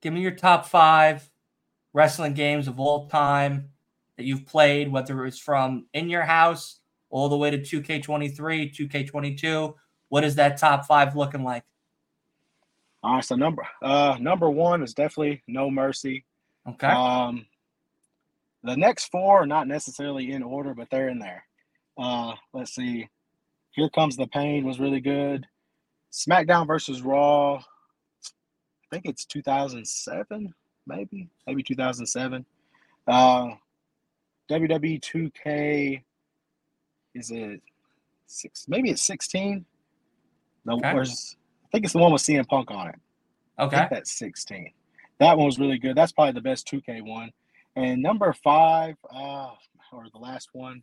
give 0.00 0.14
me 0.14 0.22
your 0.22 0.30
top 0.30 0.64
five 0.64 1.28
wrestling 1.92 2.32
games 2.32 2.68
of 2.68 2.80
all 2.80 3.08
time 3.10 3.68
that 4.16 4.24
you've 4.24 4.46
played, 4.46 4.90
whether 4.90 5.26
it's 5.26 5.38
from 5.38 5.86
in 5.92 6.08
your 6.08 6.22
house 6.22 6.78
all 7.10 7.28
the 7.28 7.36
way 7.36 7.50
to 7.50 7.58
2K23, 7.58 8.74
2K22. 8.74 9.74
What 10.08 10.24
is 10.24 10.36
that 10.36 10.56
top 10.56 10.86
five 10.86 11.14
looking 11.14 11.44
like? 11.44 11.64
All 13.02 13.16
right, 13.16 13.24
so 13.24 13.34
number 13.34 13.66
uh 13.82 14.16
number 14.20 14.48
one 14.48 14.82
is 14.82 14.94
definitely 14.94 15.42
No 15.46 15.70
Mercy. 15.70 16.24
Okay. 16.66 16.86
Um, 16.86 17.44
the 18.62 18.76
next 18.76 19.10
four 19.10 19.42
are 19.42 19.46
not 19.46 19.68
necessarily 19.68 20.32
in 20.32 20.42
order, 20.42 20.72
but 20.72 20.88
they're 20.88 21.08
in 21.08 21.18
there. 21.18 21.44
Uh, 21.98 22.34
let's 22.54 22.74
see. 22.74 23.08
Here 23.72 23.88
comes 23.88 24.16
the 24.16 24.26
pain 24.26 24.64
was 24.64 24.78
really 24.78 25.00
good. 25.00 25.46
SmackDown 26.12 26.66
versus 26.66 27.02
Raw. 27.02 27.56
I 27.56 27.60
think 28.90 29.06
it's 29.06 29.24
2007, 29.24 30.52
maybe, 30.86 31.30
maybe 31.46 31.62
2007. 31.62 32.44
Uh, 33.06 33.48
WWE 34.50 35.00
2K. 35.00 36.02
Is 37.14 37.30
it 37.30 37.60
six? 38.26 38.66
Maybe 38.68 38.90
it's 38.90 39.02
16. 39.02 39.64
No, 40.64 40.74
Okay. 40.74 40.92
where's 40.92 41.36
I 41.64 41.68
think 41.72 41.84
it's 41.84 41.94
the 41.94 41.98
one 41.98 42.12
with 42.12 42.22
CM 42.22 42.46
Punk 42.46 42.70
on 42.70 42.88
it. 42.88 42.96
I 43.56 43.64
okay. 43.64 43.76
think 43.78 43.90
that's 43.90 44.12
16. 44.12 44.70
That 45.18 45.36
one 45.38 45.46
was 45.46 45.58
really 45.58 45.78
good. 45.78 45.96
That's 45.96 46.12
probably 46.12 46.32
the 46.32 46.42
best 46.42 46.66
2K 46.68 47.02
one. 47.02 47.30
And 47.76 48.02
number 48.02 48.32
five, 48.34 48.96
uh, 49.10 49.52
or 49.92 50.04
the 50.12 50.18
last 50.18 50.50
one, 50.52 50.82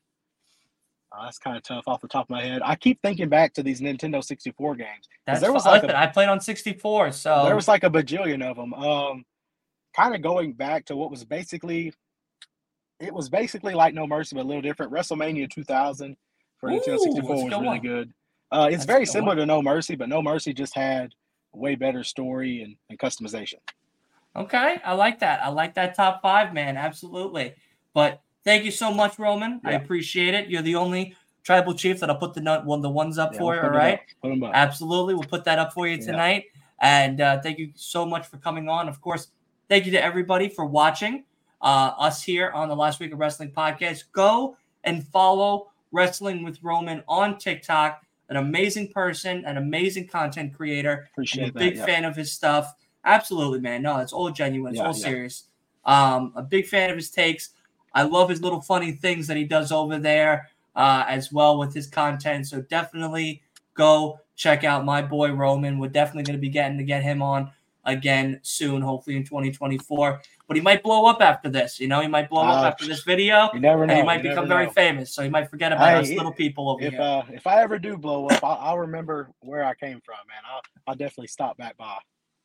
uh, 1.12 1.26
that's 1.26 1.40
kind 1.40 1.58
of 1.58 1.64
tough 1.64 1.88
off 1.88 2.02
the 2.02 2.08
top 2.08 2.26
of 2.26 2.30
my 2.30 2.42
head. 2.42 2.62
I 2.64 2.76
keep 2.76 3.02
thinking 3.02 3.30
back 3.30 3.54
to 3.54 3.64
these 3.64 3.82
Nintendo 3.82 4.24
64 4.24 4.76
games. 4.76 5.10
That's 5.26 5.42
there 5.42 5.52
was 5.52 5.66
like 5.66 5.84
a, 5.84 6.00
I 6.00 6.08
played 6.08 6.30
on 6.30 6.40
64, 6.40 7.12
so 7.14 7.46
there 7.46 7.56
was 7.56 7.68
like 7.68 7.84
a 7.84 7.90
bajillion 7.90 8.44
of 8.44 8.58
them. 8.58 8.74
Um, 8.74 9.26
kind 9.96 10.14
of 10.14 10.22
going 10.22 10.54
back 10.54 10.86
to 10.86 10.96
what 10.96 11.10
was 11.10 11.26
basically, 11.26 11.94
it 13.00 13.14
was 13.14 13.30
basically 13.30 13.74
like 13.74 13.94
No 13.94 14.06
Mercy, 14.06 14.36
but 14.36 14.44
a 14.44 14.48
little 14.48 14.62
different. 14.62 14.92
WrestleMania 14.92 15.50
2000 15.50 16.16
for 16.60 16.70
Nintendo 16.70 17.00
64 17.00 17.44
was 17.44 17.60
really 17.60 17.80
good. 17.80 18.14
Uh, 18.52 18.68
it's 18.70 18.78
That's 18.78 18.86
very 18.86 19.06
similar 19.06 19.36
to 19.36 19.46
No 19.46 19.62
Mercy, 19.62 19.96
but 19.96 20.10
No 20.10 20.22
Mercy 20.22 20.54
just 20.54 20.76
had 20.76 21.14
way 21.54 21.76
better 21.76 22.04
story 22.04 22.62
and, 22.62 22.76
and 22.90 23.00
customization. 23.00 23.56
Okay, 24.36 24.78
I 24.86 24.94
like 24.94 25.20
that. 25.20 25.44
I 25.44 25.50
like 25.50 25.74
that 25.74 25.96
top 25.96 26.22
five, 26.22 26.54
man. 26.54 26.78
Absolutely. 26.78 27.56
But 27.94 28.22
thank 28.44 28.64
you 28.66 28.72
so 28.72 28.92
much, 28.94 29.18
Roman. 29.20 29.62
I 29.64 29.74
appreciate 29.74 30.34
it. 30.34 30.50
You're 30.50 30.62
the 30.62 30.76
only 30.76 31.16
tribal 31.44 31.74
chief 31.74 32.00
that 32.00 32.10
I'll 32.10 32.18
put 32.18 32.34
the 32.34 32.42
nut 32.42 32.66
one 32.66 32.82
the 32.82 32.90
ones 32.90 33.18
up 33.18 33.34
Yeah, 33.34 33.40
for. 33.40 33.54
we'll 33.56 33.64
All 33.64 33.70
right. 33.70 33.96
up. 33.96 34.00
Put 34.22 34.32
'em 34.32 34.44
up. 34.44 34.52
Absolutely. 34.54 35.14
We'll 35.16 35.24
put 35.24 35.44
that 35.46 35.58
up 35.60 35.74
for 35.74 35.88
you 35.88 35.98
Yeah. 35.98 36.06
tonight. 36.06 36.46
And 36.82 37.22
uh, 37.22 37.42
thank 37.42 37.60
you 37.60 37.72
so 37.76 38.06
much 38.06 38.28
for 38.28 38.38
coming 38.38 38.70
on. 38.70 38.88
Of 38.88 39.02
course, 39.02 39.28
thank 39.68 39.86
you 39.86 39.92
to 39.94 40.04
everybody 40.04 40.48
for 40.50 40.66
watching 40.66 41.24
uh, 41.62 41.92
us 41.98 42.24
here 42.24 42.52
on 42.52 42.70
the 42.70 42.76
Last 42.76 43.00
Week 43.02 43.12
of 43.12 43.20
Wrestling 43.20 43.52
podcast. 43.52 44.04
Go 44.14 44.56
and 44.86 45.06
follow 45.10 45.72
Wrestling 45.92 46.44
with 46.44 46.62
Roman 46.64 47.04
on 47.08 47.38
TikTok. 47.38 48.02
An 48.30 48.38
amazing 48.38 48.90
person, 48.94 49.44
an 49.46 49.58
amazing 49.58 50.08
content 50.08 50.54
creator. 50.56 51.02
I'm 51.04 51.08
Appreciate 51.14 51.50
a 51.50 51.52
that. 51.52 51.60
big 51.60 51.76
yeah. 51.78 51.86
fan 51.86 52.06
of 52.06 52.16
his 52.16 52.32
stuff. 52.32 52.76
Absolutely, 53.04 53.60
man. 53.60 53.82
No, 53.82 53.98
it's 53.98 54.14
all 54.14 54.30
genuine. 54.30 54.72
It's 54.74 54.80
Yeah, 54.80 54.86
all 54.88 54.94
yeah. 54.96 55.04
serious. 55.04 55.44
Um, 55.84 56.32
a 56.36 56.44
big 56.44 56.68
fan 56.68 56.92
of 56.92 56.96
his 56.96 57.10
takes. 57.10 57.50
I 57.94 58.04
love 58.04 58.30
his 58.30 58.42
little 58.42 58.62
funny 58.62 58.92
things 58.94 59.28
that 59.28 59.38
he 59.38 59.44
does 59.44 59.72
over 59.72 59.98
there 59.98 60.48
uh, 60.76 61.06
as 61.08 61.32
well 61.32 61.58
with 61.58 61.74
his 61.74 61.88
content. 61.88 62.48
So 62.48 62.62
definitely 62.62 63.42
go 63.74 64.20
check 64.36 64.64
out 64.64 64.86
my 64.86 65.02
boy 65.02 65.32
Roman. 65.32 65.80
We're 65.80 65.90
definitely 65.90 66.24
going 66.24 66.38
to 66.38 66.42
be 66.42 66.50
getting 66.50 66.78
to 66.78 66.84
get 66.84 67.04
him 67.04 67.22
on 67.22 67.52
again 67.86 68.40
soon, 68.44 68.82
hopefully 68.82 69.16
in 69.16 69.24
2024. 69.24 70.22
But 70.48 70.56
he 70.58 70.62
might 70.62 70.84
blow 70.84 71.06
up 71.06 71.22
after 71.22 71.50
this. 71.50 71.80
You 71.80 71.88
know, 71.88 72.02
he 72.02 72.08
might 72.08 72.30
blow 72.30 72.42
up 72.44 72.64
Uh, 72.64 72.68
after 72.68 72.86
this 72.86 73.04
video, 73.04 73.50
You 73.54 73.60
never 73.60 73.84
and 73.84 73.92
know. 73.92 73.98
he 73.98 74.04
might 74.04 74.24
you 74.24 74.30
become 74.30 74.48
very 74.48 74.70
famous. 74.70 75.14
So 75.14 75.24
he 75.24 75.30
might 75.30 75.50
forget 75.50 75.72
about 75.72 75.94
Hey, 75.94 76.00
us 76.00 76.10
it- 76.12 76.18
little 76.18 76.32
people 76.34 76.70
over 76.70 76.84
If 76.84 76.92
here. 76.94 77.02
uh, 77.02 77.24
if 77.32 77.46
I 77.48 77.62
ever 77.62 77.78
do 77.80 77.98
blow 77.98 78.28
up, 78.28 78.44
I'll, 78.44 78.58
I'll 78.62 78.78
remember 78.80 79.30
where 79.42 79.64
I 79.64 79.74
came 79.76 80.02
from, 80.02 80.18
man. 80.28 80.38
I'll, 80.52 80.62
I'll 80.88 80.96
definitely 80.96 81.28
stop 81.28 81.58
back 81.58 81.78
by. 81.78 81.98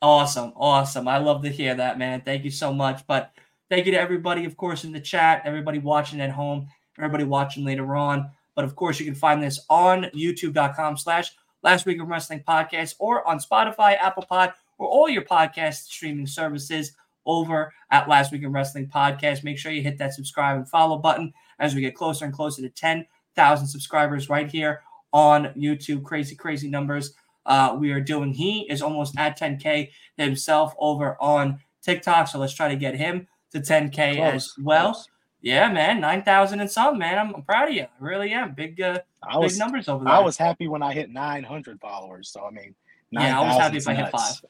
Awesome. 0.02 0.52
Awesome. 0.56 1.08
I 1.08 1.18
love 1.18 1.42
to 1.42 1.48
hear 1.50 1.74
that, 1.74 1.98
man. 1.98 2.20
Thank 2.22 2.44
you 2.44 2.50
so 2.50 2.72
much. 2.74 3.06
But 3.06 3.32
thank 3.74 3.86
you 3.86 3.92
to 3.92 4.00
everybody, 4.00 4.44
of 4.44 4.56
course, 4.56 4.84
in 4.84 4.92
the 4.92 5.00
chat, 5.00 5.42
everybody 5.44 5.80
watching 5.80 6.20
at 6.20 6.30
home, 6.30 6.68
everybody 6.96 7.24
watching 7.24 7.64
later 7.64 7.96
on. 7.96 8.30
But 8.54 8.64
of 8.64 8.76
course, 8.76 9.00
you 9.00 9.04
can 9.04 9.16
find 9.16 9.42
this 9.42 9.58
on 9.68 10.04
youtube.com 10.14 10.96
slash 10.96 11.32
last 11.64 11.84
week 11.84 12.00
of 12.00 12.06
wrestling 12.06 12.44
podcast 12.46 12.94
or 13.00 13.26
on 13.26 13.40
Spotify, 13.40 13.98
Apple 13.98 14.26
Pod, 14.28 14.52
or 14.78 14.86
all 14.86 15.08
your 15.08 15.24
podcast 15.24 15.86
streaming 15.86 16.28
services 16.28 16.92
over 17.26 17.72
at 17.90 18.08
Last 18.08 18.30
Week 18.30 18.44
in 18.44 18.52
Wrestling 18.52 18.86
Podcast. 18.86 19.42
Make 19.42 19.58
sure 19.58 19.72
you 19.72 19.82
hit 19.82 19.98
that 19.98 20.14
subscribe 20.14 20.56
and 20.56 20.68
follow 20.68 20.98
button 20.98 21.32
as 21.58 21.74
we 21.74 21.80
get 21.80 21.96
closer 21.96 22.24
and 22.24 22.32
closer 22.32 22.62
to 22.62 22.68
10,000 22.68 23.66
subscribers 23.66 24.28
right 24.28 24.48
here 24.48 24.82
on 25.12 25.46
YouTube. 25.56 26.04
Crazy, 26.04 26.36
crazy 26.36 26.68
numbers 26.68 27.14
uh, 27.44 27.76
we 27.76 27.90
are 27.90 28.00
doing. 28.00 28.34
He 28.34 28.70
is 28.70 28.82
almost 28.82 29.18
at 29.18 29.36
10K 29.36 29.90
himself 30.16 30.74
over 30.78 31.20
on 31.20 31.58
TikTok. 31.82 32.28
So 32.28 32.38
let's 32.38 32.54
try 32.54 32.68
to 32.68 32.76
get 32.76 32.94
him 32.94 33.26
to 33.54 33.60
10K 33.60 34.20
as 34.20 34.52
well. 34.58 34.92
close. 34.92 35.08
Yeah, 35.40 35.70
man, 35.70 36.00
9,000 36.00 36.60
and 36.60 36.70
some, 36.70 36.98
man. 36.98 37.18
I'm, 37.18 37.34
I'm 37.34 37.42
proud 37.42 37.68
of 37.68 37.74
you. 37.74 37.82
I 37.82 37.88
really 37.98 38.32
am. 38.32 38.54
Big, 38.54 38.80
uh, 38.80 39.00
I 39.22 39.38
big 39.40 39.58
numbers 39.58 39.88
over 39.88 40.02
there. 40.02 40.12
I 40.14 40.18
was 40.18 40.38
happy 40.38 40.68
when 40.68 40.82
I 40.82 40.94
hit 40.94 41.10
900 41.10 41.80
followers. 41.80 42.30
So 42.30 42.46
I 42.46 42.50
mean, 42.50 42.74
Yeah, 43.10 43.38
I 43.38 43.46
was 43.46 43.58
happy 43.58 43.76
if 43.76 43.86
I 43.86 43.94
hit 43.94 44.10
nuts. 44.12 44.42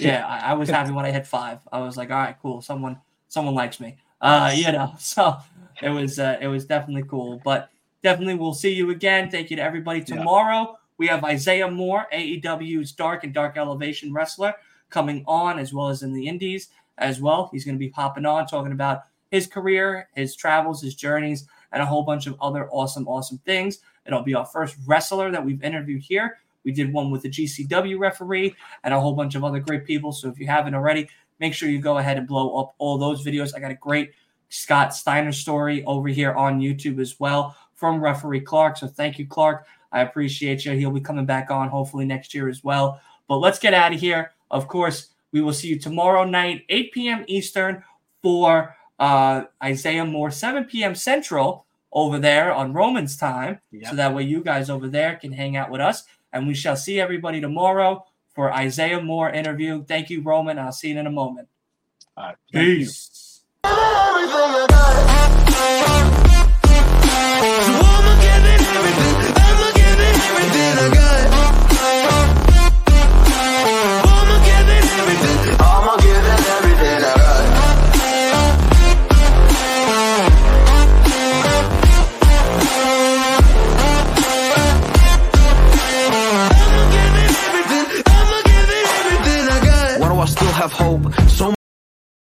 yeah, 0.00 0.26
I, 0.42 0.50
I 0.50 0.54
was 0.54 0.68
happy 0.68 0.90
when 0.90 1.04
I 1.04 1.12
hit 1.12 1.28
five. 1.28 1.60
I 1.70 1.78
was 1.80 1.96
like, 1.96 2.10
all 2.10 2.16
right, 2.16 2.36
cool. 2.42 2.60
Someone, 2.60 2.98
someone 3.28 3.54
likes 3.54 3.78
me. 3.78 3.96
Uh, 4.20 4.52
you 4.54 4.72
know, 4.72 4.94
so 4.98 5.36
it 5.80 5.90
was, 5.90 6.18
uh, 6.18 6.38
it 6.40 6.48
was 6.48 6.66
definitely 6.66 7.04
cool. 7.08 7.40
But 7.44 7.70
definitely, 8.02 8.34
we'll 8.34 8.52
see 8.52 8.72
you 8.72 8.90
again. 8.90 9.30
Thank 9.30 9.48
you 9.50 9.56
to 9.56 9.62
everybody. 9.62 10.00
Yeah. 10.00 10.16
Tomorrow 10.16 10.76
we 10.98 11.06
have 11.06 11.22
Isaiah 11.22 11.70
Moore, 11.70 12.06
AEW's 12.12 12.90
Dark 12.90 13.22
and 13.22 13.32
Dark 13.32 13.56
Elevation 13.56 14.12
wrestler, 14.12 14.54
coming 14.90 15.22
on 15.28 15.60
as 15.60 15.72
well 15.72 15.88
as 15.88 16.02
in 16.02 16.12
the 16.12 16.26
Indies 16.26 16.68
as 16.98 17.20
well. 17.20 17.48
He's 17.52 17.64
going 17.64 17.74
to 17.74 17.78
be 17.78 17.88
popping 17.88 18.26
on 18.26 18.46
talking 18.46 18.72
about 18.72 19.02
his 19.30 19.46
career, 19.46 20.08
his 20.14 20.36
travels, 20.36 20.82
his 20.82 20.94
journeys, 20.94 21.46
and 21.72 21.82
a 21.82 21.86
whole 21.86 22.02
bunch 22.02 22.26
of 22.26 22.36
other 22.40 22.68
awesome, 22.70 23.08
awesome 23.08 23.38
things. 23.46 23.78
It'll 24.06 24.22
be 24.22 24.34
our 24.34 24.44
first 24.44 24.76
wrestler 24.86 25.30
that 25.30 25.44
we've 25.44 25.62
interviewed 25.62 26.02
here. 26.02 26.38
We 26.64 26.72
did 26.72 26.92
one 26.92 27.10
with 27.10 27.22
the 27.22 27.30
GCW 27.30 27.98
referee 27.98 28.54
and 28.84 28.94
a 28.94 29.00
whole 29.00 29.14
bunch 29.14 29.34
of 29.34 29.42
other 29.42 29.58
great 29.58 29.84
people. 29.84 30.12
So 30.12 30.28
if 30.28 30.38
you 30.38 30.46
haven't 30.46 30.74
already, 30.74 31.08
make 31.40 31.54
sure 31.54 31.68
you 31.68 31.80
go 31.80 31.98
ahead 31.98 32.18
and 32.18 32.26
blow 32.26 32.56
up 32.60 32.74
all 32.78 32.98
those 32.98 33.24
videos. 33.24 33.54
I 33.56 33.60
got 33.60 33.70
a 33.70 33.76
great 33.76 34.12
Scott 34.48 34.94
Steiner 34.94 35.32
story 35.32 35.84
over 35.84 36.08
here 36.08 36.32
on 36.34 36.60
YouTube 36.60 37.00
as 37.00 37.18
well 37.18 37.56
from 37.74 38.02
referee 38.02 38.42
Clark. 38.42 38.76
So 38.76 38.86
thank 38.86 39.18
you, 39.18 39.26
Clark. 39.26 39.66
I 39.92 40.02
appreciate 40.02 40.64
you. 40.64 40.72
He'll 40.72 40.90
be 40.90 41.00
coming 41.00 41.26
back 41.26 41.50
on 41.50 41.68
hopefully 41.68 42.04
next 42.04 42.34
year 42.34 42.48
as 42.48 42.62
well. 42.62 43.00
But 43.28 43.38
let's 43.38 43.58
get 43.58 43.74
out 43.74 43.92
of 43.94 44.00
here. 44.00 44.32
Of 44.50 44.68
course, 44.68 45.08
we 45.32 45.40
will 45.40 45.52
see 45.52 45.68
you 45.68 45.78
tomorrow 45.78 46.24
night, 46.24 46.64
8 46.68 46.92
p.m. 46.92 47.24
Eastern, 47.26 47.82
for 48.22 48.76
uh, 48.98 49.44
Isaiah 49.62 50.04
Moore, 50.04 50.30
7 50.30 50.64
p.m. 50.64 50.94
Central 50.94 51.66
over 51.92 52.18
there 52.18 52.52
on 52.52 52.72
Romans 52.72 53.16
time. 53.16 53.60
Yep. 53.70 53.90
So 53.90 53.96
that 53.96 54.14
way 54.14 54.22
you 54.22 54.42
guys 54.42 54.70
over 54.70 54.88
there 54.88 55.16
can 55.16 55.32
hang 55.32 55.56
out 55.56 55.70
with 55.70 55.80
us. 55.80 56.04
And 56.32 56.46
we 56.46 56.54
shall 56.54 56.76
see 56.76 57.00
everybody 57.00 57.40
tomorrow 57.40 58.04
for 58.34 58.52
Isaiah 58.52 59.00
Moore 59.00 59.30
interview. 59.30 59.84
Thank 59.84 60.10
you, 60.10 60.22
Roman. 60.22 60.58
I'll 60.58 60.72
see 60.72 60.90
you 60.90 60.98
in 60.98 61.06
a 61.06 61.10
moment. 61.10 61.48
All 62.16 62.24
right. 62.24 62.36
Peace. 62.50 63.42
Peace. 63.64 63.72
hope. 90.72 91.12
So 91.28 91.54